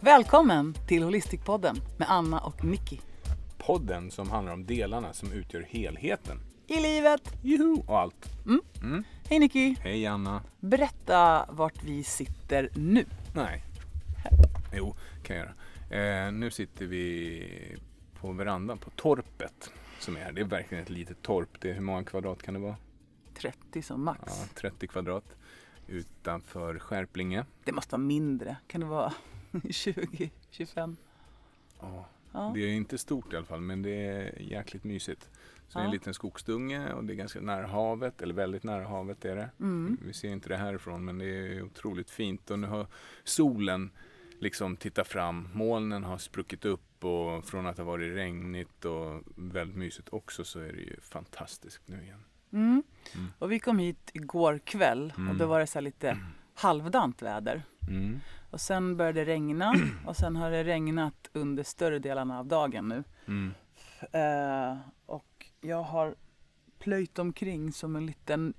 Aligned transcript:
Välkommen 0.00 0.74
till 0.88 1.02
Holistikpodden 1.02 1.76
med 1.98 2.10
Anna 2.10 2.40
och 2.40 2.64
Nicky. 2.64 2.98
Podden 3.58 4.10
som 4.10 4.30
handlar 4.30 4.52
om 4.52 4.66
delarna 4.66 5.12
som 5.12 5.32
utgör 5.32 5.62
helheten. 5.62 6.38
I 6.66 6.80
livet. 6.80 7.32
Juhu! 7.42 7.76
Och 7.86 7.98
allt. 7.98 8.32
Hej 9.28 9.38
Nicky. 9.38 9.76
Hej 9.80 10.06
Anna. 10.06 10.42
Berätta 10.60 11.46
vart 11.48 11.84
vi 11.84 12.04
sitter 12.04 12.68
nu. 12.74 13.04
Nej. 13.34 13.64
Jo, 14.74 14.94
kan 15.22 15.36
jag 15.36 15.46
göra. 15.90 16.26
Eh, 16.26 16.32
nu 16.32 16.50
sitter 16.50 16.86
vi 16.86 17.78
på 18.20 18.32
verandan 18.32 18.78
på 18.78 18.90
torpet 18.90 19.70
som 19.98 20.16
är 20.16 20.20
här. 20.20 20.32
Det 20.32 20.40
är 20.40 20.44
verkligen 20.44 20.82
ett 20.84 20.90
litet 20.90 21.22
torp. 21.22 21.60
Det 21.60 21.70
är, 21.70 21.74
hur 21.74 21.80
många 21.80 22.04
kvadrat 22.04 22.42
kan 22.42 22.54
det 22.54 22.60
vara? 22.60 22.76
30 23.34 23.82
som 23.82 24.04
max. 24.04 24.20
Ja, 24.26 24.48
30 24.54 24.86
kvadrat. 24.86 25.24
Utanför 25.86 26.78
Skärplinge. 26.78 27.44
Det 27.64 27.72
måste 27.72 27.92
vara 27.92 28.02
mindre. 28.02 28.56
Kan 28.66 28.80
det 28.80 28.86
vara 28.86 29.12
20, 29.70 30.30
25? 30.50 30.96
Ja. 31.80 32.06
Ja. 32.32 32.50
Det 32.54 32.60
är 32.60 32.68
inte 32.68 32.98
stort 32.98 33.32
i 33.32 33.36
alla 33.36 33.46
fall, 33.46 33.60
men 33.60 33.82
det 33.82 33.90
är 34.06 34.42
jäkligt 34.42 34.84
mysigt. 34.84 35.30
Så 35.68 35.78
det 35.78 35.82
är 35.82 35.84
en 35.84 35.88
Ja. 35.90 35.92
liten 35.92 36.14
skogsdunge 36.14 36.92
och 36.92 37.04
det 37.04 37.12
är 37.12 37.14
ganska 37.14 37.40
nära 37.40 37.66
havet, 37.66 38.22
eller 38.22 38.34
väldigt 38.34 38.62
nära 38.64 38.84
havet 38.86 39.24
är 39.24 39.36
det. 39.36 39.50
Mm. 39.60 39.96
Vi 40.06 40.12
ser 40.12 40.28
inte 40.28 40.48
det 40.48 40.56
härifrån, 40.56 41.04
men 41.04 41.18
det 41.18 41.24
är 41.26 41.62
otroligt 41.62 42.10
fint. 42.10 42.50
Och 42.50 42.58
nu 42.58 42.66
har 42.66 42.86
solen 43.24 43.90
liksom 44.38 44.76
tittat 44.76 45.08
fram. 45.08 45.48
Molnen 45.54 46.04
har 46.04 46.18
spruckit 46.18 46.64
upp 46.64 47.04
och 47.04 47.44
från 47.44 47.66
att 47.66 47.78
ha 47.78 47.84
varit 47.84 48.14
regnigt 48.14 48.84
och 48.84 49.22
väldigt 49.36 49.76
mysigt 49.76 50.08
också 50.12 50.44
så 50.44 50.60
är 50.60 50.72
det 50.72 50.80
ju 50.80 51.00
fantastiskt 51.00 51.80
nu 51.86 52.02
igen. 52.02 52.24
Mm. 52.52 52.82
Mm. 53.14 53.26
Och 53.38 53.52
vi 53.52 53.58
kom 53.58 53.78
hit 53.78 54.10
igår 54.12 54.58
kväll 54.64 55.12
och 55.14 55.20
Mm. 55.20 55.38
då 55.38 55.46
var 55.46 55.60
det 55.60 55.66
så 55.66 55.80
lite 55.80 56.18
halvdant 56.54 57.22
väder. 57.22 57.62
Mm. 57.88 58.20
Och 58.50 58.60
sen 58.60 58.96
började 58.96 59.20
det 59.24 59.32
regna 59.32 59.74
och 60.06 60.16
sen 60.16 60.36
har 60.36 60.50
det 60.50 60.64
regnat 60.64 61.30
under 61.32 61.62
större 61.62 61.98
delarna 61.98 62.38
av 62.38 62.46
dagen 62.46 62.88
nu. 62.88 63.04
Mm. 63.26 63.54
Eh, 64.12 64.78
och 65.06 65.46
jag 65.60 65.82
har 65.82 66.14
plöjt 66.78 67.18
omkring 67.18 67.72
som 67.72 67.96
en 67.96 68.06
liten, 68.06 68.54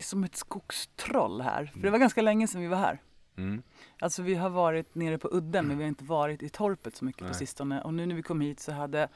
som 0.00 0.24
ett 0.24 0.36
skogstroll 0.36 1.40
här. 1.40 1.66
För 1.66 1.80
det 1.80 1.90
var 1.90 1.98
ganska 1.98 2.22
länge 2.22 2.48
sedan 2.48 2.60
vi 2.60 2.66
var 2.66 2.76
här. 2.78 3.00
Mm. 3.36 3.62
Alltså 4.00 4.22
vi 4.22 4.34
har 4.34 4.50
varit 4.50 4.94
nere 4.94 5.18
på 5.18 5.28
udden 5.32 5.66
men 5.68 5.78
vi 5.78 5.84
har 5.84 5.88
inte 5.88 6.04
varit 6.04 6.42
i 6.42 6.48
torpet 6.48 6.96
så 6.96 7.04
mycket 7.04 7.18
på 7.20 7.24
Nej. 7.24 7.34
sistone. 7.34 7.82
Och 7.82 7.94
nu 7.94 8.06
när 8.06 8.14
vi 8.14 8.22
kom 8.22 8.40
hit 8.40 8.60
så 8.60 8.72
hade 8.72 9.08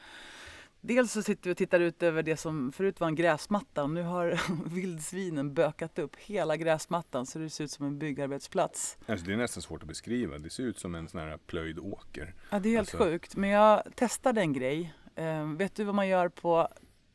Dels 0.80 1.12
så 1.12 1.22
sitter 1.22 1.50
vi 1.50 1.52
och 1.54 1.56
tittar 1.56 1.80
ut 1.80 2.02
över 2.02 2.22
det 2.22 2.36
som 2.36 2.72
förut 2.72 3.00
var 3.00 3.08
en 3.08 3.14
gräsmatta 3.14 3.82
och 3.82 3.90
nu 3.90 4.02
har 4.02 4.40
vildsvinen 4.74 5.54
bökat 5.54 5.98
upp 5.98 6.16
hela 6.16 6.56
gräsmattan 6.56 7.26
så 7.26 7.38
det 7.38 7.50
ser 7.50 7.64
ut 7.64 7.70
som 7.70 7.86
en 7.86 7.98
byggarbetsplats. 7.98 8.98
Alltså 9.06 9.26
det 9.26 9.32
är 9.32 9.36
nästan 9.36 9.62
svårt 9.62 9.82
att 9.82 9.88
beskriva. 9.88 10.38
Det 10.38 10.50
ser 10.50 10.62
ut 10.62 10.78
som 10.78 10.94
en 10.94 11.08
sån 11.08 11.20
här 11.20 11.38
plöjd 11.46 11.78
åker. 11.78 12.34
Ja, 12.50 12.58
det 12.58 12.68
är 12.68 12.70
helt 12.70 12.80
Alltså- 12.94 12.98
sjukt. 12.98 13.36
Men 13.36 13.50
jag 13.50 13.82
testade 13.94 14.40
en 14.40 14.52
grej. 14.52 14.94
Eh, 15.14 15.46
vet 15.52 15.74
du 15.74 15.84
vad 15.84 15.94
man 15.94 16.08
gör 16.08 16.28
på 16.28 16.68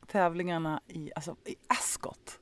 tävlingarna 0.06 0.80
i, 0.88 1.10
alltså, 1.14 1.36
i 1.44 1.54
Ascot? 1.66 2.38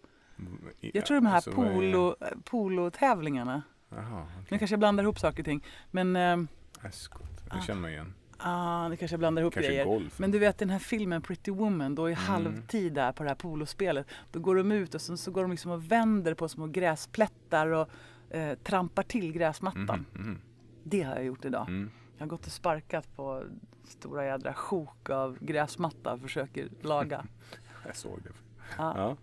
Jag 0.80 1.06
tror 1.06 1.14
de 1.14 1.26
här 1.26 1.34
Alltså, 1.34 1.50
är- 1.50 1.54
polo, 1.54 2.16
eh, 2.20 2.26
polotävlingarna. 2.44 3.62
Jaha, 3.88 4.25
Nu 4.36 4.42
okej. 4.47 4.59
kanske 4.59 4.72
jag 4.72 4.78
blandar 4.80 5.04
ihop 5.04 5.19
saker 5.19 5.38
och 5.42 5.44
ting. 5.44 5.64
Men 5.91 6.16
eh, 6.16 6.36
Ascot. 6.82 7.22
Ah. 7.50 7.56
Det 7.56 7.62
känner 7.62 7.80
man 7.80 7.91
igen. 7.91 8.14
Ah, 8.42 8.88
det 8.88 8.96
kanske 8.96 9.12
jag 9.12 9.18
blandar 9.18 9.42
ihop 9.42 9.54
Kanske 9.54 9.70
grejer. 9.72 9.84
golf. 9.84 10.18
Men 10.18 10.30
du 10.30 10.38
vet 10.38 10.58
den 10.58 10.70
här 10.70 10.78
filmen 10.78 11.22
Pretty 11.22 11.50
Woman, 11.50 11.94
då 11.94 12.08
i 12.10 12.12
Mm. 12.12 12.24
halvtid 12.24 12.92
där 12.92 13.12
på 13.12 13.22
det 13.22 13.28
här 13.28 13.34
polospelet. 13.36 14.06
Då 14.32 14.40
går 14.40 14.56
de 14.56 14.72
ut 14.72 14.94
och 14.94 15.00
sen 15.00 15.18
så 15.18 15.30
går 15.30 15.42
de 15.42 15.50
liksom 15.50 15.70
och 15.70 15.92
vänder 15.92 16.34
på 16.34 16.48
små 16.48 16.66
gräsplättar 16.66 17.66
och 17.66 17.88
eh, 18.30 18.54
trampar 18.58 19.02
till 19.02 19.32
gräsmattan. 19.32 20.06
Mhm, 20.12 20.22
mhm. 20.26 20.38
Det 20.84 21.02
har 21.02 21.14
jag 21.14 21.24
gjort 21.24 21.44
idag. 21.44 21.68
Mm. 21.68 21.90
Jag 22.18 22.24
har 22.26 22.28
gått 22.30 22.46
och 22.46 22.52
sparkat 22.52 23.16
på 23.16 23.42
stora 23.84 24.24
jädra 24.26 24.54
sjok 24.54 25.10
av 25.10 25.38
gräsmatta 25.40 26.12
och 26.12 26.20
försöker 26.20 26.68
laga. 26.82 27.24
Jag 27.86 27.96
såg 27.96 28.22
det. 28.22 28.30
Ja. 28.78 28.94
Ja. 28.96 29.16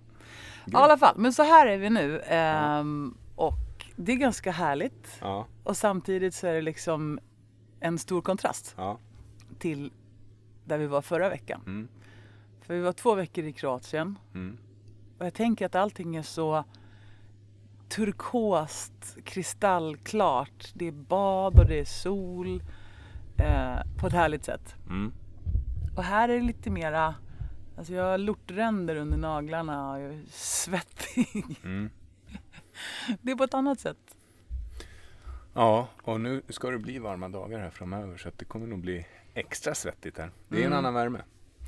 I 0.66 0.76
alla 0.76 0.98
fall, 0.98 1.16
men 1.18 1.34
så 1.34 1.44
här 1.44 1.68
är 1.68 1.78
vi 1.78 1.90
nu. 1.90 2.20
ehm, 2.22 3.18
och 3.36 3.86
det 3.96 4.12
är 4.12 4.16
ganska 4.16 4.52
härligt. 4.52 5.18
Ja. 5.22 5.46
Och 5.64 5.78
samtidigt 5.78 6.34
så 6.36 6.48
är 6.48 6.54
det 6.54 6.62
liksom 6.62 7.20
en 7.80 7.98
stor 8.00 8.22
kontrast 8.22 8.74
Ja. 8.78 9.00
Till 9.60 9.92
där 10.66 10.78
vi 10.78 10.88
var 10.88 11.02
förra 11.02 11.30
veckan. 11.30 11.62
Mm. 11.66 11.88
För 12.62 12.74
vi 12.74 12.82
var 12.82 12.94
två 12.94 13.16
veckor 13.16 13.44
i 13.46 13.54
Kroatien. 13.54 14.20
Mm. 14.34 14.58
Och 15.18 15.26
jag 15.26 15.34
tänker 15.34 15.66
att 15.66 15.76
allting 15.76 16.16
är 16.16 16.22
så 16.22 16.64
turkost, 17.90 19.18
kristallklart. 19.24 20.72
Det 20.74 20.88
är 20.88 20.92
bad 20.92 21.60
och 21.60 21.66
det 21.66 21.80
är 21.80 21.86
sol 21.86 22.64
eh, 23.38 23.78
på 24.00 24.08
ett 24.08 24.14
härligt 24.14 24.46
sätt. 24.46 24.76
Mm. 24.90 25.14
Och 25.98 26.04
här 26.04 26.30
är 26.30 26.36
det 26.36 26.46
lite 26.46 26.70
mera, 26.70 27.16
alltså 27.78 27.94
jag 27.94 28.04
har 28.04 28.18
lortränder 28.18 28.96
under 28.96 29.18
naglarna 29.18 29.92
och 29.92 30.00
jag 30.00 30.14
är 30.14 30.24
svettig. 30.32 31.46
Mm. 31.64 31.90
Det 33.22 33.32
är 33.32 33.36
på 33.36 33.44
ett 33.44 33.54
annat 33.54 33.80
sätt. 33.80 34.18
Ja, 35.54 35.88
och 36.04 36.22
nu 36.22 36.42
ska 36.50 36.70
det 36.70 36.80
bli 36.80 37.00
varma 37.00 37.30
dagar 37.30 37.60
här 37.60 37.70
framöver 37.70 38.18
så 38.18 38.28
att 38.28 38.38
det 38.38 38.46
kommer 38.46 38.68
nog 38.68 38.80
bli 38.80 39.06
extra 39.40 39.76
svettigt 39.76 40.18
här. 40.18 40.32
Det 40.50 40.56
är 40.56 40.60
en 40.62 40.66
Mm. 40.68 40.78
annan 40.80 40.94
värme. 40.94 41.22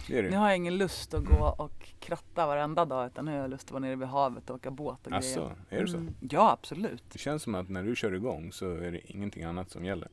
Det 0.08 0.22
det. 0.22 0.30
Nu 0.30 0.38
har 0.38 0.48
jag 0.48 0.56
ingen 0.56 0.78
lust 0.78 1.14
att 1.14 1.24
gå 1.26 1.56
och 1.58 1.90
kratta 2.00 2.48
varenda 2.48 2.86
dag 2.86 3.08
utan 3.08 3.26
nu 3.26 3.32
har 3.32 3.38
jag 3.38 3.50
lust 3.50 3.64
att 3.68 3.72
vara 3.72 3.80
nere 3.80 3.96
vid 3.96 4.08
havet 4.08 4.50
och 4.50 4.56
åka 4.56 4.72
båt 4.72 5.08
och 5.08 5.14
Asså, 5.14 5.40
grejer. 5.70 5.82
är 5.82 5.86
det 5.86 5.92
så? 5.92 5.98
Mm, 5.98 6.14
ja, 6.20 6.52
absolut. 6.52 7.04
Det 7.12 7.20
känns 7.20 7.44
som 7.44 7.56
att 7.56 7.70
när 7.70 7.84
du 7.84 7.96
kör 7.96 8.14
igång 8.14 8.52
så 8.52 8.72
är 8.72 8.92
det 8.92 9.12
ingenting 9.12 9.44
annat 9.44 9.70
som 9.72 9.86
gäller. 9.86 10.10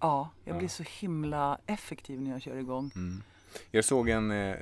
Ja, 0.00 0.30
jag 0.44 0.54
Ja. 0.54 0.58
blir 0.58 0.68
så 0.68 0.82
himla 1.00 1.58
effektiv 1.66 2.20
när 2.22 2.30
jag 2.30 2.42
kör 2.42 2.56
igång. 2.56 2.90
Mm. 2.94 3.22
Jag 3.70 3.84
såg 3.84 4.08
en, 4.08 4.30
eh, 4.30 4.56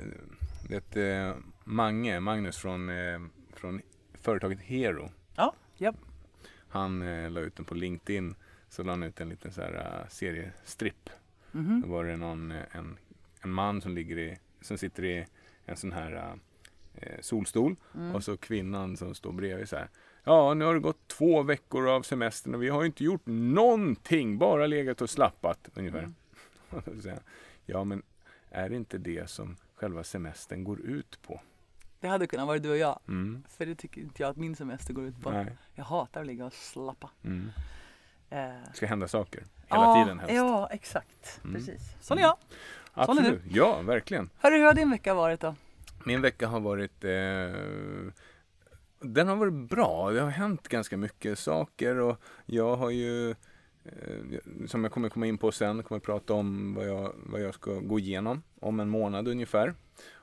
vet, 0.69 0.95
eh, 0.95 1.33
Mange, 1.63 2.19
Magnus 2.19 2.57
från, 2.57 2.89
eh, 2.89 3.19
från 3.53 3.81
företaget 4.13 4.59
Hero. 4.61 5.09
Ja, 5.35 5.53
japp. 5.77 5.95
Han 6.69 6.99
la 7.33 7.39
ut 7.39 7.55
den 7.55 7.65
på 7.65 7.73
LinkedIn. 7.75 8.35
Så 8.69 8.83
la 8.83 8.91
han 8.91 9.03
ut 9.03 9.19
en 9.21 9.29
liten 9.29 9.51
så 9.51 9.61
här, 9.61 10.05
seriestripp. 10.09 11.09
Mhm. 11.55 11.81
Då 11.81 11.87
var 11.87 12.03
det 12.05 12.17
någon, 12.17 12.51
eh, 12.51 12.63
en, 12.71 12.97
en 13.41 13.51
man 13.51 13.81
som, 13.81 13.95
ligger 13.95 14.17
i, 14.17 14.37
som 14.61 14.77
sitter 14.77 15.05
i 15.05 15.25
en 15.65 15.77
sån 15.77 15.91
här 15.91 16.37
eh, 16.95 17.21
solstol. 17.21 17.75
Mm. 17.95 18.15
Och 18.15 18.23
så 18.23 18.37
kvinnan 18.37 18.97
som 18.97 19.15
står 19.15 19.31
bredvid 19.31 19.69
så 19.69 19.75
här. 19.75 19.89
Ja, 20.23 20.53
nu 20.53 20.65
har 20.65 20.73
det 20.73 20.79
gått 20.79 21.07
två 21.07 21.43
veckor 21.43 21.87
av 21.89 22.01
semestern 22.01 22.55
och 22.55 22.63
vi 22.63 22.69
har 22.69 22.85
inte 22.85 23.03
gjort 23.03 23.25
någonting. 23.25 24.37
Bara 24.37 24.67
legat 24.67 25.01
och 25.01 25.09
slappat 25.09 25.69
ungefär. 25.75 25.99
Mm. 25.99 26.15
Ja, 27.65 27.83
men 27.83 28.03
är 28.49 28.69
det 28.69 28.75
inte 28.75 28.97
det 28.97 29.29
som 29.29 29.55
själva 29.75 30.03
semestern 30.03 30.63
går 30.63 30.81
ut 30.81 31.19
på? 31.21 31.41
Det 31.99 32.07
hade 32.07 32.27
kunnat 32.27 32.47
vara 32.47 32.59
du 32.59 32.69
och 32.69 32.77
jag. 32.77 32.99
Mm. 33.07 33.43
För 33.49 33.65
det 33.65 33.75
tycker 33.75 34.01
inte 34.01 34.21
jag 34.23 34.29
att 34.29 34.37
min 34.37 34.55
semester 34.55 34.93
går 34.93 35.05
ut 35.05 35.21
på. 35.21 35.31
Nej. 35.31 35.57
Jag 35.75 35.83
hatar 35.85 36.21
att 36.21 36.27
ligga 36.27 36.45
och 36.45 36.53
slappa. 36.53 37.09
Mm. 37.23 37.49
Eh, 38.29 38.37
Det 38.39 38.73
ska 38.73 38.85
hända 38.85 39.07
saker. 39.07 39.43
Hela 39.67 39.83
ja, 39.83 40.03
tiden 40.03 40.19
helst. 40.19 40.35
Ja, 40.35 40.69
exakt. 40.71 41.39
Mm. 41.43 41.55
Precis. 41.55 41.95
Sån 42.01 42.17
är 42.17 42.21
jag. 42.21 42.37
sån 43.05 43.17
är 43.17 43.21
Absolut. 43.21 43.41
Ja, 43.49 43.81
verkligen. 43.81 44.29
Hörru, 44.39 44.57
hur 44.57 44.65
har 44.65 44.73
din 44.73 44.91
vecka 44.91 45.13
varit 45.13 45.39
då? 45.39 45.55
Min 46.05 46.21
vecka 46.21 46.47
har 46.47 46.59
varit 46.59 47.03
eh, 47.03 47.09
Den 48.99 49.27
har 49.27 49.35
varit 49.35 49.53
bra. 49.69 50.11
Det 50.11 50.21
har 50.21 50.29
hänt 50.29 50.67
ganska 50.67 50.97
mycket 50.97 51.39
saker 51.39 51.95
och 51.99 52.21
jag 52.45 52.75
har 52.75 52.89
ju 52.89 53.29
eh, 53.29 53.35
som 54.67 54.83
jag 54.83 54.91
kommer 54.93 55.09
komma 55.09 55.27
in 55.27 55.37
på 55.37 55.51
sen, 55.51 55.83
kommer 55.83 55.99
prata 55.99 56.33
om 56.33 56.73
vad 56.73 56.87
jag, 56.87 57.13
vad 57.15 57.41
jag 57.41 57.53
ska 57.53 57.73
gå 57.73 57.99
igenom 57.99 58.43
om 58.59 58.79
en 58.79 58.89
månad 58.89 59.27
ungefär. 59.27 59.73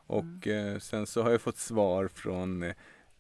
Och 0.07 0.47
eh, 0.47 0.79
sen 0.79 1.07
så 1.07 1.23
har 1.23 1.31
jag 1.31 1.41
fått 1.41 1.57
svar 1.59 2.09
från 2.09 2.63
eh, 2.63 2.75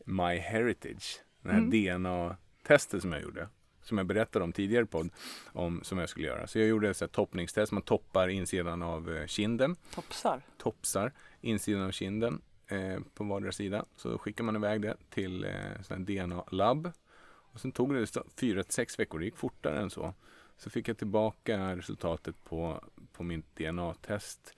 MyHeritage, 0.04 1.20
den 1.42 1.52
här 1.52 1.58
Mm. 1.58 1.70
DNA-testet 2.02 3.02
som 3.02 3.12
jag 3.12 3.22
gjorde. 3.22 3.48
Som 3.82 3.98
jag 3.98 4.06
berättade 4.06 4.44
om 4.44 4.52
tidigare 4.52 4.86
podd, 4.86 5.10
om, 5.52 5.80
som 5.84 5.98
jag 5.98 6.08
skulle 6.08 6.26
göra. 6.26 6.46
Så 6.46 6.58
jag 6.58 6.68
gjorde 6.68 6.90
ett 6.90 7.12
toppningstest, 7.12 7.72
man 7.72 7.82
toppar 7.82 8.28
insidan 8.28 8.82
av 8.82 9.16
eh, 9.16 9.26
kinden 9.26 9.76
Topsar. 9.94 10.42
topsar 10.58 11.12
insidan 11.40 11.82
av 11.82 11.90
kinden 11.90 12.40
eh, 12.66 12.98
på 13.14 13.24
vardera 13.24 13.52
sida. 13.52 13.84
Så 13.96 14.18
skickar 14.18 14.44
man 14.44 14.56
iväg 14.56 14.80
det 14.82 14.96
till 15.10 15.44
eh, 15.44 15.96
DNA-labb. 15.98 16.92
Och 17.24 17.60
sen 17.60 17.72
tog 17.72 17.94
det 17.94 18.06
så- 18.06 18.24
fyra 18.36 18.62
till 18.62 18.72
sex 18.72 18.98
veckor, 18.98 19.18
det 19.18 19.24
gick 19.24 19.36
fortare 19.36 19.78
än 19.80 19.90
så. 19.90 20.14
Så 20.56 20.70
fick 20.70 20.88
jag 20.88 20.98
tillbaka 20.98 21.76
resultatet 21.76 22.44
på, 22.44 22.84
på 23.12 23.22
mitt 23.22 23.56
DNA-test. 23.56 24.54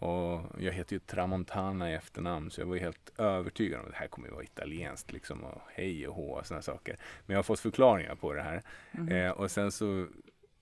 Och 0.00 0.46
jag 0.58 0.72
heter 0.72 0.92
ju 0.96 0.98
Tramontana 1.00 1.90
i 1.90 1.94
efternamn 1.94 2.50
så 2.50 2.60
jag 2.60 2.66
var 2.66 2.74
ju 2.74 2.80
helt 2.80 3.12
övertygad 3.18 3.80
om 3.80 3.86
att 3.86 3.92
det 3.92 3.98
här 3.98 4.06
kommer 4.08 4.28
ju 4.28 4.34
vara 4.34 4.44
italienskt 4.44 5.12
liksom 5.12 5.44
och 5.44 5.60
hej 5.74 6.08
och 6.08 6.14
hå 6.14 6.30
och 6.38 6.46
sådana 6.46 6.62
saker. 6.62 6.96
Men 7.26 7.34
jag 7.34 7.38
har 7.38 7.42
fått 7.42 7.60
förklaringar 7.60 8.14
på 8.14 8.32
det 8.32 8.42
här. 8.42 8.62
Mhm. 8.92 9.08
Eh, 9.08 9.30
och 9.30 9.50
sen 9.50 9.72
så, 9.72 10.06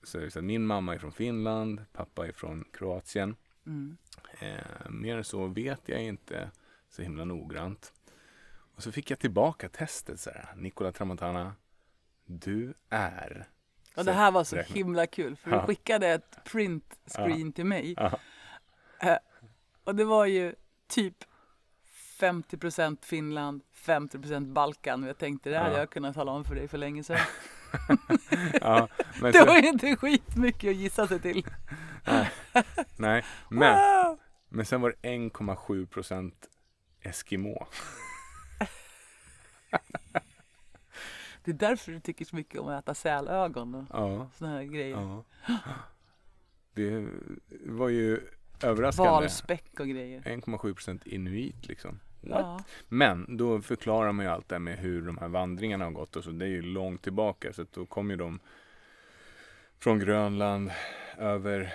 så 0.03 0.19
är 0.19 0.23
det 0.23 0.31
så 0.31 0.39
att 0.39 0.45
min 0.45 0.67
mamma 0.67 0.95
är 0.95 0.99
från 0.99 1.13
Finland, 1.13 1.85
pappa 1.93 2.27
är 2.27 2.33
från 2.33 2.65
Kroatien. 2.73 3.37
Mm. 3.67 3.97
Eh, 4.41 4.91
mer 4.91 5.17
än 5.17 5.25
så 5.25 5.47
vet 5.47 5.81
jag 5.85 6.03
inte 6.03 6.51
så 6.91 7.03
himla 7.03 7.25
noggrant. 7.25 7.93
Och 8.75 8.83
så 8.83 8.93
fick 8.93 9.11
jag 9.11 9.19
tillbaka 9.19 9.69
testet 9.69 10.21
så 10.21 10.31
här. 10.31 10.49
Nicola 10.57 10.93
Tramontana, 10.93 11.55
du 12.25 12.75
är. 12.89 13.49
Och 13.97 14.05
det 14.05 14.13
här 14.13 14.31
var 14.31 14.45
så 14.45 14.57
räkna. 14.57 14.75
himla 14.75 15.07
kul 15.07 15.37
för 15.37 15.51
Ja. 15.51 15.61
du 15.61 15.67
skickade 15.67 16.09
ett 16.09 16.45
print 16.45 16.99
screen 17.07 17.53
till 17.53 17.65
mig. 17.67 17.95
Ja. 17.97 18.19
Och 19.89 19.95
det 19.97 20.05
var 20.05 20.27
ju 20.27 20.55
typ 20.89 21.17
50% 22.21 22.97
Finland, 23.05 23.63
50% 23.75 24.53
Balkan. 24.53 25.03
Jag 25.03 25.19
tänkte 25.19 25.51
det 25.51 25.59
hade 25.59 25.73
Ja. 25.73 25.79
jag 25.79 25.91
kunnat 25.91 26.15
tala 26.15 26.33
om 26.33 26.45
för 26.45 26.55
dig 26.55 26.69
för 26.69 26.79
länge 26.79 27.05
sedan. 27.05 27.19
Ja, 28.61 28.89
men 29.21 29.33
Det 29.33 29.39
så, 29.39 29.45
var 29.47 29.57
ju 29.59 29.69
inte 29.69 29.97
skitmycket 29.97 30.71
att 30.71 30.77
gissa 30.77 31.07
sig 31.09 31.21
till. 31.21 31.47
nej, 32.97 33.25
men, 33.51 33.75
Wow! 33.75 34.19
men 34.49 34.65
sen 34.67 34.81
var 34.81 34.95
det 35.01 35.09
1,7 35.09 35.87
procent 35.87 36.49
Eskimo. 37.01 37.67
Det 41.45 41.51
är 41.51 41.55
därför 41.55 41.93
du 41.93 42.01
tycker 42.01 42.25
så 42.25 42.37
mycket 42.37 42.61
om 42.61 42.69
att 42.69 42.83
äta 42.85 42.95
sälögon 42.95 43.75
och 43.75 43.85
Ja, 43.91 44.31
såna 44.35 44.51
här 44.51 44.63
grejer. 44.63 44.97
ja. 44.97 45.25
Det 46.75 47.09
var 47.67 47.89
ju 47.89 48.21
överraskande. 48.65 49.11
Valspäck 49.11 49.81
och 49.81 49.89
grejer. 49.89 50.21
1,7 50.21 50.75
procent 50.75 51.07
inuit 51.07 51.69
liksom. 51.69 52.01
Ja. 52.21 52.61
Men 52.89 53.37
då 53.37 53.61
förklarar 53.61 54.13
man 54.13 54.25
ju 54.25 54.31
allt 54.31 54.49
det 54.49 54.55
här 54.55 54.61
med 54.61 54.79
hur 54.79 55.03
de 55.07 55.19
här 55.19 55.29
vandringarna 55.29 55.85
har 55.85 55.93
gått 55.93 56.17
och 56.17 56.25
så. 56.25 56.31
Det 56.31 56.45
är 56.45 56.49
ju 56.49 56.63
långt 56.63 57.03
tillbaka 57.03 57.53
så 57.53 57.67
då 57.71 57.87
kom 57.87 58.11
ju 58.11 58.17
de 58.17 58.41
från 59.79 59.99
Grönland 59.99 60.71
över 61.19 61.75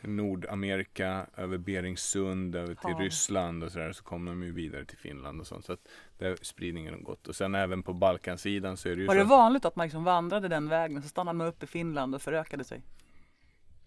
Nordamerika, 0.00 1.26
över 1.36 1.58
Beringsund, 1.58 2.56
över 2.56 2.74
till 2.74 2.90
Ja. 2.90 2.98
Ryssland 2.98 3.64
och 3.64 3.72
sådär. 3.72 3.92
Så 3.92 4.04
kom 4.04 4.24
de 4.24 4.42
ju 4.42 4.52
vidare 4.52 4.84
till 4.84 4.98
Finland 4.98 5.40
och 5.40 5.46
sånt. 5.46 5.64
Så 5.64 5.72
att 5.72 5.88
där 6.18 6.36
spridningen 6.42 6.94
har 6.94 7.00
gått. 7.00 7.28
Och 7.28 7.36
sen 7.36 7.54
även 7.54 7.82
på 7.82 7.92
Balkansidan 7.92 8.76
så 8.76 8.88
är 8.88 8.94
det 8.94 9.00
ju 9.00 9.06
Var 9.06 9.14
det 9.14 9.24
vanligt 9.24 9.64
att 9.64 9.76
man 9.76 9.86
liksom 9.86 10.04
vandrade 10.04 10.48
den 10.48 10.68
vägen 10.68 11.02
så 11.02 11.08
stannade 11.08 11.38
man 11.38 11.46
upp 11.46 11.62
i 11.62 11.66
Finland 11.66 12.14
och 12.14 12.22
förökade 12.22 12.64
sig? 12.64 12.82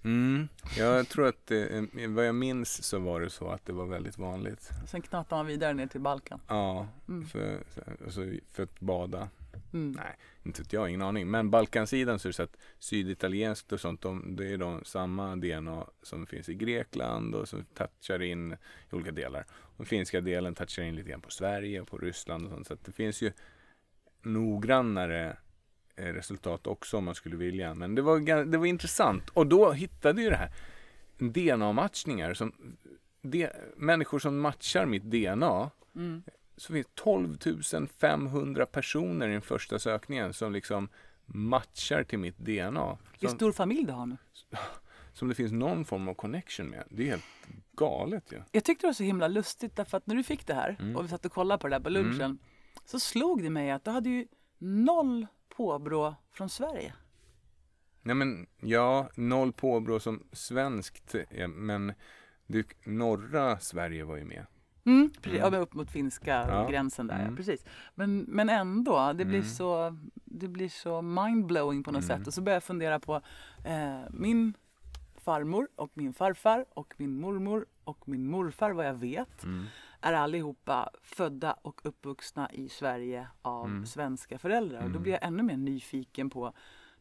Mm, 0.04 0.48
jag 0.78 1.08
tror 1.10 1.28
att 1.28 1.46
det, 1.48 1.88
vad 2.08 2.28
jag 2.28 2.36
minns 2.36 2.84
så 2.84 3.00
var 3.00 3.22
det 3.22 3.30
så 3.30 3.50
att 3.50 3.66
det 3.66 3.74
var 3.74 3.86
väldigt 3.86 4.18
vanligt. 4.18 4.70
Sen 4.88 5.02
knatade 5.02 5.40
man 5.40 5.46
vidare 5.46 5.74
ner 5.74 5.88
till 5.88 6.02
Balkan. 6.02 6.40
Ja, 6.48 6.88
Mm. 7.08 7.26
för, 7.26 7.64
alltså, 8.06 8.22
för 8.52 8.64
att 8.64 8.80
bada. 8.80 9.30
Mm. 9.74 9.92
Nej, 9.92 10.16
inte 10.44 10.62
vet 10.62 10.74
jag, 10.74 10.90
ingen 10.90 11.02
aning. 11.02 11.32
Men 11.32 11.50
Balkansidan 11.52 12.20
så 12.20 12.28
är 12.28 12.30
det 12.30 12.34
så 12.34 12.44
att 12.44 12.58
syditalienskt 12.80 13.72
och 13.72 13.80
sånt, 13.80 14.02
de, 14.02 14.36
det 14.36 14.54
är 14.54 14.58
de 14.58 14.84
samma 14.84 15.36
DNA 15.36 15.86
som 16.04 16.26
finns 16.26 16.50
i 16.50 16.54
Grekland 16.54 17.36
och 17.36 17.48
som 17.50 17.66
touchar 17.74 18.22
in 18.22 18.52
i 18.52 18.96
olika 18.96 19.12
delar. 19.12 19.46
Den 19.78 19.86
finska 19.86 20.22
delen 20.22 20.56
touchar 20.56 20.84
in 20.84 20.96
lite 20.96 21.10
grann 21.10 21.22
på 21.22 21.32
Sverige 21.32 21.82
och 21.82 21.88
på 21.88 21.98
Ryssland 21.98 22.46
och 22.46 22.52
sånt. 22.52 22.68
Så 22.68 22.78
det 22.86 22.92
finns 22.92 23.22
ju 23.22 23.32
noggrannare 24.22 25.30
eh, 25.30 25.36
resultat 25.96 26.68
också 26.68 26.98
om 26.98 27.04
man 27.04 27.16
skulle 27.16 27.36
vilja. 27.36 27.74
Men 27.74 27.96
det 27.96 28.02
var, 28.02 28.46
det 28.46 28.58
var 28.58 28.66
intressant. 28.66 29.30
Och 29.30 29.48
då 29.48 29.72
hittade 29.72 30.22
ju 30.22 30.30
det 30.30 30.36
här 30.36 30.52
DNA-matchningar 31.18 32.34
som 32.34 32.78
de, 33.22 33.50
människor 33.76 34.20
som 34.20 34.40
matchar 34.40 34.86
mitt 34.86 35.04
DNA 35.04 35.72
Mm. 35.96 36.24
så 36.58 36.74
finns 36.74 36.88
12 36.96 37.38
500 38.00 38.66
personer 38.66 39.30
i 39.30 39.32
den 39.32 39.42
första 39.42 39.80
sökningen 39.80 40.34
som 40.34 40.54
liksom 40.54 40.90
matchar 41.26 42.04
till 42.04 42.20
mitt 42.20 42.38
DNA. 42.38 42.98
Vilken 43.12 43.30
stor 43.30 43.52
familj 43.52 43.86
du 43.86 43.92
har 43.92 44.06
nu. 44.06 44.18
som 45.14 45.30
det 45.30 45.36
finns 45.36 45.52
någon 45.52 45.86
form 45.86 46.08
av 46.08 46.14
connection 46.14 46.68
med. 46.70 46.84
Det 46.90 47.04
är 47.04 47.08
helt 47.08 47.24
galet 47.72 48.32
ju. 48.32 48.38
Ja. 48.38 48.44
Jag 48.52 48.64
tyckte 48.64 48.84
det 48.84 48.88
var 48.88 48.94
så 48.94 49.04
himla 49.04 49.28
lustigt 49.28 49.76
därför 49.76 49.98
att 49.98 50.08
när 50.08 50.16
du 50.16 50.24
fick 50.24 50.48
det 50.48 50.54
här 50.54 50.76
Mm. 50.80 50.96
och 50.96 51.04
vi 51.06 51.10
satt 51.10 51.26
och 51.26 51.32
kollade 51.32 51.62
på 51.62 51.68
det 51.68 51.76
där 51.76 51.84
på 51.84 51.90
lunchen 51.90 52.40
så 52.86 53.00
slog 53.00 53.44
det 53.44 53.50
mig 53.50 53.72
att 53.72 53.86
du 53.86 53.92
hade 53.92 54.10
ju 54.10 54.28
noll 54.60 55.28
påbrå 55.56 56.16
från 56.32 56.50
Sverige. 56.50 56.94
Nej 58.02 58.16
men 58.16 58.48
ja, 58.62 59.10
noll 59.16 59.54
påbrå 59.54 60.00
som 60.00 60.24
svenskt. 60.32 61.16
ja, 61.30 61.48
Men 61.48 61.94
det, 62.48 62.68
norra 62.86 63.60
Sverige 63.60 64.04
var 64.04 64.16
ju 64.18 64.26
med. 64.26 64.46
Mm, 64.86 65.10
precis. 65.22 65.40
Mm. 65.42 65.54
Ja, 65.54 65.60
upp 65.60 65.74
mot 65.74 65.92
finska 65.92 66.32
Ja. 66.50 66.68
gränsen 66.70 67.08
där, 67.08 67.16
ja, 67.16 67.22
Mm. 67.22 67.36
precis. 67.36 67.66
Men, 67.96 68.20
men 68.20 68.50
ändå, 68.50 69.14
det 69.14 69.26
blir, 69.26 69.40
Mm. 69.40 69.50
så, 69.50 69.98
det 70.14 70.48
blir 70.48 70.70
så 70.70 71.02
mindblowing 71.02 71.84
på 71.84 71.92
något 71.92 72.04
Mm. 72.04 72.18
sätt. 72.18 72.28
Och 72.28 72.34
så 72.34 72.42
började 72.42 72.56
jag 72.56 72.64
fundera 72.64 73.00
på 73.00 73.16
eh, 73.66 74.00
min 74.10 74.54
farmor 75.16 75.68
och 75.76 75.92
min 75.94 76.14
farfar 76.14 76.66
och 76.74 76.94
min 76.98 77.20
mormor 77.20 77.66
och 77.84 78.08
min 78.10 78.28
morfar, 78.28 78.72
vad 78.72 78.86
jag 78.88 78.94
vet, 78.94 79.44
Mm. 79.44 79.66
Är 80.02 80.14
allihopa 80.14 80.90
födda 81.04 81.54
och 81.62 81.82
uppvuxna 81.84 82.52
i 82.52 82.70
Sverige 82.70 83.28
av 83.42 83.66
Mm. 83.66 83.86
svenska 83.86 84.38
föräldrar. 84.38 84.78
Och 84.78 84.84
då 84.84 84.90
Mm. 84.90 85.02
blir 85.04 85.14
jag 85.14 85.24
ännu 85.24 85.44
mer 85.44 85.58
nyfiken 85.58 86.30
på 86.30 86.54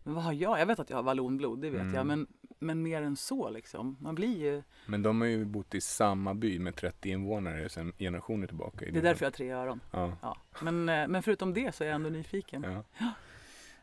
men 0.03 0.15
vad 0.15 0.25
har 0.25 0.33
jag? 0.33 0.61
Jag 0.61 0.67
vet 0.67 0.79
att 0.81 0.91
jag 0.91 0.97
har 0.97 1.03
vallonblod, 1.03 1.61
det 1.63 1.71
vet 1.71 1.81
Mm. 1.81 1.95
jag. 1.95 2.07
Men, 2.07 2.27
men 2.59 2.83
mer 2.83 3.03
än 3.03 3.17
så 3.17 3.51
liksom. 3.51 3.97
Man 4.01 4.15
blir 4.15 4.37
ju... 4.39 4.63
Men 4.87 5.03
de 5.03 5.21
har 5.21 5.29
ju 5.29 5.45
bott 5.45 5.75
i 5.75 5.81
samma 5.81 6.35
by 6.35 6.59
med 6.59 6.77
30 6.77 7.11
invånare 7.11 7.69
sedan 7.69 7.93
generationer 7.99 8.47
tillbaka. 8.47 8.79
Det 8.93 8.99
är 8.99 9.03
därför 9.03 9.25
jag 9.25 9.31
har 9.31 9.37
tre 9.37 9.51
öron. 9.51 9.81
Ja. 9.91 10.13
Ja. 10.23 10.37
Men, 10.63 10.89
eh, 10.89 11.09
men 11.09 11.23
förutom 11.23 11.55
det 11.55 11.75
så 11.75 11.85
är 11.85 11.89
jag 11.89 11.95
ändå 11.95 12.11
nyfiken. 12.11 12.63
ja. 12.99 13.05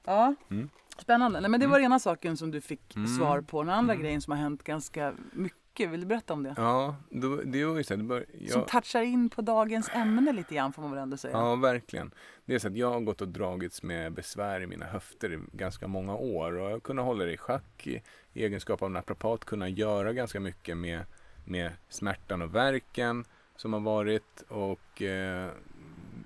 Ja. 0.06 0.36
Mm. 0.50 0.70
Spännande. 0.98 1.42
Nej, 1.42 1.50
men 1.50 1.60
det 1.60 1.68
var 1.68 1.80
ena 1.80 2.00
saken 2.00 2.38
som 2.38 2.52
du 2.52 2.62
fick 2.62 2.96
Mm. 2.96 3.08
svar 3.08 3.42
på. 3.42 3.64
Den 3.64 3.74
andra 3.74 3.94
Mm. 3.94 4.04
grejen 4.04 4.22
som 4.22 4.32
har 4.32 4.38
hänt 4.38 4.64
ganska 4.64 5.14
mycket. 5.34 5.57
Vill 5.86 6.00
du 6.00 6.06
berätta 6.06 6.34
om 6.34 6.44
det? 6.44 6.54
Ja, 6.58 6.96
då, 7.10 7.36
det 7.36 7.66
var 7.66 7.78
ju 7.78 7.84
så 7.84 7.96
här, 7.96 8.04
bör, 8.04 8.26
Som 8.50 8.60
jag, 8.60 8.68
touchar 8.68 9.02
in 9.02 9.30
på 9.30 9.42
dagens 9.42 9.90
ämne 9.94 10.34
lite 10.34 10.56
grann 10.56 10.74
får 10.74 10.82
man 10.82 10.92
väl 10.92 11.00
ändå 11.00 11.18
säga. 11.18 11.38
Ja, 11.38 11.56
verkligen. 11.56 12.12
Det 12.46 12.56
är 12.56 12.60
så 12.60 12.68
att 12.68 12.78
jag 12.78 12.92
har 12.92 13.00
gått 13.00 13.22
och 13.22 13.28
dragits 13.28 13.84
med 13.84 14.14
besvär 14.14 14.62
i 14.62 14.68
mina 14.68 14.86
höfter 14.86 15.34
i 15.34 15.40
ganska 15.52 15.88
många 15.88 16.16
år 16.16 16.54
och 16.54 16.66
jag 16.66 16.72
har 16.72 16.80
kunnat 16.80 17.06
hålla 17.06 17.26
det 17.26 17.34
i 17.34 17.38
schack 17.38 17.88
i, 17.88 18.02
i 18.34 18.44
egenskap 18.44 18.82
av 18.82 18.92
naprapat, 18.92 19.46
kunna 19.46 19.70
göra 19.70 20.14
ganska 20.14 20.40
mycket 20.40 20.78
med, 20.78 21.06
med 21.46 21.72
smärtan 21.90 22.42
och 22.42 22.56
verken 22.56 23.26
som 23.56 23.74
har 23.74 23.80
varit 23.80 24.44
och 24.48 25.02
eh, 25.02 25.50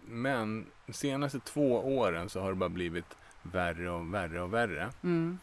men 0.07 0.65
de 0.85 0.93
senaste 0.93 1.39
två 1.39 1.97
åren 1.97 2.29
så 2.29 2.39
har 2.39 2.49
det 2.49 2.55
bara 2.55 2.69
blivit 2.69 3.05
värre 3.43 3.91
och 3.91 4.13
värre 4.13 4.41
och 4.41 4.53
värre. 4.53 4.89
Mm. 5.03 5.37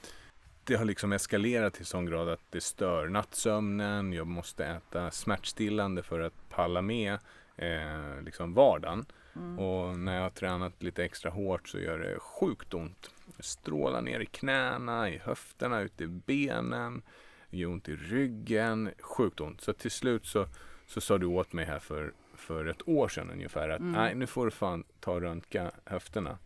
Det 0.69 0.77
har 0.77 0.85
liksom 0.85 1.13
eskalerat 1.13 1.75
till 1.75 1.87
sån 1.87 2.07
grad 2.07 2.29
att 2.29 2.41
det 2.51 2.61
stör 2.61 3.09
nattsömnen. 3.09 4.13
Jag 4.13 4.27
måste 4.27 4.65
äta 4.67 5.11
smärtstillande 5.11 6.03
för 6.03 6.21
att 6.21 6.49
palla 6.49 6.83
med 6.83 7.19
eh, 7.57 8.23
liksom 8.23 8.55
vardagen. 8.55 9.07
Mm. 9.37 9.59
Och 9.59 9.99
när 9.99 10.15
jag 10.15 10.23
har 10.23 10.31
tränat 10.31 10.83
lite 10.83 11.05
extra 11.05 11.31
hårt 11.31 11.69
så 11.69 11.79
gör 11.79 11.99
det 11.99 12.19
sjukt 12.19 12.75
ont. 12.75 13.11
Det 13.37 13.43
strålar 13.43 14.03
ner 14.03 14.21
i 14.21 14.27
knäna, 14.27 15.11
i 15.11 15.19
höfterna, 15.19 15.81
ute 15.81 16.05
i 16.05 16.07
benen. 16.07 17.03
Gör 17.51 17.69
ont 17.69 17.89
i 17.89 17.97
ryggen. 17.97 18.91
Sjukt 19.01 19.41
ont. 19.41 19.61
Så 19.61 19.73
till 19.73 19.91
slut 19.91 20.27
så, 20.27 20.47
så 20.87 21.01
sa 21.01 21.19
du 21.19 21.27
åt 21.27 21.53
mig 21.53 21.65
här 21.65 21.79
för, 21.79 22.13
för 22.39 22.67
ett 22.67 22.89
år 22.89 23.09
sedan 23.09 23.31
ungefär 23.31 23.69
att 23.69 23.81
Mm. 23.81 23.93
nej 23.93 24.15
nu 24.15 24.27
får 24.27 24.45
du 24.45 24.51
fan 24.51 24.85
ta 25.01 25.13
och 25.13 25.21
röntga 25.21 25.71
höfterna. 25.85 26.39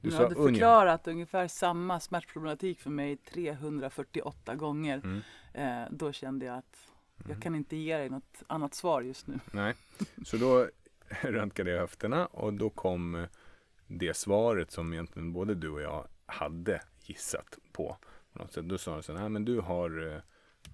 Du 0.00 0.10
Du 0.10 0.16
hade 0.16 0.34
förklarat 0.34 1.08
ungefär 1.08 1.48
samma 1.48 2.00
smärtproblematik 2.00 2.80
för 2.80 2.90
mig 2.90 3.16
348 3.16 4.54
gånger. 4.54 5.00
Mm. 5.04 5.20
Eh, 5.54 5.88
då 5.90 6.12
kände 6.12 6.46
jag 6.46 6.58
att 6.58 6.78
jag 7.16 7.26
Mm. 7.30 7.40
kan 7.40 7.54
inte 7.54 7.76
ge 7.76 7.96
dig 7.96 8.10
något 8.10 8.42
annat 8.46 8.74
svar 8.74 9.02
just 9.02 9.26
nu. 9.26 9.38
Nej, 9.52 9.74
så 10.24 10.36
då 10.36 10.66
röntgade 11.22 11.70
jag 11.70 11.78
höfterna 11.80 12.26
och 12.26 12.52
då 12.54 12.70
kom 12.70 13.14
eh, 13.14 13.24
det 13.86 14.14
svaret 14.16 14.70
som 14.70 14.92
egentligen 14.92 15.32
både 15.32 15.54
du 15.54 15.68
och 15.70 15.80
jag 15.82 16.06
hade 16.26 16.82
gissat 17.02 17.58
på. 17.72 17.96
på 18.32 18.38
något 18.38 18.52
sätt. 18.52 18.68
Då 18.68 18.78
sa 18.78 18.92
de 18.92 19.02
så 19.02 19.12
här, 19.12 19.20
"Nej, 19.20 19.28
men 19.28 19.44
du 19.44 19.60
har 19.60 20.12
eh, 20.14 20.20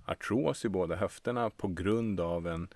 artros 0.07 0.65
i 0.65 0.69
båda 0.69 0.97
höfterna 0.97 1.51
på 1.51 1.69
grund 1.69 2.21
av 2.21 2.47
en 2.47 2.69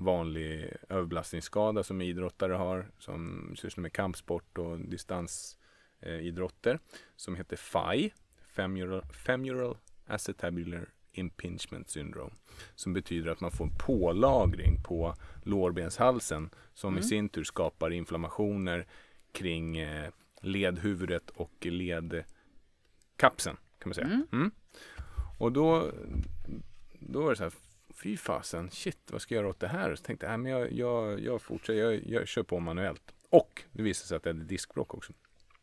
vanlig 0.00 0.72
överbelastningsskada 0.88 1.82
som 1.82 2.02
idrottare 2.02 2.52
har 2.52 2.90
som 2.98 3.52
sysslar 3.58 3.82
med 3.82 3.92
kampsport 3.92 4.58
och 4.58 4.78
distansidrotter 4.80 6.78
som 7.16 7.34
heter 7.34 7.56
FAI, 7.56 8.12
Femoral, 8.54 9.02
Femoral 9.12 9.76
Acetabular 10.06 10.88
Impingement 11.12 11.90
Syndrome 11.90 12.32
som 12.74 12.92
betyder 12.92 13.30
att 13.30 13.40
man 13.40 13.50
får 13.50 13.64
en 13.64 13.78
pålagring 13.78 14.82
på 14.82 15.14
lårbenshalsen 15.42 16.50
som 16.74 16.94
i 16.94 16.96
Mm. 16.96 17.08
sin 17.08 17.28
tur 17.28 17.44
skapar 17.44 17.90
inflammationer 17.90 18.86
kring 19.32 19.78
eh, 19.78 20.10
ledhuvudet 20.40 21.30
och 21.30 21.66
ledkapseln 21.66 23.56
kan 23.78 23.88
man 23.88 23.94
säga. 23.94 24.06
Mm. 24.06 24.26
Mm. 24.32 24.50
Och 25.38 25.52
då, 25.52 25.90
då 27.00 27.22
var 27.22 27.30
det 27.30 27.36
så 27.36 27.42
här, 27.42 27.52
fy 28.02 28.16
fasen, 28.16 28.70
shit 28.70 29.10
vad 29.10 29.22
ska 29.22 29.34
jag 29.34 29.42
göra 29.42 29.50
åt 29.50 29.60
det 29.60 29.68
här? 29.68 29.94
Så 29.94 30.02
tänkte 30.02 30.26
jag, 30.26 30.40
men 30.40 30.52
jag, 30.52 30.72
jag, 30.72 31.20
jag 31.20 31.42
fortsätter, 31.42 31.80
jag, 31.80 32.06
jag 32.06 32.28
kör 32.28 32.42
på 32.42 32.60
manuellt. 32.60 33.14
Och 33.30 33.62
det 33.72 33.82
visade 33.82 34.08
sig 34.08 34.16
att 34.16 34.24
jag 34.24 34.34
hade 34.34 34.44
diskbråck 34.44 34.94
också. 34.94 35.12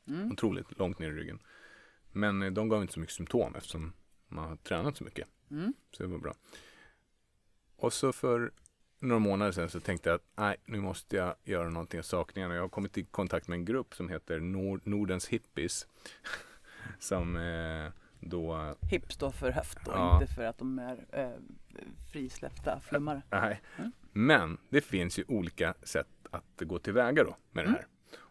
Mm. 0.08 0.32
Otroligt 0.32 0.79
långt 0.79 1.00
ner 1.00 1.08
i 1.08 1.12
ryggen. 1.12 1.39
Men 2.12 2.41
eh, 2.41 2.51
de 2.51 2.70
gav 2.70 2.82
inte 2.82 2.94
så 2.94 3.00
mycket 3.00 3.15
symptom 3.15 3.56
eftersom 3.56 3.94
man 4.27 4.50
har 4.50 4.56
tränat 4.56 4.98
så 4.98 5.03
mycket. 5.03 5.27
Mm. 5.51 5.74
Så 5.91 6.03
det 6.03 6.10
var 6.10 6.17
bra. 6.17 6.34
Och 7.75 7.94
så 7.94 8.13
för 8.13 8.51
några 9.00 9.20
månader 9.20 9.51
sedan 9.51 9.70
så 9.70 9.79
tänkte 9.79 10.10
jag 10.10 10.15
att 10.15 10.27
nej, 10.36 10.58
nu 10.65 10.82
måste 10.82 11.15
jag 11.15 11.36
göra 11.44 11.70
någonting 11.70 12.00
åt 12.00 12.06
sakningen. 12.06 12.51
Och 12.51 12.58
jag 12.58 12.62
har 12.62 12.70
kommit 12.70 12.98
i 12.98 13.03
kontakt 13.03 13.48
med 13.48 13.56
en 13.56 13.65
grupp 13.65 13.96
som 13.96 14.10
heter 14.10 14.39
Nord 14.39 14.82
Nordens 14.88 15.27
Hippies. 15.27 15.88
som 17.00 17.38
eh, 17.38 17.91
då, 18.20 18.76
Hip 18.92 19.12
står 19.14 19.32
för 19.32 19.52
höft 19.52 19.78
då, 19.86 19.92
Ja. 19.92 20.22
inte 20.22 20.34
för 20.34 20.44
att 20.44 20.58
de 20.58 20.80
är 20.80 21.06
eh, 21.12 21.30
frisläppta 22.12 22.80
flummare. 22.80 23.22
nej. 23.30 23.62
Mm. 23.78 23.92
Men 24.14 24.58
det 24.70 24.82
finns 24.82 25.20
ju 25.20 25.24
olika 25.28 25.74
sätt 25.84 26.08
att 26.32 26.62
gå 26.62 26.80
tillväga 26.80 27.24
då 27.24 27.36
med 27.52 27.64
det 27.66 27.70
Mm. 27.70 27.74
här. 27.76 27.88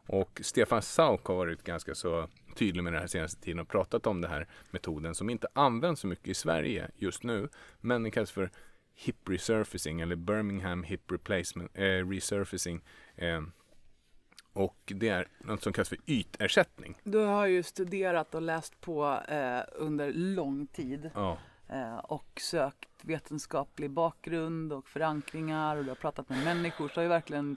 Och 0.08 0.40
Stefan 0.44 0.82
Sauk 0.82 1.24
har 1.24 1.34
varit 1.34 1.62
ganska 1.62 1.94
så 1.94 2.28
tydlig 2.56 2.84
med 2.84 2.92
det 2.92 2.98
här 2.98 3.06
senaste 3.06 3.40
tiden 3.42 3.58
och 3.60 3.68
pratat 3.68 4.06
om 4.06 4.20
den 4.20 4.30
här 4.30 4.46
metoden 4.70 5.14
som 5.14 5.30
inte 5.30 5.48
används 5.52 6.00
så 6.00 6.06
mycket 6.06 6.28
i 6.28 6.34
Sverige 6.34 6.90
just 6.96 7.22
nu. 7.22 7.48
Men 7.80 8.02
den 8.02 8.12
kallas 8.12 8.30
för 8.30 8.50
hip 8.94 9.28
resurfacing 9.28 10.00
eller 10.00 10.16
Birmingham 10.16 10.82
hip 10.82 11.12
replacement, 11.12 11.70
eh, 11.74 11.82
resurfacing. 12.08 12.80
Eh, 13.16 13.42
och 14.56 14.92
det 14.96 15.08
är 15.08 15.28
något 15.38 15.62
som 15.62 15.72
kallas 15.72 15.88
för 15.88 15.98
ytersättning. 16.06 16.98
Du 17.04 17.18
har 17.18 17.46
ju 17.46 17.62
studerat 17.62 18.34
och 18.34 18.42
läst 18.42 18.80
på 18.80 19.20
eh, 19.28 19.60
under 19.72 20.12
lång 20.12 20.66
tid 20.66 21.10
Ja. 21.14 21.38
eh, 21.68 21.96
och 21.98 22.40
sökt 22.40 22.88
vetenskaplig 23.02 23.90
bakgrund 23.90 24.72
och 24.72 24.88
förankringar 24.88 25.76
och 25.76 25.84
du 25.84 25.90
har 25.90 25.96
pratat 25.96 26.28
med 26.28 26.44
människor 26.44 26.88
så 26.88 26.94
har 26.94 27.02
ju 27.02 27.08
verkligen 27.08 27.56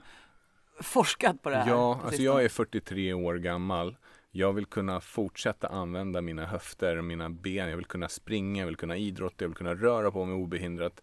forskat 0.80 1.42
på 1.42 1.50
det 1.50 1.56
här. 1.56 1.68
Ja, 1.70 2.00
alltså 2.04 2.22
jag 2.22 2.44
är 2.44 2.48
43 2.48 3.12
år 3.12 3.34
gammal. 3.34 3.96
Jag 4.30 4.52
vill 4.52 4.66
kunna 4.66 5.00
fortsätta 5.00 5.68
använda 5.68 6.20
mina 6.20 6.46
höfter 6.46 6.96
och 6.96 7.04
mina 7.04 7.30
ben. 7.30 7.68
Jag 7.68 7.76
vill 7.76 7.86
kunna 7.86 8.08
springa, 8.08 8.62
jag 8.62 8.66
vill 8.66 8.76
kunna 8.76 8.96
idrotta, 8.96 9.34
jag 9.38 9.48
vill 9.48 9.56
kunna 9.56 9.74
röra 9.74 10.10
på 10.10 10.24
mig 10.24 10.34
obehindrat. 10.34 11.00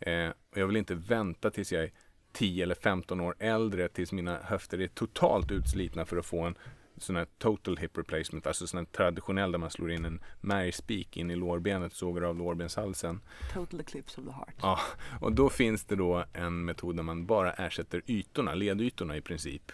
Eh, 0.00 0.28
och 0.28 0.58
jag 0.58 0.66
vill 0.66 0.76
inte 0.76 0.94
vänta 0.94 1.50
tills 1.50 1.72
jag 1.72 1.82
är 1.84 1.90
10 2.32 2.62
eller 2.62 2.74
15 2.74 3.20
år 3.20 3.34
äldre 3.38 3.88
tills 3.88 4.12
mina 4.12 4.38
höfter 4.42 4.80
är 4.80 4.86
totalt 4.86 5.50
utslitna 5.50 6.04
för 6.04 6.16
att 6.16 6.26
få 6.26 6.40
en 6.40 6.54
sån 6.96 7.16
här 7.16 7.26
total 7.38 7.76
hip 7.76 7.98
replacement, 7.98 8.46
alltså 8.46 8.66
sån 8.66 8.78
här 8.78 8.84
traditionell 8.84 9.52
där 9.52 9.58
man 9.58 9.70
slår 9.70 9.90
in 9.90 10.04
en 10.04 10.20
märgspik 10.40 11.16
in 11.16 11.30
i 11.30 11.36
lårbenet, 11.36 11.92
sågar 11.92 12.22
av 12.22 12.36
lårbenshalsen. 12.36 13.20
Total 13.54 13.80
eclipse 13.80 14.20
of 14.20 14.26
the 14.26 14.32
heart. 14.32 14.54
Ja, 14.62 14.78
och 15.20 15.32
då 15.32 15.48
finns 15.48 15.84
det 15.84 15.96
då 15.96 16.24
en 16.32 16.64
metod 16.64 16.96
där 16.96 17.02
man 17.02 17.26
bara 17.26 17.52
ersätter 17.52 18.02
ytorna, 18.06 18.54
ledytorna 18.54 19.16
i 19.16 19.20
princip. 19.20 19.72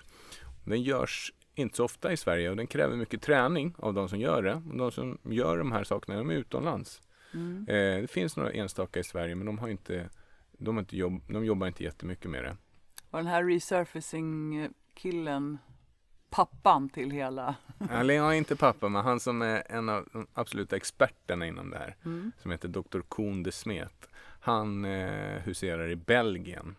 Den 0.65 0.83
görs 0.83 1.33
inte 1.55 1.77
så 1.77 1.85
ofta 1.85 2.13
i 2.13 2.17
Sverige 2.17 2.51
och 2.51 2.57
den 2.57 2.67
kräver 2.67 2.97
mycket 2.97 3.23
träning 3.23 3.75
av 3.79 3.95
de 3.95 4.09
som 4.09 4.21
gör 4.21 4.43
det. 4.43 4.63
Och 4.71 4.77
de 4.77 4.93
som 4.93 5.19
gör 5.23 5.59
de 5.59 5.73
här 5.73 5.85
sakerna, 5.85 6.19
de 6.19 6.31
är 6.31 6.35
utomlands. 6.35 7.03
Mm. 7.35 7.69
Eh, 7.69 8.01
det 8.01 8.11
finns 8.11 8.37
några 8.37 8.51
enstaka 8.51 9.01
i 9.01 9.05
Sverige 9.05 9.35
men 9.35 9.47
de 9.47 9.59
har 9.59 9.69
inte, 9.69 10.09
de 10.59 10.79
inte 10.79 10.97
jobb, 10.97 11.23
de 11.29 11.45
jobbar 11.45 11.67
inte 11.67 11.85
jättemycket 11.85 12.31
med 12.31 12.45
det. 12.45 12.57
Och 13.11 13.19
den 13.19 13.27
här 13.27 13.45
resurfacing-killen, 13.45 15.59
pappan 16.31 16.89
till 16.89 17.11
hela... 17.11 17.55
Eller 17.91 18.15
är 18.15 18.33
inte 18.33 18.57
pappa, 18.57 18.89
men 18.89 19.05
han 19.05 19.21
som 19.21 19.43
är 19.43 19.63
en 19.73 19.89
av 19.89 20.09
de 20.13 20.27
absoluta 20.33 20.77
experterna 20.77 21.47
inom 21.47 21.71
det 21.71 21.79
här, 21.79 21.97
Mm. 22.05 22.33
som 22.43 22.51
heter 22.51 22.69
Dr. 22.69 23.01
Koen 23.01 23.43
de 23.43 23.53
Smet. 23.53 24.09
Han 24.41 24.85
eh, 24.85 25.41
huserar 25.43 25.91
i 25.91 25.97
Belgien, 25.97 26.77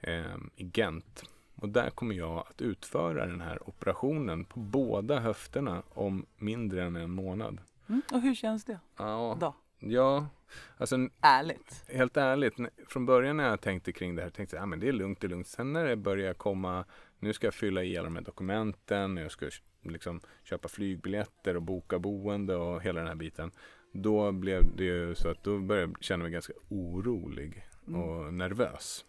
eh, 0.00 0.36
i 0.56 0.70
Gent. 0.74 1.22
Och 1.54 1.68
där 1.68 1.90
kommer 1.90 2.14
jag 2.14 2.38
att 2.50 2.62
utföra 2.62 3.26
den 3.26 3.40
här 3.40 3.68
operationen 3.68 4.44
på 4.44 4.60
båda 4.60 5.20
höfterna 5.20 5.82
om 5.88 6.26
mindre 6.36 6.84
än 6.84 6.96
en 6.96 7.10
månad. 7.10 7.58
Mm. 7.88 8.02
Och 8.12 8.20
hur 8.20 8.34
känns 8.34 8.64
det 8.64 8.78
Ja, 8.96 9.36
då? 9.40 9.54
ja 9.78 10.26
alltså 10.76 11.08
Ärligt. 11.20 11.84
helt 11.88 12.16
ärligt, 12.16 12.54
från 12.88 13.06
början 13.06 13.36
när 13.36 13.48
jag 13.48 13.60
tänkte 13.60 13.92
kring 13.92 14.14
det 14.14 14.22
här 14.22 14.30
tänkte 14.30 14.56
jag, 14.56 14.62
ja 14.62 14.66
men 14.66 14.80
det 14.80 14.88
är 14.88 14.92
lugnt, 14.92 15.20
det 15.20 15.26
är 15.26 15.28
lugnt. 15.28 15.46
Sen 15.46 15.72
när 15.72 15.84
det 15.84 15.96
börjar 15.96 16.34
komma, 16.34 16.84
nu 17.18 17.32
ska 17.32 17.46
jag 17.46 17.54
fylla 17.54 17.82
i 17.82 17.96
alla 17.96 18.04
de 18.04 18.16
här 18.16 18.22
dokumenten, 18.22 19.16
jag 19.16 19.30
ska 19.30 19.50
liksom 19.82 20.20
köpa 20.42 20.68
flygbiljetter 20.68 21.56
och 21.56 21.62
boka 21.62 21.98
boende 21.98 22.56
och 22.56 22.82
hela 22.82 23.00
den 23.00 23.08
här 23.08 23.14
biten. 23.14 23.50
Då 23.92 24.32
blev 24.32 24.76
det 24.76 24.84
ju 24.84 25.14
så 25.14 25.28
att 25.28 25.44
då 25.44 25.58
började 25.58 25.92
jag 25.92 26.04
känna 26.04 26.22
mig 26.22 26.32
ganska 26.32 26.52
orolig 26.68 27.64
och 27.86 28.34
nervös. 28.34 29.04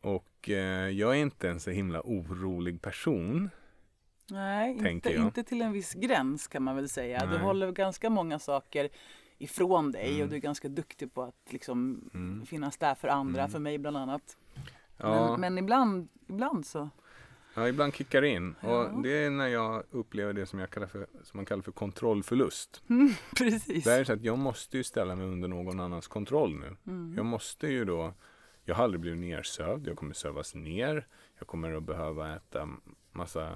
Och 0.00 0.50
eh, 0.50 0.88
jag 0.88 1.10
är 1.10 1.20
inte 1.20 1.48
en 1.48 1.60
så 1.60 1.70
himla 1.70 2.00
orolig 2.04 2.82
person. 2.82 3.50
Nej, 4.30 4.90
inte, 4.92 5.14
inte 5.14 5.42
till 5.42 5.62
en 5.62 5.72
viss 5.72 5.94
gräns 5.94 6.48
kan 6.48 6.62
man 6.62 6.76
väl 6.76 6.88
säga. 6.88 7.26
Du 7.26 7.32
Nej. 7.32 7.38
håller 7.38 7.72
ganska 7.72 8.10
många 8.10 8.38
saker 8.38 8.88
ifrån 9.38 9.92
dig 9.92 10.10
Mm. 10.10 10.22
och 10.22 10.28
du 10.28 10.36
är 10.36 10.40
ganska 10.40 10.68
duktig 10.68 11.14
på 11.14 11.22
att 11.22 11.52
liksom 11.52 12.10
Mm. 12.14 12.46
finnas 12.46 12.76
där 12.76 12.94
för 12.94 13.08
andra, 13.08 13.40
Mm. 13.40 13.50
för 13.50 13.58
mig 13.58 13.78
bland 13.78 13.96
annat. 13.96 14.36
Ja, 14.96 15.30
Men, 15.30 15.40
men 15.40 15.58
ibland, 15.64 16.08
ibland 16.28 16.66
så. 16.66 16.90
ja, 17.54 17.68
ibland 17.68 17.94
kickar 17.94 18.20
det 18.22 18.28
in. 18.28 18.54
Ja. 18.60 18.84
Och 18.84 19.02
det 19.02 19.24
är 19.24 19.30
när 19.30 19.46
jag 19.48 19.82
upplever 19.90 20.32
det 20.32 20.46
som, 20.46 20.58
jag 20.58 20.70
kallar 20.70 20.86
för, 20.86 21.06
som 21.22 21.38
man 21.38 21.44
kallar 21.44 21.62
för 21.62 21.72
kontrollförlust. 21.72 22.82
Precis. 23.38 23.84
Det 23.84 23.92
är 23.92 24.04
så 24.04 24.12
att 24.12 24.22
jag 24.24 24.38
måste 24.38 24.76
ju 24.76 24.84
ställa 24.84 25.16
mig 25.16 25.26
under 25.26 25.48
någon 25.48 25.80
annans 25.80 26.08
kontroll 26.08 26.54
nu. 26.60 26.76
Mm. 26.92 27.14
Jag 27.16 27.26
måste 27.26 27.66
ju 27.68 27.84
då, 27.84 28.12
jag 28.64 28.74
har 28.74 28.84
aldrig 28.84 29.00
blivit 29.00 29.20
nersövd, 29.20 29.86
jag 29.86 29.96
kommer 29.96 30.14
sövas 30.14 30.54
ner, 30.54 31.06
jag 31.38 31.48
kommer 31.48 31.72
att 31.76 31.82
behöva 31.82 32.36
äta 32.36 32.68
massa 33.12 33.52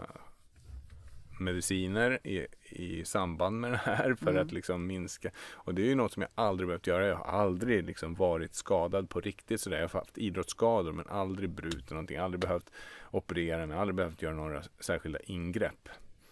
mediciner 1.44 2.26
i, 2.26 2.46
i 2.70 3.04
samband 3.04 3.61
med 3.61 3.72
det 3.72 3.76
här 3.76 4.14
för 4.14 4.30
Mm. 4.30 4.42
att 4.42 4.52
liksom 4.52 4.87
minska. 4.87 5.30
Och 5.52 5.75
det 5.75 5.82
är 5.82 5.87
ju 5.87 5.94
något 5.94 6.12
som 6.12 6.22
jag 6.22 6.30
aldrig 6.34 6.66
behövt 6.68 6.87
göra. 6.87 7.06
Jag 7.06 7.16
har 7.16 7.25
aldrig 7.40 7.84
liksom 7.84 8.14
varit 8.14 8.54
skadad 8.54 9.08
på 9.11 9.20
riktigt 9.20 9.61
sådär. 9.61 9.80
Jag 9.80 9.88
har 9.88 10.00
haft 10.00 10.18
idrottsskador 10.18 10.92
men 10.92 11.06
aldrig 11.08 11.50
brutit 11.50 11.90
någonting, 11.90 12.16
aldrig 12.16 12.40
behövt 12.40 12.70
operera 13.11 13.66
mig, 13.66 13.78
aldrig 13.78 13.94
behövt 13.94 14.22
göra 14.22 14.34
några 14.34 14.62
särskilda 14.80 15.18
ingrepp. 15.20 15.88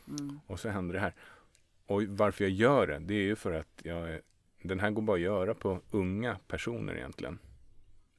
Mm. 0.09 0.41
Och 0.47 0.61
så 0.61 0.69
händer 0.69 0.95
det 0.95 1.01
här. 1.01 1.15
Och 1.87 2.03
varför 2.03 2.45
jag 2.45 2.51
gör 2.53 2.87
det, 2.87 2.99
det 2.99 3.15
är 3.15 3.23
ju 3.23 3.37
för 3.37 3.53
att 3.53 3.81
jag, 3.83 4.19
den 4.63 4.81
här 4.81 4.91
går 4.91 5.03
bara 5.03 5.15
att 5.17 5.21
göra 5.21 5.55
på 5.55 5.81
unga 5.91 6.37
personer 6.49 6.95
egentligen. 6.97 7.39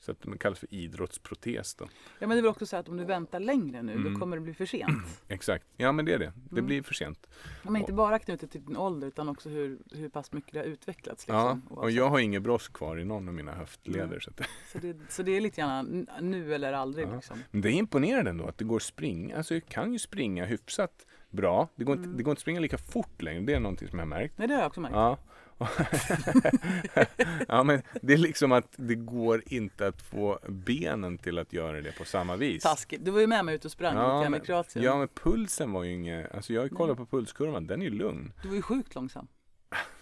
Så 0.04 0.12
att 0.12 0.22
det 0.22 0.38
kallas 0.38 0.60
för 0.60 0.74
idrottsprotes 0.74 1.76
då. 1.76 1.86
Ja, 2.20 2.28
men 2.28 2.30
det 2.30 2.36
är 2.36 2.42
väl 2.42 2.50
också 2.52 2.66
så 2.66 2.78
att 2.78 2.90
om 2.90 2.98
du 2.98 3.04
väntar 3.06 3.40
längre 3.40 3.82
nu, 3.82 3.92
Mm. 3.94 4.14
då 4.14 4.20
kommer 4.20 4.38
det 4.38 4.42
bli 4.42 4.54
för 4.54 4.66
sent. 4.66 5.22
Exakt, 5.28 5.66
ja 5.78 5.92
men 5.92 6.06
det 6.06 6.14
är 6.14 6.20
det. 6.20 6.34
Det 6.50 6.52
Mm. 6.52 6.66
blir 6.66 6.84
för 6.84 6.94
sent. 6.94 7.28
Men 7.64 7.76
inte 7.76 7.94
bara 7.94 8.20
knutet 8.20 8.52
till 8.52 8.66
din 8.66 8.78
ålder 8.78 9.08
utan 9.08 9.30
också 9.30 9.50
hur, 9.50 9.78
hur 9.92 10.10
pass 10.10 10.32
mycket 10.34 10.54
det 10.54 10.60
har 10.60 10.66
utvecklats. 10.66 11.28
Liksom, 11.28 11.36
ja, 11.36 11.60
och 11.70 11.78
oavsett. 11.78 11.96
jag 11.96 12.10
har 12.10 12.20
inget 12.20 12.42
brosk 12.42 12.74
kvar 12.74 12.98
i 13.00 13.06
någon 13.06 13.28
av 13.28 13.34
mina 13.34 13.52
höftleder. 13.52 14.08
Nej. 14.08 14.22
Så 14.22 14.30
att, 14.30 14.42
så, 14.72 14.78
det, 14.78 14.98
så 15.10 15.24
det 15.24 15.32
är 15.32 15.42
lite 15.42 15.62
grann 15.62 16.08
nu 16.22 16.54
eller 16.56 16.74
aldrig. 16.74 17.08
Ja. 17.08 17.16
Liksom. 17.16 17.40
men 17.52 17.62
det 17.62 17.70
är 17.70 17.74
imponerande 17.74 18.30
ändå 18.32 18.46
att 18.46 18.58
det 18.58 18.66
går 18.66 18.76
att 18.76 18.82
springa. 18.84 19.38
Alltså 19.38 19.54
jag 19.54 19.66
kan 19.66 19.94
ju 19.94 20.00
springa 20.00 20.46
hyfsat 20.46 21.06
bra. 21.30 21.68
Det 21.76 21.84
går, 21.84 21.96
inte, 21.96 22.06
Mm. 22.06 22.18
det 22.18 22.24
går 22.24 22.32
inte 22.32 22.40
att 22.40 22.42
springa 22.42 22.60
lika 22.60 22.78
fort 22.78 23.22
längre. 23.22 23.42
Det 23.42 23.54
är 23.54 23.60
någonting 23.60 23.88
som 23.88 24.00
jag 24.00 24.06
har 24.06 24.10
märkt. 24.10 24.38
Nej, 24.38 24.48
det 24.48 24.54
har 24.54 24.62
jag 24.62 24.68
också 24.68 24.82
märkt. 24.82 24.96
Ja. 24.96 25.18
ja 27.48 27.64
men 27.64 27.82
det 28.02 28.14
är 28.14 28.18
liksom 28.18 28.52
att 28.52 28.68
det 28.76 28.96
går 28.96 29.44
inte 29.46 29.88
att 29.88 30.02
få 30.02 30.40
benen 30.48 31.18
till 31.18 31.38
att 31.40 31.54
göra 31.54 31.82
det 31.82 31.98
på 31.98 32.06
samma 32.06 32.36
vis. 32.36 32.64
Taskigt. 32.64 33.06
Du 33.06 33.12
var 33.12 33.20
ju 33.20 33.28
med 33.28 33.46
mig 33.46 33.56
ute 33.56 33.68
och 33.68 33.72
sprang 33.72 33.96
Ja, 33.96 34.22
men- 34.22 34.32
med 34.32 34.46
Kroatien. 34.46 34.86
Ja 34.86 34.98
men 34.98 35.08
pulsen 35.08 35.72
var 35.72 35.84
ju 35.84 35.94
inget, 35.94 36.36
alltså 36.36 36.54
jag 36.54 36.72
kollar 36.72 36.96
på 36.96 37.06
pulskurvan, 37.06 37.68
den 37.68 37.82
är 37.82 37.86
ju 37.86 37.92
lugn. 37.92 38.34
Du 38.42 38.48
var 38.48 38.56
ju 38.56 38.62
sjukt 38.62 38.96
långsam. 38.96 39.28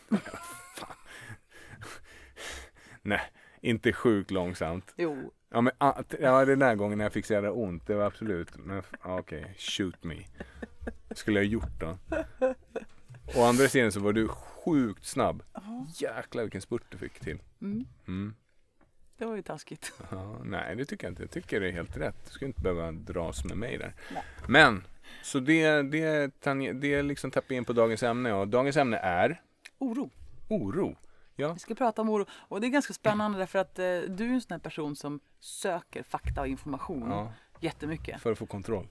Nej, 3.01 3.21
inte 3.61 3.93
sjukt 3.93 4.31
långsamt. 4.31 4.93
Jo, 4.97 5.33
Ja 5.51 5.61
men 5.61 5.73
ah, 5.77 6.03
ja, 6.19 6.45
den 6.45 6.59
där 6.59 6.75
gången 6.75 6.97
när 6.97 7.05
jag 7.05 7.13
fick 7.13 7.25
så 7.25 7.33
jävla 7.33 7.51
ont, 7.51 7.87
det 7.87 7.95
var 7.95 8.05
absolut, 8.05 8.57
men 8.57 8.83
ah, 9.01 9.19
okej, 9.19 9.55
shoot 9.57 10.03
me. 10.03 10.15
Skulle 11.11 11.39
jag 11.39 11.45
gjort 11.45 11.79
då. 11.79 11.97
Å 13.35 13.43
andra 13.43 13.67
sidan 13.69 13.91
så 13.91 13.99
var 13.99 14.13
du 14.13 14.27
sjukt 14.27 15.05
snabb. 15.05 15.43
Jäklar 15.97 16.43
vilken 16.43 16.61
spurt 16.61 16.83
du 16.89 16.97
fick 16.97 17.19
till. 17.19 17.39
mm, 17.61 17.85
Mm. 18.07 18.35
det 19.17 19.25
var 19.25 19.35
ju 19.35 19.41
taskigt. 19.41 19.93
Ja, 20.11 20.37
nej, 20.43 20.75
det 20.75 20.85
tycker 20.85 21.07
jag 21.07 21.11
inte. 21.11 21.23
Jag 21.23 21.31
tycker 21.31 21.59
det 21.61 21.67
är 21.67 21.71
helt 21.71 21.97
rätt. 21.97 22.15
Du 22.25 22.31
skulle 22.31 22.47
inte 22.47 22.61
behöva 22.61 22.91
dras 22.91 23.43
med 23.45 23.57
mig 23.57 23.77
där. 23.77 23.93
Nej. 24.13 24.23
Men, 24.47 24.83
så 25.23 25.39
det, 25.39 25.81
det, 25.81 26.31
det 26.73 27.01
liksom 27.03 27.31
tappar 27.31 27.55
in 27.55 27.65
på 27.65 27.73
dagens 27.73 28.03
ämne. 28.03 28.33
Och 28.33 28.47
dagens 28.47 28.77
ämne 28.77 28.97
är 28.97 29.41
Oro. 29.77 30.09
oro. 30.47 30.95
Ja, 31.35 31.53
Vi 31.53 31.59
ska 31.59 31.75
prata 31.75 32.01
om 32.01 32.09
oro. 32.09 32.25
Och 32.31 32.61
det 32.61 32.67
är 32.67 32.69
ganska 32.69 32.93
spännande 32.93 33.37
därför 33.37 33.59
att 33.59 33.79
eh, 33.79 33.85
du 34.07 34.25
är 34.29 34.33
en 34.33 34.41
sån 34.41 34.51
här 34.51 34.59
person 34.59 34.95
som 34.95 35.19
söker 35.39 36.03
fakta 36.03 36.41
och 36.41 36.47
information 36.47 37.09
ja, 37.09 37.33
jättemycket. 37.59 38.21
för 38.21 38.31
att 38.31 38.37
få 38.37 38.45
kontroll. 38.45 38.87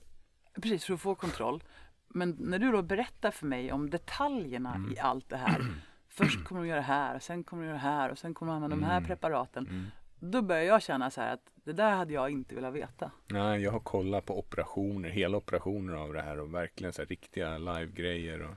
Precis, 0.62 0.84
för 0.84 0.94
att 0.94 1.00
få 1.00 1.14
kontroll. 1.14 1.62
Men 2.08 2.36
när 2.40 2.58
du 2.58 2.72
då 2.72 2.82
berättar 2.82 3.30
för 3.30 3.46
mig 3.46 3.72
om 3.72 3.90
detaljerna 3.90 4.74
Mm. 4.74 4.92
i 4.92 4.98
allt 4.98 5.28
det 5.28 5.36
här. 5.36 5.60
Först 6.08 6.44
kommer 6.44 6.60
du 6.62 6.66
göra 6.68 6.80
det 6.80 6.86
här, 6.86 7.16
och 7.16 7.22
sen 7.22 7.44
kommer 7.44 7.62
du 7.62 7.66
göra 7.68 7.76
det 7.78 7.82
här 7.88 8.10
och 8.10 8.18
sen 8.18 8.34
kommer 8.34 8.52
du 8.52 8.56
använda 8.56 8.76
de 8.76 8.82
här 8.82 8.96
Mm. 8.96 9.06
preparaten. 9.08 9.66
Mm. 9.66 9.86
Då 10.20 10.42
börjar 10.42 10.62
jag 10.62 10.82
känna 10.82 11.10
så 11.10 11.20
här 11.20 11.34
att 11.34 11.50
det 11.64 11.72
där 11.72 11.90
hade 11.96 12.12
jag 12.12 12.30
inte 12.30 12.54
velat 12.54 12.74
veta. 12.74 13.10
Nej, 13.26 13.60
jag 13.62 13.72
har 13.72 13.80
kollat 13.80 14.24
på 14.26 14.38
operationer, 14.38 15.08
hela 15.08 15.36
operationer 15.36 15.94
av 15.94 16.12
det 16.12 16.22
här 16.22 16.40
och 16.40 16.54
verkligen 16.54 16.92
så 16.92 17.02
här 17.02 17.06
riktiga 17.06 17.58
live-grejer. 17.58 18.42
Och, 18.42 18.54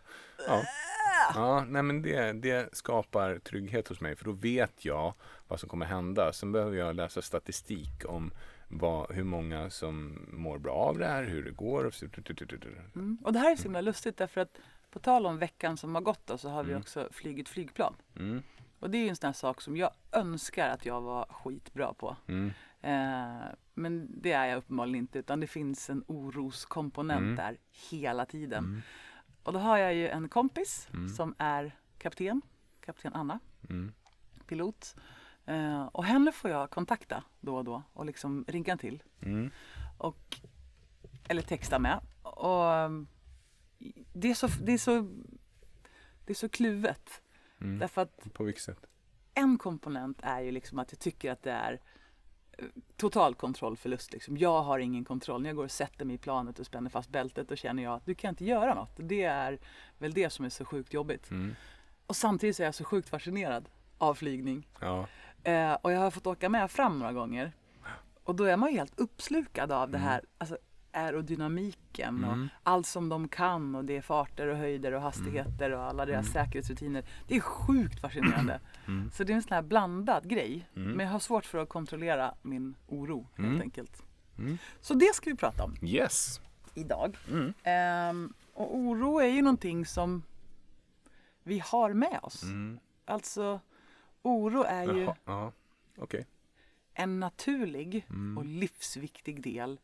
ja. 0.47 0.61
ja, 1.35 1.65
nej 1.67 1.83
men 1.83 2.01
det, 2.01 2.33
det 2.33 2.75
skapar 2.77 3.39
trygghet 3.39 3.87
hos 3.87 4.01
mig 4.01 4.15
för 4.15 4.25
då 4.25 4.31
vet 4.31 4.85
jag 4.85 5.13
vad 5.47 5.59
som 5.59 5.69
kommer 5.69 5.85
hända. 5.85 6.33
Sen 6.33 6.51
behöver 6.51 6.77
jag 6.77 6.95
läsa 6.95 7.21
statistik 7.21 8.01
om 8.05 8.31
vad, 8.73 9.11
hur 9.11 9.23
många 9.23 9.69
som 9.69 10.25
mår 10.33 10.57
bra 10.59 10.73
av 10.73 10.97
det 10.97 11.07
här, 11.07 11.23
hur 11.23 11.43
det 11.43 11.51
går. 11.51 11.85
Och 11.85 11.93
så- 11.93 12.05
Mm. 12.95 13.17
Och 13.23 13.33
det 13.33 13.39
här 13.39 13.51
är 13.51 13.55
så 13.55 13.63
himla 13.63 13.81
lustigt 13.81 14.17
därför 14.17 14.41
att 14.41 14.57
På 14.91 14.99
tal 14.99 15.25
om 15.25 15.37
veckan 15.37 15.77
som 15.77 15.95
har 15.95 16.01
gått 16.01 16.27
då, 16.27 16.37
så 16.37 16.49
har 16.49 16.63
vi 16.63 16.71
Mm. 16.71 16.81
också 16.81 17.07
flugit 17.11 17.49
flygplan. 17.49 17.95
Mm. 18.15 18.41
Och 18.79 18.89
det 18.89 18.97
är 18.97 19.01
ju 19.03 19.09
en 19.09 19.15
sån 19.15 19.27
här 19.27 19.33
sak 19.33 19.61
som 19.61 19.77
jag 19.77 19.91
önskar 20.11 20.69
att 20.69 20.85
jag 20.85 21.01
var 21.01 21.25
skitbra 21.25 21.93
på. 21.93 22.17
Mm. 22.27 22.51
Eh, 22.81 23.45
men 23.73 24.21
det 24.21 24.31
är 24.31 24.45
jag 24.45 24.57
uppenbarligen 24.57 24.99
inte 25.03 25.19
utan 25.19 25.39
det 25.39 25.47
finns 25.47 25.89
en 25.89 26.03
oroskomponent 26.07 27.21
Mm. 27.21 27.35
där 27.35 27.57
hela 27.91 28.25
tiden. 28.25 28.63
Mm. 28.65 28.81
Och 29.43 29.53
då 29.53 29.59
har 29.59 29.77
jag 29.77 29.93
ju 29.93 30.07
en 30.07 30.29
kompis 30.29 30.87
Mm. 30.93 31.09
som 31.09 31.35
är 31.37 31.75
kapten, 31.97 32.41
kapten 32.85 33.13
Anna, 33.13 33.39
pilot. 34.47 34.95
Eh, 35.45 35.83
och 35.83 36.05
henne 36.05 36.31
får 36.31 36.51
jag 36.51 36.69
kontakta 36.69 37.23
då 37.39 37.55
och 37.55 37.63
då 37.63 37.83
och 37.93 38.05
liksom 38.05 38.45
ringa 38.47 38.77
till. 38.77 39.03
Mm. 39.21 39.51
Och, 39.97 40.37
eller 41.27 41.41
texta 41.41 41.79
med. 41.79 41.99
Och 42.21 42.65
um, 42.65 43.07
det 44.13 44.29
är 44.29 44.33
så, 44.33 44.47
det 44.47 44.71
är 44.71 44.77
så, 44.77 45.01
det 46.25 46.33
är 46.33 46.35
så 46.35 46.49
kluvet. 46.49 47.21
Mm. 47.61 47.79
Därför 47.79 48.01
att 48.01 48.33
På 48.33 48.43
vilket 48.43 48.63
sätt? 48.63 48.85
en 49.33 49.57
komponent 49.57 50.19
är 50.23 50.41
ju 50.41 50.51
liksom 50.51 50.79
att 50.79 50.91
jag 50.91 50.99
tycker 50.99 51.31
att 51.31 51.43
det 51.43 51.51
är 51.51 51.79
eh, 52.57 52.65
total 52.97 53.35
kontrollförlust. 53.35 54.13
Liksom. 54.13 54.37
Jag 54.37 54.63
har 54.63 54.79
ingen 54.79 55.05
kontroll. 55.05 55.41
När 55.41 55.49
jag 55.49 55.55
går 55.55 55.63
och 55.63 55.71
sätter 55.71 56.05
mig 56.05 56.15
i 56.15 56.19
planet 56.19 56.59
och 56.59 56.65
spänner 56.65 56.89
fast 56.89 57.09
bältet 57.09 57.49
då 57.49 57.55
känner 57.55 57.83
jag 57.83 57.93
att 57.93 58.05
du 58.05 58.15
kan 58.15 58.29
inte 58.29 58.45
göra 58.45 58.73
något. 58.73 58.95
Det 58.97 59.23
är 59.23 59.59
väl 59.97 60.13
det 60.13 60.29
som 60.29 60.45
är 60.45 60.49
så 60.49 60.65
sjukt 60.65 60.93
jobbigt. 60.93 61.31
Mm. 61.31 61.55
Och 62.05 62.15
samtidigt 62.15 62.55
så 62.55 62.63
är 62.63 62.67
jag 62.67 62.75
så 62.75 62.83
sjukt 62.83 63.09
fascinerad 63.09 63.69
av 63.97 64.15
flygning. 64.15 64.67
Ja. 64.79 65.07
Eh, 65.43 65.73
och 65.73 65.91
jag 65.91 65.99
har 65.99 66.11
fått 66.11 66.27
åka 66.27 66.49
med 66.49 66.71
fram 66.71 66.99
några 66.99 67.13
gånger. 67.13 67.51
Och 68.23 68.35
då 68.35 68.43
är 68.43 68.57
man 68.57 68.71
ju 68.71 68.77
helt 68.77 68.99
uppslukad 68.99 69.71
av 69.71 69.89
det 69.91 69.97
här 69.97 70.21
alltså, 70.37 70.57
aerodynamiken 70.93 72.23
och 72.23 72.33
Mm. 72.33 72.49
allt 72.63 72.87
som 72.87 73.09
de 73.09 73.27
kan 73.27 73.75
och 73.75 73.85
det 73.85 73.97
är 73.97 74.01
farter 74.01 74.47
och 74.47 74.57
höjder 74.57 74.91
och 74.91 75.01
hastigheter 75.01 75.71
och 75.71 75.83
alla 75.83 76.05
deras 76.05 76.27
säkerhetsrutiner. 76.27 77.03
Det 77.27 77.35
är 77.35 77.39
sjukt 77.39 78.01
fascinerande. 78.01 78.59
Mm. 78.87 79.11
Så 79.11 79.23
det 79.23 79.33
är 79.33 79.35
en 79.35 79.41
sån 79.41 79.53
här 79.55 79.61
blandad 79.61 80.29
grej. 80.29 80.67
Mm. 80.75 80.91
Men 80.91 81.05
jag 81.05 81.13
har 81.13 81.19
svårt 81.19 81.45
för 81.45 81.57
att 81.57 81.69
kontrollera 81.69 82.33
min 82.41 82.75
oro 82.87 83.27
helt 83.37 83.47
Mm. 83.49 83.61
enkelt. 83.61 84.03
Mm. 84.37 84.57
Så 84.81 84.93
det 84.93 85.15
ska 85.15 85.29
vi 85.29 85.35
prata 85.35 85.63
om 85.63 85.75
Yes. 85.83 86.41
idag. 86.73 87.17
Mm. 87.29 87.53
Ehm, 87.63 88.33
och 88.53 88.75
oro 88.77 89.19
är 89.19 89.27
ju 89.27 89.41
någonting 89.41 89.85
som 89.85 90.23
vi 91.43 91.59
har 91.65 91.93
med 91.93 92.19
oss. 92.23 92.43
Mm. 92.43 92.79
Alltså 93.05 93.59
oro 94.21 94.63
är 94.63 94.93
ju 94.93 95.01
Jaha. 95.03 95.15
Ja. 95.25 95.51
Okej. 95.97 96.25
en 96.93 97.19
naturlig 97.19 98.05
Mm. 98.09 98.37
och 98.37 98.45
livsviktig 98.45 99.41
del 99.43 99.79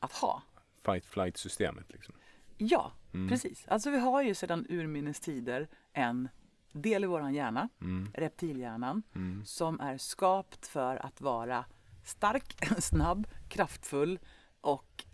att 0.00 0.12
ha. 0.12 0.42
Fight 0.84 1.04
flight 1.04 1.36
systemet 1.36 1.92
liksom. 1.92 2.14
Ja, 2.58 2.92
Mm. 3.14 3.28
precis. 3.28 3.68
Alltså 3.68 3.90
vi 3.90 3.98
har 3.98 4.22
ju 4.22 4.34
sedan 4.34 4.66
urminnes 4.68 5.20
tider 5.20 5.68
en 5.92 6.28
del 6.72 7.04
i 7.04 7.06
våran 7.06 7.34
hjärna, 7.34 7.68
Mm. 7.80 8.10
reptilhjärnan, 8.14 9.02
Mm. 9.14 9.44
som 9.44 9.80
är 9.80 9.98
skapt 9.98 10.66
för 10.66 10.96
att 11.06 11.20
vara 11.20 11.64
stark, 12.04 12.56
snabb, 12.82 13.28
kraftfull 13.48 14.18
och 14.60 15.04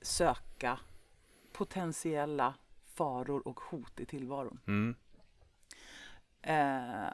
söka 0.00 0.78
potentiella 1.52 2.54
faror 2.94 3.48
och 3.48 3.60
hot 3.60 4.00
i 4.00 4.06
tillvaron. 4.06 4.60
Mm. 4.66 4.94
Eh, 6.42 7.12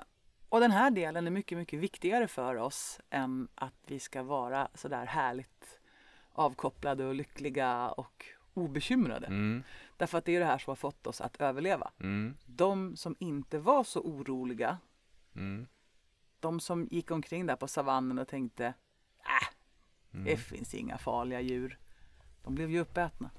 och 0.50 0.60
den 0.60 0.70
här 0.70 0.90
delen 0.90 1.26
är 1.26 1.30
mycket, 1.30 1.58
mycket 1.58 1.78
viktigare 1.80 2.28
för 2.28 2.54
oss 2.56 3.00
än 3.10 3.48
att 3.54 3.74
vi 3.86 3.98
ska 3.98 4.22
vara 4.22 4.68
sådär 4.74 5.06
härligt 5.06 5.80
avkopplade 6.32 7.04
och 7.06 7.14
lyckliga 7.14 7.88
och 7.90 8.24
obekymrade. 8.54 9.26
Mm. 9.26 9.62
Därför 9.96 10.18
att 10.18 10.24
det 10.24 10.36
är 10.36 10.40
det 10.40 10.46
här 10.46 10.58
som 10.58 10.70
har 10.70 10.76
fått 10.76 11.06
oss 11.06 11.20
att 11.20 11.40
överleva. 11.40 11.90
Mm. 12.00 12.36
De 12.46 12.96
som 12.96 13.16
inte 13.18 13.58
var 13.58 13.84
så 13.84 14.00
oroliga, 14.00 14.78
Mm. 15.34 15.66
de 16.40 16.60
som 16.60 16.88
gick 16.90 17.10
omkring 17.10 17.46
där 17.46 17.56
på 17.56 17.68
savannen 17.68 18.18
och 18.18 18.28
tänkte 18.28 18.66
äh, 18.66 19.48
Mm. 20.14 20.24
det 20.24 20.36
finns 20.36 20.74
inga 20.74 20.98
farliga 20.98 21.40
djur. 21.40 21.78
De 22.42 22.54
blev 22.54 22.70
ju 22.70 22.80
uppätna. 22.80 23.30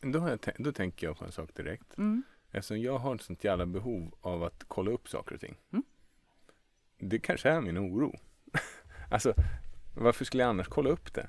Då, 0.00 0.18
har 0.18 0.28
jag 0.30 0.38
tän- 0.40 0.62
då 0.64 0.72
tänker 0.72 1.06
jag 1.06 1.18
på 1.18 1.24
en 1.24 1.32
sak 1.32 1.54
direkt. 1.54 1.98
Mm. 1.98 2.22
Eftersom 2.50 2.80
jag 2.80 2.98
har 2.98 3.14
ett 3.14 3.22
sånt 3.22 3.44
jävla 3.44 3.66
behov 3.66 4.14
av 4.20 4.42
att 4.42 4.64
kolla 4.68 4.90
upp 4.90 5.08
saker 5.08 5.34
och 5.34 5.40
ting. 5.40 5.56
Det 7.04 7.18
kanske 7.18 7.50
är 7.50 7.60
min 7.60 7.78
oro. 7.78 8.14
alltså, 9.10 9.34
varför 9.94 10.24
skulle 10.24 10.42
jag 10.42 10.50
annars 10.50 10.68
kolla 10.68 10.90
upp 10.90 11.14
det? 11.14 11.28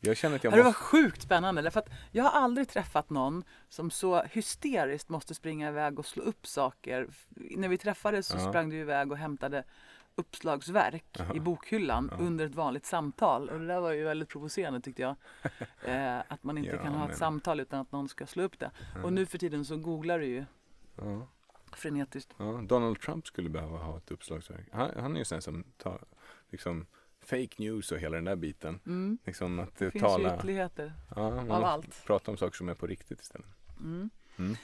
Jag 0.00 0.16
känner 0.16 0.36
att 0.36 0.44
jag 0.44 0.52
Ja, 0.52 0.56
Det 0.56 0.62
var 0.62 0.68
måste... 0.70 0.82
sjukt 0.82 1.22
spännande 1.22 1.62
därför 1.62 1.80
att 1.80 1.88
jag 2.10 2.24
har 2.24 2.40
aldrig 2.40 2.68
träffat 2.68 3.10
någon 3.10 3.44
som 3.68 3.90
så 3.90 4.22
hysteriskt 4.22 5.08
måste 5.08 5.34
springa 5.34 5.68
iväg 5.68 5.98
och 5.98 6.06
slå 6.06 6.22
upp 6.22 6.46
saker. 6.46 7.08
När 7.34 7.68
vi 7.68 7.78
träffades 7.78 8.26
så 8.26 8.36
Ja. 8.38 8.48
sprang 8.48 8.70
du 8.70 8.76
iväg 8.76 9.12
och 9.12 9.18
hämtade 9.18 9.64
uppslagsverk 10.14 11.04
Jaha. 11.18 11.34
i 11.34 11.40
bokhyllan 11.40 12.08
Ja. 12.12 12.18
under 12.24 12.46
ett 12.46 12.54
vanligt 12.54 12.86
samtal. 12.86 13.48
Och 13.48 13.60
det 13.60 13.66
där 13.66 13.80
var 13.80 13.92
ju 13.92 14.04
väldigt 14.04 14.28
provocerande 14.28 14.80
tyckte 14.80 15.02
jag. 15.02 15.16
Eh, 15.84 16.18
att 16.28 16.42
man 16.44 16.58
inte 16.58 16.70
Ja, 16.70 16.82
kan 16.82 16.92
ha 16.94 17.02
ett 17.04 17.08
men- 17.08 17.18
samtal 17.18 17.60
utan 17.60 17.80
att 17.80 17.92
någon 17.92 18.08
ska 18.08 18.26
slå 18.26 18.42
upp 18.42 18.58
det. 18.58 18.70
Och 19.04 19.12
nu 19.12 19.26
för 19.26 19.38
tiden 19.38 19.64
så 19.64 19.76
googlar 19.76 20.18
du 20.18 20.26
ju 20.26 20.44
frenetiskt. 21.76 22.34
ja. 22.38 22.62
Donald 22.66 23.00
Trump 23.00 23.26
skulle 23.26 23.48
behöva 23.48 23.78
ha 23.78 23.96
ett 23.96 24.10
uppslagsverk. 24.10 24.66
Han, 24.72 24.90
han 24.96 25.14
är 25.14 25.18
ju 25.18 25.24
sån 25.24 25.42
som 25.42 25.64
tar 25.76 26.04
liksom 26.48 26.86
fake 27.20 27.54
news 27.58 27.92
och 27.92 27.98
hela 27.98 28.14
den 28.16 28.24
där 28.24 28.36
biten. 28.36 28.80
Mm. 28.86 29.18
Liksom 29.24 29.58
att 29.58 29.76
Det 29.78 29.84
eh, 29.84 29.90
finns 29.90 30.02
ju 30.04 30.06
tala... 30.08 30.36
ytterligheter 30.36 30.92
Ja, 31.16 31.22
av 31.40 31.64
allt. 31.64 32.04
prata 32.06 32.30
om 32.30 32.36
saker 32.36 32.56
som 32.56 32.68
är 32.68 32.74
på 32.74 32.86
riktigt 32.86 33.20
istället. 33.20 33.46
Mm. 33.80 34.10
Mm. 34.38 34.56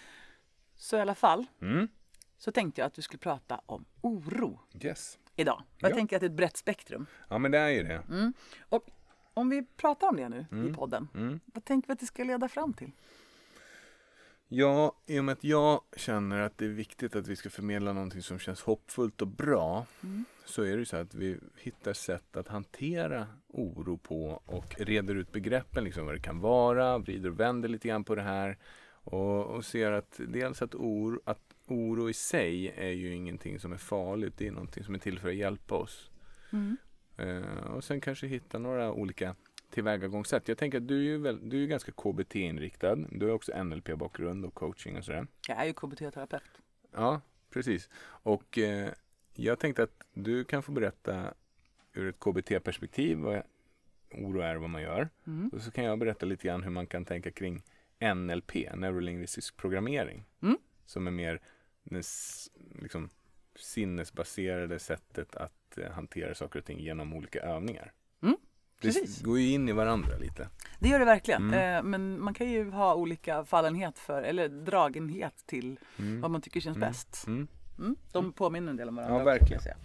Så 0.76 0.96
i 0.96 1.00
alla 1.00 1.14
fall 1.14 1.46
Mm. 1.60 1.88
så 2.36 2.52
tänkte 2.52 2.80
jag 2.80 2.86
att 2.86 2.98
vi 2.98 3.02
skulle 3.02 3.18
prata 3.18 3.60
om 3.66 3.84
oro 4.00 4.60
Yes. 4.82 5.18
idag. 5.36 5.62
Jag 5.78 5.90
Ja. 5.90 5.94
tänker 5.94 6.16
att 6.16 6.20
det 6.20 6.26
är 6.26 6.30
ett 6.30 6.36
brett 6.36 6.56
spektrum. 6.56 7.06
Ja, 7.28 7.38
men 7.38 7.50
det 7.50 7.58
är 7.58 7.68
ju 7.68 7.82
det. 7.82 8.02
Mm. 8.10 8.32
Och 8.68 8.86
om 9.34 9.50
vi 9.50 9.66
pratar 9.76 10.08
om 10.08 10.16
det 10.16 10.28
nu 10.28 10.46
i 10.52 10.54
Mm. 10.54 10.74
podden, 10.74 11.08
vad 11.54 11.64
tänker 11.64 11.86
vi 11.88 11.92
att 11.92 12.00
det 12.00 12.06
ska 12.06 12.24
leda 12.24 12.48
fram 12.48 12.72
till? 12.74 12.90
Ja, 14.50 14.92
i 15.06 15.20
och 15.20 15.24
med 15.24 15.32
att 15.32 15.44
jag 15.44 15.80
känner 15.96 16.40
att 16.40 16.58
det 16.58 16.64
är 16.64 16.68
viktigt 16.68 17.16
att 17.16 17.26
vi 17.26 17.36
ska 17.36 17.50
förmedla 17.50 17.92
någonting 17.92 18.22
som 18.22 18.38
känns 18.38 18.62
hoppfullt 18.62 19.22
och 19.22 19.28
bra 19.28 19.86
Mm. 20.02 20.24
så 20.44 20.62
är 20.62 20.70
det 20.72 20.78
ju 20.78 20.84
så 20.84 20.96
att 20.96 21.14
vi 21.14 21.38
hittar 21.56 21.92
sätt 21.92 22.36
att 22.36 22.48
hantera 22.48 23.26
oro 23.48 23.98
på 23.98 24.42
och 24.46 24.74
reder 24.78 25.14
ut 25.14 25.32
begreppen, 25.32 25.84
liksom 25.84 26.06
vad 26.06 26.14
det 26.14 26.20
kan 26.20 26.40
vara, 26.40 26.98
vrider 26.98 27.30
och 27.30 27.40
vänder 27.40 27.68
lite 27.68 27.88
grann 27.88 28.04
på 28.04 28.14
det 28.14 28.22
här 28.22 28.58
och, 28.90 29.44
och 29.46 29.64
ser 29.64 29.92
att 29.92 30.20
dels 30.28 30.62
att 30.62 30.74
oro, 30.74 31.20
att 31.24 31.54
oro 31.66 32.10
i 32.10 32.12
sig 32.12 32.68
är 32.76 32.90
ju 32.90 33.14
ingenting 33.14 33.60
som 33.60 33.72
är 33.72 33.76
farligt, 33.76 34.34
det 34.36 34.46
är 34.46 34.52
någonting 34.52 34.84
som 34.84 34.94
är 34.94 34.98
till 34.98 35.18
för 35.18 35.28
att 35.28 35.34
hjälpa 35.34 35.74
oss. 35.74 36.10
Mm. 36.50 36.76
Eh, 37.16 37.62
och 37.74 37.84
sen 37.84 38.00
kanske 38.00 38.26
hitta 38.26 38.58
några 38.58 38.92
olika 38.92 39.34
tillvägagångssätt. 39.70 40.48
Jag 40.48 40.58
tänker 40.58 40.78
att 40.78 40.88
du 40.88 40.98
är 40.98 41.02
ju, 41.02 41.18
väl, 41.18 41.48
du 41.48 41.56
är 41.56 41.60
ju 41.60 41.66
ganska 41.66 41.92
KBT-inriktad. 41.92 42.96
Du 42.96 43.26
har 43.26 43.32
också 43.32 43.52
NLP-bakgrund 43.64 44.44
och 44.44 44.54
coaching 44.54 44.96
och 44.96 45.04
sådär. 45.04 45.26
Jag 45.48 45.58
är 45.58 45.64
ju 45.64 45.72
KBT-terapeut. 45.72 46.60
Ja, 46.92 47.20
precis. 47.50 47.88
Och 48.04 48.58
eh, 48.58 48.90
jag 49.34 49.58
tänkte 49.58 49.82
att 49.82 50.02
du 50.12 50.44
kan 50.44 50.62
få 50.62 50.72
berätta 50.72 51.34
ur 51.92 52.08
ett 52.08 52.18
KBT-perspektiv 52.18 53.18
vad 53.18 53.42
oro 54.10 54.40
är 54.40 54.56
vad 54.56 54.70
man 54.70 54.82
gör. 54.82 55.08
Mm. 55.26 55.48
Och 55.48 55.60
så 55.60 55.70
kan 55.70 55.84
jag 55.84 55.98
berätta 55.98 56.26
lite 56.26 56.46
grann 56.46 56.62
hur 56.62 56.70
man 56.70 56.86
kan 56.86 57.04
tänka 57.04 57.30
kring 57.30 57.62
NLP, 58.14 58.54
neurolingvistisk 58.74 59.56
programmering. 59.56 60.24
Mm. 60.42 60.58
Som 60.86 61.06
är 61.06 61.10
mer 61.10 61.40
liksom, 62.80 63.10
sinnesbaserade 63.56 64.78
sättet 64.78 65.36
att 65.36 65.78
eh, 65.78 65.90
hantera 65.90 66.34
saker 66.34 66.58
och 66.58 66.64
ting 66.64 66.80
genom 66.80 67.12
olika 67.12 67.40
övningar. 67.40 67.92
Mm, 68.82 68.94
Det 68.94 69.00
precis. 69.00 69.22
går 69.22 69.38
ju 69.38 69.52
in 69.52 69.68
i 69.68 69.72
varandra 69.72 70.16
lite. 70.16 70.48
Det 70.78 70.88
gör 70.88 70.98
det 70.98 71.04
verkligen. 71.04 71.42
Mm. 71.54 71.76
Eh, 71.76 71.82
men 71.82 72.20
man 72.20 72.34
kan 72.34 72.50
ju 72.50 72.70
ha 72.70 72.94
olika 72.94 73.44
fallenhet 73.44 73.98
för, 73.98 74.22
eller 74.22 74.48
dragenhet 74.48 75.34
till 75.46 75.78
Mm. 75.98 76.20
vad 76.20 76.30
man 76.30 76.40
tycker 76.40 76.60
känns 76.60 76.76
Mm. 76.76 76.88
bäst. 76.88 77.26
Mm. 77.26 77.48
Mm. 77.78 77.96
De 78.12 78.32
påminner 78.32 78.70
en 78.70 78.76
del 78.76 78.88
om 78.88 78.94
varandra. 78.96 79.14
Ja, 79.16 79.20
också, 79.22 79.30
verkligen. 79.30 79.62
säga. 79.62 79.76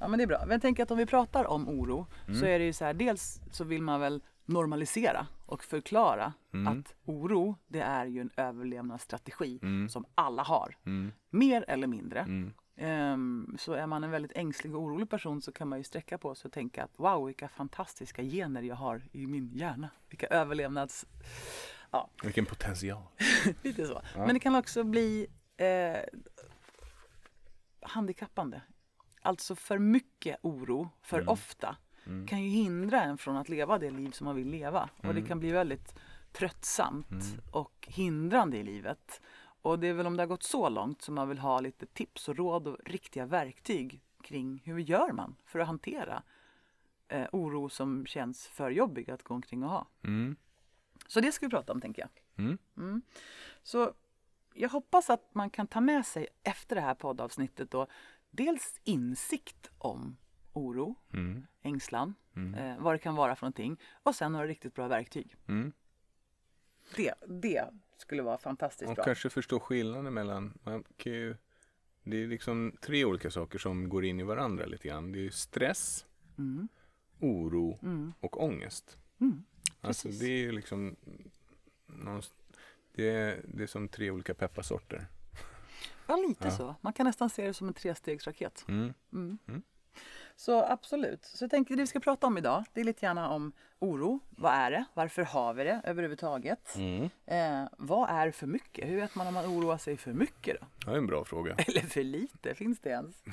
Ja, 0.00 0.08
men 0.08 0.18
det 0.18 0.22
är 0.24 0.26
bra. 0.26 0.38
Men 0.40 0.50
jag 0.50 0.62
tänker 0.62 0.82
att 0.82 0.90
om 0.90 0.98
vi 0.98 1.06
pratar 1.06 1.44
om 1.44 1.68
oro 1.68 2.06
så 2.26 2.30
Mm. 2.32 2.44
är 2.44 2.58
det 2.58 2.64
ju 2.64 2.72
så 2.72 2.84
här, 2.84 2.94
dels 2.94 3.40
så 3.50 3.64
vill 3.64 3.82
man 3.82 4.00
väl 4.00 4.22
normalisera 4.46 5.26
och 5.46 5.64
förklara 5.64 6.32
att 6.68 6.94
oro, 7.04 7.56
det 7.68 7.80
är 7.80 8.06
ju 8.06 8.20
en 8.20 8.30
överlevnadsstrategi 8.36 9.60
som 9.90 10.04
alla 10.14 10.42
har. 10.42 10.76
Mer 11.30 11.64
eller 11.68 11.86
mindre. 11.86 12.26
Mm. 12.76 12.90
Ehm, 13.12 13.56
så 13.58 13.72
är 13.72 13.86
man 13.86 14.04
en 14.04 14.10
väldigt 14.10 14.32
ängslig 14.34 14.74
och 14.74 14.82
orolig 14.82 15.10
person 15.10 15.42
så 15.42 15.52
kan 15.52 15.68
man 15.68 15.78
ju 15.78 15.84
sträcka 15.84 16.18
på 16.18 16.34
sig 16.34 16.48
och 16.48 16.52
tänka 16.52 16.84
att 16.84 16.92
wow, 16.98 17.26
vilka 17.26 17.48
fantastiska 17.48 18.22
gener 18.22 18.62
jag 18.62 18.76
har 18.76 19.02
i 19.12 19.26
min 19.26 19.50
hjärna. 19.54 19.90
Vilka 20.08 20.26
överlevnads... 20.26 21.06
Vilken 22.22 22.46
potential. 22.46 23.02
Lite 23.62 23.86
så. 23.86 24.02
Ja. 24.14 24.26
Men 24.26 24.34
det 24.34 24.40
kan 24.40 24.54
också 24.54 24.84
bli 24.84 25.26
eh, 25.56 25.96
handikappande. 27.80 28.62
Alltså 29.22 29.54
för 29.56 29.78
mycket 29.78 30.36
oro, 30.42 30.90
för 31.02 31.16
Mm. 31.18 31.28
ofta, 31.28 31.76
Mm. 32.06 32.26
kan 32.26 32.42
ju 32.42 32.48
hindra 32.50 33.02
en 33.02 33.18
från 33.18 33.36
att 33.36 33.48
leva 33.48 33.78
det 33.78 33.90
liv 33.90 34.10
som 34.10 34.24
man 34.24 34.36
vill 34.36 34.48
leva. 34.48 34.88
Och 34.96 35.02
det 35.04 35.10
Mm. 35.10 35.26
kan 35.26 35.40
bli 35.40 35.50
väldigt 35.50 35.94
tröttsamt 36.32 37.10
Mm. 37.10 37.40
och 37.52 37.88
hindrande 37.90 38.56
i 38.56 38.62
livet. 38.62 39.20
Och 39.64 39.78
det 39.78 39.86
är 39.88 39.92
väl 39.94 40.06
om 40.06 40.16
det 40.16 40.22
har 40.22 40.28
gått 40.28 40.42
så 40.42 40.68
långt 40.68 41.02
som 41.02 41.14
man 41.14 41.28
vill 41.28 41.38
ha 41.38 41.60
lite 41.60 41.86
tips 41.86 42.28
och 42.28 42.36
råd 42.36 42.68
och 42.68 42.76
riktiga 42.84 43.26
verktyg 43.26 44.00
kring 44.22 44.62
hur 44.64 44.78
gör 44.78 45.12
man 45.12 45.36
för 45.44 45.58
att 45.58 45.66
hantera 45.66 46.22
eh, 47.08 47.26
oro 47.32 47.68
som 47.68 48.06
känns 48.06 48.46
för 48.48 48.70
jobbig 48.70 49.10
att 49.10 49.22
gå 49.22 49.34
omkring 49.34 49.62
och 49.62 49.70
ha. 49.70 49.86
Mm. 50.02 50.36
Så 51.06 51.20
det 51.20 51.32
ska 51.32 51.46
vi 51.46 51.50
prata 51.50 51.72
om 51.72 51.80
tänker 51.80 52.02
jag. 52.02 52.10
Mm. 52.76 53.02
Så 53.62 53.92
jag 54.54 54.68
hoppas 54.68 55.10
att 55.10 55.34
man 55.34 55.50
kan 55.50 55.66
ta 55.66 55.80
med 55.80 56.06
sig 56.06 56.26
efter 56.42 56.76
det 56.76 56.82
här 56.82 56.94
poddavsnittet 56.94 57.70
då 57.70 57.86
dels 58.30 58.80
insikt 58.84 59.70
om 59.78 60.16
oro, 60.52 60.94
Mm. 61.12 61.46
ängslan, 61.62 62.14
Mm. 62.36 62.54
eh, 62.54 62.78
vad 62.82 62.94
det 62.94 62.98
kan 62.98 63.14
vara 63.14 63.36
för 63.36 63.46
någonting 63.46 63.80
och 64.02 64.14
sen 64.14 64.32
några 64.32 64.46
riktigt 64.46 64.74
bra 64.74 64.88
verktyg. 64.88 65.36
Mm. 65.48 65.72
Det, 66.96 67.14
det 67.28 67.70
skulle 67.96 68.22
vara 68.22 68.38
fantastiskt 68.38 68.88
Och 68.88 68.94
bra. 68.94 69.04
kanske 69.04 69.30
förstå 69.30 69.60
skillnaden 69.60 70.14
mellan, 70.14 70.58
man 70.62 70.84
kan 70.96 71.12
ju, 71.12 71.36
det 72.02 72.22
är 72.22 72.26
liksom 72.26 72.76
tre 72.80 73.04
olika 73.04 73.30
saker 73.30 73.58
som 73.58 73.88
går 73.88 74.04
in 74.04 74.20
i 74.20 74.22
varandra 74.22 74.66
lite 74.66 74.88
grann. 74.88 75.12
Det 75.12 75.18
är 75.18 75.22
ju 75.22 75.30
stress, 75.30 76.06
Mm. 76.38 76.68
oro 77.20 77.78
Mm. 77.82 78.12
och 78.20 78.42
ångest. 78.44 78.98
Mm. 79.20 79.44
Alltså 79.80 80.08
det 80.08 80.26
är 80.26 80.38
ju 80.38 80.52
liksom, 80.52 80.96
det 82.94 83.08
är, 83.10 83.40
det 83.48 83.62
är 83.62 83.66
som 83.66 83.88
tre 83.88 84.10
olika 84.10 84.34
pepparsorter. 84.34 85.06
Ja, 86.06 86.16
lite 86.28 86.44
Ja. 86.44 86.50
så. 86.50 86.74
Man 86.80 86.92
kan 86.92 87.06
nästan 87.06 87.30
se 87.30 87.46
det 87.46 87.54
som 87.54 87.68
en 87.68 87.74
trestegsraket. 87.74 88.64
Mm. 88.68 89.38
Mm. 90.36 90.42
Mm. 90.42 90.66
Så 90.66 90.72
absolut. 90.72 91.24
Så 91.24 91.44
jag 91.44 91.50
tänker 91.50 91.76
det 91.76 91.82
vi 91.82 91.86
ska 91.86 92.00
prata 92.00 92.26
om 92.26 92.38
idag, 92.38 92.64
det 92.72 92.80
är 92.80 92.84
lite 92.84 93.06
gärna 93.06 93.30
om 93.30 93.52
oro. 93.78 94.20
Vad 94.30 94.52
är 94.52 94.70
det? 94.70 94.84
Varför 94.94 95.22
har 95.22 95.54
vi 95.54 95.64
det 95.64 95.80
överhuvudtaget? 95.84 96.76
Mm. 96.76 97.10
Eh, 97.26 97.68
vad 97.78 98.10
är 98.10 98.30
för 98.30 98.46
mycket? 98.46 98.88
Hur 98.88 98.96
vet 98.96 99.14
man 99.14 99.26
om 99.26 99.34
man 99.34 99.46
oroar 99.46 99.78
sig 99.78 99.96
för 99.96 100.12
mycket 100.12 100.56
då? 100.60 100.66
Det 100.84 100.92
är 100.92 100.98
en 100.98 101.06
bra 101.06 101.24
fråga. 101.24 101.54
Eller 101.58 101.80
för 101.80 102.02
lite? 102.02 102.54
Finns 102.54 102.80
det 102.80 102.90
ens? 102.90 103.24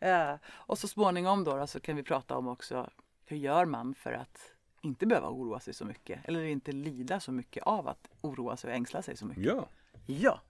Eh, 0.00 0.34
och 0.46 0.78
så 0.78 0.88
småningom 0.88 1.44
då, 1.44 1.56
då 1.56 1.66
så 1.66 1.80
kan 1.80 1.96
vi 1.96 2.02
prata 2.02 2.36
om 2.36 2.48
också 2.48 2.90
hur 3.24 3.36
gör 3.36 3.64
man 3.64 3.94
för 3.94 4.12
att 4.12 4.52
inte 4.80 5.06
behöva 5.06 5.28
oroa 5.28 5.60
sig 5.60 5.74
så 5.74 5.84
mycket? 5.84 6.20
Eller 6.24 6.42
inte 6.42 6.72
lida 6.72 7.20
så 7.20 7.32
mycket 7.32 7.62
av 7.62 7.88
att 7.88 8.08
oroa 8.20 8.56
sig 8.56 8.70
och 8.70 8.76
ängsla 8.76 9.02
sig 9.02 9.16
så 9.16 9.26
mycket? 9.26 9.44
Ja, 9.44 9.68
Ja! 10.06 10.40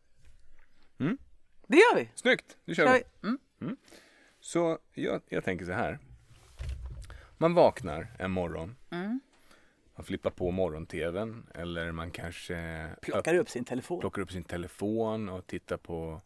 Mm. 0.98 1.18
Det 1.66 1.76
gör 1.76 1.96
vi! 1.96 2.10
snyggt! 2.14 2.56
Nu 2.64 2.74
kör 2.74 2.86
Kör 2.86 2.92
vi! 2.92 3.02
vi. 3.20 3.28
Mm. 3.66 3.76
Så 4.46 4.78
jag, 4.94 5.22
jag 5.28 5.44
tänker 5.44 5.64
så 5.64 5.72
här. 5.72 5.98
Man 7.38 7.54
vaknar 7.54 8.06
en 8.18 8.30
morgon. 8.30 8.76
Mm. 8.90 9.20
Man 9.96 10.04
flippar 10.04 10.30
på 10.30 10.50
morgon-tvn 10.50 11.46
eller 11.54 11.92
man 11.92 12.10
kanske 12.10 12.88
Plockar 13.02 13.34
upp 13.34 13.50
sin 13.50 13.64
telefon. 13.64 14.00
plockar 14.00 14.22
upp 14.22 14.32
sin 14.32 14.44
telefon 14.44 15.28
och 15.28 15.46
tittar 15.46 15.76
på 15.76 16.20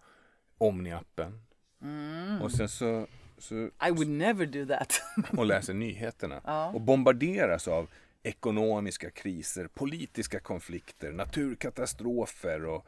Omni-appen. 0.59 1.41
Mm. 1.83 2.43
Och 2.43 2.53
sen 2.53 2.69
så, 2.69 3.07
så 3.39 3.55
I 3.55 3.91
would 3.91 4.09
never 4.09 4.47
do 4.47 4.67
that. 4.67 5.03
och 5.39 5.47
läser 5.47 5.75
nyheterna. 5.75 6.41
Ja. 6.45 6.67
Och 6.67 6.81
bombarderas 6.81 7.69
av 7.69 7.89
ekonomiska 8.23 9.11
kriser, 9.11 9.67
politiska 9.67 10.41
konflikter, 10.41 11.13
naturkatastrofer 11.13 12.65
och 12.65 12.87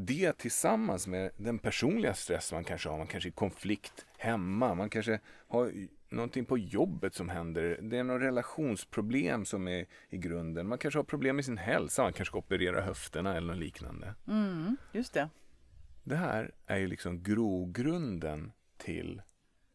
det 0.00 0.32
tillsammans 0.38 1.06
med 1.06 1.30
den 1.36 1.58
personliga 1.58 2.14
stress 2.14 2.52
man 2.52 2.64
kanske 2.64 2.88
har. 2.88 2.98
Man 2.98 3.06
kanske 3.06 3.28
är 3.28 3.30
i 3.30 3.34
konflikt 3.34 4.06
hemma. 4.18 4.74
Man 4.74 4.90
kanske 4.90 5.20
har 5.48 5.72
någonting 6.08 6.44
på 6.44 6.58
jobbet 6.58 7.14
som 7.14 7.28
händer. 7.28 7.78
Det 7.82 7.98
är 7.98 8.04
något 8.04 8.22
relationsproblem 8.22 9.44
som 9.44 9.68
är 9.68 9.86
i 10.08 10.18
grunden. 10.18 10.68
Man 10.68 10.78
kanske 10.78 10.98
har 10.98 11.04
problem 11.04 11.36
med 11.36 11.44
sin 11.44 11.58
hälsa. 11.58 12.02
Man 12.02 12.12
kanske 12.12 12.30
ska 12.32 12.38
operera 12.38 12.80
höfterna 12.80 13.36
eller 13.36 13.46
något 13.54 13.56
liknande. 13.62 14.14
Mm, 14.28 14.76
just 14.92 15.12
det. 15.14 15.28
Det 16.04 16.16
här 16.16 16.54
är 16.66 16.76
ju 16.78 16.86
liksom 16.86 17.22
grogrunden 17.22 18.52
till 18.76 19.22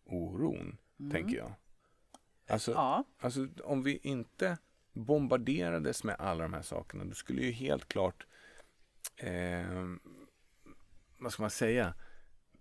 oron, 0.05 0.77
tänker 1.11 1.37
jag. 1.37 1.53
Alltså, 2.49 2.71
Ja. 2.71 3.03
alltså 3.19 3.47
om 3.63 3.83
vi 3.83 3.97
inte 4.03 4.57
bombarderades 4.93 6.03
med 6.03 6.15
alla 6.19 6.43
de 6.43 6.53
här 6.53 6.61
sakerna, 6.61 7.05
då 7.05 7.13
skulle 7.13 7.41
ju 7.41 7.51
helt 7.51 7.87
klart, 7.87 8.25
eh, 9.17 9.85
vad 11.17 11.33
ska 11.33 11.43
man 11.43 11.49
säga, 11.49 11.93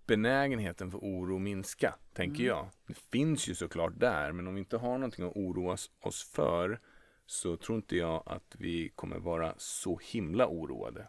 benägenheten 0.06 0.90
för 0.90 0.98
oro 0.98 1.38
minska, 1.38 1.94
tänker 2.12 2.44
jag. 2.44 2.68
Det 2.86 2.94
finns 2.98 3.48
ju 3.48 3.54
såklart 3.54 3.92
där, 4.00 4.32
men 4.32 4.46
om 4.46 4.54
vi 4.54 4.58
inte 4.58 4.76
har 4.76 4.98
någonting 4.98 5.24
att 5.26 5.36
oroa 5.36 5.76
oss- 6.00 6.30
för 6.34 6.80
så 7.26 7.56
tror 7.56 7.76
inte 7.76 7.96
jag 7.96 8.22
att 8.26 8.56
vi 8.58 8.88
kommer 8.88 9.18
vara 9.18 9.54
så 9.56 9.98
himla 10.02 10.46
oroade. 10.48 11.08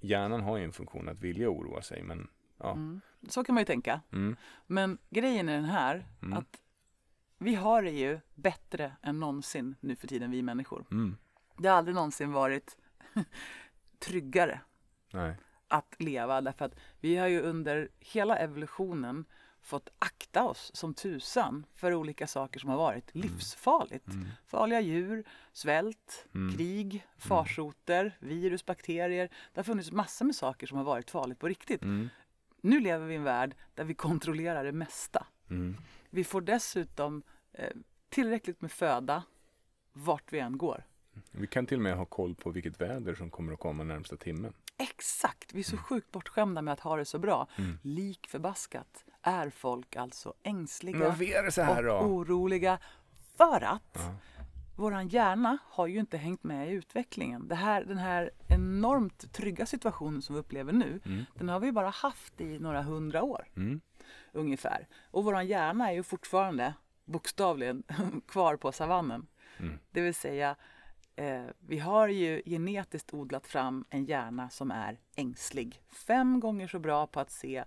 Hjärnan 0.00 0.40
har 0.40 0.56
ju 0.58 0.64
en 0.64 0.72
funktion 0.72 1.08
att 1.08 1.20
vilja 1.20 1.48
oroa 1.50 1.82
sig, 1.82 2.02
men 2.02 2.28
ja. 2.58 2.72
Mm. 2.72 3.00
Så 3.28 3.44
kan 3.44 3.54
man 3.54 3.60
ju 3.60 3.66
tänka. 3.66 4.00
Mm. 4.12 4.36
Men 4.66 4.98
grejen 5.10 5.48
är 5.48 5.54
den 5.54 5.64
här 5.64 6.06
Mm. 6.22 6.38
att 6.38 6.60
vi 7.38 7.54
har 7.54 7.82
det 7.82 7.90
ju 7.90 8.20
bättre 8.34 8.96
än 9.02 9.20
någonsin 9.20 9.74
nu 9.80 9.96
för 9.96 10.06
tiden, 10.08 10.30
vi 10.30 10.42
människor. 10.42 10.86
Mm. 10.90 11.16
Det 11.58 11.68
har 11.68 11.76
aldrig 11.76 11.94
någonsin 11.94 12.32
varit 12.32 12.76
tryggare 14.02 14.60
Nej. 15.12 15.34
att 15.68 15.94
leva 15.98 16.40
därför 16.40 16.64
att 16.64 16.74
vi 17.00 17.16
har 17.16 17.26
ju 17.28 17.40
under 17.40 17.88
hela 18.00 18.36
evolutionen 18.36 19.24
fått 19.60 19.88
akta 19.98 20.44
oss 20.44 20.70
som 20.74 20.94
tusan 20.94 21.66
för 21.74 21.94
olika 21.94 22.26
saker 22.26 22.60
som 22.60 22.70
har 22.70 22.76
varit 22.76 23.14
livsfarligt. 23.14 24.06
Mm. 24.08 24.28
Farliga 24.46 24.80
djur, 24.80 25.24
svält, 25.52 26.26
Mm. 26.34 26.56
krig, 26.56 27.06
farsoter, 27.18 28.16
virus, 28.18 28.66
bakterier. 28.66 29.28
Det 29.52 29.58
har 29.58 29.64
funnits 29.64 29.92
massor 29.92 30.24
med 30.24 30.36
saker 30.36 30.66
som 30.66 30.76
har 30.78 30.84
varit 30.84 31.10
farligt 31.10 31.38
på 31.38 31.48
riktigt. 31.48 31.82
Mm. 31.82 32.08
Nu 32.60 32.80
lever 32.80 33.06
vi 33.06 33.12
i 33.12 33.16
en 33.16 33.22
värld 33.24 33.54
där 33.74 33.84
vi 33.84 33.94
kontrollerar 33.94 34.64
det 34.64 34.72
mesta. 34.72 35.26
Mm. 35.50 35.76
Vi 36.10 36.24
får 36.24 36.40
dessutom 36.40 37.22
eh, 37.52 37.70
tillräckligt 38.08 38.60
med 38.60 38.72
föda 38.72 39.22
vart 39.92 40.32
vi 40.32 40.38
än 40.38 40.58
går. 40.58 40.84
Vi 41.30 41.46
kan 41.46 41.66
till 41.66 41.76
och 41.78 41.82
med 41.82 41.96
ha 41.96 42.04
koll 42.04 42.34
på 42.34 42.50
vilket 42.50 42.80
väder 42.80 43.14
som 43.14 43.30
kommer 43.30 43.52
att 43.52 43.58
komma 43.60 43.84
närmsta 43.84 44.16
timmen. 44.16 44.52
Exakt! 44.78 45.54
Vi 45.54 45.60
är 45.60 45.64
så 45.64 45.76
sjukt 45.76 46.10
bortskämda 46.12 46.62
med 46.62 46.72
att 46.72 46.80
ha 46.80 46.96
det 46.96 47.04
så 47.04 47.18
bra. 47.18 47.46
Mm. 47.58 47.78
Lik 47.82 48.26
förbaskat 48.28 49.04
är 49.22 49.50
folk 49.50 49.96
alltså 49.96 50.34
ängsliga 50.42 50.98
och 52.00 52.10
oroliga 52.10 52.78
för 53.36 53.60
att 53.64 53.82
Ja. 53.94 54.14
våran 54.76 55.08
hjärna 55.08 55.58
har 55.64 55.86
ju 55.86 55.98
inte 56.00 56.16
hängt 56.16 56.44
med 56.44 56.68
i 56.68 56.72
utvecklingen. 56.72 57.48
Det 57.48 57.54
här, 57.54 57.84
den 57.84 57.98
här 57.98 58.30
enormt 58.48 59.32
trygga 59.32 59.66
situationen 59.66 60.22
som 60.22 60.34
vi 60.34 60.40
upplever 60.40 60.72
nu, 60.72 61.00
Mm. 61.04 61.24
den 61.34 61.48
har 61.48 61.60
vi 61.60 61.72
bara 61.72 61.88
haft 61.90 62.40
i 62.40 62.58
några 62.58 62.82
hundra 62.82 63.22
år 63.22 63.48
Mm. 63.56 63.80
ungefär. 64.32 64.88
Och 65.10 65.24
våran 65.24 65.46
hjärna 65.46 65.90
är 65.90 65.94
ju 65.94 66.02
fortfarande 66.02 66.74
bokstavligen 67.04 67.82
kvar 68.28 68.56
på 68.56 68.72
savannen. 68.72 69.26
Mm. 69.58 69.78
Det 69.90 70.00
vill 70.00 70.14
säga, 70.14 70.56
eh, 71.16 71.44
vi 71.58 71.78
har 71.78 72.08
ju 72.08 72.42
genetiskt 72.46 73.14
odlat 73.14 73.46
fram 73.46 73.84
en 73.90 74.04
hjärna 74.04 74.50
som 74.50 74.70
är 74.70 74.98
ängslig. 75.16 75.82
Fem 76.06 76.40
gånger 76.40 76.68
så 76.68 76.78
bra 76.78 77.06
på 77.06 77.20
att 77.20 77.30
se 77.30 77.64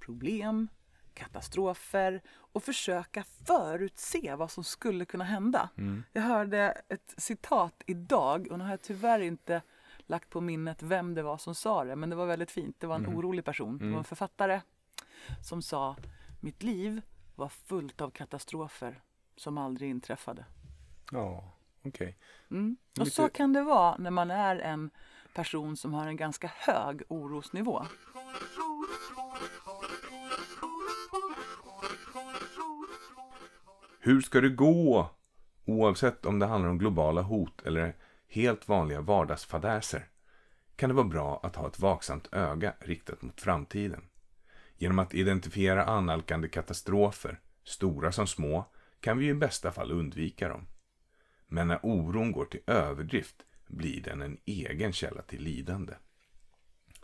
problem, 0.00 0.68
katastrofer 1.14 2.22
och 2.36 2.62
försöka 2.62 3.24
förutse 3.24 4.34
vad 4.34 4.50
som 4.50 4.64
skulle 4.64 5.04
kunna 5.04 5.24
hända. 5.24 5.68
Mm. 5.78 6.02
Jag 6.12 6.22
hörde 6.22 6.82
ett 6.88 7.14
citat 7.16 7.82
idag 7.86 8.48
och 8.50 8.58
nu 8.58 8.64
har 8.64 8.70
jag 8.70 8.82
tyvärr 8.82 9.20
inte 9.20 9.62
lagt 9.98 10.30
på 10.30 10.40
minnet 10.40 10.82
vem 10.82 11.14
det 11.14 11.22
var 11.22 11.38
som 11.38 11.54
sa 11.54 11.84
det, 11.84 11.96
men 11.96 12.10
det 12.10 12.16
var 12.16 12.26
väldigt 12.26 12.50
fint. 12.50 12.76
Det 12.80 12.86
var 12.86 12.94
en 12.96 13.04
Mm. 13.04 13.16
orolig 13.18 13.44
person. 13.44 13.78
Det 13.78 13.84
var 13.84 13.88
Mm. 13.88 13.98
en 13.98 14.04
författare 14.04 14.60
som 15.42 15.62
sa 15.62 15.96
Mitt 16.40 16.62
liv 16.62 17.02
var 17.34 17.48
fullt 17.48 18.00
av 18.00 18.10
katastrofer 18.10 19.02
som 19.36 19.58
aldrig 19.58 19.90
inträffade. 19.90 20.44
Ja, 21.12 21.52
okej. 21.88 22.18
Mm. 22.50 22.76
Och 22.92 22.98
Lite- 22.98 23.10
så 23.10 23.28
kan 23.28 23.52
det 23.52 23.62
vara 23.62 23.96
när 23.96 24.10
man 24.10 24.30
är 24.30 24.56
en 24.56 24.90
person 25.34 25.76
som 25.76 25.94
har 25.94 26.06
en 26.06 26.16
ganska 26.16 26.50
hög 26.54 27.02
orosnivå. 27.08 27.86
Hur 34.00 34.20
ska 34.20 34.40
det 34.40 34.48
gå? 34.48 35.10
Oavsett 35.64 36.26
om 36.26 36.38
det 36.38 36.46
handlar 36.46 36.70
om 36.70 36.78
globala 36.78 37.22
hot 37.22 37.62
eller 37.62 37.96
helt 38.28 38.68
vanliga 38.68 39.00
vardagsfadäser 39.00 40.08
kan 40.76 40.88
det 40.88 40.94
vara 40.94 41.06
bra 41.06 41.40
att 41.42 41.56
ha 41.56 41.66
ett 41.68 41.78
vaksamt 41.78 42.28
öga 42.32 42.74
riktat 42.80 43.22
mot 43.22 43.40
framtiden. 43.40 44.04
Genom 44.78 44.98
att 44.98 45.14
identifiera 45.14 45.84
annalkande 45.84 46.48
katastrofer, 46.48 47.40
stora 47.64 48.12
som 48.12 48.26
små, 48.26 48.64
kan 49.00 49.18
vi 49.18 49.28
i 49.28 49.34
bästa 49.34 49.72
fall 49.72 49.92
undvika 49.92 50.48
dem. 50.48 50.66
Men 51.46 51.68
när 51.68 51.80
oron 51.82 52.32
går 52.32 52.44
till 52.44 52.60
överdrift 52.66 53.36
blir 53.66 54.02
den 54.02 54.22
en 54.22 54.38
egen 54.44 54.92
källa 54.92 55.22
till 55.22 55.42
lidande. 55.42 55.94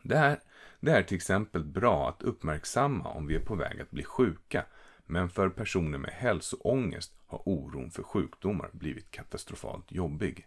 Det 0.03 0.17
är, 0.17 0.41
det 0.81 0.93
är 0.93 1.03
till 1.03 1.17
exempel 1.17 1.65
bra 1.65 2.09
att 2.09 2.23
uppmärksamma 2.23 3.09
om 3.09 3.27
vi 3.27 3.35
är 3.35 3.41
på 3.41 3.55
väg 3.55 3.81
att 3.81 3.91
bli 3.91 4.05
sjuka, 4.05 4.65
men 5.07 5.31
för 5.31 5.49
personer 5.49 5.99
med 5.99 6.11
hälsoångest 6.11 7.15
har 7.27 7.43
oron 7.49 7.91
för 7.91 8.03
sjukdomar 8.03 8.71
blivit 8.73 9.11
katastrofalt 9.11 9.93
jobbig. 9.93 10.47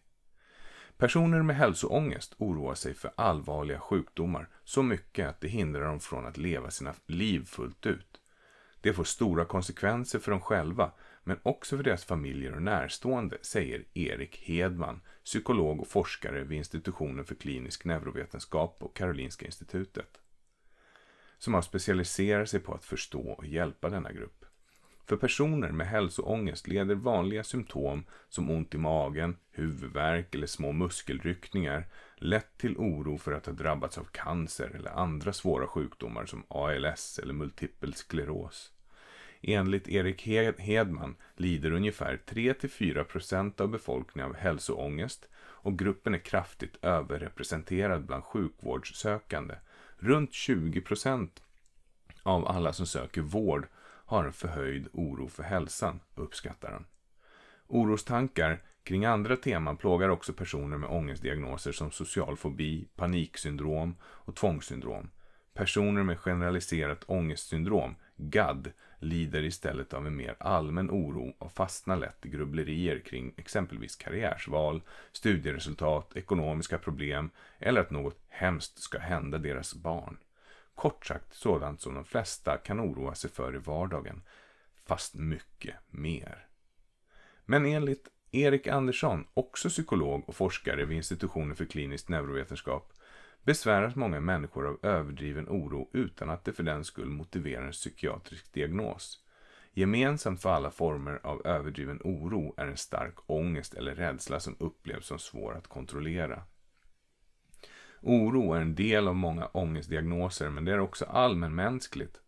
Personer 0.98 1.42
med 1.42 1.56
hälsoångest 1.56 2.36
oroar 2.38 2.76
sig 2.76 2.94
för 2.94 3.12
allvarliga 3.16 3.80
sjukdomar 3.80 4.50
så 4.64 4.84
mycket 4.84 5.30
att 5.30 5.42
det 5.42 5.48
hindrar 5.48 5.86
dem 5.86 6.00
från 6.00 6.26
att 6.26 6.38
leva 6.38 6.72
sina 6.72 6.94
liv 7.06 7.46
fullt 7.46 7.86
ut. 7.86 8.22
Det 8.82 8.94
får 8.94 9.04
stora 9.04 9.46
konsekvenser 9.46 10.20
för 10.20 10.32
dem 10.32 10.42
själva, 10.42 10.92
men 11.28 11.40
också 11.44 11.78
för 11.78 11.84
deras 11.84 12.06
familjer 12.06 12.56
och 12.56 12.62
närstående, 12.62 13.38
säger 13.42 13.86
Erik 13.94 14.38
Hedman, 14.38 15.02
psykolog 15.24 15.82
och 15.82 15.88
forskare 15.88 16.44
vid 16.44 16.58
institutionen 16.58 17.26
för 17.26 17.36
klinisk 17.36 17.86
neurovetenskap 17.86 18.80
på 18.80 18.88
Karolinska 18.88 19.46
institutet. 19.46 20.18
Som 21.38 21.54
har 21.54 21.62
specialiserat 21.62 22.50
sig 22.50 22.60
på 22.60 22.74
att 22.74 22.86
förstå 22.86 23.30
och 23.30 23.46
hjälpa 23.46 23.90
denna 23.90 24.12
grupp. 24.12 24.46
För 25.06 25.18
personer 25.18 25.72
med 25.72 25.88
hälsoångest 25.88 26.68
leder 26.68 26.96
vanliga 26.96 27.44
symptom 27.44 28.06
som 28.30 28.50
ont 28.50 28.76
i 28.76 28.78
magen, 28.78 29.38
huvudvärk 29.52 30.36
eller 30.36 30.48
små 30.48 30.72
muskelryckningar 30.72 31.88
lätt 32.18 32.58
till 32.58 32.78
oro 32.78 33.18
för 33.18 33.32
att 33.32 33.46
ha 33.46 33.54
drabbats 33.54 33.98
av 33.98 34.04
cancer 34.04 34.72
eller 34.76 34.92
andra 34.92 35.34
svåra 35.34 35.68
sjukdomar 35.68 36.26
som 36.26 36.44
ALS 36.48 37.20
eller 37.20 37.34
multipel 37.34 37.94
skleros. 37.94 38.75
Enligt 39.42 39.88
Erik 39.88 40.22
Hedman 40.60 41.16
lider 41.36 41.72
ungefär 41.72 42.20
3-4% 42.26 43.62
av 43.62 43.68
befolkningen 43.68 44.30
av 44.30 44.36
hälsoångest 44.36 45.30
och 45.38 45.80
gruppen 45.80 46.14
är 46.14 46.20
kraftigt 46.20 46.78
överrepresenterad 46.82 48.06
bland 48.06 48.24
sjukvårdssökande. 48.24 49.56
Runt 49.98 50.32
20% 50.32 51.30
av 52.24 52.48
alla 52.48 52.74
som 52.74 52.86
söker 52.86 53.22
vård 53.22 53.68
har 54.06 54.26
en 54.26 54.34
förhöjd 54.34 54.88
oro 54.94 55.28
för 55.28 55.44
hälsan, 55.44 56.00
uppskattar 56.16 56.72
han. 56.72 56.86
Orostankar 57.68 58.62
kring 58.84 59.06
andra 59.06 59.36
teman 59.36 59.78
plågar 59.78 60.10
också 60.10 60.34
personer 60.34 60.78
med 60.78 60.90
ångestdiagnoser 60.90 61.72
som 61.72 61.92
social 61.92 62.38
fobi, 62.38 62.88
paniksyndrom 62.96 63.96
och 64.04 64.36
tvångssyndrom. 64.36 65.10
Personer 65.54 66.04
med 66.04 66.20
generaliserat 66.20 67.04
ångestsyndrom, 67.08 67.96
GAD, 68.16 68.72
lider 69.00 69.44
istället 69.44 69.94
av 69.94 70.08
en 70.08 70.16
mer 70.16 70.36
allmän 70.40 70.90
oro 70.90 71.34
och 71.38 71.52
fastnar 71.52 71.98
lätt 71.98 72.26
i 72.26 72.30
grubblerier 72.30 73.00
kring 73.00 73.34
exempelvis 73.38 73.96
karriärsval, 73.96 74.82
studieresultat, 75.12 76.16
ekonomiska 76.16 76.78
problem 76.78 77.30
eller 77.60 77.82
att 77.82 77.92
något 77.92 78.20
hemskt 78.28 78.78
ska 78.78 79.00
hända 79.00 79.38
deras 79.38 79.76
barn. 79.76 80.18
Kort 80.76 81.06
sagt 81.06 81.34
sådant 81.34 81.82
som 81.82 81.94
de 81.94 82.06
flesta 82.06 82.58
kan 82.58 82.80
oroa 82.80 83.16
sig 83.16 83.30
för 83.30 83.56
i 83.56 83.58
vardagen, 83.58 84.22
fast 84.86 85.16
mycket 85.16 85.76
mer. 85.90 86.48
Men 87.46 87.66
enligt 87.66 88.08
Erik 88.32 88.68
Andersson, 88.68 89.28
också 89.34 89.70
psykolog 89.70 90.30
och 90.30 90.36
forskare 90.36 90.86
vid 90.86 90.98
institutionen 90.98 91.56
för 91.56 91.66
klinisk 91.66 92.10
neurovetenskap, 92.10 92.94
besväras 93.46 93.96
många 93.96 94.20
människor 94.20 94.68
av 94.68 94.80
överdriven 94.82 95.50
oro 95.50 95.90
utan 95.94 96.30
att 96.30 96.46
det 96.46 96.54
för 96.54 96.64
den 96.64 96.84
skull 96.84 97.10
motiverar 97.10 97.66
en 97.66 97.72
psykiatrisk 97.72 98.54
diagnos. 98.54 99.22
Gemensamt 99.74 100.42
för 100.42 100.50
alla 100.50 100.72
former 100.72 101.20
av 101.24 101.48
överdriven 101.48 102.02
oro 102.04 102.54
är 102.58 102.68
en 102.68 102.78
stark 102.78 103.16
ångest 103.26 103.74
eller 103.74 103.96
rädsla 103.96 104.40
som 104.40 104.56
upplevs 104.60 105.06
som 105.06 105.20
svår 105.20 105.58
att 105.58 105.68
kontrollera. 105.68 106.44
Oro 108.02 108.54
är 108.54 108.62
en 108.62 108.76
del 108.76 109.08
av 109.08 109.16
många 109.16 109.48
ångestdiagnoser 109.48 110.50
men 110.50 110.66
det 110.66 110.72
är 110.72 110.80
också 110.80 111.06
allmänmänskligt. 111.06 112.20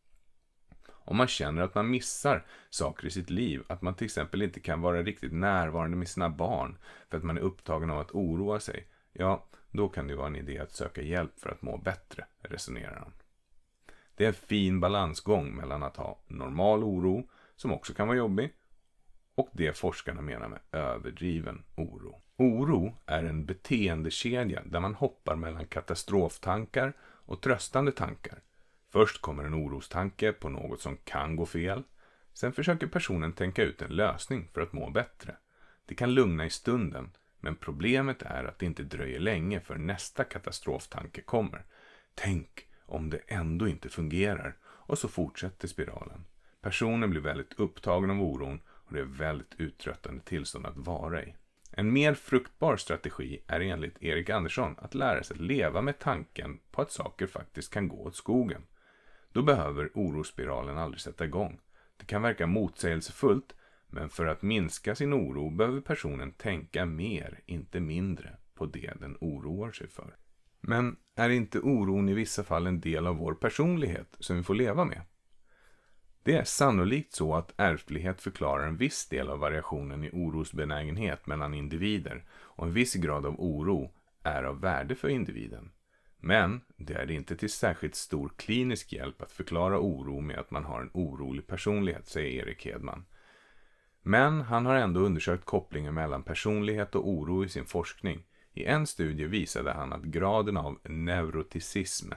Om 0.87 1.17
man 1.17 1.27
känner 1.27 1.61
att 1.61 1.75
man 1.75 1.89
missar 1.89 2.45
saker 2.69 3.07
i 3.07 3.11
sitt 3.11 3.29
liv, 3.29 3.63
att 3.67 3.81
man 3.81 3.95
till 3.95 4.05
exempel 4.05 4.41
inte 4.41 4.59
kan 4.59 4.81
vara 4.81 5.03
riktigt 5.03 5.33
närvarande 5.33 5.97
med 5.97 6.07
sina 6.07 6.29
barn 6.29 6.77
för 7.09 7.17
att 7.17 7.23
man 7.23 7.37
är 7.37 7.41
upptagen 7.41 7.89
av 7.89 7.99
att 7.99 8.11
oroa 8.11 8.59
sig, 8.59 8.87
ja, 9.13 9.47
då 9.71 9.89
kan 9.89 10.07
det 10.07 10.15
vara 10.15 10.27
en 10.27 10.35
idé 10.35 10.59
att 10.59 10.71
söka 10.71 11.01
hjälp 11.01 11.39
för 11.39 11.49
att 11.49 11.61
må 11.61 11.77
bättre, 11.77 12.25
resonerar 12.39 12.99
han. 12.99 13.13
Det 14.15 14.23
är 14.23 14.27
en 14.27 14.33
fin 14.33 14.79
balansgång 14.79 15.55
mellan 15.55 15.83
att 15.83 15.97
ha 15.97 16.19
normal 16.27 16.83
oro, 16.83 17.29
som 17.55 17.73
också 17.73 17.93
kan 17.93 18.07
vara 18.07 18.17
jobbig, 18.17 18.53
och 19.35 19.49
det 19.53 19.77
forskarna 19.77 20.21
menar 20.21 20.47
med 20.47 20.59
överdriven 20.71 21.63
oro. 21.75 22.21
Oro 22.37 22.95
är 23.05 23.23
en 23.23 23.45
beteendekedja 23.45 24.61
där 24.65 24.79
man 24.79 24.93
hoppar 24.93 25.35
mellan 25.35 25.65
katastroftankar 25.65 26.93
och 27.01 27.41
tröstande 27.41 27.91
tankar. 27.91 28.41
Först 28.89 29.21
kommer 29.21 29.43
en 29.43 29.55
orostanke 29.55 30.33
på 30.33 30.49
något 30.49 30.81
som 30.81 30.97
kan 30.97 31.35
gå 31.35 31.45
fel. 31.45 31.83
Sen 32.33 32.53
försöker 32.53 32.87
personen 32.87 33.33
tänka 33.33 33.63
ut 33.63 33.81
en 33.81 33.95
lösning 33.95 34.49
för 34.53 34.61
att 34.61 34.73
må 34.73 34.89
bättre. 34.89 35.35
Det 35.85 35.95
kan 35.95 36.13
lugna 36.13 36.45
i 36.45 36.49
stunden, 36.49 37.11
men 37.39 37.55
problemet 37.55 38.21
är 38.21 38.43
att 38.43 38.59
det 38.59 38.65
inte 38.65 38.83
dröjer 38.83 39.19
länge 39.19 39.59
för 39.59 39.75
nästa 39.75 40.23
katastroftanke 40.23 41.21
kommer. 41.21 41.65
Tänk 42.15 42.67
om 42.85 43.09
det 43.09 43.21
ändå 43.27 43.67
inte 43.67 43.89
fungerar. 43.89 44.57
Och 44.63 44.97
så 44.97 45.07
fortsätter 45.07 45.67
spiralen. 45.67 46.25
Personen 46.61 47.09
blir 47.09 47.21
väldigt 47.21 47.59
upptagen 47.59 48.11
av 48.11 48.21
oron 48.21 48.61
och 48.67 48.93
det 48.93 48.99
är 48.99 49.03
väldigt 49.03 49.55
uttröttande 49.57 50.23
tillstånd 50.23 50.65
att 50.65 50.77
vara 50.77 51.23
i. 51.23 51.35
En 51.71 51.93
mer 51.93 52.13
fruktbar 52.13 52.77
strategi 52.77 53.39
är 53.47 53.59
enligt 53.59 54.03
Erik 54.03 54.29
Andersson 54.29 54.75
att 54.77 54.95
lära 54.95 55.23
sig 55.23 55.35
att 55.35 55.41
leva 55.41 55.81
med 55.81 55.99
tanken 55.99 56.59
på 56.71 56.81
att 56.81 56.91
saker 56.91 57.27
faktiskt 57.27 57.73
kan 57.73 57.87
gå 57.87 58.03
åt 58.03 58.15
skogen. 58.15 58.61
Då 59.31 59.41
behöver 59.41 59.91
orospiralen 59.93 60.77
aldrig 60.77 61.01
sätta 61.01 61.25
igång. 61.25 61.59
Det 61.97 62.05
kan 62.05 62.21
verka 62.21 62.47
motsägelsefullt, 62.47 63.55
men 63.87 64.09
för 64.09 64.25
att 64.25 64.41
minska 64.41 64.95
sin 64.95 65.13
oro 65.13 65.49
behöver 65.49 65.81
personen 65.81 66.31
tänka 66.31 66.85
mer, 66.85 67.39
inte 67.45 67.79
mindre, 67.79 68.37
på 68.53 68.65
det 68.65 68.93
den 68.99 69.17
oroar 69.21 69.71
sig 69.71 69.87
för. 69.87 70.15
Men 70.61 70.95
är 71.15 71.29
inte 71.29 71.59
oron 71.59 72.09
i 72.09 72.13
vissa 72.13 72.43
fall 72.43 72.67
en 72.67 72.79
del 72.79 73.07
av 73.07 73.15
vår 73.15 73.33
personlighet 73.33 74.15
som 74.19 74.37
vi 74.37 74.43
får 74.43 74.55
leva 74.55 74.85
med? 74.85 75.01
Det 76.23 76.35
är 76.35 76.43
sannolikt 76.43 77.13
så 77.13 77.35
att 77.35 77.53
ärftlighet 77.57 78.21
förklarar 78.21 78.67
en 78.67 78.77
viss 78.77 79.09
del 79.09 79.29
av 79.29 79.39
variationen 79.39 80.03
i 80.03 80.09
orosbenägenhet 80.13 81.27
mellan 81.27 81.53
individer 81.53 82.25
och 82.29 82.65
en 82.65 82.73
viss 82.73 82.93
grad 82.93 83.25
av 83.25 83.39
oro 83.39 83.91
är 84.23 84.43
av 84.43 84.61
värde 84.61 84.95
för 84.95 85.09
individen. 85.09 85.71
Men 86.19 86.61
det 86.77 86.93
är 86.93 87.11
inte 87.11 87.37
till 87.37 87.49
särskilt 87.49 87.95
stor 87.95 88.31
klinisk 88.37 88.93
hjälp 88.93 89.21
att 89.21 89.31
förklara 89.31 89.79
oro 89.79 90.21
med 90.21 90.39
att 90.39 90.51
man 90.51 90.65
har 90.65 90.81
en 90.81 90.89
orolig 90.93 91.47
personlighet, 91.47 92.07
säger 92.07 92.43
Erik 92.43 92.65
Hedman. 92.65 93.05
Men 94.07 94.41
han 94.41 94.65
har 94.65 94.75
ändå 94.75 94.99
undersökt 94.99 95.45
kopplingen 95.45 95.93
mellan 95.93 96.23
personlighet 96.23 96.95
och 96.95 97.09
oro 97.09 97.45
i 97.45 97.49
sin 97.49 97.65
forskning. 97.65 98.23
I 98.53 98.65
en 98.65 98.87
studie 98.87 99.25
visade 99.25 99.71
han 99.71 99.93
att 99.93 100.03
graden 100.03 100.57
av 100.57 100.79
neuroticism, 100.83 102.11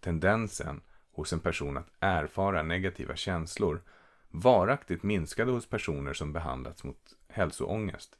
tendensen 0.00 0.80
hos 1.12 1.32
en 1.32 1.40
person 1.40 1.76
att 1.76 1.88
erfara 2.00 2.62
negativa 2.62 3.16
känslor, 3.16 3.82
varaktigt 4.28 5.02
minskade 5.02 5.52
hos 5.52 5.66
personer 5.66 6.12
som 6.12 6.32
behandlats 6.32 6.84
mot 6.84 7.16
hälsoångest. 7.28 8.16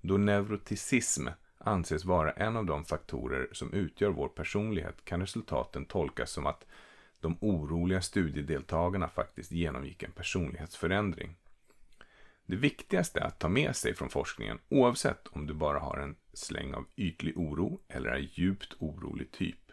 Då 0.00 0.16
neuroticism 0.16 1.28
anses 1.58 2.04
vara 2.04 2.32
en 2.32 2.56
av 2.56 2.66
de 2.66 2.84
faktorer 2.84 3.48
som 3.52 3.72
utgör 3.72 4.10
vår 4.10 4.28
personlighet 4.28 5.04
kan 5.04 5.20
resultaten 5.20 5.84
tolkas 5.84 6.30
som 6.30 6.46
att 6.46 6.66
de 7.20 7.36
oroliga 7.40 8.00
studiedeltagarna 8.00 9.08
faktiskt 9.08 9.52
genomgick 9.52 10.02
en 10.02 10.12
personlighetsförändring. 10.12 11.36
Det 12.48 12.56
viktigaste 12.56 13.24
att 13.24 13.38
ta 13.38 13.48
med 13.48 13.76
sig 13.76 13.94
från 13.94 14.08
forskningen, 14.10 14.58
oavsett 14.68 15.26
om 15.26 15.46
du 15.46 15.54
bara 15.54 15.78
har 15.78 15.96
en 15.98 16.16
släng 16.32 16.74
av 16.74 16.86
ytlig 16.96 17.38
oro 17.38 17.80
eller 17.88 18.08
är 18.08 18.28
djupt 18.32 18.76
orolig 18.78 19.30
typ, 19.30 19.72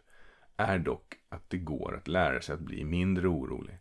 är 0.58 0.80
dock 0.80 1.16
att 1.30 1.50
det 1.50 1.58
går 1.58 1.96
att 1.96 2.08
lära 2.08 2.42
sig 2.42 2.54
att 2.54 2.60
bli 2.60 2.84
mindre 2.84 3.28
orolig. 3.28 3.78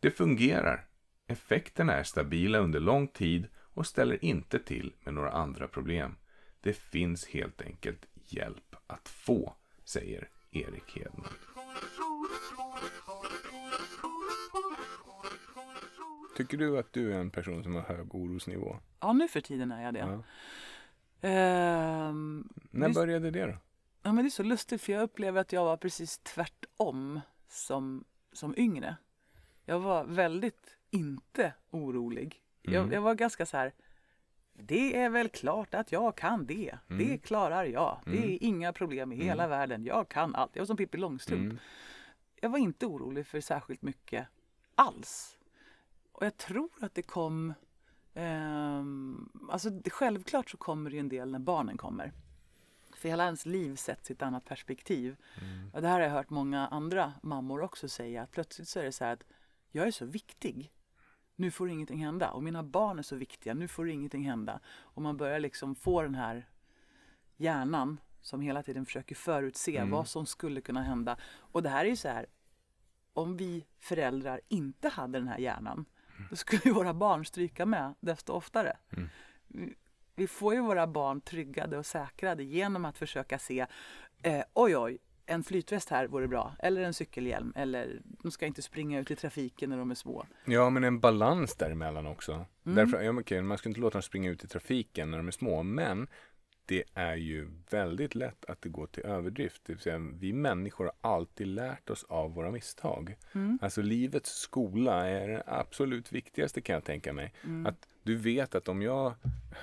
Det 0.00 0.10
fungerar. 0.10 0.86
Effekterna 1.26 1.92
är 1.92 2.02
stabila 2.02 2.58
under 2.58 2.80
lång 2.80 3.08
tid 3.08 3.46
och 3.56 3.86
ställer 3.86 4.24
inte 4.24 4.58
till 4.58 4.92
med 5.04 5.14
några 5.14 5.30
andra 5.30 5.68
problem. 5.68 6.16
Det 6.60 6.72
finns 6.72 7.26
helt 7.26 7.62
enkelt 7.62 8.06
hjälp 8.14 8.76
att 8.86 9.08
få, 9.08 9.56
säger 9.84 10.28
Erik 10.50 10.96
Hedman. 10.96 11.28
Tycker 16.36 16.56
du 16.58 16.78
att 16.78 16.92
du 16.92 17.12
är 17.14 17.18
en 17.20 17.30
person 17.30 17.62
som 17.62 17.74
har 17.74 17.82
hög 17.82 18.14
orosnivå? 18.14 18.76
Ja, 19.00 19.12
nu 19.12 19.28
för 19.28 19.40
tiden 19.40 19.72
är 19.72 19.82
jag 19.84 19.94
det. 19.94 19.98
Ja. 20.00 20.22
Ehm, 21.28 22.48
När 22.70 22.88
började 22.88 23.30
det 23.30 23.46
då? 23.46 23.56
Ja, 24.02 24.12
men 24.12 24.24
det 24.24 24.28
är 24.28 24.30
så 24.30 24.42
lustigt 24.42 24.82
för 24.82 24.92
jag 24.92 25.02
upplever 25.02 25.40
att 25.40 25.52
jag 25.52 25.64
var 25.64 25.76
precis 25.76 26.18
tvärtom 26.18 27.20
som, 27.48 28.04
som 28.32 28.54
yngre. 28.56 28.96
Jag 29.64 29.80
var 29.80 30.04
väldigt 30.04 30.76
inte 30.90 31.52
orolig. 31.70 32.42
Mm. 32.62 32.74
Jag, 32.74 32.92
jag 32.92 33.00
var 33.00 33.14
ganska 33.14 33.46
så 33.46 33.56
här. 33.56 33.72
Det 34.52 34.96
är 34.96 35.08
väl 35.10 35.28
klart 35.28 35.74
att 35.74 35.92
jag 35.92 36.16
kan 36.16 36.46
det. 36.46 36.78
Det 36.88 36.94
Mm. 37.04 37.18
klarar 37.18 37.64
jag. 37.64 38.00
Det 38.04 38.10
Mm. 38.18 38.30
är 38.30 38.38
inga 38.42 38.72
problem 38.72 39.12
i 39.12 39.16
hela 39.16 39.48
världen. 39.48 39.84
Jag 39.84 40.08
kan 40.08 40.34
allt. 40.34 40.50
Jag 40.56 40.62
var 40.62 40.66
som 40.66 40.76
Pippi 40.76 40.98
Långstrump. 40.98 41.42
Mm. 41.44 41.58
Jag 42.40 42.50
var 42.50 42.58
inte 42.58 42.86
orolig 42.86 43.26
för 43.26 43.40
särskilt 43.40 43.82
mycket 43.82 44.26
alls. 44.74 45.36
Och 46.20 46.26
jag 46.26 46.36
tror 46.36 46.70
att 46.80 46.94
det 46.94 47.02
kom... 47.02 47.54
ehm, 48.14 49.28
alltså 49.50 49.70
självklart 49.90 50.50
så 50.50 50.56
kommer 50.56 50.90
det 50.90 50.98
en 50.98 51.08
del 51.08 51.30
när 51.30 51.38
barnen 51.38 51.76
kommer. 51.76 52.12
För 52.96 53.08
hela 53.08 53.24
ens 53.24 53.46
liv 53.46 53.76
sätts 53.76 54.10
i 54.10 54.12
ett 54.12 54.22
annat 54.22 54.44
perspektiv. 54.44 55.16
Mm. 55.42 55.70
Och 55.74 55.82
det 55.82 55.88
här 55.88 55.94
har 55.94 56.00
jag 56.00 56.10
hört 56.10 56.30
många 56.30 56.66
andra 56.66 57.12
mammor 57.22 57.60
också 57.62 57.88
säga. 57.88 58.22
Att 58.22 58.30
plötsligt 58.30 58.68
så 58.68 58.78
är 58.80 58.84
det 58.84 58.92
så 58.92 59.04
här 59.04 59.12
att 59.12 59.24
jag 59.70 59.86
är 59.86 59.90
så 59.90 60.04
viktig. 60.04 60.72
Nu 61.36 61.50
får 61.50 61.70
ingenting 61.70 62.04
hända. 62.04 62.30
Och 62.30 62.42
mina 62.42 62.62
barn 62.62 62.98
är 62.98 63.02
så 63.02 63.16
viktiga. 63.16 63.54
Nu 63.54 63.68
får 63.68 63.88
ingenting 63.90 64.24
hända. 64.24 64.60
Och 64.68 65.02
man 65.02 65.16
börjar 65.16 65.40
liksom 65.40 65.74
få 65.74 66.02
den 66.02 66.14
här 66.14 66.48
hjärnan 67.36 68.00
som 68.20 68.40
hela 68.40 68.62
tiden 68.62 68.86
försöker 68.86 69.14
förutse 69.14 69.76
Mm. 69.76 69.90
vad 69.90 70.08
som 70.08 70.26
skulle 70.26 70.60
kunna 70.60 70.82
hända. 70.82 71.16
Och 71.36 71.62
det 71.62 71.68
här 71.68 71.84
är 71.84 71.88
ju 71.88 71.96
så 71.96 72.08
här. 72.08 72.26
Om 73.12 73.36
vi 73.36 73.66
föräldrar 73.78 74.40
inte 74.48 74.88
hade 74.88 75.18
den 75.18 75.28
här 75.28 75.38
hjärnan. 75.38 75.84
Då 76.30 76.36
skulle 76.36 76.62
ju 76.64 76.72
våra 76.72 76.94
barn 76.94 77.24
stryka 77.24 77.66
med 77.66 77.94
desto 78.00 78.32
oftare. 78.32 78.76
Mm. 78.96 79.08
Vi- 80.14 80.26
får 80.26 80.54
ju 80.54 80.60
våra 80.60 80.86
barn 80.86 81.20
tryggade 81.20 81.78
och 81.78 81.86
säkrade 81.86 82.42
genom 82.42 82.84
att 82.84 82.98
försöka 82.98 83.38
se 83.38 83.66
eh, 84.22 84.42
oj 84.54 84.76
oj, 84.76 84.98
en 85.26 85.44
flytväst 85.44 85.90
här 85.90 86.06
vore 86.06 86.28
bra. 86.28 86.54
Eller 86.58 86.80
en 86.82 86.94
cykelhjälm. 86.94 87.52
Eller 87.56 88.00
de 88.04 88.30
ska 88.30 88.46
inte 88.46 88.62
springa 88.62 88.98
ut 89.00 89.10
i 89.10 89.16
trafiken 89.16 89.70
när 89.70 89.78
de 89.78 89.90
är 89.90 89.94
små. 89.94 90.26
Ja, 90.44 90.70
men 90.70 90.84
en 90.84 91.00
balans 91.00 91.56
däremellan 91.56 92.06
också. 92.06 92.32
Mm. 92.32 92.46
Därför, 92.76 93.02
ja, 93.02 93.20
okej, 93.20 93.42
man 93.42 93.58
ska 93.58 93.68
inte 93.68 93.80
låta 93.80 93.92
dem 93.92 94.02
springa 94.02 94.30
ut 94.30 94.44
i 94.44 94.48
trafiken 94.48 95.10
när 95.10 95.18
de 95.18 95.26
är 95.26 95.32
små, 95.32 95.62
men 95.62 96.06
det 96.70 96.84
är 96.94 97.16
ju 97.16 97.48
väldigt 97.70 98.14
lätt 98.14 98.44
att 98.44 98.62
det 98.62 98.68
går 98.68 98.86
till 98.86 99.02
överdrift. 99.02 99.62
Det 99.66 99.72
vill 99.72 99.82
säga, 99.82 99.98
vi 99.98 100.32
människor 100.32 100.84
har 100.84 101.10
alltid 101.16 101.46
lärt 101.46 101.90
oss 101.90 102.04
av 102.08 102.34
våra 102.34 102.50
misstag. 102.50 103.16
Mm. 103.32 103.58
Alltså 103.62 103.82
livets 103.82 104.30
skola 104.30 105.08
är 105.08 105.28
det 105.28 105.42
absolut 105.46 106.12
viktigaste 106.12 106.60
kan 106.60 106.74
jag 106.74 106.84
tänka 106.84 107.12
mig. 107.12 107.32
Mm. 107.44 107.66
Att 107.66 107.88
du 108.02 108.16
vet 108.16 108.54
att 108.54 108.68
om 108.68 108.82
jag, 108.82 109.14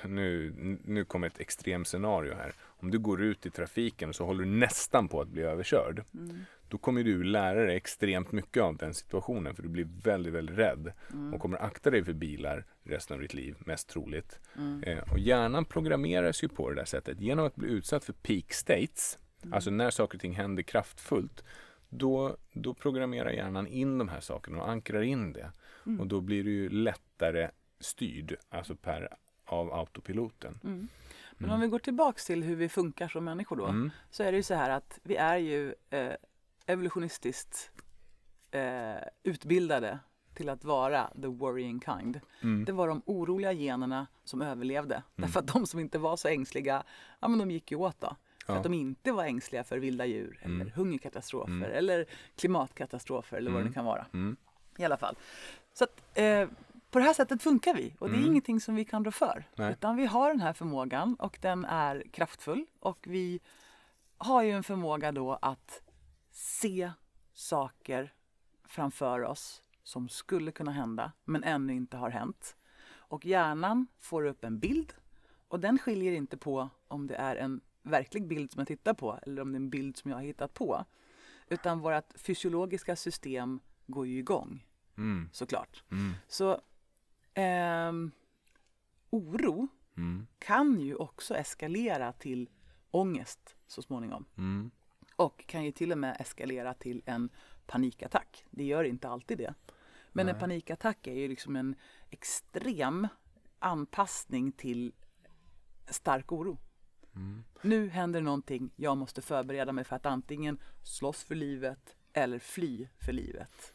nu, 0.06 0.54
nu 0.86 1.06
kommer 1.06 1.28
ett 1.28 1.40
extremscenario 1.40 2.34
här. 2.34 2.54
Om 2.62 2.92
du 2.92 3.00
går 3.00 3.24
ut 3.24 3.46
i 3.46 3.50
trafiken 3.50 4.10
och 4.10 4.16
så 4.16 4.26
håller 4.26 4.44
du 4.44 4.50
nästan 4.50 5.08
på 5.08 5.22
att 5.22 5.28
bli 5.28 5.42
överkörd. 5.42 6.04
Mm. 6.14 6.46
Då 6.68 6.78
kommer 6.78 7.04
du 7.04 7.24
lära 7.24 7.66
dig 7.66 7.76
extremt 7.76 8.32
mycket 8.32 8.64
av 8.64 8.78
den 8.78 8.94
situationen 8.94 9.56
för 9.56 9.64
du 9.64 9.70
blir 9.70 9.88
väldigt, 10.04 10.34
väldigt 10.34 10.58
rädd 10.58 10.92
Mm. 11.14 11.34
och 11.34 11.42
kommer 11.42 11.64
akta 11.64 11.90
dig 11.92 12.04
för 12.04 12.14
bilar 12.14 12.66
resten 12.88 13.16
av 13.16 13.22
ditt 13.22 13.34
liv, 13.34 13.56
mest 13.60 13.90
troligt. 13.90 14.40
Mm. 14.58 14.84
Eh, 14.84 15.12
och 15.12 15.20
hjärnan 15.20 15.66
programmeras 15.66 16.44
ju 16.44 16.48
på 16.48 16.70
det 16.70 16.76
där 16.76 16.86
sättet. 16.86 17.20
Genom 17.20 17.46
att 17.46 17.56
bli 17.56 17.70
utsatt 17.70 18.04
för 18.06 18.14
peak 18.14 18.54
states, 18.54 19.18
Mm. 19.44 19.54
alltså 19.54 19.70
när 19.70 19.90
saker 19.90 20.18
och 20.18 20.22
ting 20.22 20.36
händer 20.36 20.64
kraftfullt, 20.64 21.44
då, 21.90 22.38
då 22.54 22.74
programmerar 22.74 23.30
hjärnan 23.30 23.68
in 23.68 23.98
de 23.98 24.10
här 24.10 24.20
sakerna 24.20 24.62
och 24.62 24.70
ankrar 24.70 25.02
in 25.02 25.34
det. 25.34 25.52
Mm. 25.86 26.00
Och 26.00 26.08
då 26.08 26.22
blir 26.22 26.44
du 26.44 26.52
ju 26.52 26.70
lättare 26.70 27.50
styrd, 27.80 28.36
alltså 28.50 28.76
per, 28.76 29.18
av 29.46 29.74
autopiloten. 29.74 30.60
Mm. 30.64 30.88
Men 31.38 31.50
om 31.50 31.60
vi 31.60 31.68
går 31.68 31.80
tillbaks 31.80 32.26
till 32.26 32.44
hur 32.44 32.56
vi 32.56 32.70
funkar 32.70 33.08
som 33.08 33.24
människor 33.24 33.56
då. 33.56 33.66
Mm. 33.66 33.92
Så 34.10 34.24
är 34.24 34.32
det 34.32 34.38
ju 34.38 34.44
så 34.44 34.54
här 34.54 34.70
att 34.70 35.00
vi 35.04 35.16
är 35.16 35.38
ju 35.38 35.76
eh, 35.90 36.14
evolutionistiskt 36.66 37.72
eh, 38.52 38.96
utbildade 39.24 40.00
till 40.38 40.50
att 40.50 40.64
vara 40.64 41.10
the 41.22 41.28
worrying 41.28 41.82
kind. 41.82 42.20
Mm. 42.42 42.66
Det 42.66 42.72
var 42.72 42.88
de 42.88 43.02
oroliga 43.06 43.52
generna 43.54 44.08
som 44.24 44.42
överlevde. 44.42 45.04
Därför 45.16 45.40
att 45.40 45.48
de 45.48 45.66
som 45.68 45.80
inte 45.80 46.00
var 46.00 46.16
så 46.18 46.28
ängsliga, 46.28 46.84
ja 47.20 47.28
men 47.28 47.40
de 47.40 47.52
gick 47.52 47.72
ju 47.72 47.78
åt 47.78 48.00
då. 48.02 48.16
För 48.46 48.54
Ja. 48.54 48.58
att 48.58 48.64
de 48.64 48.74
inte 48.74 49.12
var 49.12 49.24
ängsliga 49.26 49.64
för 49.64 49.78
vilda 49.78 50.06
djur 50.06 50.40
eller 50.44 50.56
Mm. 50.56 50.72
hungerkatastrofer 50.76 51.52
Mm. 51.54 51.72
eller 51.72 52.06
klimatkatastrofer 52.36 53.38
eller 53.38 53.52
vad 53.52 53.60
det 53.60 53.64
Mm. 53.64 53.74
kan 53.74 53.86
vara. 53.86 54.06
Mm. 54.14 54.36
I 54.78 54.86
alla 54.86 54.98
fall. 54.98 55.16
Så 55.74 55.84
att, 55.84 56.18
eh, 56.18 56.48
på 56.92 57.00
det 57.00 57.06
här 57.06 57.14
sättet 57.14 57.44
funkar 57.44 57.74
vi 57.74 57.96
och 58.00 58.10
det 58.10 58.16
är 58.16 58.18
Mm. 58.18 58.30
ingenting 58.30 58.60
som 58.62 58.76
vi 58.76 58.86
kan 58.86 59.06
rå 59.06 59.12
för. 59.12 59.44
Nej. 59.56 59.72
Utan 59.72 59.96
vi 59.96 60.06
har 60.06 60.30
den 60.30 60.42
här 60.42 60.54
förmågan 60.54 61.16
och 61.16 61.38
den 61.42 61.66
är 61.66 62.04
kraftfull 62.14 62.66
och 62.80 62.98
vi 63.08 63.40
har 64.18 64.42
ju 64.44 64.52
en 64.52 64.64
förmåga 64.64 65.12
då 65.12 65.34
att 65.42 65.82
se 66.32 66.92
saker 67.34 68.14
framför 68.68 69.24
oss 69.24 69.62
som 69.88 70.10
skulle 70.10 70.52
kunna 70.52 70.72
hända 70.72 71.12
men 71.26 71.44
ännu 71.44 71.74
inte 71.74 71.98
har 71.98 72.10
hänt. 72.10 72.56
Och 72.90 73.26
hjärnan 73.26 73.88
får 74.00 74.26
upp 74.26 74.44
en 74.44 74.60
bild 74.60 74.94
och 75.48 75.60
den 75.60 75.78
skiljer 75.80 76.12
inte 76.12 76.38
på 76.38 76.70
om 76.88 77.08
det 77.08 77.16
är 77.16 77.36
en 77.36 77.62
verklig 77.82 78.28
bild 78.28 78.52
som 78.52 78.60
jag 78.60 78.68
tittar 78.68 78.94
på 78.94 79.20
eller 79.22 79.42
om 79.42 79.52
det 79.52 79.56
är 79.56 79.60
en 79.60 79.70
bild 79.70 79.98
som 79.98 80.12
jag 80.12 80.18
har 80.18 80.24
hittat 80.24 80.54
på. 80.54 80.86
Utan 81.50 81.80
vårt 81.80 82.20
fysiologiska 82.20 82.96
system 82.96 83.60
går 83.86 84.08
ju 84.08 84.18
igång 84.20 84.66
Mm. 84.98 85.30
såklart. 85.34 85.84
Mm. 85.92 86.14
Så 86.28 86.62
ehm, 87.34 88.12
oro 89.10 89.68
Mm. 89.98 90.28
kan 90.40 90.80
ju 90.80 90.96
också 90.96 91.36
eskalera 91.36 92.14
till 92.14 92.50
ångest 92.92 93.56
så 93.68 93.82
småningom. 93.82 94.26
Mm. 94.38 94.72
Och 95.16 95.48
kan 95.48 95.66
ju 95.66 95.72
till 95.72 95.92
och 95.92 95.98
med 95.98 96.18
eskalera 96.20 96.74
till 96.74 97.02
en 97.06 97.30
panikattack. 97.66 98.46
Det 98.50 98.64
gör 98.64 98.84
inte 98.84 99.10
alltid 99.10 99.38
det. 99.38 99.54
Men 100.12 100.30
en 100.30 100.34
Nej. 100.34 100.40
panikattack 100.40 101.08
är 101.08 101.14
ju 101.14 101.28
liksom 101.28 101.56
en 101.56 101.76
extrem 102.10 103.08
anpassning 103.60 104.52
till 104.52 104.94
stark 105.90 106.32
oro. 106.32 106.58
Mm. 107.16 107.44
Nu 107.62 107.90
händer 107.90 108.22
någonting, 108.22 108.72
jag 108.76 108.98
måste 108.98 109.22
förbereda 109.22 109.72
mig 109.72 109.84
för 109.84 109.96
att 109.96 110.06
antingen 110.06 110.60
slåss 110.84 111.24
för 111.24 111.36
livet 111.36 111.96
eller 112.14 112.40
fly 112.40 112.88
för 113.06 113.14
livet. 113.14 113.74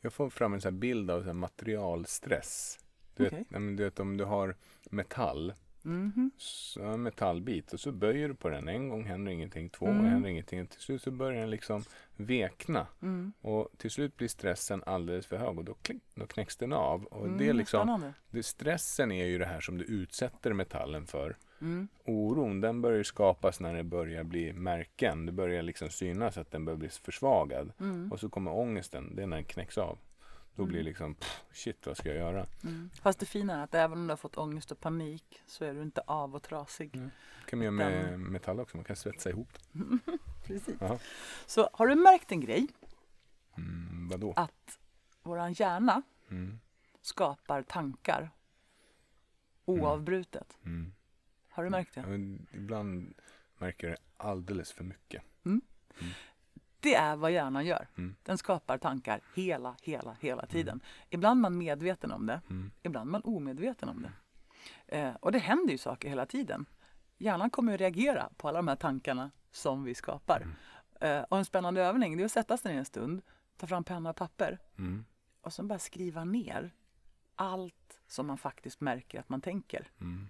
Jag 0.00 0.12
får 0.12 0.30
fram 0.30 0.54
en 0.54 0.60
sån 0.60 0.80
bild 0.80 1.10
av 1.10 1.24
så 1.24 1.34
materialstress. 1.34 2.78
Du, 3.14 3.26
Okej. 3.26 3.46
vet, 3.50 3.76
du 3.76 3.84
vet 3.84 4.00
om 4.00 4.16
du 4.16 4.24
har 4.24 4.56
metall, 4.90 5.52
Mhm. 5.82 6.30
så 6.36 6.82
en 6.82 7.02
metallbit 7.02 7.72
och 7.72 7.80
så 7.80 7.92
böjer 7.92 8.28
du 8.28 8.34
på 8.34 8.48
den. 8.48 8.68
En 8.68 8.88
gång 8.88 9.04
händer 9.04 9.32
ingenting, 9.32 9.68
två 9.70 9.86
Mm. 9.86 9.96
gånger 9.98 10.10
händer 10.10 10.28
ingenting. 10.30 10.66
Till 10.66 10.80
slut 10.80 11.02
så 11.02 11.10
börjar 11.10 11.40
den 11.40 11.50
liksom 11.50 11.84
vekna 12.16 12.86
Mm. 13.02 13.32
och 13.40 13.68
till 13.76 13.90
slut 13.90 14.16
blir 14.16 14.28
stressen 14.28 14.82
alldeles 14.86 15.26
för 15.26 15.36
hög 15.36 15.58
och 15.58 15.64
då, 15.64 15.74
klick, 15.74 16.02
då 16.14 16.26
knäcks 16.26 16.56
den 16.56 16.72
av. 16.72 17.04
Och 17.04 17.26
Mm, 17.26 17.38
det 17.38 17.48
är 17.48 17.52
liksom, 17.52 18.12
det, 18.30 18.42
stressen 18.42 19.12
är 19.12 19.26
ju 19.26 19.38
det 19.38 19.46
här 19.46 19.60
som 19.60 19.78
du 19.78 19.84
utsätter 19.84 20.52
metallen 20.52 21.06
för. 21.06 21.36
Mm. 21.60 21.88
Oron 22.04 22.60
den 22.60 22.82
börjar 22.82 23.02
skapas 23.02 23.60
när 23.60 23.74
det 23.74 23.84
börjar 23.84 24.24
bli 24.24 24.52
märken. 24.52 25.26
Det 25.26 25.32
börjar 25.32 25.62
liksom 25.62 25.88
synas 25.90 26.38
att 26.38 26.50
den 26.50 26.64
börjar 26.64 26.78
bli 26.78 26.88
försvagad. 26.88 27.72
Mm. 27.80 28.12
Och 28.12 28.20
så 28.20 28.28
kommer 28.28 28.50
ångesten, 28.52 29.16
det 29.16 29.22
är 29.22 29.26
när 29.26 29.36
den 29.36 29.44
knäcks 29.44 29.78
av. 29.78 29.98
Då 30.58 30.64
blir 30.66 30.74
det 30.76 30.80
Mm. 30.80 30.86
liksom, 30.90 31.14
pff, 31.14 31.42
shit 31.52 31.86
vad 31.86 31.96
ska 31.96 32.08
jag 32.08 32.18
göra? 32.18 32.46
Mm. 32.64 32.90
Fast 33.02 33.18
det 33.18 33.26
fina 33.26 33.54
är 33.60 33.64
att 33.64 33.74
även 33.74 33.98
om 33.98 34.06
du 34.06 34.10
har 34.12 34.16
fått 34.16 34.36
ångest 34.38 34.70
och 34.72 34.80
panik 34.80 35.42
så 35.46 35.64
är 35.64 35.74
du 35.74 35.82
inte 35.82 36.00
av 36.00 36.34
och 36.34 36.42
trasig. 36.42 36.96
Mm. 36.96 37.10
Det 37.44 37.50
kan 37.50 37.58
man 37.58 37.64
göra 37.64 37.74
med 37.90 38.20
metall 38.20 38.60
också, 38.60 38.76
man 38.76 38.84
kan 38.84 38.96
svetsa 38.96 39.30
ihop. 39.30 39.48
Precis. 40.44 40.76
Ja. 40.80 40.98
Så 41.46 41.68
har 41.72 41.86
du 41.86 41.94
märkt 41.94 42.32
en 42.32 42.40
grej? 42.40 42.66
Mm, 43.56 44.08
vadå? 44.08 44.32
Att 44.36 44.78
våran 45.22 45.52
hjärna 45.52 46.02
Mm, 46.30 46.58
skapar 47.00 47.62
tankar 47.62 48.30
oavbrutet. 49.64 50.58
mm. 50.64 50.92
Har 51.48 51.64
du 51.64 51.70
märkt 51.70 51.96
Ja, 51.96 52.02
det? 52.02 52.08
men 52.08 52.46
ibland 52.52 53.14
märker 53.58 53.86
jag 53.88 53.96
det 53.96 54.02
alldeles 54.16 54.72
för 54.72 54.84
mycket. 54.84 55.22
Det 56.80 56.94
är 56.94 57.16
vad 57.16 57.32
hjärnan 57.32 57.66
gör. 57.66 57.88
Mm. 57.98 58.16
Den 58.22 58.38
skapar 58.38 58.78
tankar 58.78 59.20
hela, 59.34 59.76
hela, 59.82 60.16
hela 60.20 60.46
tiden. 60.46 60.80
Ibland 61.10 61.38
är 61.38 61.42
man 61.42 61.58
medveten 61.58 62.12
om 62.12 62.26
det, 62.26 62.40
Mm. 62.50 62.70
ibland 62.82 63.08
är 63.08 63.12
man 63.12 63.22
omedveten 63.24 63.88
om 63.88 64.02
det. 64.02 64.12
Eh, 64.98 65.14
och 65.14 65.32
det 65.32 65.38
händer 65.38 65.72
ju 65.72 65.78
saker 65.78 66.08
hela 66.08 66.26
tiden. 66.26 66.66
Hjärnan 67.18 67.50
kommer 67.50 67.74
att 67.74 67.80
reagera 67.80 68.28
på 68.36 68.48
alla 68.48 68.58
de 68.58 68.68
här 68.68 68.76
tankarna 68.76 69.30
som 69.50 69.84
vi 69.84 69.94
skapar. 69.94 70.40
Mm. 70.40 70.54
Eh, 71.00 71.22
och 71.24 71.38
en 71.38 71.44
spännande 71.44 71.82
övning 71.82 72.16
det 72.16 72.22
är 72.22 72.24
att 72.24 72.32
sätta 72.32 72.56
sig 72.56 72.72
ner 72.72 72.78
en 72.78 72.84
stund, 72.84 73.22
ta 73.56 73.66
fram 73.66 73.84
penna 73.84 74.10
och 74.10 74.16
papper 74.16 74.58
Mm. 74.78 75.04
och 75.40 75.52
sen 75.52 75.68
bara 75.68 75.78
skriva 75.78 76.24
ner 76.24 76.70
allt 77.34 78.00
som 78.06 78.26
man 78.26 78.38
faktiskt 78.38 78.80
märker 78.80 79.20
att 79.20 79.28
man 79.28 79.40
tänker. 79.40 79.90
Mm. 80.00 80.28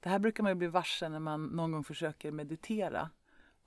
Det 0.00 0.08
här 0.08 0.18
brukar 0.18 0.42
man 0.42 0.50
ju 0.50 0.54
bli 0.56 0.66
varse 0.66 1.08
när 1.08 1.18
man 1.18 1.44
någon 1.46 1.72
gång 1.72 1.84
försöker 1.84 2.30
meditera. 2.32 3.10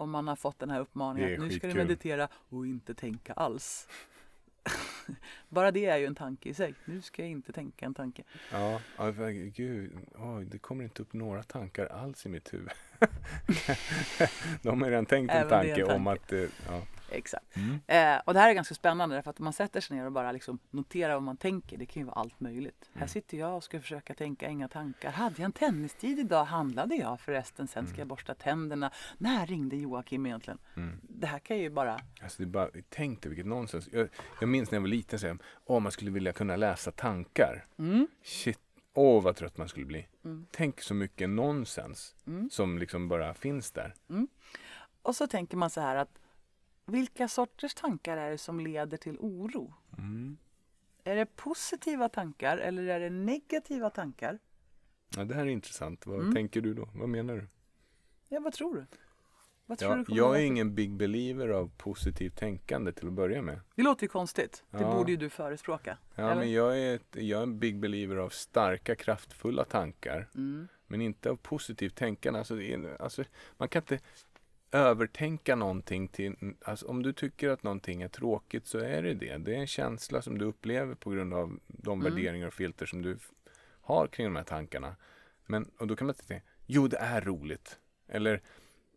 Om 0.02 0.12
man 0.12 0.28
har 0.28 0.36
fått 0.36 0.60
den 0.60 0.70
här 0.70 0.80
uppmaningen 0.80 1.34
att 1.34 1.48
nu 1.48 1.58
ska 1.58 1.68
du 1.68 1.74
meditera 1.74 2.28
och 2.50 2.68
inte 2.68 2.94
tänka 2.94 3.34
alls. 3.34 3.88
Bara 5.50 5.72
det 5.72 5.86
är 5.86 5.98
ju 5.98 6.06
en 6.06 6.16
tanke 6.16 6.50
i 6.50 6.54
sig. 6.54 6.76
Nu 6.86 7.02
ska 7.02 7.22
jag 7.22 7.32
inte 7.32 7.54
tänka 7.54 7.86
en 7.86 7.94
tanke. 7.94 8.24
Ja, 8.52 8.82
gud, 9.56 9.92
oj, 10.16 10.46
det 10.46 10.58
kommer 10.58 10.84
inte 10.84 11.02
upp 11.02 11.14
några 11.14 11.44
tankar 11.44 11.86
alls 11.86 12.26
i 12.26 12.30
mitt 12.30 12.54
huvud. 12.54 12.72
De 14.62 14.82
har 14.82 14.90
redan 14.90 15.06
tänkt 15.06 15.32
en 15.32 15.38
är 15.38 15.44
en 15.44 15.50
tanke, 15.50 15.84
om 15.84 16.06
tanke. 16.06 16.12
att, 16.12 16.34
eh, 16.34 16.50
ja. 16.68 16.82
Exakt. 17.12 17.46
Mm. 17.56 17.80
Eh, 17.88 18.22
och 18.26 18.34
det 18.34 18.40
här 18.40 18.50
är 18.50 18.54
ganska 18.54 18.76
spännande 18.76 19.16
därför 19.16 19.30
att 19.30 19.40
om 19.40 19.44
man 19.44 19.54
sätter 19.54 19.82
sig 19.82 19.98
ner 19.98 20.06
och 20.06 20.12
bara 20.12 20.32
liksom 20.32 20.60
noterar 20.70 21.14
vad 21.14 21.24
man 21.24 21.38
tänker. 21.38 21.78
Det 21.78 21.86
kan 21.86 22.02
ju 22.02 22.06
vara 22.06 22.16
allt 22.16 22.40
möjligt. 22.40 22.90
Mm. 22.94 23.00
Här 23.00 23.08
sitter 23.08 23.38
jag 23.38 23.56
och 23.56 23.64
ska 23.64 23.80
försöka 23.82 24.14
tänka 24.14 24.50
inga 24.50 24.68
tankar. 24.68 25.12
Hade 25.12 25.36
jag 25.38 25.46
en 25.46 25.52
tennistid 25.52 26.20
idag? 26.20 26.46
Handlade 26.46 26.96
jag 26.96 27.20
förresten? 27.20 27.68
Sen 27.68 27.88
ska 27.88 27.98
jag 27.98 28.08
borsta 28.08 28.34
tänderna. 28.34 28.92
När 29.18 29.48
ringde 29.48 29.76
Joakim 29.76 30.26
egentligen? 30.26 30.60
Mm. 30.76 31.00
Det 31.04 31.28
här 31.28 31.40
kan 31.40 31.58
ju 31.58 31.70
bara... 31.70 32.00
Alltså 32.22 32.38
det 32.38 32.44
är 32.44 32.46
bara, 32.48 32.70
tänk 32.90 33.22
dig 33.22 33.30
vilket 33.30 33.46
nonsens. 33.46 33.90
Jag, 33.92 34.10
jag 34.40 34.50
minns 34.50 34.72
när 34.72 34.76
jag 34.76 34.82
var 34.82 34.88
liten, 34.88 35.20
så 35.20 35.28
här, 35.28 35.38
åh 35.66 35.80
man 35.80 35.92
skulle 35.92 36.12
vilja 36.12 36.34
kunna 36.34 36.56
läsa 36.56 36.92
tankar. 36.92 37.66
Mm. 37.78 38.08
Shit, 38.24 38.60
Åh, 38.94 39.24
vad 39.24 39.36
trött 39.36 39.58
man 39.58 39.68
skulle 39.68 39.86
bli. 39.86 40.08
Mm. 40.26 40.46
Tänk 40.52 40.82
så 40.82 40.94
mycket 40.94 41.30
nonsens 41.30 42.16
Mm. 42.28 42.50
som 42.50 42.78
liksom 42.78 43.08
bara 43.08 43.34
finns 43.34 43.72
där. 43.72 43.94
Och 45.02 45.16
så 45.16 45.28
tänker 45.28 45.58
man 45.58 45.70
så 45.70 45.82
här 45.82 45.96
att 45.96 46.20
vilka 46.86 47.28
sorters 47.28 47.74
tankar 47.74 48.18
är 48.18 48.32
det 48.32 48.38
som 48.38 48.60
leder 48.60 48.98
till 48.98 49.18
oro? 49.20 49.74
Mm. 49.98 50.38
Är 51.04 51.16
det 51.16 51.26
positiva 51.26 52.10
tankar 52.10 52.58
eller 52.58 52.84
är 52.88 53.00
det 53.00 53.10
negativa 53.10 53.90
tankar? 53.90 54.40
Ja, 55.16 55.24
det 55.24 55.36
här 55.36 55.42
är 55.42 55.50
intressant. 55.50 56.06
Vad 56.06 56.20
Mm. 56.20 56.34
tänker 56.36 56.62
du 56.62 56.74
då? 56.74 56.90
Vad 56.96 57.10
menar 57.10 57.36
du? 57.36 57.48
Ja, 58.30 58.40
vad 58.40 58.54
tror 58.54 58.76
du? 58.76 58.86
Vad 59.66 59.78
tror 59.78 59.98
Ja, 59.98 60.04
du 60.08 60.16
jag 60.16 60.36
är 60.36 60.46
ingen 60.46 60.76
big 60.76 60.92
believer 60.94 61.48
av 61.50 61.72
positivt 61.78 62.36
tänkande 62.38 62.92
till 62.92 63.08
att 63.08 63.14
börja 63.14 63.42
med. 63.42 63.60
Det 63.76 63.84
låter 63.84 64.04
ju 64.04 64.08
konstigt. 64.08 64.64
Det 64.72 64.82
Ja. 64.82 64.94
borde 64.96 65.12
ju 65.12 65.18
du 65.18 65.30
förespråka. 65.30 65.98
Ja, 66.16 66.24
eller? 66.24 66.36
men 66.36 66.52
jag 66.52 66.80
är, 66.80 66.96
ett, 66.96 67.08
jag 67.16 67.40
är 67.40 67.44
en 67.44 67.60
big 67.60 67.80
believer 67.80 68.16
av 68.16 68.30
starka, 68.30 68.96
kraftfulla 68.96 69.64
tankar. 69.66 70.30
Mm. 70.36 70.68
Men 70.88 71.02
inte 71.02 71.30
av 71.30 71.36
positivt 71.36 71.96
tänkande. 71.96 72.40
Alltså, 72.40 72.56
alltså, 73.00 73.24
man 73.58 73.70
kan 73.70 73.82
inte 73.82 74.00
övertänka 74.72 75.56
någonting 75.56 76.08
till... 76.08 76.36
Alltså, 76.66 76.88
om 76.88 77.04
du 77.04 77.14
tycker 77.14 77.50
att 77.50 77.64
någonting 77.64 78.02
är 78.02 78.08
tråkigt 78.08 78.68
så 78.68 78.78
är 78.80 79.02
det 79.04 79.14
det. 79.14 79.38
Det 79.38 79.56
är 79.56 79.60
en 79.60 79.68
känsla 79.68 80.22
som 80.22 80.38
du 80.38 80.46
upplever 80.46 80.96
på 80.96 81.10
grund 81.10 81.34
av 81.34 81.60
de 81.68 82.02
Mm. 82.02 82.14
värderingar 82.14 82.48
och 82.48 82.54
filter 82.54 82.86
som 82.86 83.02
du 83.02 83.18
har 83.82 84.08
kring 84.08 84.26
de 84.28 84.36
här 84.36 84.44
tankarna. 84.44 84.96
Men, 85.46 85.72
och 85.78 85.88
då 85.88 85.96
kan 85.96 86.08
man 86.08 86.16
säga, 86.16 86.42
jo 86.66 86.88
det 86.88 86.98
är 86.98 87.22
roligt. 87.22 87.80
Eller 88.08 88.42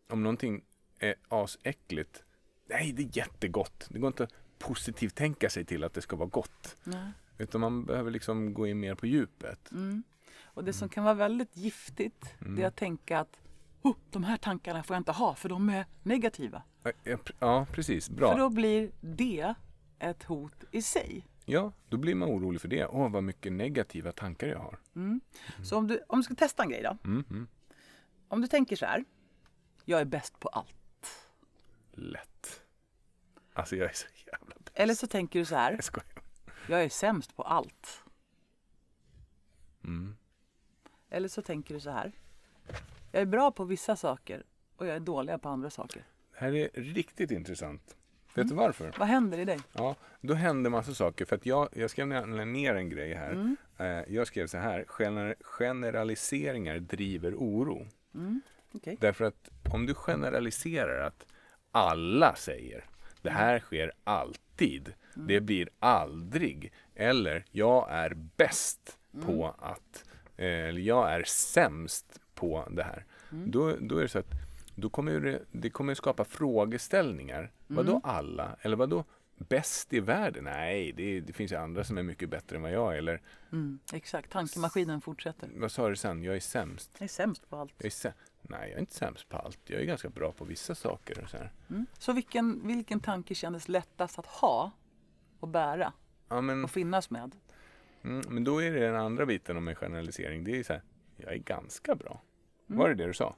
om 0.09 0.23
någonting 0.23 0.63
är 0.99 1.15
asäckligt, 1.27 2.23
nej 2.67 2.91
det 2.93 3.03
är 3.03 3.17
jättegott. 3.17 3.87
Det 3.89 3.99
går 3.99 4.07
inte 4.07 4.23
att 4.23 4.33
positivt 4.59 5.15
tänka 5.15 5.49
sig 5.49 5.65
till 5.65 5.83
att 5.83 5.93
det 5.93 6.01
ska 6.01 6.15
vara 6.15 6.29
gott. 6.29 6.75
Nej. 6.83 7.11
Utan 7.37 7.61
man 7.61 7.85
behöver 7.85 8.11
liksom 8.11 8.53
gå 8.53 8.67
in 8.67 8.79
mer 8.79 8.95
på 8.95 9.05
djupet. 9.07 9.71
Mm. 9.71 10.03
Och 10.43 10.63
det 10.63 10.73
som 10.73 10.89
kan 10.89 11.03
vara 11.03 11.13
väldigt 11.13 11.57
giftigt 11.57 12.35
Mm. 12.41 12.55
det 12.55 12.63
är 12.63 12.67
att 12.67 12.75
tänka 12.75 13.19
att 13.19 13.41
oh, 13.89 13.95
de 14.11 14.23
här 14.23 14.37
tankarna 14.37 14.83
får 14.83 14.95
jag 14.95 14.99
inte 14.99 15.11
ha 15.11 15.35
för 15.35 15.49
de 15.49 15.69
är 15.69 15.85
negativa. 16.03 16.63
Ja, 16.83 16.91
ja, 17.03 17.15
pr- 17.15 17.35
Ja, 17.39 17.65
precis. 17.71 18.07
För 18.07 18.13
Bra. 18.13 18.35
då 18.35 18.49
blir 18.49 18.91
det 19.01 19.55
ett 19.99 20.23
hot 20.23 20.63
i 20.71 20.81
sig. 20.81 21.27
Ja, 21.45 21.71
då 21.89 21.97
blir 21.97 22.15
man 22.15 22.29
orolig 22.29 22.61
för 22.61 22.67
det. 22.67 22.85
Åh, 22.85 23.11
vad 23.11 23.23
mycket 23.23 23.51
negativa 23.53 24.11
tankar 24.11 24.47
jag 24.47 24.59
har. 24.59 24.79
Mm. 24.95 25.21
Så 25.63 25.77
om 25.77 25.87
du, 25.87 26.01
om 26.07 26.19
du 26.19 26.23
ska 26.23 26.35
testa 26.35 26.63
en 26.63 26.69
grej 26.69 26.83
då. 26.83 26.97
Mm, 27.03 27.23
mm. 27.29 27.47
Om 28.27 28.41
du 28.41 28.47
tänker 28.47 28.75
så 28.75 28.85
här. 28.85 29.05
Jag 29.85 30.01
är 30.01 30.05
bäst 30.05 30.39
på 30.39 30.47
allt. 30.47 31.27
Lätt. 31.91 32.61
Alltså 33.53 33.75
jag 33.75 33.89
är 33.89 33.93
så 33.93 34.07
jävla 34.31 34.55
bäst. 34.59 34.71
Eller 34.73 34.93
så 34.93 35.07
tänker 35.07 35.39
du 35.39 35.45
så 35.45 35.55
här. 35.55 35.71
Jag 35.71 35.83
skojar. 35.83 36.09
Jag 36.69 36.83
är 36.83 36.89
sämst 36.89 37.35
på 37.35 37.43
allt. 37.43 38.03
Mm. 39.83 40.15
Eller 41.09 41.27
så 41.27 41.41
tänker 41.41 41.73
du 41.73 41.79
så 41.79 41.89
här. 41.89 42.11
Jag 43.15 43.21
är 43.21 43.25
bra 43.25 43.51
på 43.51 43.63
vissa 43.63 43.95
saker 43.95 44.43
och 44.75 44.87
jag 44.87 44.95
är 44.95 44.99
dålig 44.99 45.41
på 45.41 45.49
andra 45.49 45.69
saker. 45.69 46.01
Det 46.31 46.37
här 46.39 46.55
är 46.55 46.69
riktigt 46.73 47.31
intressant. 47.31 47.95
Vet 48.27 48.35
Mm. 48.37 48.47
du 48.47 48.55
varför? 48.55 48.93
Vad 48.99 49.07
händer 49.07 49.37
i 49.37 49.45
dig? 49.45 49.59
Ja, 49.73 49.95
då 50.21 50.33
hände 50.33 50.69
massa 50.69 50.93
saker. 50.93 51.25
För 51.25 51.35
att 51.35 51.45
jag, 51.45 51.69
jag 51.73 51.89
skrev 51.89 52.07
ner 52.47 52.75
en 52.75 52.89
grej 52.89 53.13
här. 53.13 53.31
Mm. 53.31 53.55
Eh, 53.77 54.13
Jag 54.13 54.27
skrev 54.27 54.47
så 54.47 54.57
här. 54.57 54.85
Gener, 54.87 55.35
generaliseringar 55.41 56.79
driver 56.79 57.35
oro. 57.35 57.87
Mm. 58.15 58.41
Okej. 58.73 58.97
Därför 59.01 59.25
att 59.25 59.49
om 59.73 59.85
du 59.85 59.93
generaliserar 59.93 61.07
att 61.07 61.25
alla 61.71 62.35
säger 62.35 62.85
det 63.21 63.29
Mm. 63.29 63.41
här 63.41 63.59
sker 63.59 63.91
alltid, 64.03 64.93
det 65.13 65.41
blir 65.41 65.69
aldrig, 65.79 66.73
eller 66.95 67.45
jag 67.51 67.87
är 67.91 68.13
bäst 68.13 68.97
Mm. 69.13 69.25
på 69.25 69.55
att, 69.59 70.03
eh, 70.37 70.45
eller 70.47 70.81
jag 70.81 71.11
är 71.13 71.23
sämst 71.23 72.19
på 72.35 72.67
det 72.71 72.83
här. 72.83 73.05
Mm. 73.31 73.51
Då, 73.51 73.75
då 73.79 73.97
är 73.97 74.01
det 74.01 74.09
så 74.09 74.19
att 74.19 74.31
då 74.75 74.89
kommer 74.89 75.19
det, 75.19 75.41
det 75.51 75.69
kommer 75.69 75.93
skapa 75.93 76.23
frågeställningar. 76.25 77.51
Vadå 77.67 77.91
Mm. 77.91 78.01
alla? 78.03 78.55
Eller 78.61 78.75
vadå 78.77 79.03
bäst 79.37 79.93
i 79.93 79.99
världen? 79.99 80.43
Nej, 80.43 80.91
det, 80.91 81.19
det 81.19 81.33
finns 81.33 81.51
ju 81.51 81.55
andra 81.55 81.83
som 81.83 81.97
är 81.97 82.03
mycket 82.03 82.29
bättre 82.29 82.55
än 82.55 82.61
vad 82.61 82.71
jag 82.71 82.93
är. 82.93 82.97
Eller 82.97 83.21
Mm. 83.51 83.79
Exakt, 83.93 84.31
tankemaskinen 84.31 85.01
fortsätter. 85.01 85.49
vad 85.55 85.71
sa 85.71 85.89
du 85.89 85.95
sen? 85.95 86.23
Jag 86.23 86.35
är 86.35 86.39
sämst. 86.39 86.91
Jag 86.97 87.03
är 87.03 87.07
sämst 87.07 87.49
på 87.49 87.57
allt. 87.57 87.73
Jag 87.77 87.85
är 87.85 87.89
sä- 87.89 88.13
Nej, 88.41 88.69
jag 88.69 88.75
är 88.75 88.79
inte 88.79 88.95
sämst 88.95 89.29
på 89.29 89.37
allt. 89.37 89.59
Jag 89.65 89.81
är 89.81 89.85
ganska 89.85 90.09
bra 90.09 90.31
på 90.31 90.45
vissa 90.45 90.75
saker. 90.75 91.23
Och 91.23 91.29
så. 91.29 91.37
Mm. 91.69 91.85
Så 91.99 92.13
vilken, 92.13 92.67
vilken 92.67 92.99
tanke 92.99 93.35
kändes 93.35 93.67
lättast 93.67 94.19
att 94.19 94.25
ha 94.25 94.71
och 95.39 95.47
bära 95.47 95.93
Ja, 96.29 96.41
men, 96.41 96.63
och 96.63 96.71
finnas 96.71 97.09
med? 97.09 97.35
mm, 98.03 98.21
men 98.29 98.43
då 98.43 98.63
är 98.63 98.71
det 98.71 98.79
den 98.79 98.95
andra 98.95 99.25
biten 99.25 99.57
om 99.57 99.67
en 99.67 99.75
generalisering. 99.75 100.43
Det 100.43 100.59
är 100.59 100.63
så 100.63 100.73
här, 100.73 100.81
jag 101.17 101.33
är 101.33 101.37
ganska 101.37 101.95
bra. 101.95 102.21
Mm. 102.69 102.79
Var 102.79 102.89
det 102.89 102.95
det 102.95 103.05
du 103.07 103.13
sa? 103.13 103.35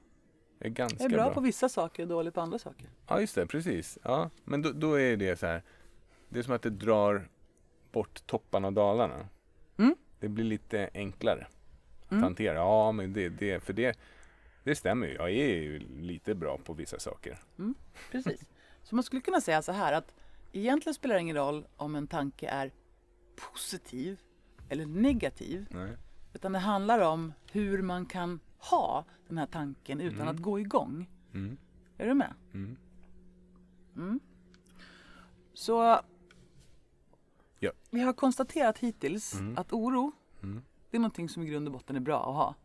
Jag 0.60 0.66
är 0.68 0.70
ganska 0.72 0.98
Jag 1.04 1.12
är 1.12 1.16
bra, 1.16 1.26
bra. 1.26 1.34
på 1.34 1.42
vissa 1.42 1.70
saker 1.70 2.04
och 2.04 2.10
dålig 2.10 2.34
på 2.34 2.42
andra 2.42 2.60
saker. 2.60 2.90
Ja, 3.08 3.20
just 3.22 3.36
det, 3.36 3.46
precis. 3.48 3.98
Ja, 4.04 4.30
men 4.44 4.62
då, 4.62 4.72
då 4.72 5.00
är 5.00 5.18
det 5.18 5.40
så 5.40 5.46
här. 5.46 5.64
Det 6.30 6.40
är 6.40 6.44
som 6.44 6.54
att 6.54 6.62
det 6.62 6.70
drar 6.70 7.30
bort 7.92 8.22
topparna 8.26 8.68
och 8.68 8.74
dalarna. 8.74 9.28
Mm. 9.78 9.96
Det 10.20 10.28
blir 10.28 10.46
lite 10.46 10.90
enklare 10.94 11.48
att 12.06 12.12
Mm. 12.12 12.24
hantera. 12.24 12.54
Ja, 12.58 12.92
men 12.92 13.14
det, 13.14 13.30
det, 13.30 13.64
för 13.64 13.74
det, 13.74 14.00
det 14.64 14.76
stämmer 14.76 15.08
ju. 15.08 15.14
Jag 15.14 15.30
är 15.30 15.56
ju 15.62 15.80
lite 15.80 16.36
bra 16.36 16.58
på 16.58 16.74
vissa 16.74 17.00
saker. 17.00 17.40
Precis. 18.12 18.46
Så 18.84 18.96
man 18.96 19.04
skulle 19.04 19.22
kunna 19.22 19.42
säga 19.42 19.62
så 19.62 19.72
här 19.72 19.94
att 19.94 20.16
egentligen 20.52 20.94
spelar 20.94 21.16
det 21.16 21.22
ingen 21.22 21.36
roll 21.36 21.68
om 21.78 21.96
en 21.96 22.08
tanke 22.08 22.48
är 22.48 22.72
positiv 23.36 24.20
eller 24.70 24.86
negativ. 24.86 25.66
Nej. 25.70 25.92
Utan 26.38 26.52
det 26.52 26.60
handlar 26.60 27.00
om 27.00 27.34
hur 27.52 27.82
man 27.82 28.06
kan 28.06 28.40
ha 28.58 29.06
den 29.28 29.38
här 29.38 29.46
tanken 29.46 30.02
utan 30.02 30.22
Mm. 30.22 30.36
att 30.36 30.42
gå 30.42 30.60
igång. 30.60 31.10
Mm. 31.34 31.58
Är 31.98 32.08
du 32.08 32.14
med? 32.14 32.34
Mm. 32.54 32.78
Mm. 33.96 34.20
Så 35.54 36.00
Ja. 37.60 37.72
vi 37.90 38.02
har 38.02 38.14
konstaterat 38.14 38.78
hittills 38.78 39.34
Mm. 39.34 39.58
att 39.58 39.74
oro 39.74 40.12
Mm. 40.44 40.62
det 40.90 40.98
är 40.98 41.00
någonting 41.02 41.30
som 41.30 41.44
i 41.44 41.46
grund 41.46 41.68
och 41.68 41.74
botten 41.74 41.96
är 41.96 42.00
bra 42.00 42.20
att 42.20 42.36
ha. 42.36 42.56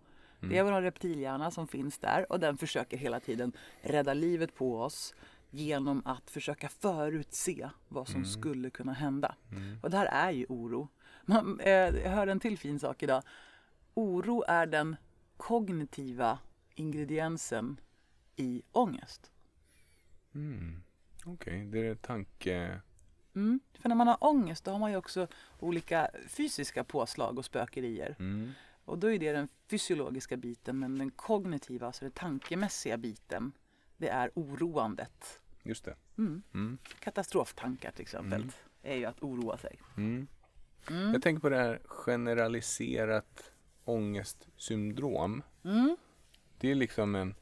Det 0.41 0.57
är 0.59 0.61
Mm. 0.63 0.75
vår 0.75 0.83
reptilhjärna 0.83 1.51
som 1.51 1.67
finns 1.69 1.99
där 1.99 2.33
och 2.33 2.41
den 2.41 2.57
försöker 2.59 2.97
hela 2.97 3.21
tiden 3.21 3.53
rädda 3.81 4.15
livet 4.15 4.55
på 4.55 4.81
oss 4.81 5.15
genom 5.51 6.03
att 6.05 6.31
försöka 6.31 6.69
förutse 6.69 7.71
vad 7.89 8.07
som 8.09 8.17
Mm. 8.17 8.27
skulle 8.29 8.71
kunna 8.71 8.93
hända. 8.93 9.35
Mm. 9.51 9.79
Och 9.83 9.91
det 9.91 9.97
här 9.97 10.07
är 10.07 10.31
ju 10.31 10.47
oro. 10.49 10.89
Man, 11.27 11.61
eh, 11.61 11.71
jag 11.73 12.11
hörde 12.11 12.33
en 12.33 12.41
till 12.41 12.59
fin 12.59 12.79
sak 12.79 13.03
idag. 13.03 13.23
Oro 13.95 14.45
är 14.49 14.67
den 14.67 14.97
kognitiva 15.37 16.39
ingrediensen 16.75 17.81
i 18.37 18.63
ångest. 18.73 19.31
Mm. 20.35 20.83
Okej, 21.25 21.65
det 21.65 21.87
är 21.87 21.95
tanke... 21.95 22.81
Mm. 23.35 23.61
För 23.79 23.89
när 23.89 23.97
man 23.97 24.09
har 24.09 24.17
ångest 24.21 24.65
då 24.65 24.71
har 24.71 24.79
man 24.79 24.91
ju 24.91 24.97
också 24.97 25.27
olika 25.59 26.11
fysiska 26.29 26.85
påslag 26.85 27.39
och 27.39 27.45
spökerier. 27.45 28.17
Mm. 28.19 28.53
Och 28.85 28.99
då 28.99 29.11
är 29.11 29.19
det 29.19 29.33
den 29.33 29.49
fysiologiska 29.71 30.37
biten 30.37 30.79
men 30.79 30.99
den 30.99 31.11
kognitiva, 31.11 31.87
alltså 31.87 32.05
den 32.05 32.13
tankemässiga 32.13 32.97
biten, 32.97 33.53
det 33.97 34.09
är 34.09 34.31
oroandet. 34.35 35.41
Just 35.63 35.85
det. 35.85 35.97
Mm. 36.19 36.43
Mm. 36.55 36.79
Katastroftankar 37.01 37.91
till 37.91 38.03
exempel 38.03 38.41
Mm. 38.41 38.53
är 38.83 38.97
ju 38.97 39.05
att 39.05 39.23
oroa 39.23 39.59
sig. 39.59 39.81
Mm. 39.97 40.27
Mm. 40.91 41.13
Jag 41.13 41.23
tänker 41.23 41.41
på 41.41 41.49
det 41.49 41.57
här 41.57 41.81
generaliserat 41.85 43.53
ångestsyndrom. 43.85 45.43
Mm. 45.65 45.97
Det 46.59 46.71
är 46.71 46.75
liksom 46.75 47.15
en 47.15 47.35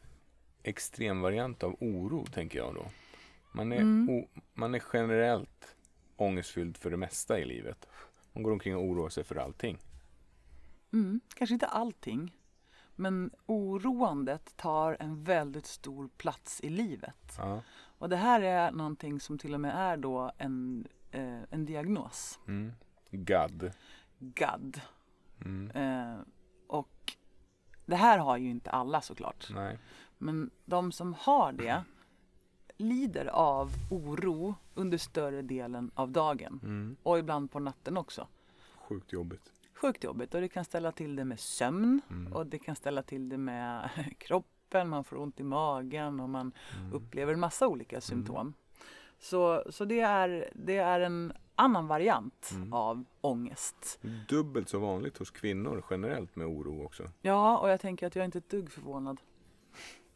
extrem 0.63 1.21
variant 1.21 1.63
av 1.63 1.77
oro, 1.81 2.27
tänker 2.27 2.59
jag 2.59 2.75
då. 2.75 2.87
Man 3.53 3.73
är, 3.73 3.81
Mm. 3.81 4.25
man 4.55 4.75
är 4.75 4.83
generellt 4.93 5.77
ångestfylld 6.17 6.77
för 6.77 6.91
det 6.91 6.97
mesta 6.97 7.39
i 7.39 7.45
livet. 7.45 7.87
Man 8.33 8.43
går 8.43 8.53
omkring 8.53 8.77
och 8.77 8.83
oroar 8.85 9.09
sig 9.09 9.25
för 9.25 9.37
allting. 9.37 9.79
Mm. 10.93 11.21
Kanske 11.35 11.55
inte 11.55 11.67
allting, 11.67 12.37
men 12.97 13.31
oroandet 13.47 14.57
tar 14.57 14.97
en 15.01 15.25
väldigt 15.25 15.67
stor 15.67 16.09
plats 16.17 16.61
i 16.61 16.69
livet. 16.69 17.35
Ja. 17.39 17.63
Och 17.99 18.09
det 18.09 18.17
här 18.17 18.41
är 18.41 18.71
någonting 18.73 19.21
som 19.21 19.39
till 19.39 19.55
och 19.55 19.61
med 19.61 19.75
är 19.77 19.97
då 19.97 20.33
en, 20.39 20.87
eh, 21.11 21.43
en 21.51 21.65
diagnos, 21.67 22.39
Mm. 22.47 22.73
GAD. 23.11 23.73
GAD. 24.19 24.81
Mm. 25.45 25.71
Eh, 25.71 26.19
och 26.67 27.13
det 27.87 27.97
här 27.97 28.19
har 28.19 28.37
ju 28.37 28.51
inte 28.51 28.71
alla 28.71 29.01
såklart. 29.01 29.49
Nej. 29.55 29.79
Men 30.19 30.51
de 30.65 30.93
som 30.93 31.15
har 31.15 31.53
det 31.53 31.83
lider 32.77 33.27
av 33.27 33.71
oro 33.91 34.55
under 34.75 34.99
större 34.99 35.43
delen 35.43 35.91
av 35.95 36.11
dagen 36.11 36.61
Mm. 36.63 36.97
och 37.03 37.19
ibland 37.19 37.51
på 37.53 37.59
natten 37.59 37.97
också. 37.97 38.27
Sjukt 38.89 39.13
jobbigt. 39.13 39.53
Sjukt 39.75 40.05
jobbigt 40.05 40.35
och 40.35 40.41
det 40.41 40.49
kan 40.49 40.65
ställa 40.65 40.93
till 40.93 41.17
det 41.17 41.25
med 41.25 41.41
sömn 41.41 42.01
Mm. 42.11 42.33
och 42.33 42.47
det 42.47 42.59
kan 42.59 42.77
ställa 42.77 43.03
till 43.03 43.29
det 43.29 43.39
med 43.39 43.91
kroppen, 44.19 44.89
man 44.89 45.05
får 45.05 45.17
ont 45.19 45.41
i 45.41 45.43
magen 45.43 46.21
och 46.21 46.29
man 46.29 46.53
Mm. 46.81 46.93
upplever 46.93 47.33
en 47.33 47.41
massa 47.41 47.69
olika 47.69 48.01
symptom. 48.01 48.55
Så, 49.23 49.65
så 49.73 49.85
det, 49.85 50.01
är, 50.01 50.51
det 50.55 50.77
är 50.77 51.01
en 51.01 51.33
annan 51.55 51.87
variant 51.87 52.51
Mm. 52.55 52.73
av 52.73 53.05
ångest. 53.21 53.99
Dubbelt 54.29 54.69
så 54.69 54.79
vanligt 54.79 55.19
hos 55.19 55.31
kvinnor 55.31 55.85
generellt 55.91 56.37
med 56.37 56.47
oro 56.47 56.85
också. 56.85 57.11
Ja, 57.21 57.59
och 57.59 57.71
jag 57.71 57.81
tänker 57.81 58.07
att 58.07 58.15
jag 58.15 58.21
är 58.21 58.25
inte 58.25 58.39
ett 58.39 58.51
dugg 58.51 58.71
förvånad. 58.73 59.21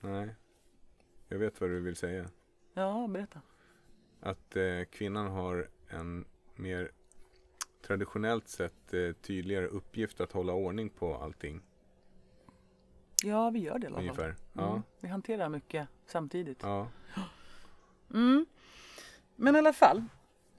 Nej. 0.00 0.34
Jag 1.28 1.38
vet 1.38 1.61
vad 1.61 1.70
du 1.70 1.80
vill 1.80 1.96
säga. 1.96 2.26
Ja, 2.74 3.07
berätta. 3.09 3.40
Att 4.20 4.57
eh, 4.57 4.84
kvinnan 4.90 5.26
har 5.26 5.68
en 5.88 6.24
mer 6.55 6.90
traditionellt 7.86 8.48
sett 8.48 8.94
eh, 8.94 9.12
tydligare 9.12 9.66
uppgift 9.66 10.20
att 10.20 10.32
hålla 10.32 10.52
ordning 10.52 10.90
på 10.90 11.14
allting. 11.16 11.62
Ja, 13.22 13.50
vi 13.50 13.59
gör 13.59 13.78
det 13.78 13.84
i 13.84 13.86
alla 13.86 13.96
fall. 13.96 14.02
Ungefär. 14.05 14.36
Ja. 14.52 14.70
Mm. 14.70 14.82
Vi 15.00 15.09
hanterar 15.09 15.48
mycket 15.48 15.88
samtidigt. 16.07 16.62
ja. 16.62 16.88
Mm. 18.14 18.46
Men 19.37 19.55
i 19.57 19.59
alla 19.59 19.72
fall 19.72 20.05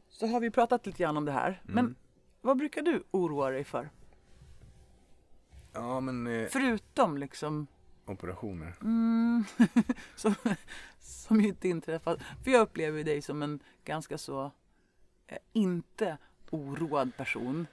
så 0.10 0.28
har 0.28 0.40
vi 0.40 0.52
pratat 0.52 0.86
lite 0.86 1.04
grann 1.04 1.18
om 1.18 1.26
det 1.26 1.32
här. 1.32 1.48
Mm. 1.48 1.76
Men 1.76 1.96
vad 2.42 2.58
brukar 2.58 2.82
du 2.82 3.04
oroa 3.12 3.50
dig 3.50 3.64
för? 3.64 3.90
Ja, 5.74 6.00
men 6.00 6.28
eh, 6.28 6.48
Förutom 6.48 7.18
liksom 7.18 7.68
operationer. 8.06 8.74
mm, 8.82 9.44
som, 10.16 10.36
som 11.00 11.42
ju 11.42 11.48
inte 11.48 11.70
inträffar. 11.70 12.18
För 12.44 12.52
jag 12.52 12.62
upplever 12.62 13.04
dig 13.04 13.22
som 13.22 13.42
en 13.44 13.60
ganska 13.86 14.18
så 14.18 14.52
eh, 15.28 15.38
inte 15.54 16.18
oroad 16.50 17.18
person. 17.18 17.68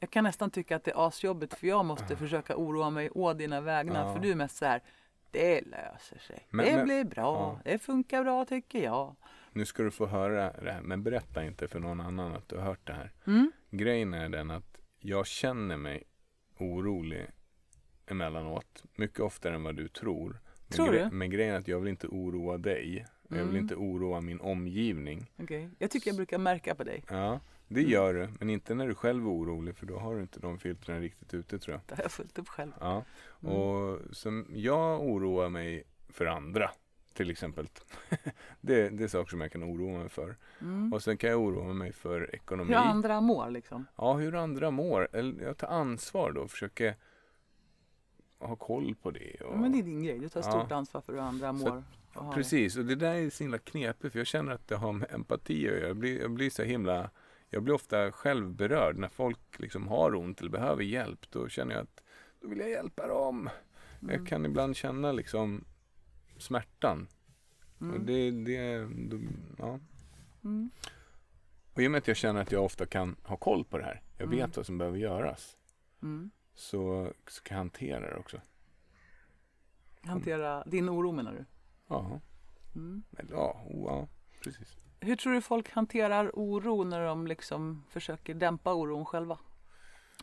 Jag 0.00 0.10
kan 0.10 0.24
nästan 0.24 0.50
tycka 0.50 0.76
att 0.76 0.84
det 0.84 0.90
är 0.90 1.06
asjobbigt 1.08 1.54
för 1.54 1.66
jag 1.66 1.84
måste 1.84 2.16
försöka 2.16 2.56
oroa 2.56 2.90
mig 2.90 3.10
å 3.10 3.32
dina 3.32 3.60
vägnar. 3.60 4.06
Ja. 4.06 4.14
För 4.14 4.20
du 4.20 4.30
är 4.30 4.34
mest 4.34 4.56
så 4.56 4.64
här, 4.66 4.82
det 5.30 5.60
löser 5.60 6.18
sig. 6.18 6.46
Men- 6.50 6.66
det 6.66 6.76
men- 6.76 6.84
blir 6.84 7.04
bra. 7.04 7.60
Det 7.64 7.78
funkar 7.78 8.22
bra 8.24 8.44
tycker 8.44 8.84
jag. 8.84 9.16
Nu 9.54 9.64
ska 9.64 9.82
du 9.82 9.90
få 9.90 10.06
höra 10.06 10.52
det 10.52 10.72
här, 10.72 10.82
men 10.82 11.02
berätta 11.02 11.44
inte 11.44 11.68
för 11.68 11.78
någon 11.80 12.00
annan 12.00 12.32
att 12.34 12.48
du 12.48 12.56
har 12.56 12.62
hört 12.64 12.86
det 12.86 12.92
här. 12.92 13.12
Mm? 13.26 13.52
Grejen 13.70 14.14
är 14.14 14.28
den 14.28 14.50
att 14.50 14.78
jag 15.00 15.26
känner 15.26 15.76
mig 15.76 16.02
orolig 16.58 17.26
emellanåt. 18.06 18.82
Mycket 18.96 19.20
oftare 19.20 19.54
än 19.54 19.62
vad 19.62 19.76
du 19.76 19.88
tror. 19.88 20.40
Men, 20.68 20.76
Tror 20.76 20.86
gre- 20.88 21.04
du? 21.10 21.16
men 21.16 21.30
grejen 21.30 21.54
är 21.54 21.58
att 21.58 21.68
jag 21.68 21.80
vill 21.80 21.88
inte 21.90 22.06
oroa 22.06 22.58
dig. 22.58 23.06
och 23.22 23.36
Jag 23.36 23.44
vill 23.44 23.48
Mm. 23.48 23.62
inte 23.62 23.74
oroa 23.74 24.20
min 24.20 24.40
omgivning. 24.40 25.30
Okej. 25.38 25.70
Jag 25.78 25.90
tycker 25.90 26.10
jag 26.10 26.16
brukar 26.16 26.38
märka 26.38 26.74
på 26.74 26.84
dig. 26.84 27.02
Ja, 27.10 27.40
det 27.68 27.80
Mm. 27.80 27.92
gör 27.92 28.14
du. 28.14 28.28
Men 28.38 28.50
inte 28.50 28.74
när 28.74 28.88
du 28.88 28.94
själv 28.94 29.24
är 29.24 29.30
orolig 29.30 29.76
för 29.76 29.86
då 29.86 29.98
har 29.98 30.14
du 30.14 30.20
inte 30.22 30.40
de 30.40 30.58
filtren 30.58 31.00
riktigt 31.00 31.34
ute 31.34 31.58
tror 31.58 31.72
jag. 31.74 31.80
Det 31.86 31.94
har 31.94 32.02
jag 32.02 32.12
fullt 32.12 32.38
upp 32.38 32.48
själv. 32.48 32.72
Ja. 32.80 33.04
Mm. 33.42 33.54
Och 33.54 34.00
som 34.16 34.46
jag 34.54 35.02
oroar 35.02 35.48
mig 35.48 35.84
för 36.08 36.26
andra. 36.26 36.70
Till 37.14 37.30
exempel. 37.30 37.68
det, 38.60 38.88
det 38.88 39.04
är 39.04 39.08
saker 39.08 39.30
som 39.30 39.40
jag 39.40 39.52
kan 39.52 39.64
oroa 39.64 39.98
mig 39.98 40.08
för. 40.08 40.36
Mm. 40.60 40.92
Och 40.92 41.02
sen 41.02 41.16
kan 41.16 41.30
jag 41.30 41.40
oroa 41.40 41.72
mig 41.72 41.92
för 41.92 42.34
ekonomi. 42.34 42.68
Hur 42.72 42.78
andra 42.80 43.20
mår 43.20 43.50
liksom. 43.50 43.86
Ja, 43.96 44.12
hur 44.14 44.34
andra 44.34 44.70
mår. 44.70 45.08
Eller 45.12 45.44
jag 45.44 45.56
tar 45.56 45.68
ansvar 45.68 46.32
då. 46.32 46.48
Försöker 46.48 46.94
ha 48.38 48.56
koll 48.56 48.94
på 49.02 49.10
det. 49.10 49.40
Och... 49.40 49.54
Ja, 49.54 49.60
men 49.60 49.72
det 49.72 49.78
är 49.78 49.82
din 49.82 50.02
grej. 50.02 50.18
Du 50.18 50.28
tar 50.28 50.40
Ja. 50.40 50.50
stort 50.60 50.72
ansvar 50.72 51.00
för 51.00 51.12
hur 51.12 51.20
andra 51.20 51.46
Så 51.58 51.68
mår. 51.68 51.84
och 52.14 52.24
har 52.24 52.30
det. 52.30 52.36
Precis, 52.36 52.76
och 52.76 52.84
det 52.84 52.94
där 52.94 53.14
är 53.14 53.30
så 53.30 53.44
himla 53.44 53.58
knepigt 53.58 54.12
för 54.12 54.20
jag 54.20 54.26
känner 54.26 54.52
att 54.52 54.68
det 54.68 54.76
har 54.76 54.92
med 54.92 55.14
empati 55.14 55.68
att 55.68 55.74
göra. 55.74 55.86
Jag 55.86 55.96
blir, 55.96 56.20
jag 56.20 56.30
blir 56.30 56.50
så 56.50 56.62
himla 56.62 57.10
jag 57.50 57.62
blir 57.62 57.74
ofta 57.74 58.12
själv 58.12 58.54
berörd 58.54 58.96
när 58.96 59.08
folk 59.08 59.58
liksom 59.58 59.88
har 59.88 60.14
ont 60.14 60.40
eller 60.40 60.50
behöver 60.50 60.82
hjälp. 60.82 61.30
Då 61.30 61.48
känner 61.48 61.74
jag 61.74 61.82
att 61.82 62.02
då 62.40 62.48
vill 62.48 62.58
jag 62.58 62.70
hjälpa 62.70 63.06
dem. 63.06 63.50
Mm. 64.02 64.14
Jag 64.14 64.26
kan 64.28 64.44
ibland 64.46 64.76
känna 64.76 65.12
liksom 65.12 65.64
smärtan. 66.38 67.08
Och 67.78 67.82
Mm. 67.82 68.06
det, 68.06 68.30
det, 68.30 68.78
då, 69.08 69.20
ja. 69.58 69.78
Mm. 70.44 70.70
och 71.74 71.82
i 71.82 71.86
och 71.86 71.90
med 71.90 71.98
att 71.98 72.08
jag 72.08 72.16
känner 72.16 72.40
att 72.42 72.52
jag 72.52 72.64
ofta 72.64 72.86
kan 72.86 73.16
ha 73.22 73.36
koll 73.36 73.64
på 73.64 73.78
det 73.78 73.84
här. 73.84 74.02
Jag 74.16 74.26
Mm. 74.26 74.38
vet 74.38 74.56
vad 74.56 74.66
som 74.66 74.78
behöver 74.78 74.98
göras. 74.98 75.56
Mm. 76.02 76.30
Så, 76.54 77.12
så 77.28 77.42
kan 77.42 77.54
jag 77.54 77.60
hantera 77.60 78.10
det 78.10 78.16
också. 78.16 78.40
Hantera 80.02 80.64
din 80.64 80.88
oro 80.90 81.12
menar 81.12 81.32
du? 81.32 81.44
Ja, 81.88 82.20
Mm. 82.76 83.02
eller, 83.18 83.32
ja, 83.32 83.60
ja 83.68 84.08
precis. 84.44 84.76
Hur 85.00 85.16
tror 85.16 85.32
du 85.32 85.40
folk 85.40 85.70
hanterar 85.70 86.30
oro 86.34 86.84
när 86.84 87.04
de 87.06 87.26
liksom 87.26 87.84
försöker 87.88 88.34
dämpa 88.34 88.74
oron 88.74 89.04
själva? 89.04 89.38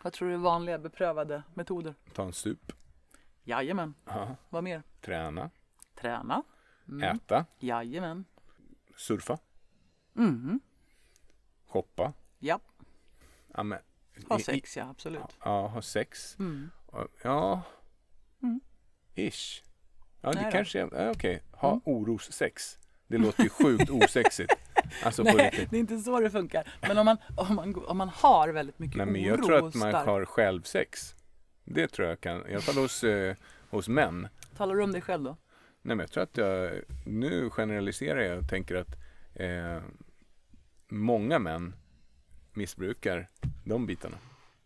Vad 0.03 0.14
tror 0.14 0.28
du 0.28 0.34
är 0.34 0.38
vanliga 0.38 0.80
beprövade 0.80 1.43
metoder? 1.53 1.95
Ta 2.14 2.24
en 2.24 2.34
sup. 2.34 2.72
Jajamän. 3.43 3.93
Ja. 4.05 4.36
Vad 4.49 4.64
mer? 4.64 4.84
Träna. 5.01 5.49
Träna. 6.02 6.43
Mm. 6.88 7.16
Äta. 7.16 7.45
Jajamän. 7.60 8.26
Surfa. 8.97 9.38
Mm. 10.18 10.60
Shoppa. 11.68 12.14
Ja, 12.39 12.60
Ja, 13.54 13.64
men, 13.64 13.80
ha 14.30 14.39
i- 14.39 14.43
sex 14.43 14.78
ja, 14.78 14.89
absolut. 14.89 15.22
Ja, 15.43 15.68
ha 15.68 15.82
sex. 15.82 16.39
Mm. 16.39 16.70
Ja. 17.24 17.62
Mm. 18.43 18.62
Ish. 19.16 19.64
Ja, 20.22 20.32
det 20.32 20.41
Nej 20.41 20.52
kanske 20.52 20.82
är, 20.82 20.89
ja, 21.06 21.12
okej. 21.12 21.43
Ha 21.52 21.70
Mm. 21.70 21.82
orossex. 21.86 22.78
Det 23.08 23.18
låter 23.18 23.43
ju 23.43 23.49
sjukt 23.49 23.89
osexigt. 23.89 24.54
Alltså 25.04 25.24
Nej, 25.24 25.36
riktigt. 25.36 25.70
det 25.70 25.76
är 25.78 25.80
inte 25.80 25.97
så 25.99 26.20
det 26.20 26.30
funkar. 26.30 26.74
Men 26.82 26.97
om 26.97 27.06
man, 27.06 27.18
om 27.38 27.56
man, 27.56 27.86
om 27.86 27.97
man 27.97 28.10
har 28.10 28.49
väldigt 28.49 28.80
mycket 28.80 28.97
Nej, 28.97 29.06
men 29.06 29.16
oro 29.22 29.28
jag 29.28 29.43
tror 29.43 29.56
att 29.56 29.62
man 29.76 29.91
stark- 29.91 30.06
har 30.06 30.26
självsex. 30.26 31.16
Det 31.64 31.88
tror 31.88 32.08
jag 32.08 32.22
kan, 32.22 32.47
i 32.47 32.54
alla 32.54 32.62
fall 32.62 32.76
hos, 32.76 33.04
eh, 33.04 33.36
hos 33.70 33.88
män. 33.88 34.28
Talar 34.58 34.76
du 34.76 34.84
om 34.84 34.91
dig 34.91 35.02
själv 35.02 35.24
då? 35.24 35.38
Nej, 35.82 35.96
men 35.96 36.00
jag 36.00 36.12
tror 36.12 36.24
att 36.24 36.38
jag, 36.38 36.72
nu 37.06 37.50
generaliserar 37.50 38.22
jag 38.22 38.38
och 38.38 38.50
tänker 38.50 38.76
att 38.76 38.96
eh, 39.34 39.84
många 40.88 41.40
män 41.40 41.74
missbrukar 42.54 43.30
de 43.66 43.86
bitarna. 43.86 44.18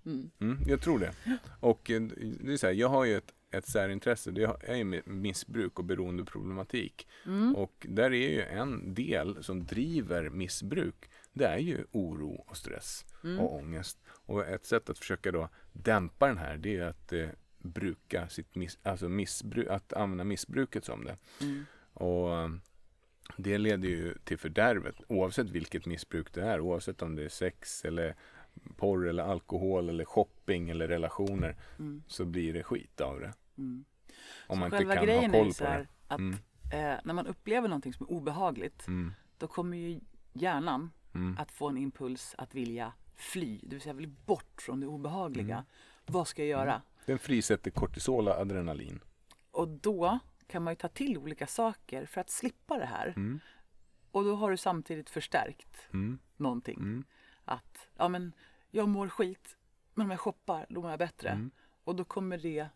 Mm. 0.05 0.31
Mm, 0.39 0.57
jag 0.67 0.81
tror 0.81 0.99
det. 0.99 1.11
Och 1.59 1.91
eh, 1.91 2.01
det 2.01 2.53
är 2.53 2.57
så 2.57 2.67
här, 2.67 2.73
jag 2.73 2.89
har 2.89 3.05
ju 3.05 3.17
ett, 3.17 3.33
ett 3.51 3.67
särintresse. 3.67 4.31
Det 4.31 4.55
är 4.61 4.75
ju 4.75 5.01
missbruk 5.05 5.79
och 5.79 5.85
beroendeproblematik. 5.85 7.07
Mm. 7.25 7.55
Och 7.55 7.85
där 7.89 8.13
är 8.13 8.29
ju 8.29 8.41
en 8.41 8.93
del 8.93 9.43
som 9.43 9.63
driver 9.63 10.29
missbruk. 10.29 11.09
Det 11.33 11.45
är 11.45 11.57
ju 11.57 11.85
oro 11.91 12.45
och 12.47 12.57
stress 12.57 13.05
Mm. 13.23 13.39
och 13.39 13.55
ångest. 13.55 13.97
Och 14.07 14.47
ett 14.47 14.65
sätt 14.65 14.89
att 14.89 14.99
försöka 14.99 15.31
då 15.31 15.49
dämpa 15.73 16.27
den 16.27 16.37
här 16.37 16.57
det 16.57 16.77
är 16.77 16.81
att 16.81 17.13
eh, 17.13 17.29
bruka 17.65 18.29
sitt 18.29 18.55
miss, 18.55 18.77
alltså 18.83 19.09
missbruk, 19.09 19.67
att 19.67 19.93
använda 19.93 20.23
missbruket 20.23 20.85
som 20.85 21.03
det. 21.05 21.17
Mm. 21.41 21.65
Och 21.93 22.37
eh, 22.37 22.49
det 23.37 23.57
leder 23.57 23.89
ju 23.89 24.15
till 24.23 24.37
fördärvet 24.37 24.95
oavsett 25.07 25.49
vilket 25.49 25.85
missbruk 25.85 26.33
det 26.33 26.41
är. 26.41 26.59
Oavsett 26.59 27.01
om 27.01 27.15
det 27.15 27.23
är 27.25 27.29
sex 27.29 27.85
eller 27.85 28.15
porr 28.77 29.07
eller 29.07 29.23
alkohol 29.23 29.89
eller 29.89 30.05
shopping 30.05 30.69
eller 30.69 30.87
relationer 30.87 31.55
Mm. 31.79 32.03
så 32.07 32.25
blir 32.25 32.53
det 32.53 32.63
skit 32.63 33.01
av 33.01 33.19
det. 33.19 33.33
Mm. 33.57 33.85
Om 34.47 34.55
Så 34.55 34.59
man 34.59 34.65
inte 34.81 34.95
kan 34.95 35.09
ha 35.09 35.21
koll 35.31 35.47
på 35.47 35.53
så 35.53 35.65
här 35.65 35.79
det. 35.79 35.87
att 36.07 36.19
Mm, 36.19 36.33
eh, 36.71 36.99
när 37.03 37.13
man 37.13 37.27
upplever 37.27 37.67
någonting 37.67 37.93
som 37.93 38.05
är 38.05 38.11
obehagligt 38.11 38.87
mm, 38.87 39.13
då 39.37 39.47
kommer 39.47 39.77
ju 39.77 39.99
hjärnan 40.33 40.91
mm, 41.15 41.37
att 41.39 41.51
få 41.51 41.69
en 41.69 41.77
impuls 41.77 42.35
att 42.37 42.55
vilja 42.55 42.93
fly, 43.15 43.59
det 43.63 43.69
vill 43.75 43.81
säga 43.81 43.93
vill 43.93 44.07
bort 44.25 44.61
från 44.61 44.79
det 44.79 44.87
obehagliga. 44.87 45.55
Mm. 45.55 45.65
Vad 46.05 46.27
ska 46.27 46.41
jag 46.41 46.49
göra? 46.49 46.81
Den 47.05 47.19
frisätter 47.19 47.71
kortisol 47.71 48.27
och 48.27 48.33
adrenalin. 48.33 48.99
Och 49.51 49.67
då 49.67 50.19
kan 50.47 50.63
man 50.63 50.71
ju 50.71 50.75
ta 50.75 50.87
till 50.87 51.17
olika 51.17 51.47
saker 51.47 52.05
för 52.05 52.21
att 52.21 52.29
slippa 52.29 52.77
det 52.77 52.85
här. 52.85 53.07
Mm, 53.15 53.39
Och 54.11 54.23
då 54.23 54.35
har 54.35 54.51
du 54.51 54.57
samtidigt 54.57 55.09
förstärkt 55.09 55.87
mm, 55.93 56.19
någonting. 56.37 56.77
mm, 56.77 57.03
Att 57.45 57.87
ja, 57.97 58.07
men 58.09 58.33
jag 58.71 58.89
mår 58.89 59.09
skit, 59.09 59.57
men 59.93 60.05
om 60.05 60.11
jag 60.11 60.19
shoppar 60.19 60.65
då 60.69 60.81
mår 60.81 60.89
jag 60.89 60.99
bättre. 60.99 61.29
mm. 61.29 61.51
Och 61.83 61.95
då 61.95 62.03
kommer 62.03 62.37
det 62.37 62.67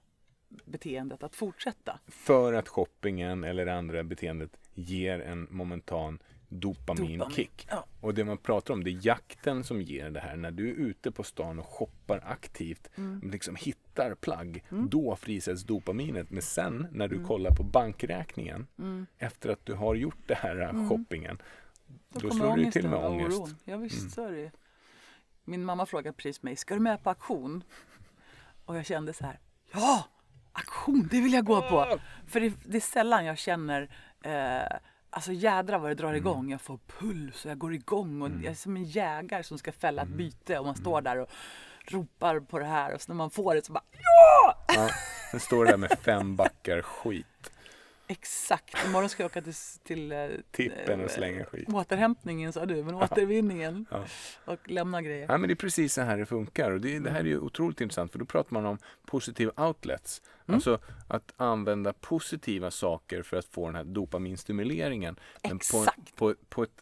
beteendet 0.66 1.24
att 1.24 1.36
fortsätta. 1.36 2.00
För 2.08 2.54
att 2.54 2.68
shoppingen 2.68 3.44
eller 3.44 3.66
det 3.66 3.74
andra 3.74 4.04
beteendet 4.04 4.58
ger 4.74 5.20
en 5.20 5.48
momentan 5.52 6.20
dopaminkick. 6.50 7.68
Ja. 7.70 7.86
Och 8.02 8.14
det 8.14 8.24
man 8.26 8.38
pratar 8.38 8.74
om 8.74 8.84
det 8.84 8.89
är 8.89 9.00
jakten 9.08 9.64
som 9.64 9.82
ger 9.82 10.10
det 10.10 10.20
här. 10.20 10.36
När 10.36 10.52
du 10.52 10.70
är 10.70 10.74
ute 10.74 11.12
på 11.12 11.24
stan 11.24 11.60
och 11.60 11.66
shoppar 11.66 12.24
aktivt, 12.26 12.89
Mm. 12.97 13.32
liksom 13.32 13.56
hittar 13.56 14.16
plagg, 14.16 14.64
Mm. 14.72 14.89
då 14.89 15.16
frisätts 15.16 15.64
dopaminet. 15.64 16.30
Men 16.30 16.41
sen 16.41 16.88
när 16.91 17.08
du 17.08 17.16
Mm. 17.16 17.28
kollar 17.28 17.52
på 17.52 17.64
bankräkningen 17.64 18.68
Mm. 18.80 19.06
efter 19.18 19.50
att 19.50 19.66
du 19.66 19.74
har 19.74 19.95
gjort 19.95 20.28
det 20.28 20.36
här 20.36 20.56
Mm. 20.56 20.89
shoppingen, 20.89 21.41
Då, 22.14 22.20
Då 22.20 22.32
slår 22.32 22.47
ångesten 22.47 22.72
till 22.72 22.89
med 22.89 23.00
ångest. 23.06 23.38
oron. 23.39 23.56
Ja, 23.64 23.78
visst 23.78 24.00
Mm. 24.00 24.10
så 24.12 24.24
är 24.28 24.32
det. 24.32 24.52
Min 25.45 25.66
mamma 25.66 25.86
frågade 25.86 26.18
precis 26.18 26.43
mig, 26.43 26.56
ska 26.56 26.74
du 26.74 26.80
med 26.80 27.04
på 27.04 27.10
auktion? 27.10 27.64
Och 28.66 28.78
jag 28.78 28.86
kände 28.86 29.14
så 29.14 29.26
här, 29.26 29.39
ja, 29.74 30.08
auktion, 30.54 31.08
det 31.12 31.22
vill 31.22 31.34
jag 31.34 31.45
gå 31.45 31.62
på. 31.62 32.00
För 32.28 32.39
det, 32.39 32.54
det 32.66 32.78
är 32.78 32.82
sällan 32.82 33.26
jag 33.26 33.38
känner, 33.38 33.82
eh, 34.24 34.78
alltså 35.10 35.32
jädra 35.32 35.78
vad 35.78 35.91
det 35.91 35.95
drar 35.95 36.14
igång. 36.14 36.51
Jag 36.51 36.62
får 36.62 36.80
puls 36.99 37.45
och 37.45 37.51
jag 37.51 37.57
går 37.57 37.74
igång 37.74 38.22
och 38.22 38.28
Mm. 38.28 38.43
jag 38.43 38.51
är 38.51 38.55
som 38.55 38.76
en 38.78 38.84
jägare 38.84 39.43
som 39.43 39.57
ska 39.57 39.72
fälla 39.72 40.01
ett 40.01 40.05
Mm. 40.07 40.18
byte 40.18 40.60
och 40.60 40.66
man 40.66 40.76
står 40.76 41.01
där 41.01 41.18
och 41.18 41.30
ropar 41.86 42.39
på 42.39 42.60
det 42.60 42.66
här 42.66 42.93
och 42.93 43.01
så 43.01 43.12
när 43.12 43.16
man 43.16 43.30
får 43.30 43.55
det 43.55 43.66
så 43.66 43.74
bara 43.74 43.84
ja! 43.91 44.55
Ja, 44.76 44.89
sen 45.32 45.39
står 45.39 45.66
det 45.66 45.72
där 45.72 45.78
med 45.78 45.97
fem 46.01 46.36
backar 46.36 46.82
skit. 46.82 47.51
Exakt, 48.12 48.86
imorgon 48.86 49.10
ska 49.10 49.24
jag 49.24 49.30
åka 49.30 49.41
till, 49.41 49.53
till 49.84 50.12
eh, 50.12 50.28
Tippen 50.51 50.99
eh, 50.99 51.05
och 51.05 51.12
slänga 51.12 51.45
skit. 51.45 51.70
Återhämtningen 51.70 52.53
sa 52.53 52.66
du, 52.66 52.84
men 52.84 52.95
återvinningen 52.95 53.86
Ja. 53.91 54.05
och 54.45 54.70
lämna 54.70 55.01
grejer. 55.01 55.26
Ja, 55.30 55.38
men 55.38 55.47
det 55.47 55.53
är 55.53 55.55
precis 55.55 55.93
så 55.93 56.01
här 56.01 56.18
det 56.18 56.26
funkar. 56.26 56.72
Och 56.72 56.82
det, 56.82 56.99
det 56.99 57.10
här 57.10 57.20
är 57.20 57.24
ju 57.24 57.39
otroligt 57.39 57.82
intressant 57.82 58.12
för 58.12 58.20
då 58.20 58.26
pratar 58.26 58.53
man 58.53 58.66
om 58.66 58.78
positiva 59.05 59.68
outlets. 59.68 60.22
Mm. 60.47 60.55
Alltså 60.55 60.80
att 61.07 61.34
använda 61.38 61.93
positiva 61.93 62.72
saker 62.72 63.22
för 63.24 63.38
att 63.38 63.45
få 63.45 63.66
den 63.66 63.76
här 63.76 63.84
dopaminstimuleringen. 63.84 65.20
Men 65.43 65.60
på, 65.72 65.78
Exakt. 65.78 66.16
på, 66.16 66.36
på 66.49 66.64
ett 66.64 66.82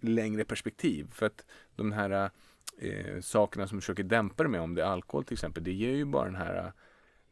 längre 0.00 0.44
perspektiv. 0.44 1.10
För 1.12 1.26
att 1.26 1.44
de 1.76 1.92
här 1.92 2.30
eh, 2.78 3.20
sakerna 3.20 3.68
som 3.68 3.80
försöker 3.80 4.02
dämpa 4.02 4.42
det 4.42 4.48
med, 4.48 4.60
om 4.60 4.74
det 4.74 4.82
är 4.82 4.86
alkohol 4.86 5.24
till 5.24 5.34
exempel, 5.34 5.64
det 5.64 5.72
ger 5.72 5.92
ju 5.92 6.04
bara 6.04 6.24
den 6.24 6.36
här 6.36 6.56
eh, 6.56 6.70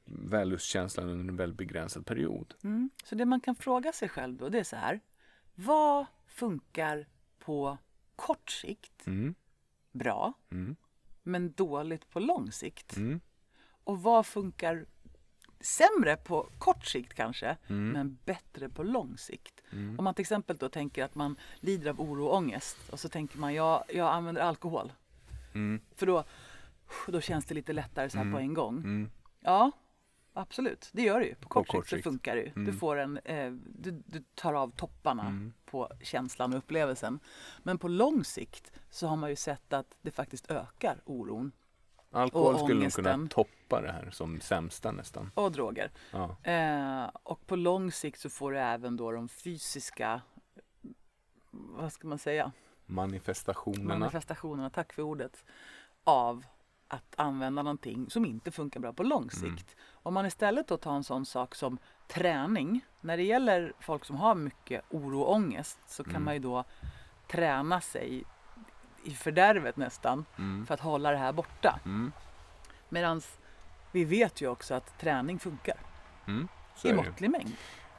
vällustkänslan 0.05 1.09
under 1.09 1.29
en 1.33 1.37
väldigt 1.37 1.59
begränsad 1.59 2.07
period. 2.07 2.55
Mm. 2.65 2.91
Så 3.05 3.15
det 3.15 3.25
man 3.25 3.41
kan 3.41 3.55
fråga 3.57 3.93
sig 3.93 4.09
själv 4.09 4.37
då, 4.37 4.49
det 4.49 4.59
är 4.59 4.65
så 4.65 4.77
här. 4.77 5.01
Vad 5.55 6.07
funkar 6.27 7.07
på 7.39 7.79
kort 8.17 8.51
sikt 8.51 9.07
Mm, 9.07 9.35
bra, 9.93 10.33
mm, 10.51 10.77
men 11.23 11.53
dåligt 11.53 12.11
på 12.11 12.21
lång 12.21 12.53
sikt? 12.53 12.97
mm, 12.97 13.21
Och 13.85 14.03
vad 14.03 14.27
funkar 14.27 14.87
sämre 15.61 16.17
på 16.17 16.49
kort 16.59 16.85
sikt 16.87 17.15
kanske, 17.15 17.57
mm, 17.69 17.89
men 17.91 18.19
bättre 18.25 18.69
på 18.69 18.83
lång 18.83 19.19
sikt? 19.19 19.63
mm, 19.73 19.99
Om 19.99 20.05
man 20.05 20.15
till 20.15 20.23
exempel 20.23 20.57
då 20.57 20.69
tänker 20.69 21.05
att 21.05 21.15
man 21.15 21.37
lider 21.61 21.91
av 21.91 22.01
oro 22.01 22.25
och 22.27 22.37
ångest 22.37 22.77
och 22.91 23.01
så 23.01 23.09
tänker 23.09 23.39
man 23.39 23.55
jag, 23.55 23.85
jag 23.89 24.13
använder 24.13 24.43
alkohol. 24.43 24.93
mm, 25.55 25.81
För 25.97 26.07
då, 26.07 26.25
då 27.09 27.21
känns 27.21 27.45
det 27.45 27.55
lite 27.55 27.73
lättare 27.73 28.11
så 28.11 28.17
här 28.17 28.23
Mm. 28.25 28.33
på 28.35 28.39
en 28.41 28.55
gång. 28.55 28.77
mm. 28.79 29.11
Ja, 29.41 29.71
absolut. 30.35 30.89
Det 30.93 31.03
gör 31.03 31.21
det 31.21 31.27
ju. 31.27 31.35
På 31.35 31.49
kort, 31.49 31.69
kort 31.69 31.89
sikt 31.89 32.05
så 32.05 32.11
funkar 32.11 32.37
det 32.37 32.43
ju. 32.43 32.51
Du, 32.55 32.61
Mm. 32.61 32.77
får 32.79 32.97
en, 32.97 33.19
eh, 33.19 33.51
du, 33.53 33.91
du 34.07 34.25
tar 34.35 34.55
av 34.55 34.71
topparna 34.77 35.23
Mm. 35.27 35.53
på 35.65 35.91
känslan 36.03 36.53
och 36.53 36.59
upplevelsen. 36.59 37.21
Men 37.63 37.79
på 37.79 37.89
lång 37.89 38.25
sikt 38.25 38.73
så 38.91 39.07
har 39.07 39.17
man 39.17 39.31
ju 39.31 39.37
sett 39.37 39.73
att 39.73 39.97
det 40.03 40.11
faktiskt 40.11 40.51
ökar 40.51 41.01
oron 41.05 41.53
Alkohol 42.11 42.55
Och 42.55 42.61
skulle 42.61 42.83
nog 42.83 42.93
kunna 42.93 43.29
toppa 43.29 43.81
det 43.81 43.93
här 43.93 44.11
som 44.11 44.41
sämsta 44.41 44.93
nästan. 44.93 45.31
och 45.35 45.53
droger. 45.53 45.91
Ja. 46.13 46.37
Eh, 46.51 47.11
och 47.23 47.47
på 47.47 47.57
lång 47.57 47.93
sikt 47.93 48.21
så 48.21 48.31
får 48.31 48.53
du 48.53 48.59
även 48.59 48.97
då 48.97 49.13
de 49.13 49.29
fysiska, 49.29 50.21
vad 51.51 51.93
ska 51.93 52.09
man 52.09 52.19
säga, 52.19 52.53
Manifestationerna. 52.87 53.99
manifestationerna, 53.99 54.71
tack 54.71 54.93
för 54.93 55.03
ordet, 55.03 55.45
av 56.05 56.45
att 56.95 57.15
använda 57.17 57.63
någonting 57.63 58.11
som 58.11 58.25
inte 58.25 58.51
funkar 58.51 58.81
bra 58.81 58.93
på 58.93 59.03
lång 59.03 59.23
Mm. 59.23 59.57
sikt. 59.57 59.77
Om 59.93 60.15
man 60.15 60.27
istället 60.27 60.69
då 60.69 60.77
tar 60.77 60.93
en 60.97 61.05
sån 61.05 61.27
sak 61.27 61.55
som 61.55 61.79
träning. 62.09 62.85
När 63.01 63.17
det 63.17 63.23
gäller 63.23 63.73
folk 63.81 64.05
som 64.05 64.17
har 64.17 64.35
mycket 64.35 64.83
oro 64.91 65.21
och 65.21 65.33
ångest 65.33 65.79
så 65.87 66.05
kan 66.05 66.11
Mm. 66.11 66.25
man 66.25 66.35
ju 66.35 66.41
då 66.41 66.65
träna 67.29 67.81
sig 67.81 68.25
i 69.05 69.11
fördärvet 69.11 69.77
nästan 69.77 70.25
Mm. 70.39 70.67
för 70.67 70.75
att 70.75 70.81
hålla 70.81 71.11
det 71.11 71.17
här 71.17 71.33
borta. 71.33 71.81
Mm. 71.85 72.13
Medan 72.89 73.21
vi 73.93 74.05
vet 74.05 74.41
ju 74.41 74.49
också 74.49 74.75
att 74.75 74.99
träning 74.99 75.39
funkar 75.39 75.77
Mm. 76.27 76.49
I 76.85 76.93
måttlig 76.93 77.31
mängd. 77.31 77.53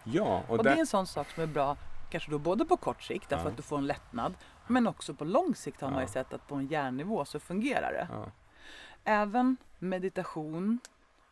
Ja, 0.04 0.44
och, 0.48 0.58
Och 0.58 0.64
det 0.64 0.70
är 0.72 0.78
en 0.78 0.88
sån 0.88 1.08
sak 1.08 1.30
som 1.30 1.44
är 1.44 1.48
bra 1.48 1.78
kanske 2.10 2.32
då 2.32 2.40
både 2.40 2.66
på 2.66 2.78
kort 2.78 3.02
sikt 3.04 3.30
därför 3.30 3.46
Ja. 3.46 3.50
att 3.52 3.58
du 3.58 3.64
får 3.64 3.78
en 3.78 3.88
lättnad 3.88 4.34
men 4.68 4.88
också 4.88 5.14
på 5.14 5.26
lång 5.26 5.56
sikt 5.56 5.82
har 5.82 5.90
man 5.90 6.00
ju 6.00 6.04
Ja. 6.04 6.08
sett 6.08 6.34
att 6.34 6.48
på 6.48 6.56
en 6.56 6.68
hjärnnivå 6.68 7.26
så 7.26 7.40
fungerar 7.40 7.92
det. 7.92 8.08
ja. 8.12 8.26
Även 9.06 9.58
meditation 9.80 10.80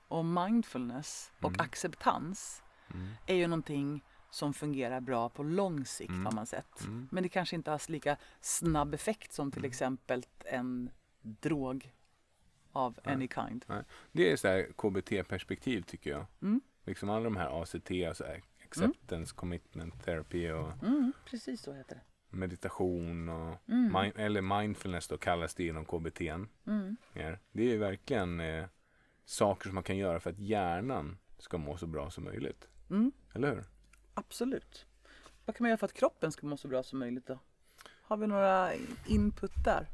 och 0.07 0.25
mindfulness 0.25 1.31
och 1.41 1.49
Mm. 1.49 1.59
acceptans 1.61 2.63
Mm. 2.93 3.07
är 3.27 3.35
ju 3.35 3.47
någonting 3.47 4.03
som 4.29 4.53
fungerar 4.53 4.99
bra 4.99 5.29
på 5.29 5.43
lång 5.43 5.85
sikt 5.85 6.09
Mm. 6.09 6.25
har 6.25 6.31
man 6.33 6.45
sett. 6.45 6.81
Mm. 6.81 7.07
Men 7.11 7.23
det 7.23 7.29
kanske 7.29 7.55
inte 7.55 7.71
har 7.71 7.91
lika 7.91 8.17
snabb 8.41 8.93
effekt 8.93 9.33
som 9.33 9.51
till 9.51 9.59
Mm. 9.61 9.69
exempel 9.69 10.23
en 10.45 10.89
drog 11.21 11.93
av 12.71 12.99
Nej. 13.05 13.13
any 13.15 13.27
kind. 13.27 13.65
Det 14.11 14.31
är 14.31 14.35
så 14.37 14.47
här 14.47 14.67
KBT-perspektiv 14.75 15.81
tycker 15.81 16.09
jag. 16.09 16.25
Mm. 16.41 16.61
Liksom 16.85 17.09
alla 17.09 17.23
de 17.23 17.35
här 17.37 17.61
ACT, 17.61 18.05
alltså 18.07 18.25
acceptance, 18.65 19.35
commitment 19.35 20.03
therapy 20.05 20.51
och 20.51 20.71
precis 21.25 21.61
så 21.61 21.73
heter 21.73 21.95
det. 21.95 22.01
Meditation 22.33 23.29
och 23.29 23.55
Mm. 23.69 23.93
min- 23.93 24.13
eller 24.25 24.41
mindfulness 24.41 25.07
då 25.07 25.17
kallas 25.17 25.55
det 25.55 25.67
inom 25.67 25.85
KBT. 25.85 26.21
Mm. 26.67 26.97
Det 27.51 27.73
är 27.73 27.77
verkligen 27.77 28.39
eh, 28.39 28.65
saker 29.25 29.65
som 29.69 29.75
man 29.75 29.83
kan 29.83 29.97
göra 29.97 30.19
för 30.19 30.29
att 30.29 30.39
hjärnan 30.39 31.17
ska 31.37 31.57
må 31.57 31.77
så 31.77 31.87
bra 31.87 32.09
som 32.09 32.23
möjligt. 32.23 32.67
Mm. 32.89 33.11
Eller 33.33 33.55
hur? 33.55 33.63
Absolut. 34.13 34.85
Vad 35.45 35.55
kan 35.55 35.63
man 35.63 35.69
göra 35.69 35.77
för 35.77 35.85
att 35.85 35.93
kroppen 35.93 36.31
ska 36.31 36.47
må 36.47 36.57
så 36.57 36.67
bra 36.67 36.83
som 36.83 36.99
möjligt 36.99 37.27
då? 37.27 37.39
Har 38.01 38.17
vi 38.17 38.27
några 38.27 38.69
input 39.07 39.51
där? 39.65 39.87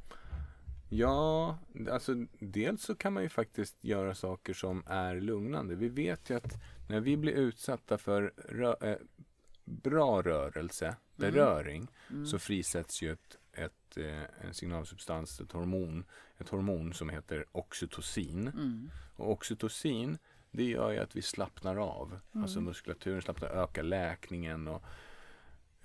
Ja, 0.91 1.57
alltså 1.91 2.15
dels 2.39 2.81
så 2.83 2.95
kan 2.95 3.13
man 3.13 3.23
ju 3.23 3.29
faktiskt 3.29 3.83
göra 3.83 4.15
saker 4.15 4.53
som 4.53 4.83
är 4.87 5.15
lugnande. 5.21 5.75
Vi 5.75 5.89
vet 5.89 6.29
ju 6.29 6.35
att 6.37 6.53
när 6.89 6.99
vi 6.99 7.17
blir 7.17 7.33
utsatta 7.33 7.97
för 7.97 8.33
eh, 8.81 8.95
bra 9.69 10.21
rörelse, 10.21 10.95
beröring, 11.15 11.87
Mm. 12.09 12.25
så 12.25 12.39
frisätts 12.39 13.01
ju 13.01 13.11
ett, 13.11 13.37
ett, 13.53 13.97
eh, 13.97 14.23
en 14.41 14.53
signalsubstans, 14.53 15.41
ett 15.41 15.51
hormon, 15.51 16.05
ett 16.37 16.49
hormon 16.49 16.93
som 16.93 17.09
heter 17.09 17.45
oxytocin. 17.51 18.47
Mm. 18.47 18.89
Och 19.15 19.31
oxytocin, 19.31 20.17
det 20.51 20.63
gör 20.63 20.91
ju 20.91 20.97
att 20.99 21.15
vi 21.15 21.21
slappnar 21.21 21.75
av. 21.75 22.19
Alltså 22.33 22.61
muskulaturen 22.61 23.21
slappnar, 23.21 23.49
ökar 23.49 23.83
läkningen 23.83 24.67
och 24.67 24.83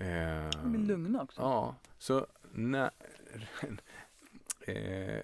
eh, 0.03 0.51
De 0.51 0.73
blir 0.73 0.87
lugna 0.87 1.23
också. 1.23 1.41
Ja, 1.41 1.77
så 1.99 2.27
när, 2.53 2.91
eh, 4.67 5.23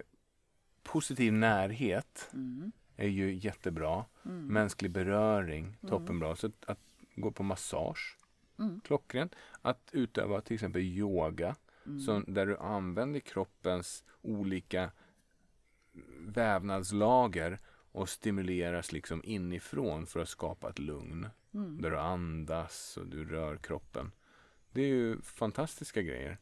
positiv 0.82 1.32
närhet 1.32 2.30
Mm. 2.32 2.72
är 2.96 3.08
ju 3.08 3.34
jättebra. 3.34 4.04
Mm. 4.24 4.46
Mänsklig 4.46 4.90
beröring, 4.90 5.76
toppenbra. 5.88 6.36
Så 6.36 6.46
att, 6.46 6.64
att 6.66 6.78
gå 7.16 7.30
på 7.32 7.42
massage, 7.42 8.16
Mm. 8.60 8.80
klockrent. 8.80 9.34
Att 9.62 9.90
utöva 9.92 10.40
till 10.40 10.54
exempel 10.54 10.82
yoga, 10.82 11.56
Mm. 11.86 12.00
så, 12.00 12.18
där 12.26 12.46
du 12.46 12.56
använder 12.58 13.20
kroppens 13.20 14.04
olika 14.22 14.90
vävnadslager 16.18 17.58
och 17.92 18.08
stimuleras 18.08 18.92
liksom 18.92 19.20
inifrån 19.24 20.06
för 20.06 20.20
att 20.20 20.28
skapa 20.28 20.70
ett 20.70 20.78
lugn. 20.78 21.26
Mm. 21.54 21.82
Där 21.82 21.90
du 21.90 21.98
andas 21.98 22.96
och 22.96 23.06
du 23.06 23.24
rör 23.24 23.56
kroppen. 23.56 24.12
Det 24.72 24.82
är 24.82 24.86
ju 24.88 25.20
fantastiska 25.22 26.02
grejer. 26.02 26.38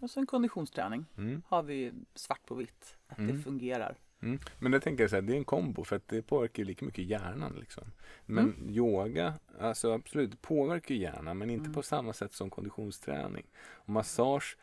Och 0.00 0.10
så 0.10 0.20
en 0.20 0.26
konditionsträning 0.26 1.06
Mm. 1.16 1.42
har 1.48 1.62
vi 1.62 1.92
svart 2.14 2.46
på 2.46 2.54
vitt 2.54 2.96
att 3.06 3.18
Mm. 3.18 3.36
det 3.36 3.42
fungerar. 3.42 3.96
Mm. 4.24 4.38
Men 4.58 4.72
det 4.72 4.80
tänker 4.80 5.02
jag 5.04 5.10
så 5.10 5.16
här, 5.16 5.22
det 5.22 5.32
är 5.32 5.36
en 5.36 5.44
kombo 5.44 5.84
för 5.84 5.96
att 5.96 6.08
det 6.08 6.22
påverkar 6.22 6.62
ju 6.62 6.64
lika 6.66 6.84
mycket 6.84 7.04
hjärnan. 7.04 7.56
Liksom. 7.60 7.84
Men 8.26 8.44
Mm. 8.44 8.70
yoga, 8.70 9.34
alltså 9.60 9.92
absolut, 9.92 10.30
det 10.30 10.36
påverkar 10.42 10.94
hjärnan 10.94 11.38
men 11.38 11.50
inte 11.50 11.64
Mm. 11.64 11.74
på 11.74 11.82
samma 11.82 12.12
sätt 12.12 12.32
som 12.32 12.50
konditionsträning. 12.50 13.46
Och 13.72 13.88
massage, 13.88 14.56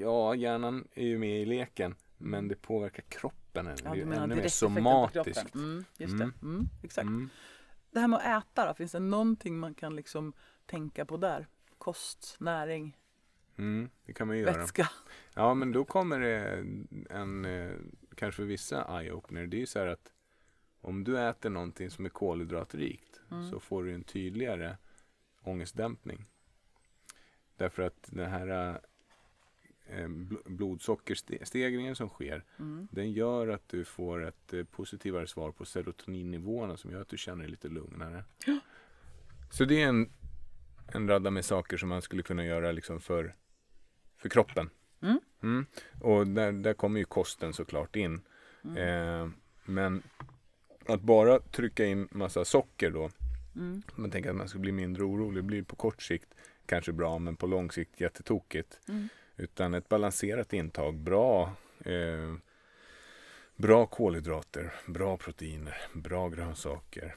ja 0.00 0.34
hjärnan 0.34 0.88
är 0.94 1.06
ju 1.06 1.18
med 1.18 1.42
i 1.42 1.44
leken 1.46 1.94
men 2.18 2.48
det 2.48 2.54
påverkar 2.62 3.02
kroppen 3.08 3.66
ännu, 3.66 3.76
Ja, 3.84 3.94
det 3.94 4.00
är 4.00 4.06
menar 4.06 4.24
ännu 4.24 4.34
mer 4.36 4.48
somatiskt. 4.48 5.54
Mm, 5.54 5.84
just 5.98 6.12
Mm. 6.14 6.32
det. 6.40 6.46
Mm, 6.46 6.68
exakt. 6.82 7.06
Mm. 7.06 7.28
Det 7.90 8.00
här 8.00 8.08
med 8.08 8.18
att 8.18 8.42
äta 8.44 8.66
då, 8.66 8.74
finns 8.74 8.92
det 8.92 8.98
någonting 9.00 9.58
man 9.58 9.74
kan 9.74 9.96
liksom 9.96 10.32
tänka 10.66 11.04
på 11.04 11.16
där? 11.16 11.46
Kost, 11.78 12.36
näring, 12.40 12.96
Mm, 13.58 13.90
det 14.06 14.12
kan 14.12 14.26
man 14.26 14.36
ju 14.38 14.42
göra. 14.42 14.58
vätska. 14.58 14.88
Ja 15.34 15.54
men 15.54 15.72
då 15.72 15.84
kommer 15.84 16.20
det 16.20 16.38
en, 17.10 17.44
eh, 17.44 17.72
kanske 18.14 18.36
för 18.36 18.46
vissa 18.46 18.84
eye-opener, 18.84 19.46
det 19.46 19.56
är 19.56 19.58
ju 19.58 19.66
så 19.66 19.78
här 19.78 19.86
att 19.86 20.12
om 20.80 21.04
du 21.04 21.18
äter 21.20 21.50
någonting 21.50 21.90
som 21.90 22.04
är 22.04 22.08
kolhydratrikt 22.08 23.20
Mm. 23.30 23.50
så 23.50 23.60
får 23.60 23.84
du 23.84 23.94
en 23.94 24.04
tydligare 24.04 24.76
ångestdämpning. 25.42 26.24
Därför 27.56 27.82
att 27.82 28.08
den 28.12 28.30
här 28.30 28.80
eh, 29.86 30.08
bl- 30.08 30.42
blodsockerstegringen 30.48 31.96
som 31.96 32.08
sker, 32.08 32.44
Mm. 32.58 32.88
den 32.90 33.12
gör 33.12 33.48
att 33.48 33.68
du 33.68 33.84
får 33.84 34.24
ett 34.24 34.52
eh, 34.52 34.64
positivare 34.64 35.26
svar 35.26 35.52
på 35.52 35.64
serotoninnivåerna 35.64 36.76
som 36.76 36.90
gör 36.90 37.00
att 37.00 37.08
du 37.08 37.18
känner 37.18 37.42
dig 37.42 37.50
lite 37.50 37.68
lugnare. 37.68 38.24
Så 39.50 39.64
det 39.64 39.82
är 39.82 39.88
en, 39.88 40.12
en 40.94 41.08
radda 41.08 41.30
med 41.30 41.44
saker 41.44 41.76
som 41.76 41.88
man 41.88 42.02
skulle 42.02 42.22
kunna 42.22 42.44
göra 42.44 42.72
liksom 42.72 43.00
för, 43.00 43.34
för 44.16 44.28
kroppen. 44.28 44.70
Mm. 45.04 45.20
Mm. 45.42 45.66
Och 46.00 46.26
där, 46.26 46.52
där 46.52 46.74
kommer 46.74 46.98
ju 46.98 47.04
kosten 47.04 47.52
såklart 47.52 47.96
in. 47.96 48.20
Mm. 48.64 48.76
Eh, 48.76 49.28
men 49.64 50.02
att 50.86 51.00
bara 51.00 51.38
trycka 51.40 51.84
in 51.84 52.08
massa 52.10 52.44
socker 52.44 52.90
då, 52.90 53.10
Mm. 53.56 53.82
man 53.94 54.10
tänker 54.10 54.30
att 54.30 54.36
man 54.36 54.48
ska 54.48 54.58
bli 54.58 54.72
mindre 54.72 55.02
orolig, 55.04 55.44
blir 55.44 55.62
på 55.62 55.76
kort 55.76 56.02
sikt 56.02 56.34
kanske 56.66 56.92
bra 56.92 57.18
men 57.18 57.36
på 57.36 57.46
lång 57.46 57.70
sikt 57.70 58.00
jättetokigt. 58.00 58.80
Mm. 58.88 59.08
Utan 59.36 59.74
ett 59.74 59.88
balanserat 59.88 60.52
intag, 60.52 60.94
bra, 60.98 61.52
eh, 61.84 62.34
bra 63.56 63.86
kolhydrater, 63.86 64.72
bra 64.86 65.16
proteiner, 65.16 65.76
bra 65.94 66.28
grönsaker 66.28 67.14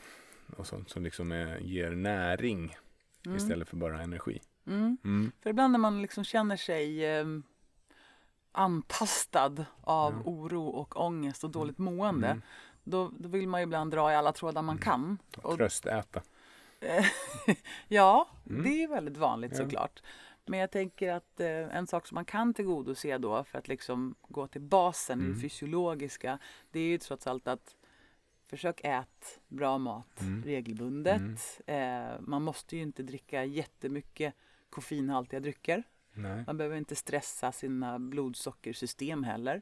och 0.58 0.68
sånt 0.68 0.90
som 0.90 1.04
liksom 1.04 1.32
är, 1.32 1.58
ger 1.60 1.92
näring 1.92 2.76
istället 3.36 3.68
för 3.68 3.78
bara 3.78 4.02
energi. 4.02 4.42
Mm. 4.68 4.98
Mm. 5.04 5.32
För 5.42 5.50
ibland 5.50 5.72
när 5.72 5.80
man 5.80 6.02
liksom 6.02 6.24
känner 6.24 6.58
sig 6.58 7.06
eh, 7.06 7.26
antastad 8.52 9.66
av 9.82 10.14
Ja. 10.14 10.22
oro 10.26 10.68
och 10.68 11.02
ångest 11.06 11.44
och 11.44 11.50
dåligt 11.50 11.78
mående. 11.78 12.28
Mm. 12.28 12.42
Då, 12.84 13.12
då 13.20 13.30
vill 13.30 13.48
man 13.48 13.60
ju 13.62 13.64
ibland 13.64 13.92
dra 13.92 14.12
i 14.12 14.16
alla 14.16 14.32
trådar 14.32 14.62
man 14.62 14.78
kan. 14.78 15.18
Och, 15.44 15.58
Tröstäta. 15.58 16.22
ja, 17.88 18.28
Mm. 18.50 18.64
det 18.64 18.84
är 18.84 18.88
väldigt 18.88 19.18
vanligt 19.18 19.52
Ja. 19.52 19.58
såklart. 19.58 20.04
Men 20.46 20.60
jag 20.60 20.72
tänker 20.72 21.14
att 21.14 21.40
eh, 21.40 21.48
en 21.78 21.88
sak 21.88 22.08
som 22.08 22.16
man 22.16 22.26
kan 22.26 22.54
tillgodose 22.54 23.18
då 23.18 23.44
för 23.44 23.58
att 23.58 23.68
liksom 23.68 24.16
gå 24.28 24.48
till 24.48 24.62
basen, 24.62 25.20
Mm. 25.20 25.34
det 25.34 25.40
fysiologiska, 25.40 26.40
det 26.72 26.80
är 26.80 26.84
ju 26.88 26.98
trots 26.98 27.28
allt 27.28 27.48
att 27.48 27.76
försök 28.50 28.82
ät 28.84 29.40
bra 29.48 29.78
mat 29.78 30.22
Mm. 30.22 30.44
regelbundet. 30.44 31.62
Eh, 31.66 32.20
man 32.20 32.42
måste 32.44 32.76
ju 32.76 32.82
inte 32.82 33.04
dricka 33.04 33.44
jättemycket 33.46 34.34
koffeinhaltiga 34.70 35.40
drycker. 35.40 35.84
Nej. 36.18 36.44
Man 36.48 36.58
behöver 36.58 36.78
inte 36.78 36.96
stressa 36.96 37.52
sina 37.52 38.00
blodsockersystem 38.00 39.24
heller. 39.24 39.62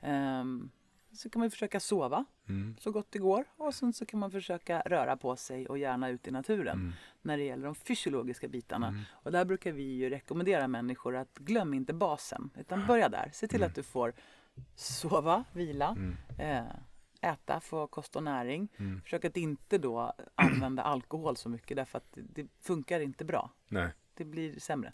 Ehm, 0.00 0.70
så 1.12 1.30
kan 1.30 1.40
man 1.40 1.50
försöka 1.50 1.80
sova 1.80 2.24
Mm. 2.48 2.76
så 2.80 2.90
gott 2.90 3.06
det 3.10 3.18
går 3.18 3.44
och 3.56 3.74
sen 3.74 3.92
så 3.92 4.06
kan 4.06 4.20
man 4.20 4.30
försöka 4.30 4.80
röra 4.80 5.16
på 5.16 5.36
sig 5.36 5.66
och 5.68 5.78
gärna 5.78 6.08
ut 6.08 6.28
i 6.28 6.30
naturen 6.30 6.76
Mm. 6.78 6.92
när 7.22 7.36
det 7.36 7.44
gäller 7.44 7.64
de 7.64 7.74
fysiologiska 7.74 8.48
bitarna. 8.48 8.88
Mm. 8.88 9.00
Och 9.12 9.32
där 9.32 9.44
brukar 9.44 9.72
vi 9.72 9.82
ju 9.82 10.10
rekommendera 10.10 10.68
människor 10.68 11.16
att 11.16 11.38
glöm 11.38 11.74
inte 11.74 11.92
basen 11.92 12.50
utan 12.58 12.86
börja 12.86 13.08
där. 13.08 13.30
Se 13.32 13.48
till 13.48 13.56
Mm. 13.60 13.68
att 13.68 13.74
du 13.74 13.82
får 13.82 14.12
sova, 14.74 15.44
vila, 15.52 15.88
Mm. 15.88 16.16
eh, 16.38 17.30
äta, 17.30 17.60
få 17.60 17.86
kost 17.86 18.16
och 18.16 18.22
näring. 18.22 18.68
Mm. 18.76 19.00
Försök 19.02 19.24
att 19.24 19.36
inte 19.36 19.78
då 19.78 20.12
använda 20.34 20.82
alkohol 20.82 21.36
så 21.36 21.48
mycket 21.48 21.76
därför 21.76 21.98
att 21.98 22.12
det 22.14 22.46
funkar 22.60 23.00
inte 23.00 23.24
bra. 23.24 23.50
Nej. 23.68 23.88
Det 24.14 24.24
blir 24.24 24.60
sämre. 24.60 24.92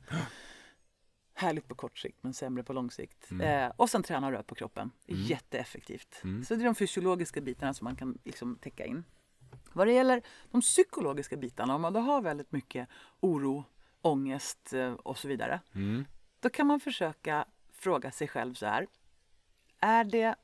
Härligt 1.42 1.68
på 1.68 1.74
kort 1.74 1.98
sikt 1.98 2.18
men 2.22 2.34
sämre 2.34 2.62
på 2.62 2.72
lång 2.72 2.90
sikt. 2.90 3.30
Mm. 3.30 3.46
Eh, 3.70 3.72
och 3.76 3.90
sen 3.90 4.02
träna 4.02 4.32
rör 4.32 4.42
på 4.42 4.54
kroppen. 4.54 4.90
Mm. 5.08 5.22
Jätteeffektivt. 5.22 6.20
Mm. 6.24 6.44
Så 6.44 6.54
det 6.54 6.62
är 6.62 6.64
de 6.64 6.74
fysiologiska 6.74 7.40
bitarna 7.40 7.74
som 7.74 7.84
man 7.84 7.96
kan 7.96 8.18
liksom 8.24 8.56
täcka 8.58 8.84
in. 8.86 9.04
Vad 9.72 9.86
det 9.86 9.92
gäller 9.92 10.22
de 10.50 10.60
psykologiska 10.60 11.36
bitarna, 11.36 11.74
om 11.74 11.82
man 11.82 11.92
då 11.92 12.00
har 12.00 12.22
väldigt 12.22 12.52
mycket 12.52 12.88
oro, 13.20 13.64
ångest 14.02 14.72
eh, 14.72 14.92
och 14.92 15.18
så 15.18 15.28
vidare. 15.28 15.60
Mm. 15.74 16.04
Då 16.40 16.48
kan 16.50 16.66
man 16.66 16.80
försöka 16.80 17.44
fråga 17.72 18.10
sig 18.10 18.28
själv 18.28 18.54
så 18.54 18.66
här. 18.66 18.86
Är 19.78 20.04
det 20.04 20.34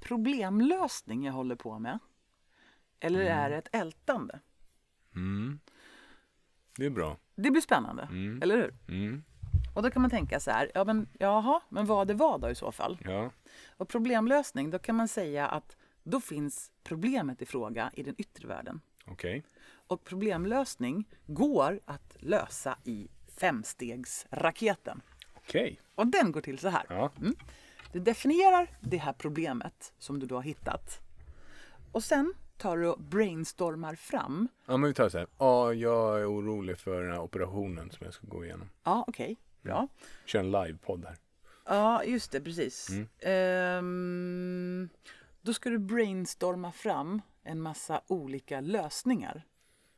problemlösning 0.00 1.24
jag 1.24 1.32
håller 1.32 1.56
på 1.56 1.78
med? 1.78 1.98
Eller 3.00 3.20
Mm. 3.20 3.38
är 3.38 3.50
det 3.50 3.56
ett 3.56 3.68
ältande? 3.72 4.40
Mm. 5.14 5.60
Det 6.76 6.86
är 6.86 6.90
bra. 6.90 7.16
Det 7.34 7.50
blir 7.50 7.62
spännande, 7.62 8.08
eller 8.42 8.56
hur? 8.56 8.74
Mm. 9.68 9.76
Och 9.76 9.82
då 9.82 9.90
kan 9.90 10.02
man 10.02 10.10
tänka 10.10 10.40
så 10.40 10.50
här, 10.50 10.70
ja 10.74 10.84
men 10.84 11.08
jaha, 11.18 11.60
men 11.68 11.86
vad 11.86 12.08
det 12.08 12.14
var 12.14 12.38
då 12.38 12.50
i 12.50 12.54
så 12.54 12.72
fall? 12.72 12.98
Ja. 13.04 13.30
Och 13.76 13.88
problemlösning, 13.88 14.70
då 14.70 14.78
kan 14.78 14.94
man 14.96 15.08
säga 15.08 15.48
att 15.48 15.76
då 16.02 16.20
finns 16.20 16.70
problemet 16.84 17.42
i 17.42 17.46
fråga 17.46 17.90
i 17.94 18.02
den 18.02 18.14
yttre 18.18 18.48
världen. 18.48 18.80
Okej. 19.06 19.44
Och 19.86 20.04
problemlösning 20.04 21.08
går 21.26 21.80
att 21.84 22.16
lösa 22.18 22.78
i 22.84 23.08
femstegsraketen. 23.40 25.00
Okej. 25.34 25.80
Och 25.94 26.06
den 26.06 26.32
går 26.32 26.40
till 26.40 26.58
så 26.58 26.68
här. 26.68 26.86
Ja. 26.88 27.10
Du 27.92 28.00
definierar 28.00 28.70
det 28.80 28.96
här 28.96 29.12
problemet 29.12 29.92
som 29.98 30.18
du 30.18 30.26
då 30.26 30.34
har 30.34 30.42
hittat. 30.42 31.00
Och 31.92 32.04
sen 32.04 32.34
tar 32.56 32.76
du 32.76 32.88
och 32.88 33.00
brainstormar 33.00 33.94
fram. 33.94 34.48
Ja, 34.66 34.76
men 34.76 34.88
vi 34.88 34.94
tar 34.94 35.08
så 35.08 35.18
här. 35.18 35.26
Ja, 35.38 35.72
jag 35.72 36.20
är 36.20 36.32
orolig 36.32 36.78
för 36.78 37.02
den 37.02 37.12
här 37.12 37.20
operationen 37.20 37.90
som 37.90 38.04
jag 38.04 38.14
ska 38.14 38.26
gå 38.26 38.44
igenom. 38.44 38.70
Ja, 38.84 39.04
okej. 39.08 39.36
Bra. 39.62 39.88
Kör 40.24 40.38
en 40.40 40.50
livepodd 40.50 41.04
här. 41.04 41.16
Ja, 41.64 42.04
just 42.04 42.32
det, 42.32 42.40
precis. 42.40 42.88
Mm. 42.90 43.08
Ehm, 43.18 44.88
då 45.40 45.52
ska 45.54 45.70
du 45.70 45.78
brainstorma 45.78 46.72
fram 46.72 47.22
en 47.42 47.60
massa 47.60 48.00
olika 48.06 48.60
lösningar. 48.60 49.42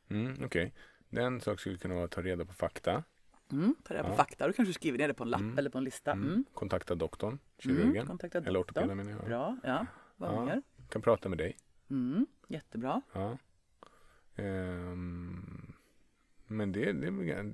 Mm, 0.09 0.45
Okej. 0.45 0.75
Den 1.09 1.41
sak 1.41 1.61
skulle 1.61 1.79
kunna 1.79 1.95
vara 1.95 2.05
att 2.05 2.11
ta 2.11 2.23
reda 2.23 2.45
på 2.45 2.53
fakta. 2.53 3.05
Mm, 3.53 3.75
ta 3.85 3.95
reda 3.95 4.05
på 4.05 4.11
Ja. 4.11 4.17
fakta. 4.17 4.47
Du 4.47 4.53
kanske 4.53 4.75
skriver 4.75 4.99
ner 4.99 5.09
det 5.09 5.15
på 5.15 5.23
en 5.23 5.31
lapp 5.31 5.41
Mm. 5.41 5.59
eller 5.59 5.71
på 5.71 5.79
en 5.79 5.85
lista. 5.85 6.13
Mm. 6.13 6.29
Mm. 6.29 6.45
Kontakta 6.55 6.95
doktorn, 6.95 7.31
Mm. 7.33 7.41
kirurgen. 7.59 8.07
Kontakta 8.07 8.39
Eller 8.39 8.53
doktorn. 8.53 8.83
ortopeden 8.85 8.97
menar 8.97 9.11
jag. 9.21 9.29
Bra, 9.29 9.57
ja. 9.65 9.87
Vad 10.17 10.35
Ja. 10.35 10.45
mer? 10.45 10.63
Kan 10.89 11.03
prata 11.03 11.29
med 11.29 11.39
dig. 11.39 11.57
Mm, 11.91 12.27
jättebra. 12.49 13.03
Ja. 13.13 13.39
Ehm, 14.37 15.73
men 16.47 16.73
det, 16.73 16.93
det, 16.93 17.11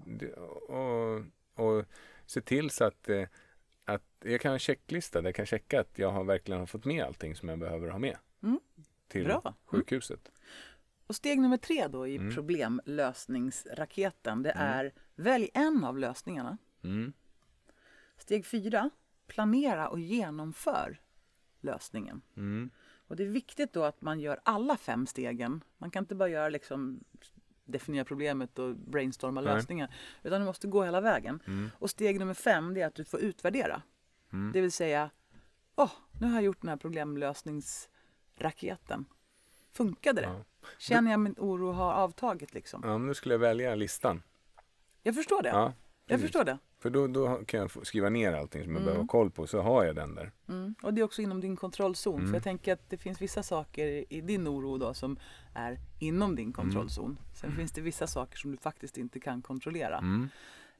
det 0.06 0.32
och, 0.34 1.22
och 1.56 1.84
se 2.26 2.40
till 2.40 2.70
så 2.70 2.84
att, 2.84 3.08
eh, 3.08 3.22
att 3.84 4.02
jag 4.24 4.40
kan 4.40 4.48
ha 4.50 4.54
en 4.54 4.58
checklista 4.58 5.20
där 5.22 5.28
jag 5.28 5.34
kan 5.34 5.46
checka 5.46 5.80
att 5.80 5.98
jag 5.98 6.10
har 6.10 6.24
verkligen 6.24 6.58
har 6.60 6.66
fått 6.66 6.84
med 6.84 7.04
allting 7.04 7.36
som 7.36 7.48
jag 7.48 7.58
behöver 7.58 7.88
ha 7.88 7.98
med. 7.98 8.16
Mm. 8.42 8.60
Till 9.08 9.24
Bra. 9.24 9.40
Mm. 9.44 9.54
sjukhuset. 9.64 10.30
Och 11.06 11.16
steg 11.16 11.40
nummer 11.40 11.56
tre 11.56 11.88
då 11.88 12.06
i 12.06 12.16
Mm. 12.16 12.34
problemlösningsraketen, 12.34 14.42
det 14.42 14.50
Mm. 14.50 14.66
är 14.68 14.92
välj 15.14 15.50
en 15.54 15.84
av 15.84 15.98
lösningarna. 15.98 16.58
Mm. 16.84 17.12
Steg 18.18 18.46
fyra, 18.46 18.90
planera 19.26 19.88
och 19.88 20.00
genomför 20.00 21.00
lösningen. 21.60 22.22
Mm. 22.36 22.70
Och 23.08 23.16
det 23.16 23.22
är 23.24 23.28
viktigt 23.28 23.72
då 23.72 23.84
att 23.84 24.00
man 24.00 24.20
gör 24.20 24.40
alla 24.42 24.76
fem 24.76 25.06
stegen. 25.06 25.64
Man 25.78 25.90
kan 25.90 26.02
inte 26.02 26.14
bara 26.14 26.28
göra 26.28 26.48
liksom 26.48 27.04
definiera 27.66 28.04
problemet 28.04 28.58
och 28.58 28.76
brainstorma 28.76 29.40
Nej. 29.40 29.54
lösningar. 29.54 29.94
Utan 30.22 30.40
du 30.40 30.46
måste 30.46 30.66
gå 30.66 30.84
hela 30.84 31.00
vägen. 31.00 31.42
Mm. 31.46 31.70
Och 31.78 31.90
steg 31.90 32.18
nummer 32.18 32.34
fem 32.34 32.74
det 32.74 32.82
är 32.82 32.86
att 32.86 32.94
du 32.94 33.04
får 33.04 33.20
utvärdera. 33.20 33.82
Mm. 34.32 34.52
Det 34.52 34.60
vill 34.60 34.72
säga, 34.72 35.10
åh, 35.76 35.92
nu 36.20 36.26
har 36.26 36.34
jag 36.34 36.42
gjort 36.42 36.60
den 36.60 36.68
här 36.68 36.76
problemlösningsraketen. 36.76 39.04
Funkade 39.72 40.20
det? 40.20 40.26
Ja. 40.26 40.44
Känner 40.78 41.10
jag 41.10 41.20
min 41.20 41.34
oro 41.38 41.72
har 41.72 41.92
avtagit 41.92 42.54
liksom? 42.54 42.82
ja, 42.84 42.98
nu 42.98 43.14
skulle 43.14 43.34
jag 43.34 43.38
välja 43.38 43.74
listan. 43.74 44.22
Jag 45.02 45.14
förstår 45.14 45.42
det. 45.42 45.48
Ja, 45.48 45.72
jag 46.06 46.20
förstår 46.20 46.44
det. 46.44 46.58
För 46.86 46.90
då, 46.90 47.06
då 47.06 47.44
kan 47.44 47.60
jag 47.60 47.86
skriva 47.86 48.08
ner 48.08 48.32
allting 48.32 48.62
som 48.64 48.72
jag 48.72 48.76
Mm. 48.80 48.84
behöver 48.84 49.02
ha 49.02 49.08
koll 49.08 49.30
på, 49.30 49.46
så 49.46 49.60
har 49.60 49.84
jag 49.84 49.96
den 49.96 50.14
där. 50.14 50.32
Mm. 50.48 50.74
Och 50.82 50.94
det 50.94 51.00
är 51.00 51.04
också 51.04 51.22
inom 51.22 51.40
din 51.40 51.56
kontrollzon. 51.56 52.14
Mm. 52.18 52.26
För 52.26 52.34
jag 52.34 52.42
tänker 52.42 52.72
att 52.72 52.90
det 52.90 52.96
finns 52.96 53.22
vissa 53.22 53.42
saker 53.42 54.12
i 54.12 54.20
din 54.20 54.48
oro 54.48 54.78
då 54.78 54.94
som 54.94 55.18
är 55.54 55.78
inom 55.98 56.36
din 56.36 56.52
kontrollzon. 56.52 57.18
Sen 57.34 57.56
finns 57.56 57.72
det 57.72 57.80
vissa 57.80 58.06
saker 58.06 58.36
som 58.38 58.50
du 58.50 58.56
faktiskt 58.56 58.98
inte 58.98 59.20
kan 59.20 59.42
kontrollera. 59.42 59.98
Mm. 59.98 60.28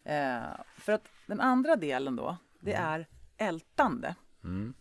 Eh, 0.04 0.48
för 0.78 0.92
att 0.92 1.09
den 1.26 1.40
andra 1.40 1.76
delen 1.76 2.16
då, 2.16 2.36
det 2.61 2.72
är 2.72 3.07
ältande. 3.36 4.14
Mm. 4.44 4.74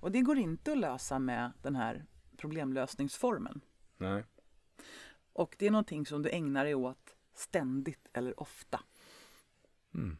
Och 0.00 0.12
det 0.12 0.20
går 0.20 0.38
inte 0.38 0.72
att 0.72 0.78
lösa 0.78 1.18
med 1.18 1.52
den 1.62 1.76
här 1.76 2.04
problemlösningsformen. 2.36 3.60
Nej. 3.96 4.24
Och 5.32 5.54
det 5.58 5.66
är 5.66 5.70
någonting 5.70 6.06
som 6.06 6.22
du 6.22 6.30
ägnar 6.30 6.64
dig 6.64 6.74
åt 6.74 7.16
ständigt 7.34 8.08
eller 8.12 8.40
ofta. 8.42 8.80
Mm. 9.94 10.16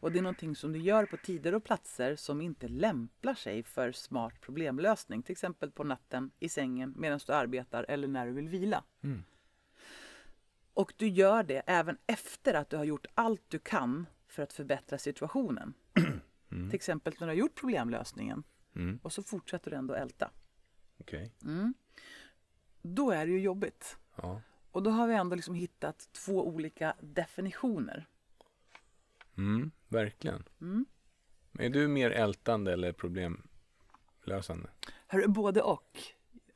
Och 0.00 0.12
det 0.12 0.18
är 0.18 0.22
någonting 0.22 0.56
som 0.56 0.72
du 0.72 0.78
gör 0.78 1.06
på 1.06 1.16
tider 1.16 1.54
och 1.54 1.64
platser 1.64 2.16
som 2.16 2.40
inte 2.40 2.68
lämpar 2.68 3.34
sig 3.34 3.62
för 3.62 3.92
smart 3.92 4.40
problemlösning. 4.40 5.22
Till 5.22 5.32
exempel 5.32 5.70
på 5.70 5.84
natten, 5.84 6.30
i 6.38 6.48
sängen, 6.48 6.94
medan 6.96 7.20
du 7.26 7.32
arbetar 7.32 7.84
eller 7.88 8.08
när 8.08 8.26
du 8.26 8.32
vill 8.32 8.48
vila. 8.48 8.84
Mm. 9.02 9.24
Och 10.74 10.92
du 10.96 11.08
gör 11.08 11.42
det 11.42 11.62
även 11.66 11.98
efter 12.06 12.54
att 12.54 12.70
du 12.70 12.76
har 12.76 12.84
gjort 12.84 13.06
allt 13.14 13.42
du 13.48 13.58
kan 13.58 14.06
för 14.28 14.42
att 14.42 14.52
förbättra 14.52 14.98
situationen. 14.98 15.74
Mm. 16.50 16.70
Till 16.70 16.76
exempel 16.76 17.14
när 17.20 17.26
du 17.26 17.30
har 17.30 17.38
gjort 17.38 17.54
problemlösningen 17.54 18.44
Mm. 18.74 18.98
och 19.02 19.12
så 19.12 19.22
fortsätter 19.22 19.70
du 19.70 19.76
ändå 19.76 19.94
älta. 19.94 20.30
Okej. 20.98 21.32
Mm. 21.44 21.74
Då 22.82 23.10
är 23.10 23.26
det 23.26 23.32
ju 23.32 23.40
jobbigt. 23.40 23.98
Ja. 24.16 24.42
Och 24.70 24.82
då 24.82 24.90
har 24.90 25.06
vi 25.06 25.14
ändå 25.14 25.36
liksom 25.36 25.54
hittat 25.54 26.08
två 26.12 26.48
olika 26.48 26.94
definitioner. 27.00 28.06
Mm. 29.36 29.70
Verkligen. 29.88 30.44
Mm. 30.60 30.86
Är 31.58 31.70
du 31.70 31.88
mer 31.88 32.10
ältande 32.10 32.72
eller 32.72 32.92
problemlösande? 32.92 34.68
Hör, 35.06 35.26
både 35.26 35.62
och. 35.62 35.98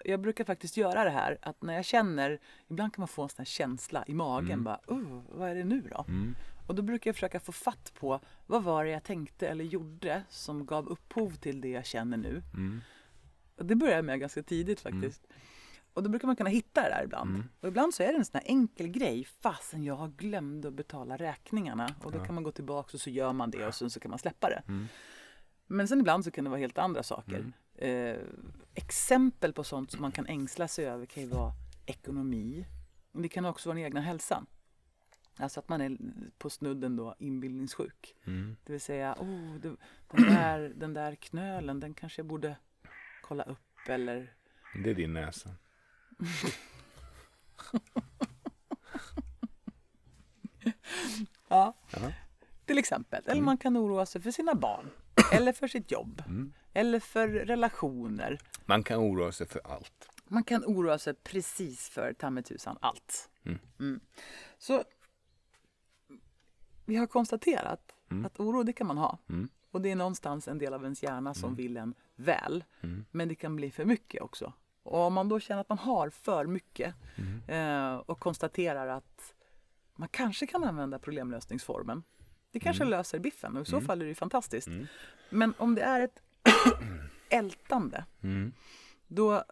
Jag 0.04 0.20
brukar 0.20 0.44
faktiskt 0.44 0.76
göra 0.76 1.04
det 1.04 1.10
här 1.10 1.38
att 1.42 1.62
när 1.62 1.74
jag 1.74 1.84
känner, 1.84 2.40
ibland 2.68 2.94
kan 2.94 3.02
man 3.02 3.08
få 3.08 3.22
en 3.22 3.28
sån 3.28 3.38
här 3.38 3.44
känsla 3.44 4.04
i 4.06 4.14
magen, 4.14 4.50
Mm. 4.50 4.64
bara, 4.64 4.80
oh, 4.86 5.22
vad 5.28 5.48
är 5.50 5.54
det 5.54 5.64
nu 5.64 5.80
då? 5.80 6.04
Mm. 6.08 6.34
Och 6.66 6.74
då 6.74 6.82
brukar 6.82 7.08
jag 7.08 7.14
försöka 7.16 7.40
få 7.40 7.52
fatt 7.52 7.92
på 7.94 8.20
vad 8.46 8.62
var 8.62 8.84
det 8.84 8.90
jag 8.90 9.04
tänkte 9.04 9.48
eller 9.48 9.64
gjorde 9.64 10.22
som 10.28 10.66
gav 10.66 10.88
upphov 10.88 11.30
till 11.30 11.60
det 11.60 11.68
jag 11.68 11.86
känner 11.86 12.16
nu. 12.16 12.42
Mm. 12.54 12.80
Det 13.56 13.74
börjar 13.74 13.96
jag 13.96 14.04
med 14.04 14.20
ganska 14.20 14.42
tidigt 14.42 14.80
faktiskt. 14.80 15.26
Och 15.94 16.02
då 16.02 16.08
brukar 16.10 16.26
man 16.26 16.36
kunna 16.36 16.50
hitta 16.50 16.82
det 16.82 16.88
där 16.88 17.04
ibland. 17.04 17.30
Mm. 17.30 17.48
Och 17.60 17.68
ibland 17.68 17.94
så 17.94 18.02
är 18.02 18.06
det 18.12 18.18
en 18.18 18.24
sån 18.24 18.40
här 18.42 18.48
enkel 18.48 18.88
grej, 18.88 19.24
fasen 19.24 19.84
jag 19.84 19.94
har 19.94 20.08
glömt 20.08 20.64
att 20.64 20.72
betala 20.74 21.16
räkningarna. 21.16 21.94
Och 22.04 22.12
då 22.12 22.18
Ja. 22.18 22.24
kan 22.24 22.34
man 22.34 22.44
gå 22.44 22.52
tillbaka 22.52 22.90
och 22.94 23.00
så 23.00 23.10
gör 23.10 23.32
man 23.32 23.50
det 23.50 23.66
och 23.66 23.74
sen 23.74 23.90
så 23.90 24.00
kan 24.00 24.10
man 24.10 24.18
släppa 24.18 24.48
det. 24.48 24.62
Mm. 24.68 24.86
Men 25.66 25.88
sen 25.88 26.00
ibland 26.00 26.24
så 26.24 26.30
kan 26.30 26.44
det 26.44 26.50
vara 26.50 26.60
helt 26.60 26.78
andra 26.78 27.02
saker. 27.02 27.38
Mm. 27.78 28.16
Eh, 28.16 28.16
exempel 28.74 29.52
på 29.52 29.64
sånt 29.64 29.90
som 29.90 30.00
man 30.00 30.12
kan 30.12 30.26
ängsla 30.26 30.68
sig 30.68 30.86
över 30.86 31.06
kan 31.06 31.22
ju 31.22 31.28
vara 31.28 31.52
ekonomi. 31.86 32.66
Men 33.12 33.22
det 33.22 33.28
kan 33.28 33.44
också 33.44 33.68
vara 33.68 33.76
den 33.76 33.84
egna 33.84 34.00
hälsan. 34.00 34.46
Alltså 35.36 35.60
att 35.60 35.68
man 35.68 35.80
är 35.80 35.96
på 36.38 36.50
snudden 36.50 36.96
då 36.96 37.14
inbildningssjuk. 37.18 38.14
Mm. 38.24 38.56
Det 38.64 38.72
vill 38.72 38.80
säga, 38.80 39.16
oh, 39.18 39.54
det, 39.54 39.76
den, 40.10 40.22
där, 40.34 40.72
den 40.76 40.94
där 40.94 41.14
knölen, 41.14 41.80
den 41.80 41.94
kanske 41.94 42.20
jag 42.20 42.26
borde 42.26 42.56
kolla 43.22 43.42
upp 43.42 43.88
eller 43.88 44.34
Det 44.84 44.90
är 44.90 44.94
din 44.94 45.12
näsa. 45.12 45.50
Ja, 51.48 51.74
Ja. 51.92 52.12
till 52.66 52.78
exempel. 52.78 53.22
Eller 53.24 53.32
Mm. 53.32 53.44
man 53.44 53.56
kan 53.58 53.76
oroa 53.76 54.06
sig 54.06 54.20
för 54.20 54.30
sina 54.30 54.54
barn. 54.54 54.90
Eller 55.32 55.52
för 55.52 55.68
sitt 55.68 55.90
jobb. 55.90 56.22
Mm. 56.26 56.52
Eller 56.72 57.00
för 57.00 57.28
relationer. 57.28 58.38
Man 58.66 58.82
kan 58.84 59.00
oroa 59.00 59.32
sig 59.32 59.46
för 59.46 59.60
allt. 59.64 60.08
Man 60.24 60.44
kan 60.44 60.64
oroa 60.64 60.98
sig 60.98 61.14
precis 61.14 61.88
för 61.88 62.12
ta 62.12 62.30
mig 62.30 62.42
tusan 62.42 62.78
allt. 62.80 63.28
Mm. 63.78 64.00
Så 64.58 64.84
vi 66.84 66.96
har 66.96 67.06
konstaterat 67.06 67.92
Mm. 68.10 68.24
att 68.26 68.40
oro 68.40 68.62
det 68.62 68.72
kan 68.72 68.86
man 68.86 68.98
ha. 68.98 69.18
Mm. 69.28 69.48
Och 69.70 69.80
det 69.80 69.90
är 69.90 69.96
någonstans 69.96 70.48
en 70.48 70.58
del 70.58 70.74
av 70.74 70.82
ens 70.82 71.02
hjärna 71.02 71.34
som 71.34 71.44
Mm. 71.48 71.56
vill 71.56 71.76
en 71.76 71.94
väl. 72.14 72.64
Mm. 72.80 73.04
Men 73.10 73.28
det 73.28 73.34
kan 73.34 73.56
bli 73.56 73.70
för 73.70 73.84
mycket 73.84 74.22
också. 74.22 74.52
Och 74.82 75.00
om 75.00 75.12
man 75.14 75.28
då 75.28 75.40
känner 75.40 75.60
att 75.60 75.68
man 75.68 75.78
har 75.78 76.10
för 76.10 76.46
mycket 76.46 76.94
Mm. 77.16 77.42
eh, 77.48 77.96
och 77.96 78.20
konstaterar 78.20 78.86
att 78.88 79.34
man 79.94 80.08
kanske 80.08 80.46
kan 80.46 80.64
använda 80.64 80.98
problemlösningsformen. 80.98 82.02
Det 82.50 82.60
kanske 82.60 82.82
Mm. 82.82 82.90
löser 82.90 83.18
biffen 83.18 83.56
och 83.56 83.62
i 83.62 83.70
så 83.70 83.76
Mm. 83.76 83.86
fall 83.86 84.00
är 84.00 84.04
det 84.04 84.08
ju 84.08 84.14
fantastiskt. 84.14 84.66
Mm. 84.68 84.86
Men 85.30 85.54
om 85.58 85.74
det 85.74 85.82
är 85.82 86.00
ett 86.00 86.22
ältande, 87.28 88.04
Mm. 88.22 88.52
då 89.06 89.44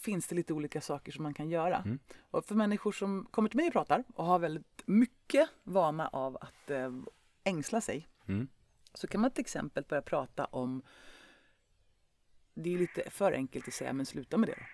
finns 0.00 0.26
det 0.28 0.34
lite 0.34 0.52
olika 0.52 0.80
saker 0.80 1.12
som 1.12 1.22
man 1.22 1.34
kan 1.34 1.48
göra. 1.50 1.76
Mm. 1.76 1.98
Och 2.30 2.44
för 2.44 2.54
människor 2.54 2.92
som 2.92 3.26
kommer 3.30 3.48
till 3.48 3.56
mig 3.56 3.66
och 3.66 3.72
pratar 3.72 4.04
och 4.14 4.24
har 4.26 4.38
väldigt 4.38 4.82
mycket 4.86 5.48
vana 5.64 6.08
av 6.08 6.36
att 6.40 6.70
eh, 6.70 6.92
ängsla 7.44 7.80
sig 7.80 8.08
Mm. 8.26 8.48
så 8.94 9.06
kan 9.06 9.20
man 9.20 9.30
till 9.30 9.40
exempel 9.40 9.84
börja 9.88 10.02
prata 10.02 10.44
om 10.44 10.82
det 12.54 12.74
är 12.74 12.78
lite 12.78 13.10
för 13.10 13.32
enkelt 13.32 13.68
att 13.68 13.74
säga 13.74 13.92
men 13.92 14.06
sluta 14.06 14.36
med 14.38 14.48
det 14.48 14.54
då. 14.54 14.64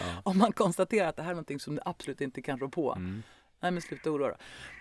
Ja. 0.00 0.22
Om 0.24 0.38
man 0.38 0.52
konstaterar 0.52 1.08
att 1.08 1.16
det 1.16 1.22
här 1.22 1.30
är 1.30 1.34
någonting 1.34 1.60
som 1.60 1.74
du 1.74 1.80
absolut 1.84 2.20
inte 2.20 2.42
kan 2.42 2.58
rå 2.58 2.68
på. 2.68 2.92
Mm. 2.94 3.22
Nej 3.60 3.70
men 3.70 3.82
sluta 3.82 4.10
oroa 4.10 4.28
då. 4.28 4.36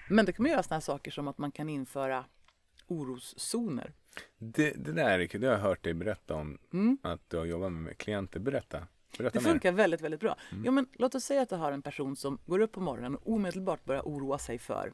Men 0.09 0.25
det 0.25 0.33
kan 0.33 0.43
man 0.43 0.51
göra 0.51 0.63
sådana 0.63 0.75
här 0.75 0.81
saker 0.81 1.11
som 1.11 1.27
att 1.27 1.37
man 1.37 1.51
kan 1.51 1.69
införa 1.69 2.25
oroszoner. 2.87 3.93
Det, 4.37 4.71
det 4.71 4.91
där 4.91 5.19
är 5.19 5.25
kul. 5.25 5.41
Det 5.41 5.47
har 5.47 5.53
jag 5.53 5.61
hört 5.61 5.83
dig 5.83 5.93
berätta 5.93 6.35
om. 6.35 6.57
Mm. 6.73 6.97
Att 7.01 7.29
du 7.29 7.37
har 7.37 7.45
jobbat 7.45 7.71
med 7.71 7.97
klienter. 7.97 8.39
Berätta. 8.39 8.87
Berätta 9.17 9.39
Det 9.39 9.45
mer. 9.45 9.51
funkar 9.51 9.71
väldigt, 9.71 10.01
väldigt 10.01 10.19
bra. 10.19 10.37
Mm. 10.51 10.65
Jo, 10.65 10.71
men 10.71 10.87
låt 10.93 11.15
oss 11.15 11.23
säga 11.23 11.41
att 11.41 11.49
du 11.49 11.55
har 11.55 11.71
en 11.71 11.81
person 11.81 12.15
som 12.15 12.37
går 12.45 12.59
upp 12.59 12.71
på 12.71 12.79
morgonen 12.81 13.15
och 13.15 13.31
omedelbart 13.33 13.85
börjar 13.85 14.01
oroa 14.01 14.37
sig 14.37 14.57
för 14.59 14.93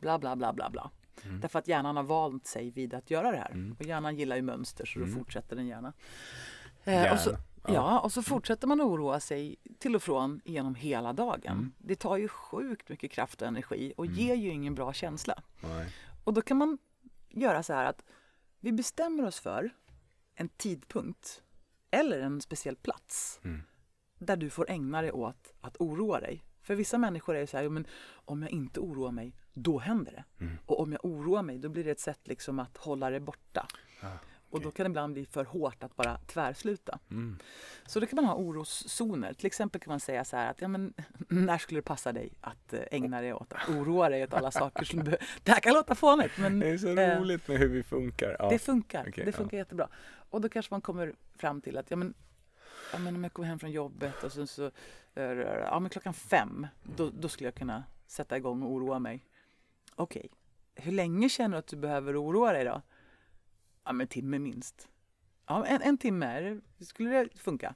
bla, 0.00 0.18
bla, 0.18 0.36
bla, 0.36 0.52
bla, 0.52 0.70
bla. 0.70 0.90
Mm. 1.24 1.40
Därför 1.40 1.58
att 1.58 1.68
hjärnan 1.68 1.96
har 1.96 2.02
vant 2.02 2.46
sig 2.46 2.70
vid 2.70 2.94
att 2.94 3.10
göra 3.10 3.30
det 3.30 3.36
här. 3.36 3.50
Mm. 3.50 3.76
Och 3.78 3.84
hjärnan 3.86 4.16
gillar 4.16 4.36
ju 4.36 4.42
mönster 4.42 4.86
så 4.86 4.98
då 4.98 5.04
Mm. 5.04 5.18
fortsätter 5.18 5.56
den 5.56 5.66
gärna. 5.66 5.92
Eh, 6.84 7.12
och 7.12 7.18
så, 7.18 7.30
Gärna. 7.30 7.40
ja. 7.74 8.00
och 8.00 8.12
så 8.12 8.22
fortsätter 8.22 8.66
man 8.66 8.80
oroa 8.80 9.20
sig 9.20 9.56
till 9.78 9.96
och 9.96 10.02
från 10.02 10.40
genom 10.44 10.74
hela 10.74 11.12
dagen. 11.12 11.52
Mm. 11.56 11.72
Det 11.78 11.94
tar 11.96 12.16
ju 12.16 12.28
sjukt 12.28 12.88
mycket 12.88 13.10
kraft 13.10 13.42
och 13.42 13.48
energi 13.48 13.92
och 13.96 14.06
Mm. 14.06 14.18
ger 14.18 14.34
ju 14.34 14.48
ingen 14.50 14.74
bra 14.74 14.92
känsla. 14.92 15.42
Nej. 15.62 15.88
Och 16.24 16.32
då 16.34 16.42
kan 16.42 16.56
man 16.56 16.78
göra 17.28 17.62
så 17.62 17.72
här 17.72 17.84
att 17.84 18.04
vi 18.60 18.72
bestämmer 18.72 19.26
oss 19.26 19.40
för 19.40 19.70
en 20.34 20.48
tidpunkt 20.48 21.42
eller 21.90 22.20
en 22.20 22.40
speciell 22.40 22.76
plats 22.76 23.40
Mm. 23.44 23.62
där 24.18 24.36
du 24.36 24.50
får 24.50 24.70
ägna 24.70 25.02
dig 25.02 25.12
åt 25.12 25.52
att 25.60 25.76
oroa 25.80 26.20
dig. 26.20 26.44
För 26.62 26.74
vissa 26.74 26.98
människor 26.98 27.34
är 27.36 27.40
det 27.40 27.46
så 27.46 27.56
här, 27.56 27.68
men 27.68 27.86
om 28.12 28.42
jag 28.42 28.50
inte 28.50 28.80
oroar 28.80 29.10
mig, 29.12 29.34
då 29.54 29.78
händer 29.78 30.12
det. 30.12 30.44
Mm. 30.44 30.58
Och 30.66 30.80
om 30.80 30.92
jag 30.92 31.04
oroar 31.04 31.42
mig, 31.42 31.58
då 31.58 31.68
blir 31.68 31.84
det 31.84 31.90
ett 31.90 32.00
sätt 32.00 32.20
liksom 32.24 32.58
att 32.58 32.76
hålla 32.76 33.10
det 33.10 33.20
borta. 33.20 33.66
Ah, 34.00 34.06
Och 34.50 34.60
då 34.60 34.70
kan 34.70 34.84
det 34.84 34.88
ibland 34.88 35.12
bli 35.12 35.26
för 35.26 35.44
hårt 35.44 35.82
att 35.82 35.96
bara 35.96 36.18
tvärsluta. 36.18 36.98
Mm. 37.10 37.38
Så 37.86 38.00
då 38.00 38.06
kan 38.06 38.16
man 38.16 38.24
ha 38.24 38.34
oroszoner. 38.34 39.32
Till 39.32 39.46
exempel 39.46 39.80
kan 39.80 39.90
man 39.90 40.00
säga 40.00 40.24
så 40.24 40.36
här 40.36 40.50
att 40.50 40.60
ja, 40.60 40.68
men, 40.68 40.94
när 41.28 41.58
skulle 41.58 41.78
det 41.78 41.84
passa 41.84 42.12
dig 42.12 42.32
att 42.40 42.72
eh, 42.72 42.80
ägna 42.90 43.20
dig 43.20 43.32
åt 43.32 43.52
att 43.52 43.68
oroa 43.68 44.08
dig 44.08 44.24
åt 44.24 44.34
alla 44.34 44.50
saker 44.62 44.84
som 44.84 44.98
du 44.98 45.04
behöver. 45.04 45.26
Det 45.42 45.52
här 45.52 45.60
kan 45.60 45.74
låta 45.74 45.94
fånigt 45.94 46.38
men 46.38 46.60
Det 46.60 46.68
är 46.68 46.78
så 46.78 46.88
eh, 46.98 47.20
roligt 47.20 47.48
med 47.48 47.58
hur 47.58 47.68
vi 47.68 47.82
funkar. 47.82 48.36
Ja. 48.38 48.48
det 48.48 48.58
funkar. 48.58 49.00
Okej, 49.08 49.24
det 49.24 49.30
ja. 49.30 49.36
funkar 49.36 49.56
jättebra. 49.56 49.88
Och 50.30 50.40
då 50.40 50.48
kanske 50.48 50.74
man 50.74 50.80
kommer 50.80 51.14
fram 51.36 51.60
till 51.60 51.78
att 51.78 51.90
ja, 51.90 51.96
men, 51.96 52.14
ja, 52.92 52.98
men 52.98 53.16
om 53.16 53.24
jag 53.24 53.32
kommer 53.32 53.48
hem 53.48 53.58
från 53.58 53.70
jobbet 53.70 54.24
och 54.24 54.32
sen 54.32 54.46
så 54.46 54.70
eh, 55.14 55.24
ja, 55.24 55.80
men 55.80 55.90
klockan 55.90 56.14
fem 56.14 56.66
då, 56.96 57.10
då 57.10 57.28
skulle 57.28 57.46
jag 57.46 57.54
kunna 57.54 57.84
sätta 58.06 58.36
igång 58.36 58.62
och 58.62 58.70
oroa 58.70 58.98
mig. 58.98 59.26
Okej, 59.94 60.28
hur 60.74 60.92
länge 60.92 61.28
känner 61.28 61.56
du 61.56 61.58
att 61.58 61.66
du 61.66 61.76
behöver 61.76 62.22
oroa 62.22 62.52
dig 62.52 62.64
då? 62.64 62.82
Ja, 63.84 63.92
men 63.92 64.00
en 64.00 64.08
timme 64.08 64.38
minst. 64.38 64.88
Ja, 65.46 65.66
en, 65.66 65.82
en 65.82 65.98
timme, 65.98 66.26
är 66.26 66.42
det- 66.78 66.84
skulle 66.84 67.10
det 67.24 67.38
funka? 67.38 67.74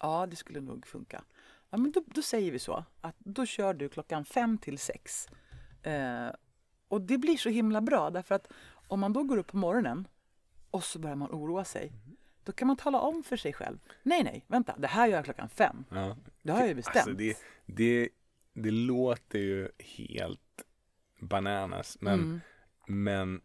Ja, 0.00 0.26
det 0.26 0.36
skulle 0.36 0.60
nog 0.60 0.86
funka. 0.86 1.24
Ja, 1.70 1.76
men 1.78 1.92
då, 1.92 2.02
då 2.06 2.22
säger 2.22 2.52
vi 2.52 2.58
så 2.58 2.84
att 3.00 3.16
då 3.18 3.46
kör 3.46 3.74
du 3.74 3.88
klockan 3.88 4.24
fem 4.24 4.58
till 4.58 4.78
sex. 4.78 5.28
Eh, 5.82 6.28
och 6.88 7.00
det 7.00 7.18
blir 7.18 7.36
så 7.36 7.48
himla 7.48 7.80
bra 7.80 8.10
därför 8.10 8.34
att 8.34 8.52
om 8.88 9.00
man 9.00 9.12
då 9.12 9.22
går 9.22 9.36
upp 9.36 9.46
på 9.46 9.56
morgonen 9.56 10.08
och 10.70 10.84
så 10.84 10.98
börjar 10.98 11.16
man 11.16 11.30
oroa 11.30 11.64
sig. 11.64 11.92
Då 12.44 12.52
kan 12.52 12.66
man 12.68 12.76
tala 12.76 13.00
om 13.00 13.22
för 13.22 13.36
sig 13.36 13.52
själv. 13.52 13.78
Nej, 14.02 14.24
nej, 14.24 14.44
vänta, 14.46 14.74
det 14.78 14.86
här 14.86 15.06
gör 15.08 15.16
jag 15.16 15.24
klockan 15.24 15.48
fem. 15.48 15.84
Ja. 15.90 16.16
Det 16.42 16.52
har 16.52 16.58
jag 16.60 16.68
ju 16.68 16.74
bestämt. 16.74 16.96
Alltså 16.96 17.12
det, 17.12 17.36
det, 17.66 18.08
det 18.52 18.70
låter 18.70 19.38
ju 19.38 19.68
helt 19.78 20.40
bananas. 21.24 21.96
Men, 22.00 22.14
Mm. 22.20 22.40
men 22.86 23.40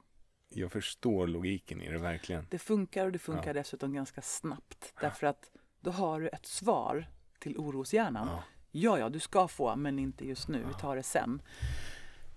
jag 0.49 0.71
förstår 0.71 1.27
logiken 1.27 1.81
i 1.81 1.89
det 1.91 1.97
verkligen. 1.97 2.47
Det 2.49 2.59
funkar 2.59 3.05
och 3.05 3.11
det 3.11 3.19
funkar 3.19 3.47
Ja. 3.47 3.53
dessutom 3.53 3.93
ganska 3.93 4.21
snabbt. 4.21 4.93
Därför 5.01 5.27
att 5.27 5.51
då 5.79 5.91
har 5.91 6.21
du 6.21 6.27
ett 6.27 6.45
svar 6.45 7.07
till 7.39 7.57
oroshjärnan. 7.57 8.27
Ja. 8.27 8.43
Ja, 8.71 8.99
ja, 8.99 9.09
du 9.09 9.19
ska 9.19 9.47
få, 9.47 9.75
men 9.75 9.99
inte 9.99 10.27
just 10.27 10.47
nu. 10.47 10.63
Vi 10.67 10.73
tar 10.73 10.95
det 10.95 11.03
sen. 11.03 11.41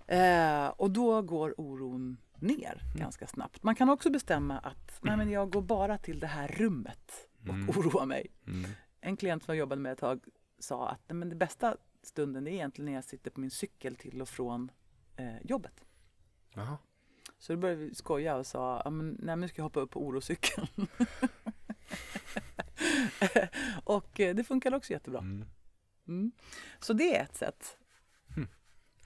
Eh, 0.07 0.67
och 0.67 0.91
då 0.91 1.21
går 1.21 1.53
oron 1.57 2.17
ner 2.35 2.81
Mm. 2.83 2.99
ganska 2.99 3.27
snabbt. 3.27 3.63
Man 3.63 3.75
kan 3.75 3.89
också 3.89 4.09
bestämma 4.09 4.57
att 4.59 4.99
nej, 5.01 5.17
men 5.17 5.29
jag 5.29 5.51
går 5.51 5.61
bara 5.61 5.97
till 5.97 6.19
det 6.19 6.27
här 6.27 6.47
rummet 6.47 7.11
och 7.41 7.49
Mm. 7.49 7.69
oroar 7.69 8.05
mig. 8.05 8.27
Mm. 8.47 8.69
En 9.01 9.17
klient 9.17 9.43
som 9.43 9.53
jag 9.55 9.59
jobbade 9.59 9.81
med 9.81 9.91
ett 9.91 9.99
tag 9.99 10.23
sa 10.59 10.89
att 10.89 10.99
men 11.07 11.29
det 11.29 11.35
bästa 11.35 11.77
stunden 12.03 12.47
är 12.47 12.51
egentligen 12.51 12.85
när 12.85 12.93
jag 12.93 13.03
sitter 13.03 13.31
på 13.31 13.39
min 13.39 13.51
cykel 13.51 13.95
till 13.95 14.21
och 14.21 14.29
från 14.29 14.71
eh, 15.15 15.37
jobbet. 15.43 15.85
Jaha. 16.53 16.77
Så 17.39 17.53
då 17.53 17.59
började 17.59 17.81
vi 17.81 17.95
skoja 17.95 18.35
och 18.35 18.47
sa 18.47 18.81
ja, 18.85 18.89
men, 18.89 19.17
nej, 19.19 19.35
men 19.35 19.49
ska 19.49 19.59
jag 19.59 19.63
hoppa 19.63 19.79
upp 19.79 19.91
på 19.91 20.05
orocykeln. 20.05 20.67
och 23.83 24.19
eh, 24.19 24.35
det 24.35 24.43
funkar 24.43 24.73
också 24.75 24.93
jättebra. 24.93 25.19
Mm. 25.19 25.45
Mm. 26.07 26.31
Så 26.79 26.93
det 26.93 27.17
är 27.17 27.23
ett 27.23 27.35
sätt. 27.35 27.77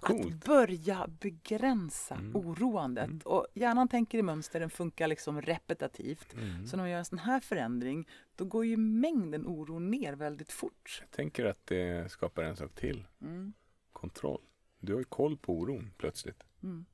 Att 0.02 0.04
Coolt. 0.04 0.46
börja 0.46 1.08
begränsa 1.08 2.16
Mm. 2.16 2.36
oroandet. 2.36 3.06
Mm. 3.06 3.20
Och 3.26 3.48
hjärnan 3.54 3.88
tänker 3.88 4.18
i 4.18 4.22
mönster, 4.24 4.60
den 4.60 4.70
funkar 4.70 5.08
liksom 5.08 5.42
repetitivt. 5.42 6.34
Mm. 6.34 6.68
Så 6.68 6.78
när 6.78 6.84
man 6.84 6.90
gör 6.92 6.98
en 6.98 7.06
sån 7.06 7.20
här 7.20 7.40
förändring, 7.40 8.08
då 8.36 8.46
går 8.46 8.66
ju 8.66 8.78
mängden 8.78 9.48
oro 9.48 9.80
ner 9.80 10.14
väldigt 10.14 10.52
fort. 10.52 10.98
Jag 11.02 11.12
tänker 11.12 11.46
att 11.46 11.66
det 11.66 12.12
skapar 12.12 12.44
en 12.44 12.56
sak 12.56 12.76
till. 12.76 13.08
Mm. 13.22 13.54
Kontroll. 13.94 14.42
Du 14.80 14.94
har 14.94 15.00
ju 15.00 15.06
koll 15.06 15.38
på 15.38 15.54
oron 15.60 15.92
plötsligt. 15.98 16.44
Mm. 16.64 16.86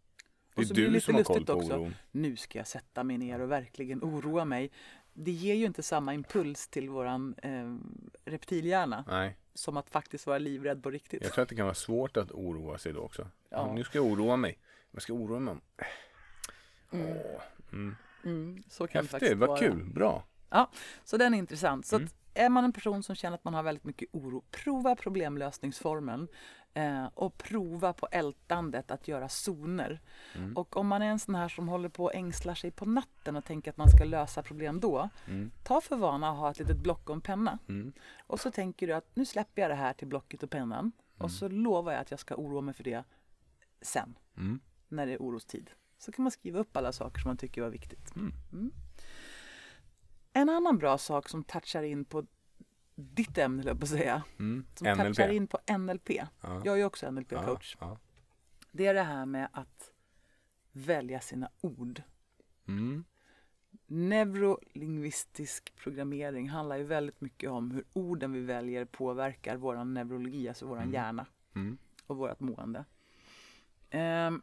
Det 0.56 0.62
är 0.62 0.66
det 0.76 0.90
du 0.90 1.02
som 1.02 1.16
har 1.16 1.24
koll 1.24 1.46
på 1.46 1.54
också. 1.54 1.74
oron. 1.74 1.96
Nu 2.12 2.36
ska 2.36 2.60
jag 2.60 2.68
sätta 2.68 3.04
mig 3.04 3.18
ner 3.18 3.40
och 3.40 3.52
verkligen 3.52 4.04
oroa 4.04 4.46
mig. 4.46 4.72
Det 5.14 5.32
ger 5.32 5.56
ju 5.56 5.66
inte 5.66 5.84
samma 5.84 6.14
impuls 6.14 6.68
till 6.68 6.90
våran 6.90 7.36
eh, 7.44 7.76
reptilhjärna 8.26 9.06
Nej, 9.08 9.38
som 9.54 9.78
att 9.78 9.90
faktiskt 9.90 10.28
vara 10.28 10.38
livrädd 10.38 10.84
på 10.84 10.90
riktigt. 10.90 11.24
jag 11.24 11.34
tror 11.34 11.44
att 11.44 11.50
det 11.50 11.56
kan 11.56 11.66
vara 11.66 11.76
svårt 11.76 12.18
att 12.18 12.32
oroa 12.32 12.78
sig 12.78 12.94
då 12.94 13.00
också. 13.00 13.22
Ja. 13.22 13.68
Ja. 13.68 13.74
Nu 13.74 13.84
ska 13.84 13.98
jag 13.98 14.06
oroa 14.06 14.36
mig. 14.38 14.60
Vad 14.92 15.02
ska 15.02 15.14
jag 15.14 15.22
oroa 15.22 15.40
mig 15.40 15.52
om? 15.52 15.62
Mm. 16.92 17.18
Mm. 17.72 17.96
Mm, 18.24 18.64
så 18.70 18.88
kan 18.88 19.04
det 19.04 19.08
faktiskt 19.10 19.30
Häftigt, 19.30 19.40
vad 19.40 19.50
vara. 19.50 19.60
kul, 19.60 19.84
bra. 19.94 20.24
Så 21.04 21.18
den 21.18 21.34
är 21.34 21.38
intressant. 21.38 21.86
Så 21.86 21.96
Mm. 21.96 22.10
är 22.34 22.50
man 22.50 22.64
en 22.64 22.74
person 22.74 23.04
som 23.04 23.16
känner 23.16 23.36
att 23.36 23.44
man 23.44 23.54
har 23.54 23.64
väldigt 23.64 23.84
mycket 23.84 24.10
oro, 24.12 24.44
prova 24.52 24.96
problemlösningsformeln 24.96 26.28
eh, 26.74 27.06
och 27.14 27.38
prova 27.38 27.94
på 27.94 28.08
ältandet 28.12 28.92
att 28.92 29.08
göra 29.08 29.30
zoner. 29.30 30.02
Mm. 30.36 30.58
Och 30.58 30.78
om 30.78 30.88
man 30.88 31.02
är 31.02 31.06
en 31.10 31.20
sån 31.20 31.36
här 31.36 31.50
som 31.50 31.68
håller 31.70 31.90
på 31.90 32.04
och 32.04 32.16
ängslar 32.16 32.56
sig 32.56 32.72
på 32.72 32.86
natten 32.86 33.36
och 33.36 33.46
tänker 33.46 33.72
att 33.72 33.78
man 33.78 33.90
ska 33.90 34.04
lösa 34.04 34.44
problem 34.44 34.80
då, 34.80 35.10
Mm. 35.28 35.52
ta 35.64 35.82
för 35.82 35.96
vana 35.96 36.30
att 36.30 36.38
ha 36.38 36.52
ett 36.52 36.60
litet 36.60 36.78
block 36.78 37.10
och 37.10 37.16
en 37.16 37.22
penna. 37.22 37.60
Mm. 37.70 37.94
Och 38.28 38.40
så 38.40 38.52
tänker 38.52 38.88
du 38.88 38.94
att 38.94 39.16
nu 39.16 39.26
släpper 39.26 39.62
jag 39.62 39.72
det 39.72 39.76
här 39.76 39.94
till 39.94 40.08
blocket 40.08 40.44
och 40.44 40.50
pennan 40.50 40.80
Mm. 41.16 41.26
och 41.26 41.32
så 41.32 41.50
lovar 41.50 41.92
jag 41.92 42.02
att 42.02 42.12
jag 42.12 42.20
ska 42.20 42.36
oroa 42.36 42.62
mig 42.62 42.74
för 42.74 42.84
det 42.84 43.04
sen, 43.82 44.18
Mm. 44.38 44.60
när 44.88 45.06
det 45.06 45.14
är 45.14 45.22
orostid. 45.22 45.70
Så 45.98 46.12
kan 46.12 46.24
man 46.24 46.32
skriva 46.32 46.60
upp 46.60 46.78
alla 46.78 46.92
saker 46.92 47.20
som 47.22 47.30
man 47.30 47.38
tycker 47.38 47.62
var 47.62 47.70
viktigt. 47.70 48.16
Mm. 48.16 48.72
En 50.34 50.50
annan 50.50 50.78
bra 50.78 50.98
sak 50.98 51.30
som 51.30 51.44
touchar 51.44 51.84
in 51.84 52.06
på 52.06 52.26
ditt 52.96 53.38
ämne, 53.38 53.64
jag 53.66 53.80
på 53.80 53.84
att 53.84 53.90
säga, 53.90 54.24
Mm. 54.40 54.66
som 54.76 54.88
NLP. 54.88 55.04
touchar 55.04 55.30
in 55.30 55.48
på 55.48 55.60
NLP. 55.78 56.10
Ja. 56.42 56.62
Jag 56.66 56.68
är 56.68 56.76
ju 56.76 56.86
också 56.86 57.06
NLP-coach. 57.12 57.78
Ja. 57.80 57.98
Det 58.72 58.86
är 58.86 58.94
det 58.94 59.04
här 59.04 59.26
med 59.26 59.48
att 59.54 59.92
välja 60.72 61.20
sina 61.20 61.50
ord. 61.62 62.02
Mm. 62.68 63.04
Neurolingvistisk 63.88 65.76
programmering 65.76 66.50
handlar 66.50 66.78
ju 66.78 66.84
väldigt 66.84 67.22
mycket 67.22 67.50
om 67.50 67.72
hur 67.72 67.84
orden 67.94 68.32
vi 68.34 68.40
väljer 68.42 68.86
påverkar 68.86 69.58
vår 69.58 69.84
neurologi, 69.84 70.48
alltså 70.50 70.66
vår 70.66 70.78
Mm. 70.78 70.92
hjärna 70.94 71.26
Mm. 71.56 71.78
och 72.08 72.18
vårt 72.18 72.40
mående. 72.40 72.86
Ehm, 73.90 74.42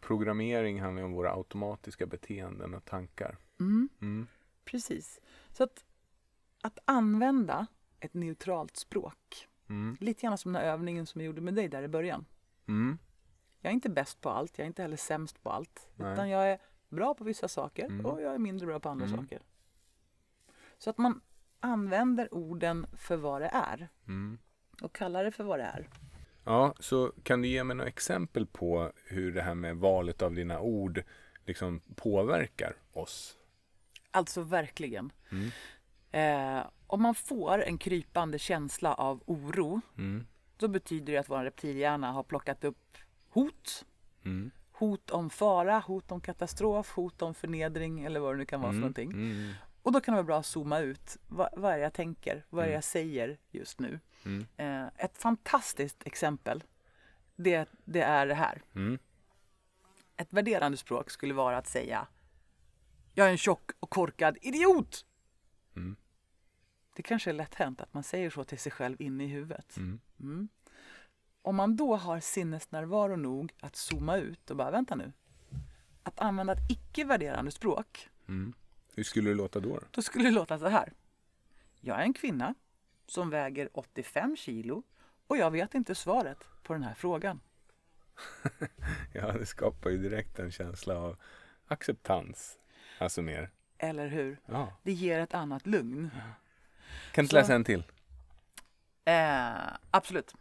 Programmering 0.00 0.80
handlar 0.80 1.00
ju 1.02 1.06
om 1.06 1.12
våra 1.12 1.32
automatiska 1.34 2.06
beteenden 2.06 2.74
och 2.74 2.84
tankar. 2.84 3.36
mm, 3.60 3.88
Mm. 4.00 4.26
precis. 4.64 5.20
Så 5.50 5.64
att, 5.64 5.84
att 6.62 6.78
använda 6.84 7.66
ett 8.00 8.14
neutralt 8.14 8.76
språk, 8.76 9.48
Mm. 9.68 9.96
lite 10.00 10.22
grann 10.26 10.38
som 10.38 10.52
den 10.52 10.62
här 10.62 10.68
övningen 10.72 11.06
som 11.06 11.20
jag 11.20 11.26
gjorde 11.26 11.40
med 11.40 11.54
dig 11.54 11.68
där 11.68 11.82
i 11.82 11.88
början. 11.88 12.24
Mm. 12.68 12.98
Jag 13.60 13.70
är 13.70 13.74
inte 13.74 13.88
bäst 13.90 14.20
på 14.20 14.30
allt, 14.30 14.58
jag 14.58 14.64
är 14.64 14.66
inte 14.66 14.82
heller 14.82 14.96
sämst 14.96 15.42
på 15.42 15.50
allt. 15.50 15.88
Nej. 15.96 16.12
Utan 16.12 16.28
jag 16.30 16.50
är 16.50 16.58
bra 16.88 17.14
på 17.14 17.24
vissa 17.24 17.48
saker 17.48 17.84
Mm. 17.86 18.06
och 18.06 18.22
jag 18.22 18.34
är 18.34 18.38
mindre 18.38 18.66
bra 18.66 18.80
på 18.80 18.88
andra 18.88 19.06
Mm. 19.06 19.18
saker. 19.20 19.42
Så 20.78 20.90
att 20.90 20.98
man 20.98 21.20
använder 21.60 22.34
orden 22.34 22.86
för 22.96 23.16
vad 23.16 23.42
det 23.42 23.48
är 23.52 23.88
Mm. 24.06 24.38
och 24.82 24.94
kallar 24.94 25.24
det 25.24 25.32
för 25.32 25.44
vad 25.44 25.58
det 25.58 25.64
är. 25.64 25.88
Ja, 26.44 26.74
så 26.78 27.12
kan 27.22 27.42
du 27.42 27.48
ge 27.48 27.64
mig 27.64 27.76
några 27.76 27.88
exempel 27.88 28.46
på 28.46 28.92
hur 29.04 29.32
det 29.32 29.42
här 29.42 29.54
med 29.54 29.76
valet 29.76 30.22
av 30.22 30.34
dina 30.34 30.60
ord 30.60 31.02
liksom 31.46 31.80
påverkar 31.96 32.76
oss? 32.92 33.36
Alltså 34.10 34.42
verkligen. 34.42 35.12
Mm. 35.30 35.50
Eh, 36.10 36.64
om 36.92 37.02
man 37.02 37.14
får 37.14 37.62
en 37.62 37.78
krypande 37.78 38.38
känsla 38.38 38.94
av 38.94 39.22
oro, 39.26 39.80
Mm. 39.98 40.26
då 40.56 40.68
betyder 40.68 41.12
det 41.12 41.18
att 41.18 41.28
vår 41.28 41.44
reptilhjärna 41.44 42.12
har 42.12 42.22
plockat 42.22 42.64
upp 42.64 42.96
hot. 43.28 43.84
Mm. 44.24 44.50
Hot 44.72 45.10
om 45.10 45.30
fara, 45.30 45.78
hot 45.78 46.12
om 46.12 46.20
katastrof, 46.20 46.92
hot 46.92 47.22
om 47.22 47.34
förnedring 47.34 48.04
eller 48.04 48.20
vad 48.20 48.34
det 48.34 48.38
nu 48.38 48.44
kan 48.44 48.60
vara 48.60 48.72
för 48.72 48.78
någonting. 48.78 49.10
Mm. 49.12 49.52
Och 49.82 49.92
då 49.92 50.00
kan 50.00 50.12
det 50.14 50.16
vara 50.16 50.26
bra 50.26 50.38
att 50.38 50.46
zooma 50.46 50.78
ut. 50.78 51.16
Vad, 51.28 51.48
vad 51.56 51.72
är 51.72 51.76
det 51.76 51.82
jag 51.82 51.92
tänker? 51.92 52.44
Vad 52.50 52.62
är 52.62 52.66
det 52.66 52.72
Mm. 52.72 52.74
jag 52.74 52.84
säger 52.84 53.38
just 53.50 53.80
nu? 53.80 54.00
Mm. 54.24 54.46
Eh, 54.56 55.04
ett 55.04 55.18
fantastiskt 55.18 56.06
exempel, 56.06 56.64
det, 57.36 57.68
det 57.84 58.00
är 58.02 58.26
det 58.26 58.34
här. 58.34 58.62
Mm. 58.74 58.98
Ett 60.16 60.32
värderande 60.32 60.76
språk 60.78 61.10
skulle 61.10 61.34
vara 61.34 61.56
att 61.58 61.66
säga 61.66 62.06
Jag 63.14 63.26
är 63.26 63.30
en 63.30 63.38
tjock 63.38 63.70
och 63.80 63.90
korkad 63.90 64.38
idiot! 64.42 65.04
Det 66.92 67.02
kanske 67.02 67.30
är 67.30 67.34
lätt 67.34 67.54
hänt 67.54 67.80
att 67.80 67.94
man 67.94 68.02
säger 68.02 68.30
så 68.30 68.44
till 68.44 68.58
sig 68.58 68.72
själv 68.72 69.02
inne 69.02 69.24
i 69.24 69.26
huvudet. 69.26 69.76
Mm. 69.76 70.00
Mm. 70.20 70.48
Om 71.42 71.56
man 71.56 71.76
då 71.76 71.96
har 71.96 72.20
sinnesnärvaro 72.20 73.16
nog 73.16 73.52
att 73.60 73.76
zooma 73.76 74.16
ut 74.16 74.50
och 74.50 74.56
bara 74.56 74.70
vänta 74.70 74.94
nu. 74.94 75.12
Att 76.02 76.20
använda 76.20 76.52
ett 76.52 76.70
icke-värderande 76.70 77.50
språk, 77.50 78.08
Mm. 78.28 78.52
Hur 78.94 79.02
skulle 79.04 79.30
det 79.30 79.34
låta 79.36 79.60
då? 79.60 79.80
då 79.90 80.02
skulle 80.02 80.24
det 80.24 80.30
låta 80.30 80.58
så 80.58 80.68
här. 80.68 80.92
Jag 81.80 81.98
är 81.98 82.02
en 82.02 82.12
kvinna 82.14 82.54
som 83.06 83.30
väger 83.30 83.68
85 83.72 84.36
kilo 84.36 84.82
och 85.26 85.36
jag 85.36 85.50
vet 85.50 85.74
inte 85.74 85.94
svaret 85.94 86.48
på 86.62 86.72
den 86.72 86.82
här 86.82 86.94
frågan. 86.94 87.40
Ja, 89.12 89.32
det 89.32 89.46
skapar 89.46 89.90
ju 89.90 89.98
direkt 89.98 90.38
en 90.38 90.50
känsla 90.52 90.98
av 90.98 91.16
acceptans. 91.66 92.58
Alltså 92.98 93.22
mer. 93.22 93.50
Eller 93.78 94.06
hur? 94.08 94.40
Ja. 94.46 94.76
Det 94.82 94.92
ger 94.92 95.20
ett 95.20 95.34
annat 95.34 95.66
lugn. 95.66 96.10
Kan 97.12 97.24
du 97.24 97.28
Så- 97.28 97.36
läsa 97.36 97.54
en 97.54 97.64
till? 97.64 97.82
Eh, 99.04 99.52
absolut. 99.90 100.34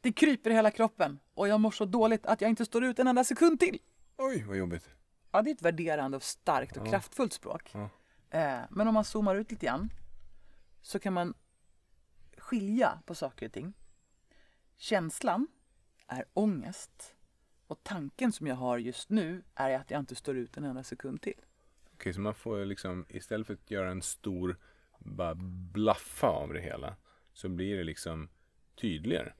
Det 0.00 0.12
kryper 0.12 0.50
i 0.50 0.54
hela 0.54 0.70
kroppen 0.70 1.18
och 1.34 1.48
jag 1.48 1.60
mår 1.60 1.70
så 1.70 1.84
dåligt 1.84 2.26
att 2.26 2.40
jag 2.40 2.50
inte 2.50 2.64
står 2.64 2.84
ut 2.84 2.98
en 2.98 3.06
enda 3.06 3.24
sekund 3.24 3.60
till. 3.60 3.78
Oj, 4.16 4.44
vad 4.48 4.56
jobbigt. 4.56 4.88
Ja, 5.32 5.42
det 5.42 5.50
är 5.50 5.54
ett 5.54 5.62
värderande 5.62 6.16
och 6.16 6.22
starkt 6.22 6.76
och 6.76 6.86
Ja. 6.86 6.90
kraftfullt 6.90 7.32
språk. 7.32 7.70
Ja. 7.74 7.90
Eh, 8.30 8.60
men 8.70 8.88
om 8.88 8.94
man 8.94 9.04
zoomar 9.04 9.34
ut 9.34 9.50
lite 9.50 9.66
grann 9.66 9.92
så 10.82 10.98
kan 10.98 11.12
man 11.12 11.34
skilja 12.38 12.98
på 13.06 13.14
saker 13.14 13.46
och 13.46 13.52
ting. 13.52 13.72
Känslan 14.76 15.46
är 16.06 16.24
ångest 16.34 17.14
och 17.66 17.80
tanken 17.82 18.32
som 18.32 18.46
jag 18.46 18.54
har 18.56 18.78
just 18.78 19.10
nu 19.10 19.42
är 19.54 19.76
att 19.78 19.90
jag 19.90 20.00
inte 20.00 20.14
står 20.14 20.36
ut 20.36 20.56
en 20.56 20.64
enda 20.64 20.82
sekund 20.84 21.22
till. 21.22 21.40
Okej, 21.94 22.14
så 22.14 22.20
man 22.20 22.34
får 22.34 22.64
liksom 22.64 23.06
istället 23.08 23.46
för 23.46 23.54
att 23.54 23.70
göra 23.70 23.90
en 23.90 24.02
stor 24.02 24.56
bara 25.00 25.34
blaffa 25.72 26.26
av 26.28 26.52
det 26.52 26.60
hela 26.60 26.96
så 27.32 27.48
blir 27.48 27.76
det 27.76 27.84
liksom 27.84 28.28
tydligare. 28.80 29.32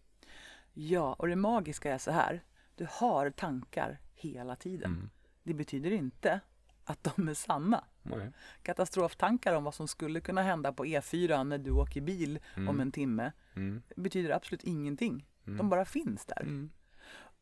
Ja, 0.73 1.13
och 1.19 1.29
det 1.29 1.37
magiska 1.37 1.95
är 1.95 1.99
så 1.99 2.11
här. 2.11 2.43
Du 2.75 2.87
har 2.91 3.31
tankar 3.31 4.01
hela 4.15 4.57
tiden. 4.57 4.91
Mm. 4.95 5.11
Det 5.43 5.55
betyder 5.55 5.91
inte 5.91 6.41
att 6.85 7.05
de 7.17 7.29
är 7.29 7.35
sanna. 7.35 7.85
Nej. 8.03 8.33
Katastroftankar 8.63 9.55
om 9.55 9.65
vad 9.65 9.75
som 9.75 9.89
skulle 9.89 10.21
kunna 10.21 10.43
hända 10.43 10.73
på 10.73 10.85
E4 10.85 11.45
när 11.45 11.59
du 11.59 11.71
åker 11.71 12.01
bil 12.01 12.39
om 12.69 12.81
en 12.81 12.93
timme 12.93 13.33
Mm. 13.57 13.83
betyder 13.97 14.31
absolut 14.31 14.65
ingenting. 14.65 15.27
De 15.45 15.69
bara 15.69 15.85
finns 15.85 16.27
där. 16.27 16.41
Mm. 16.43 16.71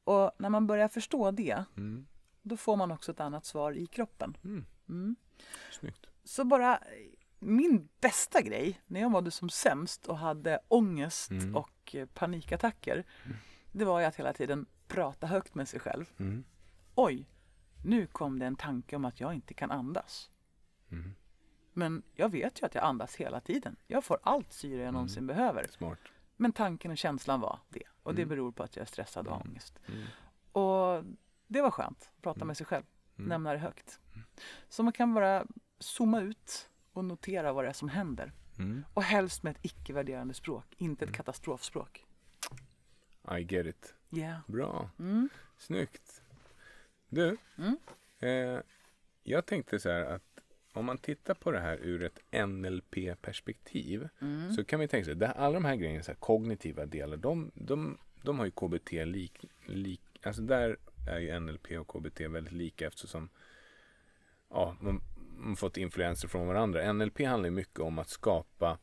Och 0.05 0.33
när 0.39 0.49
man 0.49 0.67
börjar 0.67 0.89
förstå 0.89 1.31
det, 1.31 1.65
Mm. 1.77 2.07
då 2.43 2.57
får 2.57 2.77
man 2.77 2.91
också 2.91 3.13
ett 3.13 3.21
annat 3.21 3.45
svar 3.47 3.73
i 3.73 3.87
kroppen. 3.87 4.37
Mm. 4.45 4.65
Mm. 4.89 5.17
Snyggt. 5.73 6.07
Så 6.25 6.45
bara 6.45 6.83
min 7.39 7.89
bästa 8.01 8.43
grej 8.43 8.81
när 8.87 9.01
jag 9.01 9.11
mådde 9.11 9.31
som 9.31 9.49
sämst 9.51 10.07
och 10.07 10.19
hade 10.19 10.61
ångest 10.69 11.31
Mm. 11.31 11.57
och 11.57 11.95
eh, 11.95 12.07
panikattacker, 12.15 13.05
det 13.73 13.85
var 13.85 14.01
ju 14.01 14.07
att 14.07 14.17
hela 14.17 14.33
tiden 14.33 14.67
prata 14.89 15.27
högt 15.27 15.55
med 15.55 15.69
sig 15.69 15.81
själv. 15.81 16.13
Mm. 16.19 16.45
Oj, 16.95 17.29
nu 17.85 18.07
kom 18.07 18.39
det 18.39 18.47
en 18.47 18.57
tanke 18.57 18.97
om 18.97 19.05
att 19.05 19.21
jag 19.21 19.35
inte 19.35 19.55
kan 19.55 19.71
andas. 19.71 20.31
Mm. 20.91 21.15
Men 21.73 22.03
jag 22.15 22.29
vet 22.29 22.63
ju 22.63 22.67
att 22.67 22.75
jag 22.75 22.85
andas 22.85 23.17
hela 23.17 23.41
tiden. 23.41 23.77
Jag 23.87 24.05
får 24.05 24.19
allt 24.23 24.53
syre 24.53 24.83
jag 24.83 24.93
någonsin 24.93 25.27
behöver. 25.27 25.67
Smart. 25.71 25.99
Men 26.37 26.53
tanken 26.53 26.91
och 26.91 26.99
känslan 26.99 27.41
var 27.41 27.59
det. 27.69 27.83
Och 28.03 28.15
det 28.15 28.23
Mm. 28.23 28.29
beror 28.29 28.53
på 28.53 28.63
att 28.63 28.77
jag 28.77 28.83
är 28.83 28.87
stressad 28.87 29.27
och 29.27 29.35
har 29.35 29.43
ångest. 29.47 29.79
Mm. 29.87 30.05
Och 30.53 31.05
det 31.47 31.61
var 31.63 31.71
skönt 31.71 32.11
prata 32.23 32.39
Mm. 32.39 32.47
med 32.47 32.57
sig 32.57 32.67
själv. 32.67 32.85
Mm. 33.19 33.29
Nämna 33.29 33.53
det 33.53 33.59
högt. 33.59 34.01
Så 34.69 34.83
man 34.83 34.93
kan 34.93 35.15
bara 35.15 35.47
zooma 35.79 36.21
ut 36.21 36.71
och 36.99 37.05
notera 37.05 37.53
vad 37.53 37.65
det 37.65 37.69
är 37.69 37.73
som 37.73 37.89
händer. 37.89 38.33
Mm. 38.59 38.85
Och 38.95 39.03
helst 39.03 39.43
med 39.43 39.51
ett 39.51 39.59
icke-värderande 39.63 40.35
språk, 40.35 40.65
inte 40.77 41.05
ett 41.05 41.13
katastrofspråk. 41.13 42.05
I 43.39 43.41
get 43.43 43.67
it. 43.67 43.95
Yeah. 44.11 44.39
Bra. 44.47 44.91
Mm. 44.99 45.29
Snyggt. 45.59 46.23
Du, 47.09 47.37
Mm. 47.59 47.77
eh, 48.19 48.61
jag 49.23 49.47
tänkte 49.47 49.81
så 49.81 49.91
här 49.91 50.05
att 50.05 50.23
om 50.73 50.85
man 50.85 50.99
tittar 50.99 51.35
på 51.35 51.51
det 51.51 51.61
här 51.61 51.77
ur 51.77 52.03
ett 52.03 52.19
NLP-perspektiv 52.49 54.09
Mm. 54.21 54.53
så 54.53 54.65
kan 54.65 54.81
vi 54.81 54.89
tänka 54.89 55.05
sig 55.05 55.25
att 55.25 55.37
alla 55.37 55.55
de 55.55 55.65
här 55.65 55.77
grejerna, 55.77 56.03
så 56.03 56.11
här, 56.11 56.19
kognitiva 56.19 56.87
delar, 56.87 57.17
de, 57.17 57.51
de, 57.55 57.99
de 58.23 58.39
har 58.39 58.45
ju 58.47 58.51
KBT 58.51 59.05
lik, 59.05 59.45
lik, 59.67 60.01
alltså 60.23 60.43
där 60.43 60.77
är 61.09 61.19
ju 61.19 61.41
NLP 61.41 61.79
och 61.79 61.89
KBT 61.89 62.21
väldigt 62.29 62.53
lika 62.53 62.87
eftersom 62.87 63.29
ja, 64.51 64.77
man 64.81 65.01
fått 65.57 65.77
influenser 65.77 66.29
från 66.29 66.47
varandra. 66.47 66.93
NLP 66.93 67.25
handlar 67.25 67.51
mycket 67.51 67.81
om 67.81 67.99
att 67.99 68.09
skapa 68.09 68.79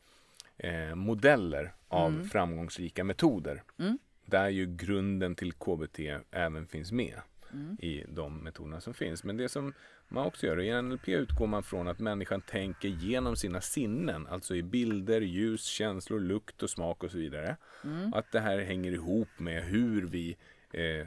eh, 0.58 0.94
modeller 0.94 1.74
av 1.88 2.10
Mm. 2.12 2.28
framgångsrika 2.28 3.04
metoder. 3.04 3.62
Mm. 3.78 3.98
Där 4.26 4.48
ju 4.48 4.66
grunden 4.66 5.34
till 5.34 5.52
KBT 5.52 5.98
även 6.30 6.66
finns 6.66 6.92
med 6.92 7.20
Mm. 7.52 7.76
i 7.80 8.04
de 8.08 8.38
metoderna 8.38 8.80
som 8.80 8.94
finns. 8.94 9.24
Men 9.24 9.36
det 9.36 9.48
som 9.48 9.72
man 10.08 10.26
också 10.26 10.46
gör, 10.46 10.60
i 10.60 10.82
NLP 10.82 11.08
utgår 11.08 11.46
man 11.46 11.62
från 11.62 11.88
att 11.88 11.98
människan 11.98 12.40
tänker 12.40 12.88
genom 12.88 13.36
sina 13.36 13.60
sinnen, 13.60 14.26
alltså 14.26 14.54
i 14.54 14.62
bilder, 14.62 15.20
ljus, 15.20 15.64
känslor, 15.64 16.20
lukt 16.20 16.62
och 16.62 16.70
smak 16.70 17.04
och 17.04 17.10
så 17.10 17.18
vidare. 17.18 17.56
Mm. 17.84 18.14
Att 18.14 18.32
det 18.32 18.40
här 18.40 18.58
hänger 18.58 18.92
ihop 18.92 19.28
med 19.38 19.62
hur 19.64 20.06
vi, 20.06 20.36
eh, 20.72 21.06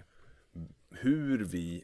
hur 0.91 1.43
vi 1.43 1.83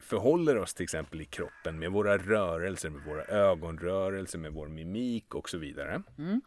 förhåller 0.00 0.56
oss 0.56 0.74
till 0.74 0.84
exempel 0.84 1.20
i 1.20 1.24
kroppen 1.24 1.78
med 1.78 1.92
våra 1.92 2.18
rörelser, 2.18 2.90
med 2.90 3.02
våra 3.02 3.24
ögonrörelser, 3.24 4.38
med 4.38 4.52
vår 4.52 4.68
mimik 4.68 5.34
och 5.34 5.48
så 5.48 5.58
vidare. 5.58 6.02
Mm. 6.18 6.40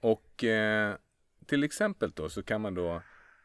Och 0.00 0.44
eh, 0.44 0.96
till 1.46 1.64
exempel 1.64 2.10
då 2.10 2.28
så 2.28 2.42
kan 2.42 2.60
man 2.60 2.74
då 2.74 3.02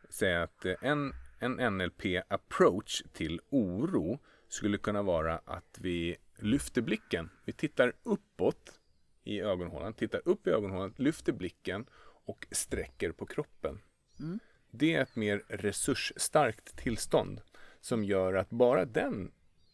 säga 0.10 0.44
att 0.44 0.66
eh, 0.66 0.74
en, 0.82 1.14
en 1.40 1.78
NLP-approach 1.78 3.04
till 3.14 3.42
oro 3.50 4.20
skulle 4.48 4.78
kunna 4.78 5.02
vara 5.02 5.42
att 5.46 5.78
vi 5.82 6.18
lyfter 6.38 6.82
blicken. 6.82 7.30
Vi 7.46 7.54
tittar 7.54 7.94
uppåt 8.04 8.80
i 9.24 9.42
ögonhålan, 9.42 9.94
tittar 9.94 10.22
upp 10.26 10.48
i 10.48 10.50
ögonhålan, 10.50 10.94
lyfter 10.98 11.34
blicken 11.34 11.86
och 12.26 12.48
sträcker 12.52 13.12
på 13.12 13.26
kroppen. 13.26 13.82
Mm. 14.20 14.40
Det 14.72 14.96
är 14.96 15.02
ett 15.02 15.16
mer 15.16 15.44
resursstarkt 15.48 16.78
tillstånd 16.78 17.42
som 17.82 18.04
gör 18.04 18.34
att 18.34 18.50
bara 18.50 18.86
den 18.86 19.32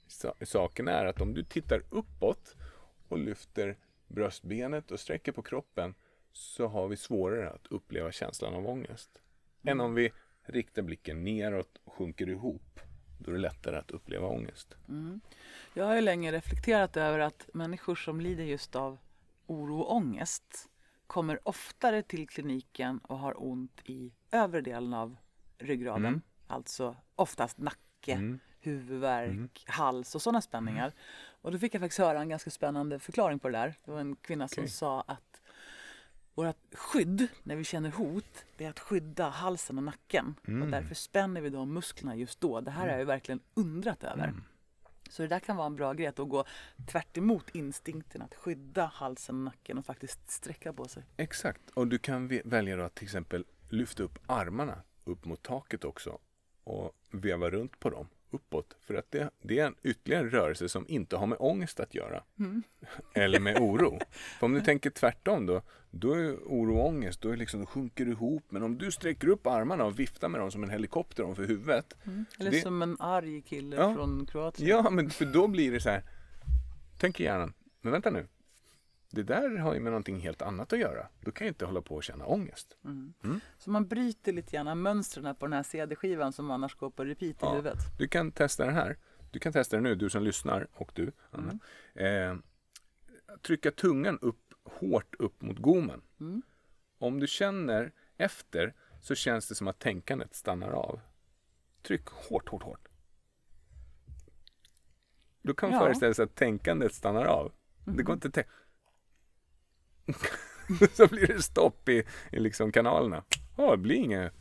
sa- 0.08 0.36
saken 0.42 0.88
är 0.88 1.06
att 1.06 1.22
om 1.22 1.34
du 1.34 1.44
tittar 1.44 1.84
uppåt 1.90 2.56
och 3.08 3.18
lyfter 3.18 3.78
bröstbenet 4.08 4.92
och 4.92 5.00
sträcker 5.00 5.32
på 5.32 5.42
kroppen 5.42 5.96
så 6.32 6.68
har 6.68 6.88
vi 6.88 6.98
svårare 6.98 7.50
att 7.50 7.68
uppleva 7.68 8.12
känslan 8.12 8.54
av 8.54 8.68
ångest. 8.68 9.22
Än 9.64 9.82
om 9.82 9.96
vi 9.96 10.12
riktar 10.42 10.82
blicken 10.82 11.24
neråt 11.24 11.78
och 11.84 11.94
sjunker 11.94 12.30
ihop. 12.30 12.80
Då 13.20 13.32
är 13.32 13.36
det 13.36 13.42
lättare 13.42 13.78
att 13.78 13.92
uppleva 13.92 14.28
ångest. 14.28 14.76
Mm. 14.90 15.22
Jag 15.74 15.86
har 15.86 15.96
ju 15.96 16.02
länge 16.02 16.32
reflekterat 16.32 16.98
över 16.98 17.20
att 17.20 17.50
människor 17.54 17.96
som 17.96 18.22
lider 18.22 18.44
just 18.44 18.76
av 18.76 18.98
oro 19.46 19.80
och 19.80 19.96
ångest 19.96 20.70
kommer 21.08 21.48
oftare 21.48 22.04
till 22.04 22.30
kliniken 22.30 23.00
och 23.00 23.20
har 23.20 23.44
ont 23.44 23.82
i 23.86 24.12
övre 24.32 24.62
delen 24.62 24.94
av 24.94 25.18
ryggraden. 25.58 26.06
Mm. 26.06 26.22
Alltså 26.48 26.96
oftast 27.16 27.58
nacke, 28.08 28.14
Mm. 28.14 28.40
huvudvärk, 28.60 29.64
hals 29.68 30.16
och 30.16 30.22
sådana 30.22 30.42
spänningar. 30.42 30.94
Och 31.42 31.52
då 31.52 31.60
fick 31.60 31.74
jag 31.74 31.82
faktiskt 31.82 32.00
höra 32.00 32.22
en 32.22 32.30
ganska 32.30 32.50
spännande 32.50 33.00
förklaring 33.00 33.40
på 33.40 33.50
det 33.50 33.58
där. 33.58 33.74
Det 33.86 33.92
var 33.92 34.00
en 34.00 34.16
kvinna 34.16 34.48
som 34.48 34.64
Okej. 34.64 34.72
sa 34.72 35.02
att 35.02 35.42
vårt 36.36 36.76
skydd 36.76 37.28
när 37.44 37.56
vi 37.56 37.64
känner 37.64 37.90
hot, 37.92 38.46
det 38.58 38.66
är 38.66 38.70
att 38.70 38.80
skydda 38.80 39.30
halsen 39.30 39.78
och 39.78 39.84
nacken. 39.84 40.36
Och 40.42 40.48
Mm. 40.50 40.72
därför 40.72 40.96
spänner 40.96 41.42
vi 41.42 41.50
de 41.50 41.74
musklerna 41.74 42.16
just 42.16 42.42
då. 42.42 42.62
Det 42.62 42.72
här 42.72 42.82
har 42.82 42.90
jag 42.90 43.00
ju 43.00 43.06
verkligen 43.06 43.40
undrat 43.54 44.04
över. 44.04 44.24
Mm. 44.28 44.44
Så 45.10 45.22
det 45.22 45.28
där 45.28 45.40
kan 45.40 45.56
vara 45.56 45.68
en 45.68 45.76
bra 45.76 45.94
grej, 45.94 46.08
att 46.08 46.18
gå 46.18 46.46
tvärt 46.88 47.18
emot 47.18 47.56
instinkten 47.56 48.22
att 48.22 48.36
skydda 48.36 48.86
halsen 48.86 49.36
och 49.36 49.42
nacken 49.42 49.78
och 49.78 49.86
faktiskt 49.86 50.32
sträcka 50.32 50.74
på 50.74 50.86
sig. 50.88 51.04
Exakt. 51.18 51.70
Och 51.74 51.88
du 51.88 51.98
kan 51.98 52.28
välja 52.46 52.86
att 52.86 52.96
till 52.96 53.04
exempel 53.04 53.46
lyfta 53.70 54.04
upp 54.04 54.20
armarna 54.26 54.82
upp 55.04 55.26
mot 55.26 55.44
taket 55.44 55.84
också 55.86 56.20
och 56.66 56.92
veva 57.12 57.50
runt 57.50 57.80
på 57.80 57.90
dem 57.90 58.08
uppåt. 58.32 58.76
För 58.82 58.96
att 58.96 59.12
det, 59.12 59.30
det 59.42 59.60
är 59.60 59.66
en 59.66 59.76
ytterligare 59.84 60.30
rörelse 60.30 60.70
som 60.70 60.86
inte 60.88 61.18
har 61.18 61.28
med 61.28 61.38
ångest 61.42 61.80
att 61.80 61.96
göra. 61.96 62.24
Eller 63.14 63.40
med 63.40 63.58
oro. 63.60 64.00
För 64.40 64.46
om 64.46 64.54
du 64.54 64.62
tänker 64.66 64.90
tvärtom 64.90 65.46
då, 65.46 65.62
då 65.92 66.14
är 66.14 66.32
oro 66.36 66.78
och 66.78 66.86
ångest, 66.88 67.22
då, 67.22 67.30
är 67.30 67.38
liksom, 67.38 67.60
då 67.60 67.66
sjunker 67.66 68.06
du 68.06 68.12
ihop. 68.12 68.44
Men 68.50 68.64
om 68.64 68.78
du 68.78 68.92
sträcker 68.92 69.28
upp 69.28 69.48
armarna 69.48 69.86
och 69.86 70.00
viftar 70.00 70.30
med 70.30 70.42
dem 70.42 70.52
som 70.52 70.64
en 70.64 70.70
helikopter 70.70 71.24
ovanför 71.24 71.44
huvudet. 71.48 71.94
Eller 72.40 72.52
Det- 72.52 72.62
som 72.62 72.82
en 72.82 72.98
arg 73.00 73.42
kille 73.42 73.76
Ja. 73.76 73.94
från 73.94 74.26
Kroatien. 74.26 74.70
Ja, 74.70 74.90
men 74.90 75.10
för 75.10 75.26
då 75.26 75.48
blir 75.48 75.72
det 75.72 75.80
så 75.80 75.90
här. 75.90 76.04
Tänker 77.00 77.24
hjärnan, 77.24 77.54
men 77.82 77.92
vänta 77.92 78.10
nu. 78.10 78.28
Det 79.16 79.24
där 79.24 79.58
har 79.58 79.74
ju 79.74 79.80
med 79.80 79.92
någonting 79.92 80.20
helt 80.20 80.42
annat 80.42 80.74
att 80.74 80.80
göra. 80.80 81.08
Då 81.22 81.32
kan 81.32 81.48
jag 81.48 81.52
inte 81.52 81.66
hålla 81.66 81.82
på 81.82 81.96
och 81.96 82.04
känna 82.04 82.26
ångest. 82.26 82.78
Så 83.58 83.70
man 83.72 83.88
bryter 83.88 84.34
lite 84.34 84.52
grann 84.52 84.82
mönstren 84.82 85.36
på 85.36 85.46
den 85.46 85.54
här 85.54 85.64
CD-skivan 85.64 86.34
som 86.34 86.52
annars 86.52 86.76
går 86.76 86.90
på 86.90 87.06
repeat 87.06 87.36
i 87.36 87.38
Ja. 87.42 87.52
huvudet. 87.52 87.78
Du 87.98 88.08
kan 88.08 88.32
testa 88.32 88.66
den 88.66 88.74
här. 88.74 88.98
Du 89.32 89.40
kan 89.40 89.54
testa 89.54 89.76
den 89.78 89.84
nu, 89.84 89.96
du 89.96 90.10
som 90.10 90.24
lyssnar 90.24 90.68
och 90.74 90.92
du, 90.96 91.12
Anna. 91.32 91.60
Eh, 91.94 92.36
trycka 93.42 93.72
tungan 93.72 94.20
upp 94.22 94.54
hårt 94.64 95.16
upp 95.20 95.42
mot 95.42 95.58
gommen. 95.60 96.02
Mm. 96.20 96.42
Om 96.98 97.20
du 97.20 97.28
känner 97.28 97.92
efter 98.18 98.74
så 99.02 99.16
känns 99.16 99.48
det 99.48 99.56
som 99.56 99.68
att 99.68 99.80
tänkandet 99.80 100.36
stannar 100.36 100.70
av. 100.72 101.00
Tryck 101.82 102.06
hårt, 102.08 102.50
hårt, 102.50 102.64
hårt. 102.64 102.88
Då 105.42 105.54
kan 105.54 105.70
man 105.70 105.80
Ja. 105.80 105.86
föreställa 105.86 106.14
sig 106.14 106.24
att 106.26 106.36
tänkandet 106.36 106.94
stannar 106.94 107.26
av. 107.26 107.52
Det 107.86 108.04
går 108.04 108.14
inte 108.14 108.28
att 108.28 108.34
tänka. 108.34 108.50
så 110.94 111.08
blir 111.08 111.28
det 111.28 111.42
stopp 111.42 111.90
i, 111.90 112.04
i 112.32 112.40
liksom 112.40 112.72
kanalerna. 112.72 113.24
Ja, 113.58 113.72
det 113.72 113.78
blir 113.78 113.96
inga, 113.96 114.32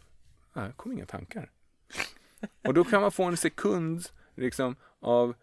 det 0.53 0.73
kommer 0.77 0.97
inga 0.97 1.07
tankar. 1.07 1.51
Och 2.63 2.75
då 2.75 2.85
kan 2.85 3.03
man 3.03 3.13
få 3.13 3.25
en 3.25 3.37
sekund 3.37 4.05
liksom, 4.35 4.77
av 5.01 5.35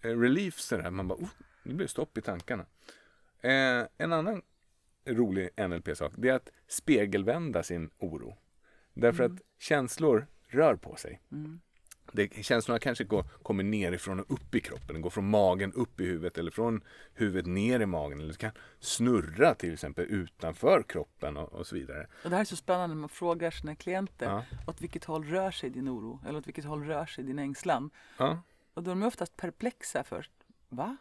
eh, 0.00 0.18
relief 0.18 0.58
sådär. 0.60 0.90
Man 0.90 1.08
bara, 1.08 1.18
oh, 1.18 1.28
nu 1.62 1.74
blir 1.74 1.86
det 1.86 1.90
stopp 1.90 2.18
i 2.18 2.20
tankarna. 2.20 2.66
Eh, 3.40 3.86
en 3.98 4.12
annan 4.12 4.42
rolig 5.06 5.50
NLP-sak, 5.56 6.12
det 6.16 6.28
är 6.28 6.34
att 6.34 6.50
spegelvända 6.66 7.62
sin 7.62 7.90
oro. 7.98 8.36
Därför 8.94 9.24
att 9.24 9.42
känslor 9.58 10.26
rör 10.46 10.76
på 10.76 10.96
sig. 10.96 11.20
Mm. 11.32 11.60
Det, 12.12 12.44
känslorna 12.44 12.78
kanske 12.78 13.04
går, 13.04 13.22
kommer 13.42 13.64
nerifrån 13.64 14.20
och 14.20 14.30
upp 14.32 14.54
i 14.54 14.60
kroppen. 14.60 14.86
Den 14.92 15.00
går 15.02 15.10
från 15.10 15.30
magen 15.30 15.72
upp 15.72 16.00
i 16.00 16.04
huvudet 16.06 16.38
eller 16.38 16.50
från 16.50 16.80
huvudet 17.14 17.46
ner 17.46 17.80
i 17.80 17.86
magen. 17.86 18.20
Eller 18.20 18.34
kan 18.34 18.50
snurra 18.80 19.54
till 19.54 19.72
exempel 19.72 20.04
utanför 20.04 20.82
kroppen 20.88 21.36
och, 21.36 21.52
och 21.52 21.66
så 21.66 21.74
vidare. 21.74 22.06
Och 22.24 22.30
det 22.30 22.36
här 22.36 22.40
är 22.40 22.44
så 22.44 22.56
spännande 22.56 22.94
när 22.94 23.00
man 23.00 23.08
frågar 23.08 23.50
sina 23.50 23.74
klienter 23.74 24.26
Ja. 24.26 24.44
åt 24.66 24.80
vilket 24.82 25.04
håll 25.04 25.24
rör 25.24 25.50
sig 25.50 25.70
din 25.70 25.88
oro 25.88 26.20
eller 26.26 26.38
åt 26.38 26.46
vilket 26.46 26.64
håll 26.64 26.84
rör 26.84 27.06
sig 27.06 27.24
din 27.24 27.38
ängslan. 27.38 27.90
Ja, 28.18 28.38
Och 28.74 28.82
då 28.82 28.90
är 28.90 28.94
de 28.94 29.02
oftast 29.02 29.36
perplexa 29.36 30.04
först. 30.04 30.32
Va? 30.68 30.96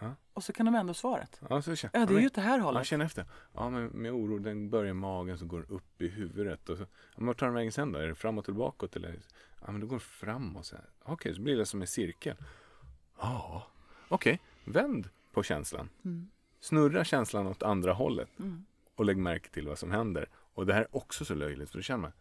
Ja. 0.00 0.14
Och 0.32 0.44
så 0.44 0.52
kan 0.52 0.66
de 0.66 0.74
ändå 0.74 0.94
svaret. 0.94 1.40
ja, 1.50 1.62
så 1.62 1.76
känner, 1.76 1.98
Ja, 2.00 2.06
det 2.06 2.12
är 2.12 2.14
men- 2.14 2.20
ju 2.22 2.26
åt 2.26 2.34
det 2.34 2.40
här 2.40 2.58
Ja, 2.58 2.64
hållet. 2.64 2.86
känn 2.86 3.00
efter. 3.00 3.24
Ja, 3.54 3.70
men 3.70 3.86
med 3.86 4.12
oro, 4.12 4.38
den 4.38 4.70
börjar 4.70 4.90
i 4.90 4.94
magen 4.94 5.38
så 5.38 5.46
går 5.46 5.60
den 5.60 5.70
upp 5.70 6.02
i 6.02 6.08
huvudet. 6.08 6.68
Och 6.68 6.76
så, 6.76 6.82
ja, 6.82 6.88
men 7.16 7.26
vart 7.26 7.38
tar 7.38 7.46
den 7.46 7.54
vägen 7.54 7.72
sen 7.72 7.92
då? 7.92 7.98
Är 7.98 8.06
det 8.08 8.14
framåt 8.14 8.48
och 8.48 8.54
bakåt? 8.54 8.96
Eller? 8.96 9.18
Ja, 9.60 9.72
men 9.72 9.80
då 9.80 9.86
går 9.86 9.94
den 9.96 10.00
framåt. 10.00 10.66
så. 10.66 10.76
Okej, 11.02 11.34
så 11.34 11.40
blir 11.42 11.56
det 11.56 11.66
som 11.66 11.80
en 11.80 11.86
cirkel. 11.86 12.36
Ja, 13.18 13.66
okej. 14.08 14.40
Vänd 14.64 15.08
på 15.32 15.42
känslan. 15.42 15.88
Mm. 16.04 16.30
Snurra 16.60 17.04
känslan 17.04 17.46
åt 17.46 17.62
andra 17.62 17.92
hållet. 17.92 18.38
Mm. 18.38 18.64
Och 18.94 19.04
lägg 19.04 19.16
märke 19.16 19.48
till 19.50 19.68
vad 19.68 19.78
som 19.78 19.90
händer. 19.90 20.28
Och 20.54 20.66
det 20.66 20.74
här 20.74 20.80
är 20.80 20.96
också 20.96 21.24
så 21.24 21.34
löjligt, 21.34 21.70
för 21.70 21.78
då 21.78 21.82
känner 21.82 21.98
man, 22.02 22.12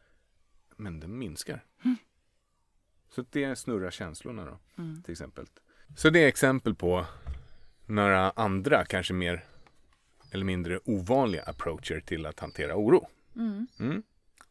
men 0.76 1.00
den 1.00 1.18
minskar. 1.18 1.66
Så 3.10 3.26
det 3.30 3.56
snurrar 3.56 3.92
känslorna 3.92 4.46
då, 4.46 4.60
Mm. 4.84 5.02
till 5.04 5.12
exempel. 5.12 5.46
Så 5.98 6.10
det 6.10 6.20
är 6.24 6.28
exempel 6.28 6.76
på 6.76 7.06
några 7.86 8.30
andra, 8.32 8.86
kanske 8.86 9.14
mer 9.14 9.46
eller 10.32 10.46
mindre 10.46 10.80
ovanliga 10.86 11.44
approacher 11.44 12.00
till 12.00 12.26
att 12.26 12.40
hantera 12.40 12.76
oro. 12.76 13.08
Mm. 13.36 13.68
Mm. 13.80 14.04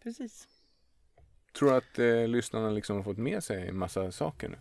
Precis. 0.03 0.49
Tror 1.59 1.71
du 1.71 1.77
att 1.77 1.99
eh, 1.99 2.29
lyssnarna 2.29 2.71
liksom 2.71 2.97
har 2.97 3.03
fått 3.03 3.19
med 3.19 3.45
sig 3.45 3.69
en 3.69 3.79
massa 3.79 4.13
saker 4.13 4.49
nu? 4.49 4.59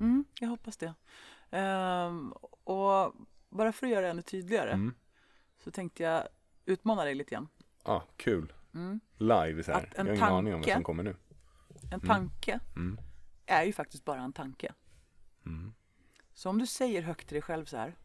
Mm, 0.00 0.24
jag 0.40 0.48
hoppas 0.48 0.76
det. 0.76 0.94
Ehm, 1.50 2.32
och 2.64 3.14
bara 3.48 3.72
för 3.72 3.86
att 3.86 3.92
göra 3.92 4.00
det 4.00 4.10
ännu 4.10 4.22
tydligare 4.22 4.70
Mm. 4.72 4.94
så 5.64 5.70
tänkte 5.70 6.02
jag 6.02 6.28
utmana 6.64 7.04
dig 7.04 7.14
lite 7.14 7.30
grann. 7.30 7.48
Ja, 7.84 8.04
kul. 8.16 8.52
Mm. 8.74 9.00
Live 9.18 9.62
så 9.62 9.72
här. 9.72 9.78
Att 9.86 9.94
en 9.94 10.06
Jag 10.06 10.16
har 10.16 10.16
ingen 10.16 10.32
aning 10.38 10.54
om 10.54 10.60
vad 10.60 10.66
tanke- 10.68 10.74
som 10.76 10.84
kommer 10.84 11.02
nu. 11.02 11.16
En 11.90 12.00
tanke 12.00 12.60
Mm. 12.76 12.98
är 13.46 13.64
ju 13.64 13.72
faktiskt 13.72 14.04
bara 14.04 14.20
en 14.20 14.32
tanke. 14.32 14.72
Mm. 15.46 15.74
Så 16.34 16.50
om 16.50 16.58
du 16.58 16.66
säger 16.66 17.02
högt 17.02 17.26
till 17.28 17.34
dig 17.34 17.42
själv 17.42 17.64
så 17.64 17.76
här. 17.76 17.96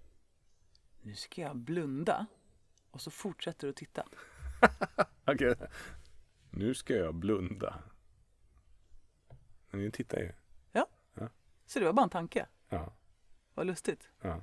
Nu 1.02 1.16
ska 1.16 1.42
jag 1.42 1.56
blunda. 1.58 2.26
Och 2.92 3.02
så 3.02 3.12
fortsätter 3.12 3.68
du 3.68 3.70
att 3.72 3.76
titta. 3.76 4.04
Okej. 5.28 5.56
Nu 6.52 6.74
ska 6.74 6.94
jag 6.96 7.16
blunda. 7.16 7.76
Men 9.74 9.82
nu 9.82 9.92
tittar 9.92 10.18
ju. 10.20 10.32
Så 11.66 11.80
det 11.80 11.86
var 11.86 11.94
bara 11.94 12.04
en 12.04 12.10
tanke. 12.10 12.48
Ja, 12.70 12.94
Vad 13.54 13.68
lustigt. 13.68 14.10
ja. 14.22 14.42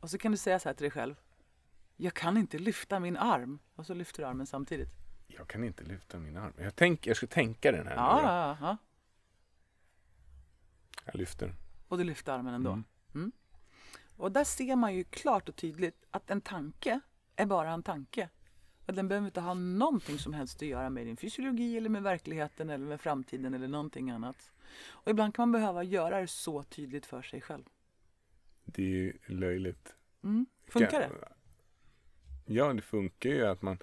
Och 0.00 0.10
så 0.10 0.18
kan 0.18 0.32
du 0.32 0.38
säga 0.38 0.58
så 0.58 0.68
här 0.68 0.74
till 0.74 0.82
dig 0.84 0.90
själv. 0.90 1.14
Jag 1.96 2.14
kan 2.14 2.36
inte 2.36 2.58
lyfta 2.58 3.00
min 3.00 3.16
arm. 3.16 3.58
Och 3.74 3.86
så 3.86 3.94
lyfter 3.94 4.22
du 4.22 4.28
armen 4.28 4.46
samtidigt. 4.46 4.88
Jag 5.26 5.48
kan 5.48 5.64
inte 5.64 5.84
lyfta 5.84 6.18
min 6.18 6.36
arm. 6.36 6.52
Jag, 6.58 6.76
tänk, 6.76 7.06
jag 7.06 7.16
ska 7.16 7.26
tänka 7.26 7.72
den 7.72 7.86
här 7.86 7.94
Ja, 7.94 8.16
nu 8.16 8.22
ja, 8.22 8.56
ja. 8.60 8.76
Jag 11.04 11.14
lyfter. 11.14 11.54
Och 11.88 11.98
du 11.98 12.04
lyfter 12.04 12.32
armen 12.32 12.54
ändå. 12.54 12.70
Mm. 12.72 12.84
Mm. 13.14 13.32
Och 14.16 14.32
där 14.32 14.44
ser 14.44 14.76
man 14.76 14.94
ju 14.94 15.04
klart 15.04 15.48
och 15.48 15.56
tydligt 15.56 16.04
att 16.10 16.30
en 16.30 16.40
tanke 16.40 17.00
är 17.36 17.46
bara 17.46 17.70
en 17.72 17.82
tanke. 17.82 18.28
Och 18.86 18.94
den 18.94 19.08
behöver 19.08 19.26
inte 19.26 19.40
ha 19.40 19.54
någonting 19.54 20.18
som 20.18 20.34
helst 20.34 20.62
att 20.62 20.68
göra 20.68 20.90
med 20.90 21.06
din 21.06 21.16
fysiologi 21.16 21.76
eller 21.76 21.88
med 21.88 22.02
verkligheten 22.02 22.70
eller 22.70 22.86
med 22.86 23.00
framtiden 23.00 23.54
eller 23.54 23.68
någonting 23.68 24.10
annat. 24.10 24.50
Och 24.90 25.10
ibland 25.10 25.34
kan 25.34 25.42
man 25.48 25.52
behöva 25.60 25.82
göra 25.82 26.20
det 26.20 26.26
så 26.26 26.62
tydligt 26.62 27.06
för 27.06 27.22
sig 27.22 27.40
själv. 27.40 27.64
Det 28.64 28.82
är 28.82 28.86
ju 28.88 29.12
löjligt. 29.26 29.94
Mm. 30.24 30.46
Funkar 30.66 31.00
det? 31.00 31.10
Ja, 32.46 32.72
det 32.72 32.82
funkar 32.82 33.30
ju 33.30 33.46
att 33.46 33.62
man, 33.62 33.78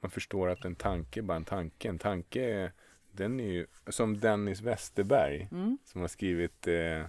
man 0.00 0.10
förstår 0.10 0.48
att 0.48 0.64
en 0.64 0.74
tanke 0.76 1.20
är 1.20 1.22
bara 1.22 1.36
en 1.36 1.44
tanke. 1.44 1.88
En 1.88 1.98
tanke, 1.98 2.40
är- 2.42 2.72
den 3.12 3.40
är 3.40 3.52
ju 3.52 3.66
som 3.88 4.20
Dennis 4.20 4.60
Westerberg 4.60 5.48
Mm. 5.52 5.78
som 5.84 6.00
har 6.00 6.08
skrivit 6.08 6.66
eh, 6.66 7.06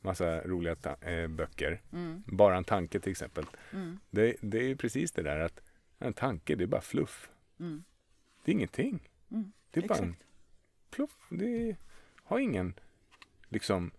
massa 0.00 0.40
roliga 0.42 0.76
eh, 1.00 1.28
böcker. 1.28 1.82
Mm. 1.92 2.22
Bara 2.26 2.56
en 2.56 2.64
tanke 2.64 3.00
till 3.00 3.10
exempel. 3.12 3.44
Mm. 3.72 3.98
Det, 4.10 4.36
det 4.40 4.58
är 4.58 4.62
ju 4.68 4.76
precis 4.76 5.12
det 5.12 5.22
där 5.22 5.38
att 5.40 5.60
en 5.98 6.12
tanke, 6.12 6.54
det 6.54 6.64
är 6.64 6.68
bara 6.68 6.80
fluff. 6.80 7.30
Mm. 7.60 7.84
Det 8.44 8.50
är 8.50 8.54
ingenting. 8.54 9.08
Mm. 9.30 9.52
Det 9.70 9.84
är 9.84 9.88
bara 9.88 9.98
en 9.98 10.10
Exakt. 10.10 10.26
pluff. 10.90 11.16
Det 11.30 11.76
har 12.34 12.40
ingen 12.40 12.74
liksom 13.48 13.90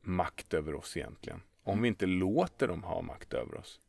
makt 0.00 0.54
över 0.54 0.74
oss 0.74 0.96
egentligen. 0.96 1.42
Om 1.62 1.82
vi 1.82 1.88
inte 1.88 2.06
låter 2.06 2.68
dem 2.68 2.82
ha 2.82 3.02
makt 3.02 3.32
över 3.32 3.54
oss. 3.54 3.80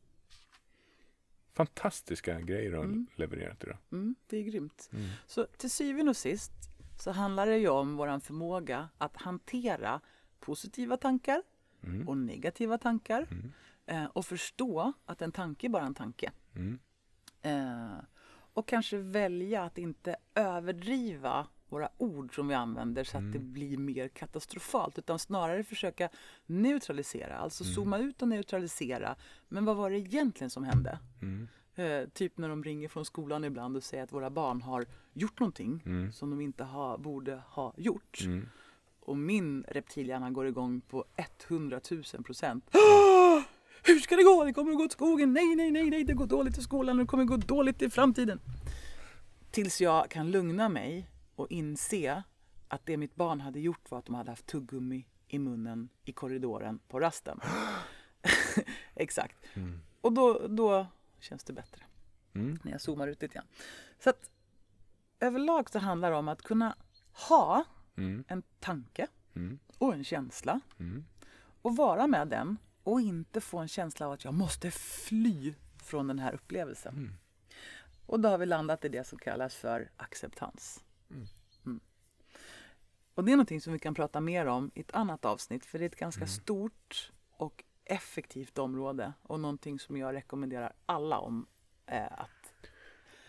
Fantastiska 1.53 2.39
grejer 2.41 2.73
att 2.73 2.85
Mm. 2.85 3.07
leverera 3.15 3.55
idag. 3.61 3.77
Mm. 3.91 4.15
Det 4.27 4.37
är 4.37 4.43
grymt. 4.43 4.89
Mm. 4.93 5.09
Så 5.27 5.45
till 5.57 5.71
syvende 5.71 6.09
och 6.09 6.17
sist 6.17 6.51
så 6.99 7.11
handlar 7.11 7.47
det 7.47 7.57
ju 7.57 7.69
om 7.69 7.95
vår 7.97 8.19
förmåga 8.19 8.89
att 8.97 9.17
hantera 9.17 10.01
positiva 10.39 10.97
tankar 10.97 11.43
Mm. 11.83 12.07
och 12.09 12.17
negativa 12.17 12.77
tankar 12.77 13.27
Mm. 13.31 13.51
eh, 13.85 14.05
och 14.05 14.25
förstå 14.25 14.93
att 15.05 15.21
en 15.21 15.31
tanke 15.31 15.67
är 15.67 15.69
bara 15.69 15.85
en 15.85 15.93
tanke. 15.95 16.31
Mm. 16.55 16.79
Eh, 17.41 17.97
Och 18.53 18.67
kanske 18.67 18.97
välja 18.97 19.63
att 19.63 19.77
inte 19.77 20.15
överdriva 20.35 21.47
våra 21.71 21.89
ord 21.97 22.35
som 22.35 22.47
vi 22.47 22.53
använder 22.53 23.03
så 23.03 23.17
att 23.17 23.33
det 23.33 23.39
blir 23.39 23.77
mer 23.77 24.07
katastrofalt 24.07 24.97
utan 24.97 25.19
snarare 25.19 25.63
försöka 25.63 26.09
neutralisera, 26.45 27.37
alltså 27.37 27.63
zooma 27.63 27.97
ut 27.97 28.21
och 28.21 28.27
neutralisera. 28.27 29.15
Men 29.49 29.65
vad 29.65 29.75
var 29.75 29.89
det 29.89 29.97
egentligen 29.97 30.49
som 30.49 30.63
hände? 30.63 30.99
Mm. 31.21 31.47
Eh, 31.75 32.09
typ 32.09 32.37
när 32.37 32.49
de 32.49 32.63
ringer 32.63 32.87
från 32.87 33.05
skolan 33.05 33.43
ibland 33.43 33.77
och 33.77 33.83
säger 33.83 34.03
att 34.03 34.13
våra 34.13 34.29
barn 34.29 34.61
har 34.61 34.85
gjort 35.13 35.39
någonting 35.39 35.83
Mm. 35.85 36.11
som 36.11 36.29
de 36.29 36.41
inte 36.41 36.63
ha, 36.63 36.97
borde 36.97 37.41
ha 37.47 37.73
gjort. 37.77 38.21
Mm. 38.25 38.49
Och 38.99 39.17
min 39.17 39.63
reptilhjärna 39.67 40.31
går 40.31 40.47
igång 40.47 40.81
på 40.81 41.05
100 41.47 41.79
000 41.91 42.03
procent. 42.23 42.69
Hur 43.83 43.99
ska 43.99 44.15
det 44.15 44.23
gå? 44.23 44.43
Det 44.43 44.53
kommer 44.53 44.71
att 44.71 44.77
gå 44.77 44.83
åt 44.83 44.91
skogen. 44.91 45.33
Nej, 45.33 45.55
nej, 45.55 45.71
nej, 45.71 45.89
nej, 45.89 46.03
det 46.03 46.13
går 46.13 46.27
dåligt 46.27 46.57
i 46.57 46.61
skolan 46.61 46.99
och 46.99 47.05
det 47.05 47.09
kommer 47.09 47.23
att 47.23 47.29
gå 47.29 47.37
dåligt 47.37 47.81
i 47.81 47.89
framtiden. 47.89 48.39
Tills 49.51 49.81
jag 49.81 50.09
kan 50.09 50.31
lugna 50.31 50.69
mig 50.69 51.10
och 51.35 51.51
inse 51.51 52.23
att 52.67 52.85
det 52.85 52.97
mitt 52.97 53.15
barn 53.15 53.41
hade 53.41 53.59
gjort 53.59 53.91
var 53.91 53.99
att 53.99 54.05
de 54.05 54.15
hade 54.15 54.31
haft 54.31 54.45
tuggummi 54.45 55.05
i 55.27 55.39
munnen 55.39 55.89
i 56.05 56.11
korridoren 56.11 56.79
på 56.87 56.99
rasten. 56.99 57.39
Exakt. 58.95 59.37
Mm. 59.53 59.79
Och 60.01 60.13
då, 60.13 60.47
då 60.47 60.87
känns 61.19 61.43
det 61.43 61.53
bättre 61.53 61.83
Mm. 62.33 62.59
när 62.63 62.71
jag 62.71 62.81
zoomar 62.81 63.07
ut 63.07 63.21
lite 63.21 63.33
grann. 63.33 63.45
Så 63.99 64.09
att 64.09 64.29
överlag 65.19 65.69
så 65.69 65.79
handlar 65.79 66.11
det 66.11 66.17
om 66.17 66.27
att 66.27 66.41
kunna 66.41 66.75
ha 67.29 67.63
Mm. 67.97 68.23
en 68.27 68.43
tanke 68.59 69.07
Mm. 69.35 69.59
och 69.77 69.93
en 69.93 70.03
känsla 70.03 70.59
Mm. 70.79 71.05
och 71.61 71.75
vara 71.75 72.07
med 72.07 72.27
den 72.27 72.57
och 72.83 73.01
inte 73.01 73.41
få 73.41 73.57
en 73.57 73.67
känsla 73.67 74.05
av 74.05 74.11
att 74.11 74.23
jag 74.25 74.33
måste 74.33 74.71
fly 74.71 75.53
från 75.83 76.07
den 76.07 76.19
här 76.19 76.33
upplevelsen. 76.33 76.95
Mm. 76.95 77.13
Och 78.05 78.19
då 78.19 78.29
har 78.29 78.37
vi 78.37 78.45
landat 78.45 78.85
i 78.85 78.89
det 78.89 79.07
som 79.07 79.19
kallas 79.19 79.55
för 79.55 79.91
acceptans. 79.97 80.83
Mm. 81.11 81.27
Mm. 81.65 81.79
Och 83.15 83.23
det 83.25 83.31
är 83.31 83.35
någonting 83.35 83.61
som 83.61 83.73
vi 83.73 83.79
kan 83.79 83.93
prata 83.93 84.21
mer 84.21 84.45
om 84.45 84.71
i 84.75 84.79
ett 84.79 84.91
annat 84.91 85.25
avsnitt 85.25 85.65
för 85.65 85.79
det 85.79 85.85
är 85.85 85.89
ett 85.89 85.95
ganska 85.95 86.21
Mm. 86.21 86.27
stort 86.29 87.11
och 87.31 87.63
effektivt 87.85 88.57
område 88.57 89.13
och 89.21 89.39
någonting 89.39 89.79
som 89.79 89.97
jag 89.97 90.13
rekommenderar 90.13 90.73
alla 90.85 91.19
om 91.19 91.45
eh, 91.85 92.05
att 92.11 92.29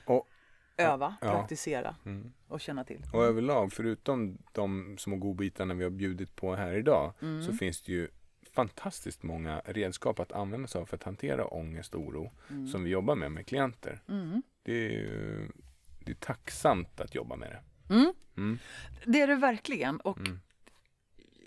Och, 0.06 0.28
öva, 0.76 1.16
Ja. 1.20 1.30
praktisera 1.32 1.96
mm. 2.04 2.32
och 2.48 2.60
känna 2.60 2.84
till. 2.84 3.02
och 3.12 3.24
överlag, 3.24 3.72
förutom 3.72 4.38
de 4.52 4.96
små 4.98 5.16
godbitarna 5.16 5.74
vi 5.74 5.84
har 5.84 5.90
bjudit 5.90 6.36
på 6.36 6.54
här 6.54 6.74
idag, 6.74 7.12
Mm. 7.22 7.42
så 7.42 7.52
finns 7.52 7.82
det 7.82 7.92
ju 7.92 8.09
fantastiskt 8.52 9.22
många 9.22 9.62
redskap 9.64 10.20
att 10.20 10.32
använda 10.32 10.68
sig 10.68 10.80
av 10.80 10.86
för 10.86 10.96
att 10.96 11.02
hantera 11.02 11.46
ångest 11.46 11.94
och 11.94 12.00
oro 12.00 12.32
Mm. 12.50 12.68
som 12.68 12.84
vi 12.84 12.90
jobbar 12.90 13.14
med 13.14 13.32
med 13.32 13.46
klienter. 13.46 14.02
Mm. 14.09 14.42
Det 14.62 14.96
är 14.96 15.50
det 16.04 16.10
är 16.12 16.16
tacksamt 16.16 17.00
att 17.00 17.14
jobba 17.14 17.36
med 17.36 17.50
det. 17.50 17.60
Mm. 17.88 18.12
Mm. 18.36 18.59
Det 19.06 19.20
är 19.20 19.26
det 19.26 19.36
verkligen. 19.36 20.00
Och 20.00 20.18
Mm. 20.18 20.38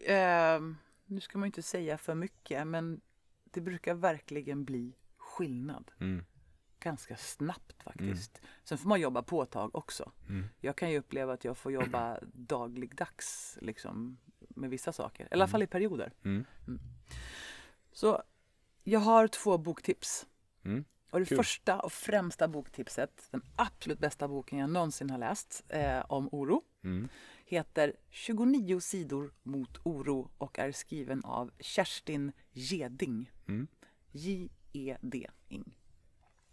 eh, 0.05 0.77
nu 1.05 1.19
ska 1.21 1.37
man 1.37 1.45
ju 1.45 1.49
inte 1.49 1.61
säga 1.61 1.97
för 1.97 2.15
mycket, 2.15 2.67
men 2.67 3.01
det 3.43 3.61
brukar 3.61 3.93
verkligen 3.93 4.65
bli 4.65 4.95
skillnad. 5.17 5.91
Mm. 5.99 6.25
Ganska 6.79 7.17
snabbt 7.17 7.83
faktiskt. 7.83 8.41
Sen 8.63 8.77
får 8.77 8.89
man 8.89 9.01
jobba 9.01 9.21
på 9.23 9.43
ett 9.43 9.51
tag 9.51 9.75
också. 9.75 10.11
Mm. 10.29 10.45
Jag 10.59 10.75
kan 10.75 10.91
ju 10.91 10.97
uppleva 10.99 11.33
att 11.33 11.45
jag 11.45 11.57
får 11.57 11.71
jobba 11.71 12.19
dagligdags 12.33 13.57
liksom, 13.61 14.17
med 14.49 14.69
vissa 14.69 14.93
saker. 14.93 15.23
I 15.25 15.27
alla 15.31 15.47
fall 15.47 15.63
i 15.63 15.67
perioder. 15.67 16.13
Mm. 16.23 16.45
Så 17.91 18.23
jag 18.83 18.99
har 18.99 19.27
två 19.27 19.57
boktips. 19.57 20.25
Mm. 20.63 20.85
Och 21.15 21.21
det 21.21 21.25
Kul. 21.25 21.37
första 21.37 21.79
och 21.79 21.93
främsta 21.93 22.47
boktipset, 22.47 23.27
den 23.31 23.41
absolut 23.55 23.99
bästa 23.99 24.27
boken 24.27 24.59
jag 24.59 24.69
någonsin 24.69 25.09
har 25.09 25.17
läst 25.17 25.63
eh, 25.69 25.99
om 26.11 26.29
oro, 26.31 26.61
Mm. 26.83 27.07
heter 27.45 27.93
29 28.09 28.79
sidor 28.79 29.33
mot 29.43 29.77
oro 29.83 30.31
och 30.37 30.59
är 30.59 30.71
skriven 30.71 31.23
av 31.23 31.51
Kerstin 31.59 32.31
Geding. 32.51 33.31
Mm. 33.47 33.67
J-E-D-ing. 34.11 35.77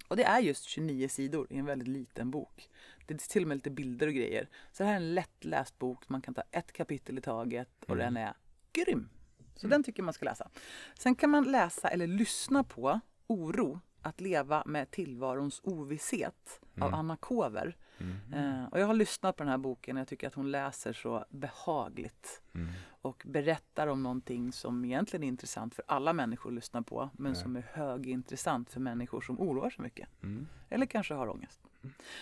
Och 0.09 0.17
det 0.17 0.25
är 0.25 0.41
just 0.41 0.65
29 0.65 1.09
sidor 1.09 1.47
i 1.51 1.59
en 1.59 1.65
väldigt 1.65 1.89
liten 1.89 2.31
bok. 2.31 2.69
Det 3.07 3.15
är 3.15 3.19
till 3.19 3.43
och 3.43 3.49
med 3.49 3.55
lite 3.57 3.71
bilder 3.71 4.07
och 4.07 4.15
grejer. 4.15 4.49
Så 4.73 4.83
det 4.83 4.87
här 4.87 4.93
är 4.93 4.97
en 4.97 5.15
lättläst 5.15 5.79
bok. 5.79 6.09
Man 6.09 6.23
kan 6.23 6.35
ta 6.35 6.43
ett 6.51 6.73
kapitel 6.73 7.19
i 7.19 7.21
taget 7.21 7.85
och 7.85 7.91
Mm. 7.95 7.99
den 8.15 8.17
är 8.17 8.35
grym. 8.73 9.09
Så 9.57 9.67
den 9.67 9.83
tycker 9.85 10.03
man 10.03 10.15
ska 10.15 10.25
läsa. 10.25 10.51
Sen 10.99 11.15
kan 11.15 11.31
man 11.31 11.45
läsa 11.53 11.89
eller 11.89 12.07
lyssna 12.07 12.65
på 12.65 13.01
Oro, 13.27 13.81
att 14.03 14.21
leva 14.21 14.63
med 14.67 14.91
tillvarons 14.91 15.61
ovisshet 15.65 16.61
av 16.81 16.83
Mm. 16.89 16.95
Anna 16.95 17.17
Kover. 17.17 17.77
Mm. 17.99 18.17
Eh, 18.63 18.65
och 18.69 18.81
jag 18.81 18.87
har 18.87 18.95
lyssnat 18.95 19.37
på 19.37 19.43
den 19.43 19.51
här 19.51 19.59
boken 19.59 19.97
och 19.97 20.01
jag 20.01 20.09
tycker 20.09 20.27
att 20.27 20.35
hon 20.35 20.51
läser 20.51 20.93
så 20.93 21.25
behagligt 21.31 22.43
Mm. 22.55 22.69
och 23.03 23.23
berättar 23.27 23.87
om 23.87 24.03
någonting 24.03 24.53
som 24.53 24.85
egentligen 24.85 25.23
är 25.23 25.29
intressant 25.29 25.75
för 25.75 25.85
alla 25.89 26.13
människor 26.13 26.51
att 26.51 26.55
lyssna 26.55 26.83
på 26.83 27.11
men 27.13 27.35
som 27.37 27.57
är 27.57 27.65
högintressant 27.73 28.71
för 28.71 28.81
människor 28.81 29.21
som 29.21 29.41
oroar 29.41 29.71
sig 29.71 29.83
mycket 29.83 30.09
Mm. 30.23 30.47
eller 30.69 30.87
kanske 30.87 31.15
har 31.15 31.29
ångest. 31.31 31.61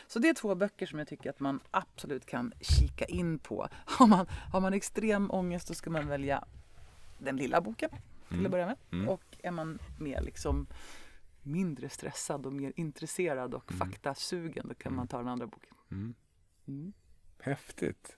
Så 0.06 0.18
det 0.18 0.28
är 0.28 0.34
två 0.34 0.54
böcker 0.54 0.86
som 0.86 0.98
jag 0.98 1.08
tycker 1.08 1.30
att 1.30 1.40
man 1.40 1.60
absolut 1.70 2.26
kan 2.26 2.52
kika 2.60 3.04
in 3.04 3.38
på. 3.38 3.68
Har 3.86 4.06
man, 4.06 4.26
har 4.52 4.60
man 4.60 4.74
extrem 4.74 5.30
ångest 5.30 5.68
då 5.68 5.74
ska 5.74 5.90
man 5.90 6.08
välja 6.08 6.44
den 7.18 7.36
lilla 7.36 7.60
boken 7.60 7.90
till 7.90 8.34
Mm. 8.36 8.46
att 8.46 8.50
börja 8.52 8.66
med. 8.66 8.76
Mm. 8.92 9.08
Och 9.08 9.22
är 9.42 9.50
man 9.50 9.78
mer 9.98 10.20
liksom 10.20 10.66
mindre 11.42 11.88
stressad 11.88 12.46
och 12.46 12.52
mer 12.52 12.72
intresserad 12.76 13.54
och 13.54 13.72
Mm. 13.72 13.78
faktasugen 13.78 14.68
då 14.68 14.74
kan 14.74 14.94
man 14.94 15.08
ta 15.08 15.18
den 15.18 15.28
andra 15.28 15.46
boken. 15.46 15.74
Mm. 15.90 16.14
Mm. 16.68 16.92
Häftigt. 17.38 18.16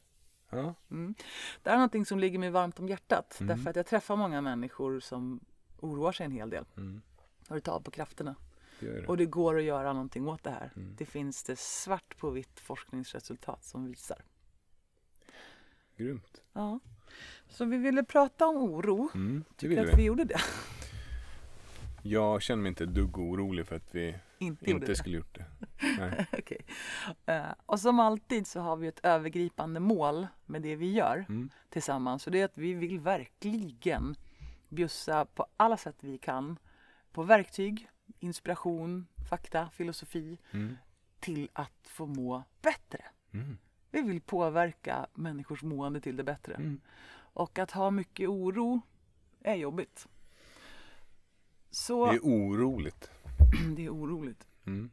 Ja. 0.50 0.74
Mm. 0.90 1.14
Det 1.62 1.70
här 1.70 1.76
är 1.76 1.78
någonting 1.80 2.06
som 2.06 2.18
ligger 2.18 2.38
mig 2.38 2.50
varmt 2.50 2.78
om 2.78 2.88
hjärtat. 2.88 3.40
Mm. 3.40 3.56
Därför 3.56 3.70
att 3.70 3.76
jag 3.76 3.86
träffar 3.86 4.16
många 4.16 4.40
människor 4.40 5.00
som 5.00 5.40
oroar 5.80 6.12
sig 6.12 6.26
en 6.26 6.32
hel 6.32 6.50
del. 6.50 6.64
Mm. 6.76 7.02
Och 7.48 7.54
det 7.54 7.60
tar 7.60 7.80
på 7.80 7.90
krafterna. 7.90 8.34
Det. 8.80 9.06
Och 9.06 9.16
det 9.16 9.26
går 9.26 9.58
att 9.58 9.64
göra 9.64 9.92
någonting 9.92 10.28
åt 10.28 10.42
det 10.44 10.50
här. 10.50 10.72
Mm. 10.76 10.94
Det 10.98 11.06
finns 11.06 11.42
det 11.42 11.58
svart 11.58 12.16
på 12.18 12.30
vitt 12.30 12.60
forskningsresultat 12.60 13.64
som 13.64 13.84
visar. 13.84 14.24
Grymt. 15.96 16.42
Ja. 16.52 16.80
Så 17.48 17.64
vi 17.64 17.76
ville 17.76 18.04
prata 18.04 18.46
om 18.46 18.56
oro. 18.56 19.08
Mm. 19.14 19.44
Det 19.48 19.54
Tycker 19.56 19.86
att 19.92 19.98
vi. 19.98 20.04
gjorde 20.04 20.24
det. 20.24 20.40
Jag 22.02 22.42
känner 22.42 22.62
mig 22.62 22.68
inte 22.68 22.84
ett 22.84 22.94
dugg 22.94 23.18
orolig 23.18 23.66
för 23.66 23.76
att 23.76 23.94
vi 23.94 24.14
Inte 24.38 24.70
inte 24.70 24.94
skulle 24.94 25.16
gjort 25.16 25.34
det. 25.34 25.44
Nej. 25.98 26.26
Okej. 26.32 26.60
Eh, 27.26 27.52
och 27.66 27.80
som 27.80 28.00
alltid 28.00 28.46
så 28.46 28.60
har 28.60 28.76
vi 28.76 28.86
ett 28.88 29.00
övergripande 29.02 29.80
mål 29.80 30.26
med 30.46 30.62
det 30.62 30.76
vi 30.76 30.92
gör 30.92 31.24
Mm. 31.28 31.50
tillsammans. 31.68 32.26
Och 32.26 32.32
det 32.32 32.40
är 32.40 32.44
att 32.44 32.58
vi 32.58 32.74
vill 32.74 33.00
verkligen 33.00 34.16
bjussa 34.68 35.24
på 35.24 35.46
alla 35.56 35.76
sätt 35.76 35.96
vi 36.00 36.18
kan 36.18 36.58
på 37.12 37.22
verktyg, 37.22 37.88
inspiration, 38.20 39.06
fakta, 39.30 39.68
filosofi 39.72 40.38
Mm. 40.50 40.76
till 41.20 41.48
att 41.52 41.88
få 41.88 42.06
må 42.06 42.42
bättre. 42.62 43.04
Mm. 43.32 43.58
Vi 43.90 44.02
vill 44.02 44.20
påverka 44.20 45.06
människors 45.14 45.62
mående 45.62 46.00
till 46.00 46.16
det 46.16 46.24
bättre. 46.24 46.54
Mm. 46.54 46.80
Och 47.34 47.58
att 47.58 47.70
ha 47.70 47.90
mycket 47.90 48.28
oro 48.28 48.80
är 49.40 49.54
jobbigt. 49.54 50.08
Så 51.72 52.06
Det 52.06 52.16
är 52.16 52.20
oroligt. 52.20 53.10
det 53.76 53.84
är 53.84 53.90
oroligt. 53.94 54.46
Mm. 54.66 54.90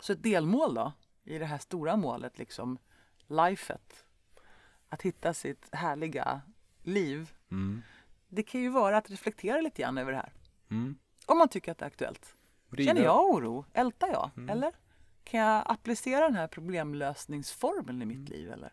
Så 0.00 0.12
ett 0.12 0.22
delmål 0.22 0.74
då 0.74 0.92
i 1.24 1.38
det 1.38 1.46
här 1.46 1.58
stora 1.58 1.96
målet, 1.96 2.38
liksom 2.38 2.78
lifet. 3.26 4.04
Att 4.88 5.02
hitta 5.02 5.34
sitt 5.34 5.68
härliga 5.74 6.40
liv. 6.82 7.30
Mm. 7.50 7.82
Det 8.28 8.42
kan 8.42 8.60
ju 8.60 8.68
vara 8.68 8.96
att 8.96 9.10
reflektera 9.10 9.60
lite 9.60 9.82
grann 9.82 9.98
över 9.98 10.12
det 10.12 10.18
här. 10.18 10.32
Mm. 10.70 10.96
Om 11.26 11.38
man 11.38 11.48
tycker 11.48 11.72
att 11.72 11.78
det 11.78 11.84
är 11.84 11.86
aktuellt. 11.86 12.36
Vrida- 12.68 12.84
Känner 12.88 13.02
jag 13.02 13.24
oro? 13.30 13.64
Ältar 13.72 14.08
jag? 14.08 14.30
Mm. 14.36 14.48
Eller? 14.50 14.72
Kan 15.24 15.40
jag 15.40 15.62
applicera 15.66 16.24
den 16.24 16.34
här 16.34 16.46
problemlösningsformeln 16.46 18.02
i 18.02 18.04
mitt 18.06 18.28
liv? 18.28 18.50
Eller? 18.52 18.72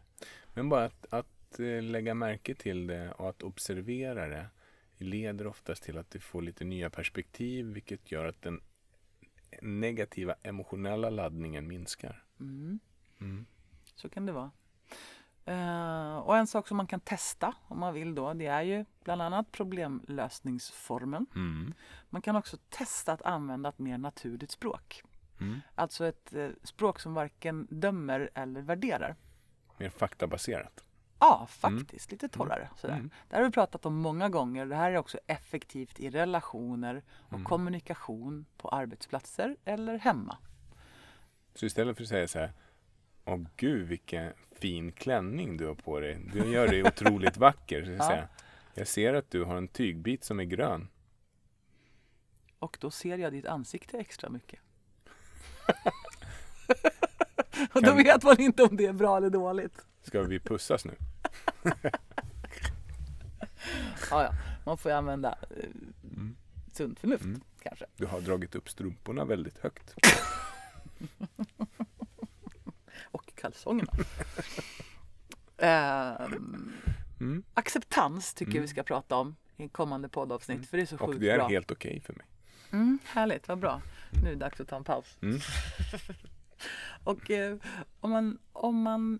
Men 0.53 0.69
bara 0.69 0.85
att, 0.85 1.05
att 1.13 1.59
eh, 1.59 1.81
lägga 1.83 2.13
märke 2.13 2.55
till 2.55 2.87
det 2.87 3.11
och 3.11 3.29
att 3.29 3.43
observera 3.43 4.27
det 4.27 4.45
leder 5.05 5.47
oftast 5.47 5.83
till 5.83 5.97
att 5.97 6.11
du 6.11 6.19
får 6.19 6.41
lite 6.41 6.65
nya 6.65 6.89
perspektiv 6.89 7.65
vilket 7.65 8.11
gör 8.11 8.25
att 8.25 8.41
den 8.41 8.61
negativa 9.61 10.35
emotionella 10.43 11.09
laddningen 11.09 11.67
minskar. 11.67 12.23
Mm. 12.39 12.79
Mm. 13.19 13.45
Så 13.95 14.09
kan 14.09 14.25
det 14.25 14.31
vara. 14.31 14.51
Eh, 15.45 16.17
och 16.17 16.37
en 16.37 16.47
sak 16.47 16.67
som 16.67 16.77
man 16.77 16.87
kan 16.87 16.99
testa 16.99 17.53
om 17.67 17.79
man 17.79 17.93
vill 17.93 18.15
då, 18.15 18.33
det 18.33 18.45
är 18.45 18.61
ju 18.61 18.85
bland 19.03 19.21
annat 19.21 19.51
problemlösningsformen. 19.51 21.25
Mm. 21.35 21.73
Man 22.09 22.21
kan 22.21 22.35
också 22.35 22.57
testa 22.69 23.13
att 23.13 23.21
använda 23.21 23.69
ett 23.69 23.79
mer 23.79 23.97
naturligt 23.97 24.51
språk. 24.51 25.03
Mm. 25.39 25.59
Alltså 25.75 26.05
ett 26.05 26.33
eh, 26.33 26.49
språk 26.63 26.99
som 26.99 27.13
varken 27.13 27.67
dömer 27.69 28.29
eller 28.33 28.61
värderar. 28.61 29.15
Mer 29.77 29.89
faktabaserat. 29.89 30.83
Ja, 31.19 31.47
faktiskt. 31.49 32.11
Lite 32.11 32.29
torrare. 32.29 32.69
Sådär. 32.77 32.93
Mm. 32.93 33.09
Det 33.29 33.35
här 33.35 33.41
har 33.43 33.49
vi 33.49 33.53
pratat 33.53 33.85
om 33.85 33.95
många 33.95 34.29
gånger. 34.29 34.65
Det 34.65 34.75
här 34.75 34.91
är 34.91 34.97
också 34.97 35.19
effektivt 35.27 35.99
i 35.99 36.09
relationer 36.09 37.03
och 37.27 37.33
Mm. 37.33 37.45
kommunikation 37.45 38.45
på 38.57 38.69
arbetsplatser 38.69 39.55
eller 39.65 39.97
hemma. 39.97 40.37
Så 41.55 41.65
istället 41.65 41.97
för 41.97 42.03
att 42.03 42.09
säga 42.09 42.27
så 42.27 42.39
här, 42.39 42.53
åh 43.25 43.39
gud 43.57 43.87
vilken 43.87 44.33
fin 44.51 44.91
klänning 44.91 45.57
du 45.57 45.67
har 45.67 45.75
på 45.75 45.99
dig. 45.99 46.19
Du 46.33 46.45
gör 46.51 46.67
dig 46.67 46.83
otroligt 46.83 47.37
vacker. 47.47 47.83
Så 47.85 47.91
jag, 47.91 47.99
Ja. 47.99 48.07
säga, 48.07 48.27
jag 48.73 48.87
ser 48.87 49.13
att 49.13 49.31
du 49.31 49.43
har 49.43 49.55
en 49.55 49.67
tygbit 49.67 50.23
som 50.23 50.39
är 50.39 50.43
grön. 50.43 50.87
Och 52.59 52.77
då 52.81 52.91
ser 52.91 53.17
jag 53.17 53.31
ditt 53.33 53.45
ansikte 53.45 53.97
extra 53.97 54.29
mycket. 54.29 54.59
och 57.73 57.81
då 57.83 57.93
vet 57.93 58.23
man 58.23 58.39
inte 58.41 58.63
om 58.63 58.77
det 58.77 58.85
är 58.85 58.93
bra 58.93 59.17
eller 59.17 59.29
dåligt. 59.29 59.85
Ska 60.01 60.21
vi 60.23 60.39
pussas 60.39 60.85
nu? 60.85 60.95
Ja, 64.11 64.23
ja. 64.23 64.33
Man 64.65 64.77
får 64.77 64.91
ju 64.91 64.97
använda 64.97 65.37
eh, 65.57 65.69
Mm. 66.03 66.35
sunt 66.73 66.99
förnuft 66.99 67.23
Mm. 67.23 67.41
kanske. 67.63 67.85
Du 67.95 68.05
har 68.05 68.21
dragit 68.21 68.55
upp 68.55 68.69
strumporna 68.69 69.25
väldigt 69.25 69.57
högt. 69.57 69.95
Och 73.11 73.35
kalsongerna. 73.35 73.91
Ehm, 75.57 76.73
Mm. 77.19 77.43
acceptans 77.53 78.33
tycker 78.33 78.51
jag 78.51 78.55
Mm. 78.55 78.61
vi 78.61 78.67
ska 78.67 78.83
prata 78.83 79.15
om 79.15 79.35
i 79.57 79.69
kommande 79.69 80.09
poddavsnitt. 80.09 80.69
För 80.69 80.77
det 80.77 80.83
är 80.83 80.85
så 80.85 80.95
Och 80.97 81.09
sjukt 81.09 81.19
det 81.21 81.29
är 81.29 81.37
bra. 81.37 81.47
helt 81.47 81.71
okej 81.71 81.99
för 82.01 82.13
mig. 82.13 82.25
Mm, 82.71 82.99
härligt, 83.05 83.47
vad 83.47 83.59
bra. 83.59 83.81
Nu 84.23 84.27
är 84.29 84.33
det 84.33 84.39
dags 84.39 84.59
att 84.61 84.67
ta 84.67 84.75
en 84.75 84.83
paus. 84.83 85.17
Mm. 85.21 85.39
Och 87.03 87.31
eh, 87.31 87.57
om, 87.99 88.11
man, 88.11 88.39
om 88.53 88.81
man 88.81 89.19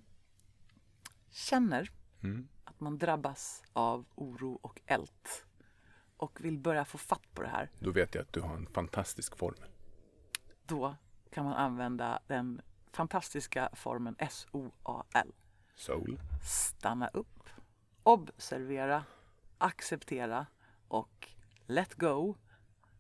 känner 1.32 1.92
Mm. 2.24 2.48
att 2.64 2.80
man 2.80 2.98
drabbas 2.98 3.64
av 3.74 4.06
oro 4.16 4.60
och 4.62 4.82
ält 4.86 5.46
och 6.18 6.46
vill 6.46 6.58
börja 6.60 6.86
få 6.86 6.98
fatt 6.98 7.34
på 7.34 7.42
det 7.42 7.48
här, 7.48 7.70
Då 7.80 7.92
vet 7.92 8.16
jag 8.16 8.22
att 8.22 8.34
du 8.34 8.42
har 8.42 8.56
en 8.56 8.68
fantastisk 8.68 9.38
formel. 9.38 9.70
då 10.66 10.96
kan 11.32 11.46
man 11.46 11.54
använda 11.54 12.20
den 12.28 12.62
fantastiska 12.92 13.70
formeln 13.74 14.16
SOAL. 14.30 15.34
Soul. 15.76 16.20
Stanna 16.44 17.08
upp, 17.08 17.50
observera, 18.04 19.04
acceptera 19.58 20.46
och 20.88 21.30
let 21.66 21.96
go 21.96 22.36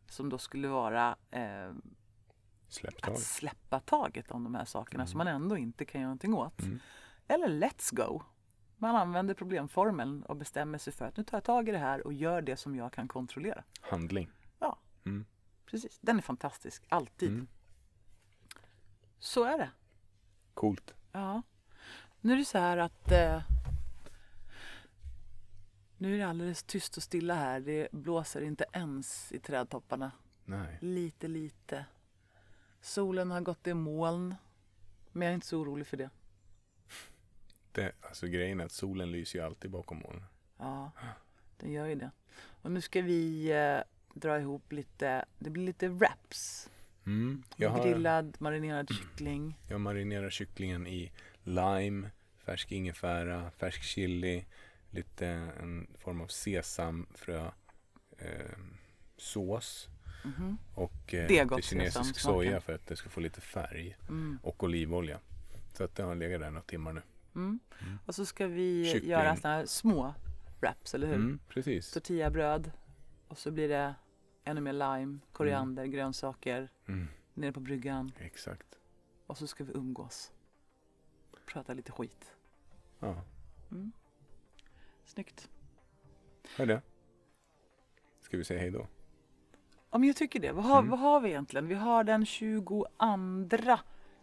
som 0.09 0.29
då 0.29 0.37
skulle 0.37 0.67
vara 0.67 1.15
eh, 1.31 1.71
Släpp 2.69 3.07
att 3.07 3.19
släppa 3.19 3.79
taget 3.79 4.31
om 4.31 4.43
de 4.43 4.55
här 4.55 4.65
sakerna 4.65 5.07
som 5.07 5.17
man 5.17 5.27
ändå 5.27 5.57
inte 5.57 5.85
kan 5.85 6.01
göra 6.01 6.07
någonting 6.07 6.33
åt. 6.33 6.61
Mm. 6.61 6.79
Eller 7.27 7.47
let's 7.47 7.95
go. 7.95 8.23
Man 8.77 8.95
använder 8.95 9.33
problemformeln 9.33 10.23
och 10.23 10.35
bestämmer 10.35 10.77
sig 10.77 10.93
för 10.93 11.05
att 11.05 11.17
nu 11.17 11.23
tar 11.23 11.37
jag 11.37 11.43
tag 11.43 11.69
i 11.69 11.71
det 11.71 11.77
här 11.77 12.05
och 12.07 12.13
gör 12.13 12.41
det 12.41 12.57
som 12.57 12.75
jag 12.75 12.93
kan 12.93 13.07
kontrollera. 13.07 13.63
Handling. 13.81 14.29
Ja, 14.59 14.79
Mm. 15.05 15.25
precis. 15.65 15.97
Den 16.01 16.17
är 16.17 16.21
fantastisk, 16.21 16.83
alltid. 16.89 17.29
Mm. 17.29 17.47
Så 19.19 19.43
är 19.43 19.57
det. 19.57 19.69
Coolt. 20.53 20.93
Ja. 21.11 21.41
Nu 22.21 22.33
är 22.33 22.37
det 22.37 22.45
så 22.45 22.57
här 22.57 22.77
att 22.77 23.11
eh, 23.11 23.41
nu 25.97 26.13
är 26.13 26.17
det 26.17 26.27
alldeles 26.27 26.63
tyst 26.63 26.97
och 26.97 27.03
stilla 27.03 27.33
här. 27.35 27.59
Det 27.59 27.87
blåser 27.91 28.41
inte 28.41 28.65
ens 28.73 29.31
i 29.31 29.39
trädtopparna. 29.39 30.11
Nej. 30.45 30.77
Lite, 30.81 31.27
lite. 31.27 31.85
Solen 32.81 33.31
har 33.31 33.41
gått 33.41 33.67
i 33.67 33.73
moln. 33.73 34.35
Men 35.11 35.21
jag 35.25 35.29
är 35.31 35.35
inte 35.35 35.47
så 35.47 35.59
orolig 35.59 35.87
för 35.87 35.97
det. 35.97 36.09
Det, 37.77 37.91
alltså 38.01 38.27
grejen 38.27 38.59
är 38.59 38.65
att 38.65 38.71
solen 38.71 39.11
lyser 39.11 39.39
ju 39.39 39.45
alltid 39.45 39.71
bakom 39.71 39.97
molnen. 39.99 40.23
Ja, 40.57 40.91
den 41.57 41.71
gör 41.71 41.85
ju 41.85 41.95
det. 41.95 42.11
Och 42.61 42.71
nu 42.71 42.81
ska 42.81 43.01
vi 43.01 43.51
eh, 43.51 43.79
dra 44.13 44.39
ihop 44.39 44.71
lite, 44.71 45.25
det 45.39 45.49
blir 45.49 45.63
lite 45.65 45.89
wraps. 45.89 46.69
Mm. 47.05 47.43
Har, 47.59 47.83
Grillad, 47.85 48.35
marinerad 48.39 48.89
kyckling. 48.93 49.59
jag 49.69 49.81
marinerar 49.81 50.29
kycklingen 50.29 50.87
i 50.87 51.11
lime, 51.43 52.11
färsk 52.37 52.71
ingefära, 52.71 53.51
färsk 53.51 53.81
chili, 53.83 54.45
lite 54.89 55.27
en 55.27 55.87
form 55.99 56.21
av 56.21 56.27
sesamfrö 56.27 57.51
eh, 58.17 58.57
sås 59.17 59.87
Mhm. 60.23 60.57
och 60.75 61.13
eh, 61.13 61.27
lite 61.29 61.61
kinesisk 61.61 62.19
soja 62.19 62.61
för 62.61 62.73
att 62.73 62.87
det 62.87 62.95
ska 62.95 63.09
få 63.09 63.19
lite 63.19 63.41
färg 63.41 63.97
Mm. 64.09 64.39
och 64.43 64.63
olivolja. 64.63 65.19
Så 65.73 65.83
att 65.83 65.95
det 65.95 66.03
har 66.03 66.15
legat 66.15 66.41
där 66.41 66.49
några 66.49 66.61
timmar 66.61 66.93
nu. 66.93 67.01
Mm. 67.37 67.59
Och 68.05 68.15
så 68.15 68.25
ska 68.25 68.47
vi 68.47 68.91
Kyckling. 68.93 69.11
göra 69.11 69.37
här 69.43 69.65
små 69.65 70.13
wraps, 70.59 70.93
eller 70.95 71.07
hur? 71.07 71.15
Mm, 71.15 71.39
precis. 71.49 71.91
Tortillabröd 71.91 72.71
och 73.27 73.37
så 73.37 73.51
blir 73.51 73.69
det 73.69 73.95
ännu 74.43 74.61
mer 74.61 74.73
lime, 74.73 75.19
koriander, 75.31 75.85
grönsaker 75.85 76.69
Mm, 76.87 77.07
nere 77.33 77.51
på 77.51 77.59
bryggan. 77.59 78.11
exakt. 78.19 78.79
Och 79.27 79.37
så 79.37 79.47
ska 79.47 79.63
vi 79.63 79.73
umgås. 79.73 80.31
Prata 81.45 81.73
lite 81.73 81.91
skit. 81.91 82.35
Ja, 82.99 83.21
Mm. 83.71 83.91
Snyggt. 85.05 85.49
hör 86.57 86.65
det. 86.65 86.81
Ska 88.21 88.37
vi 88.37 88.43
säga 88.43 88.59
hej 88.59 88.71
då? 88.71 88.87
Ja, 89.91 89.97
men 89.97 90.07
jag 90.07 90.15
tycker 90.15 90.39
det. 90.39 90.51
Vad 90.51 90.63
har, 90.65 90.79
Mm. 90.79 90.89
vad 90.91 90.99
har 90.99 91.19
vi 91.19 91.29
egentligen? 91.29 91.67
Vi 91.67 91.75
har 91.75 92.03
den 92.03 92.25
22 92.25 92.87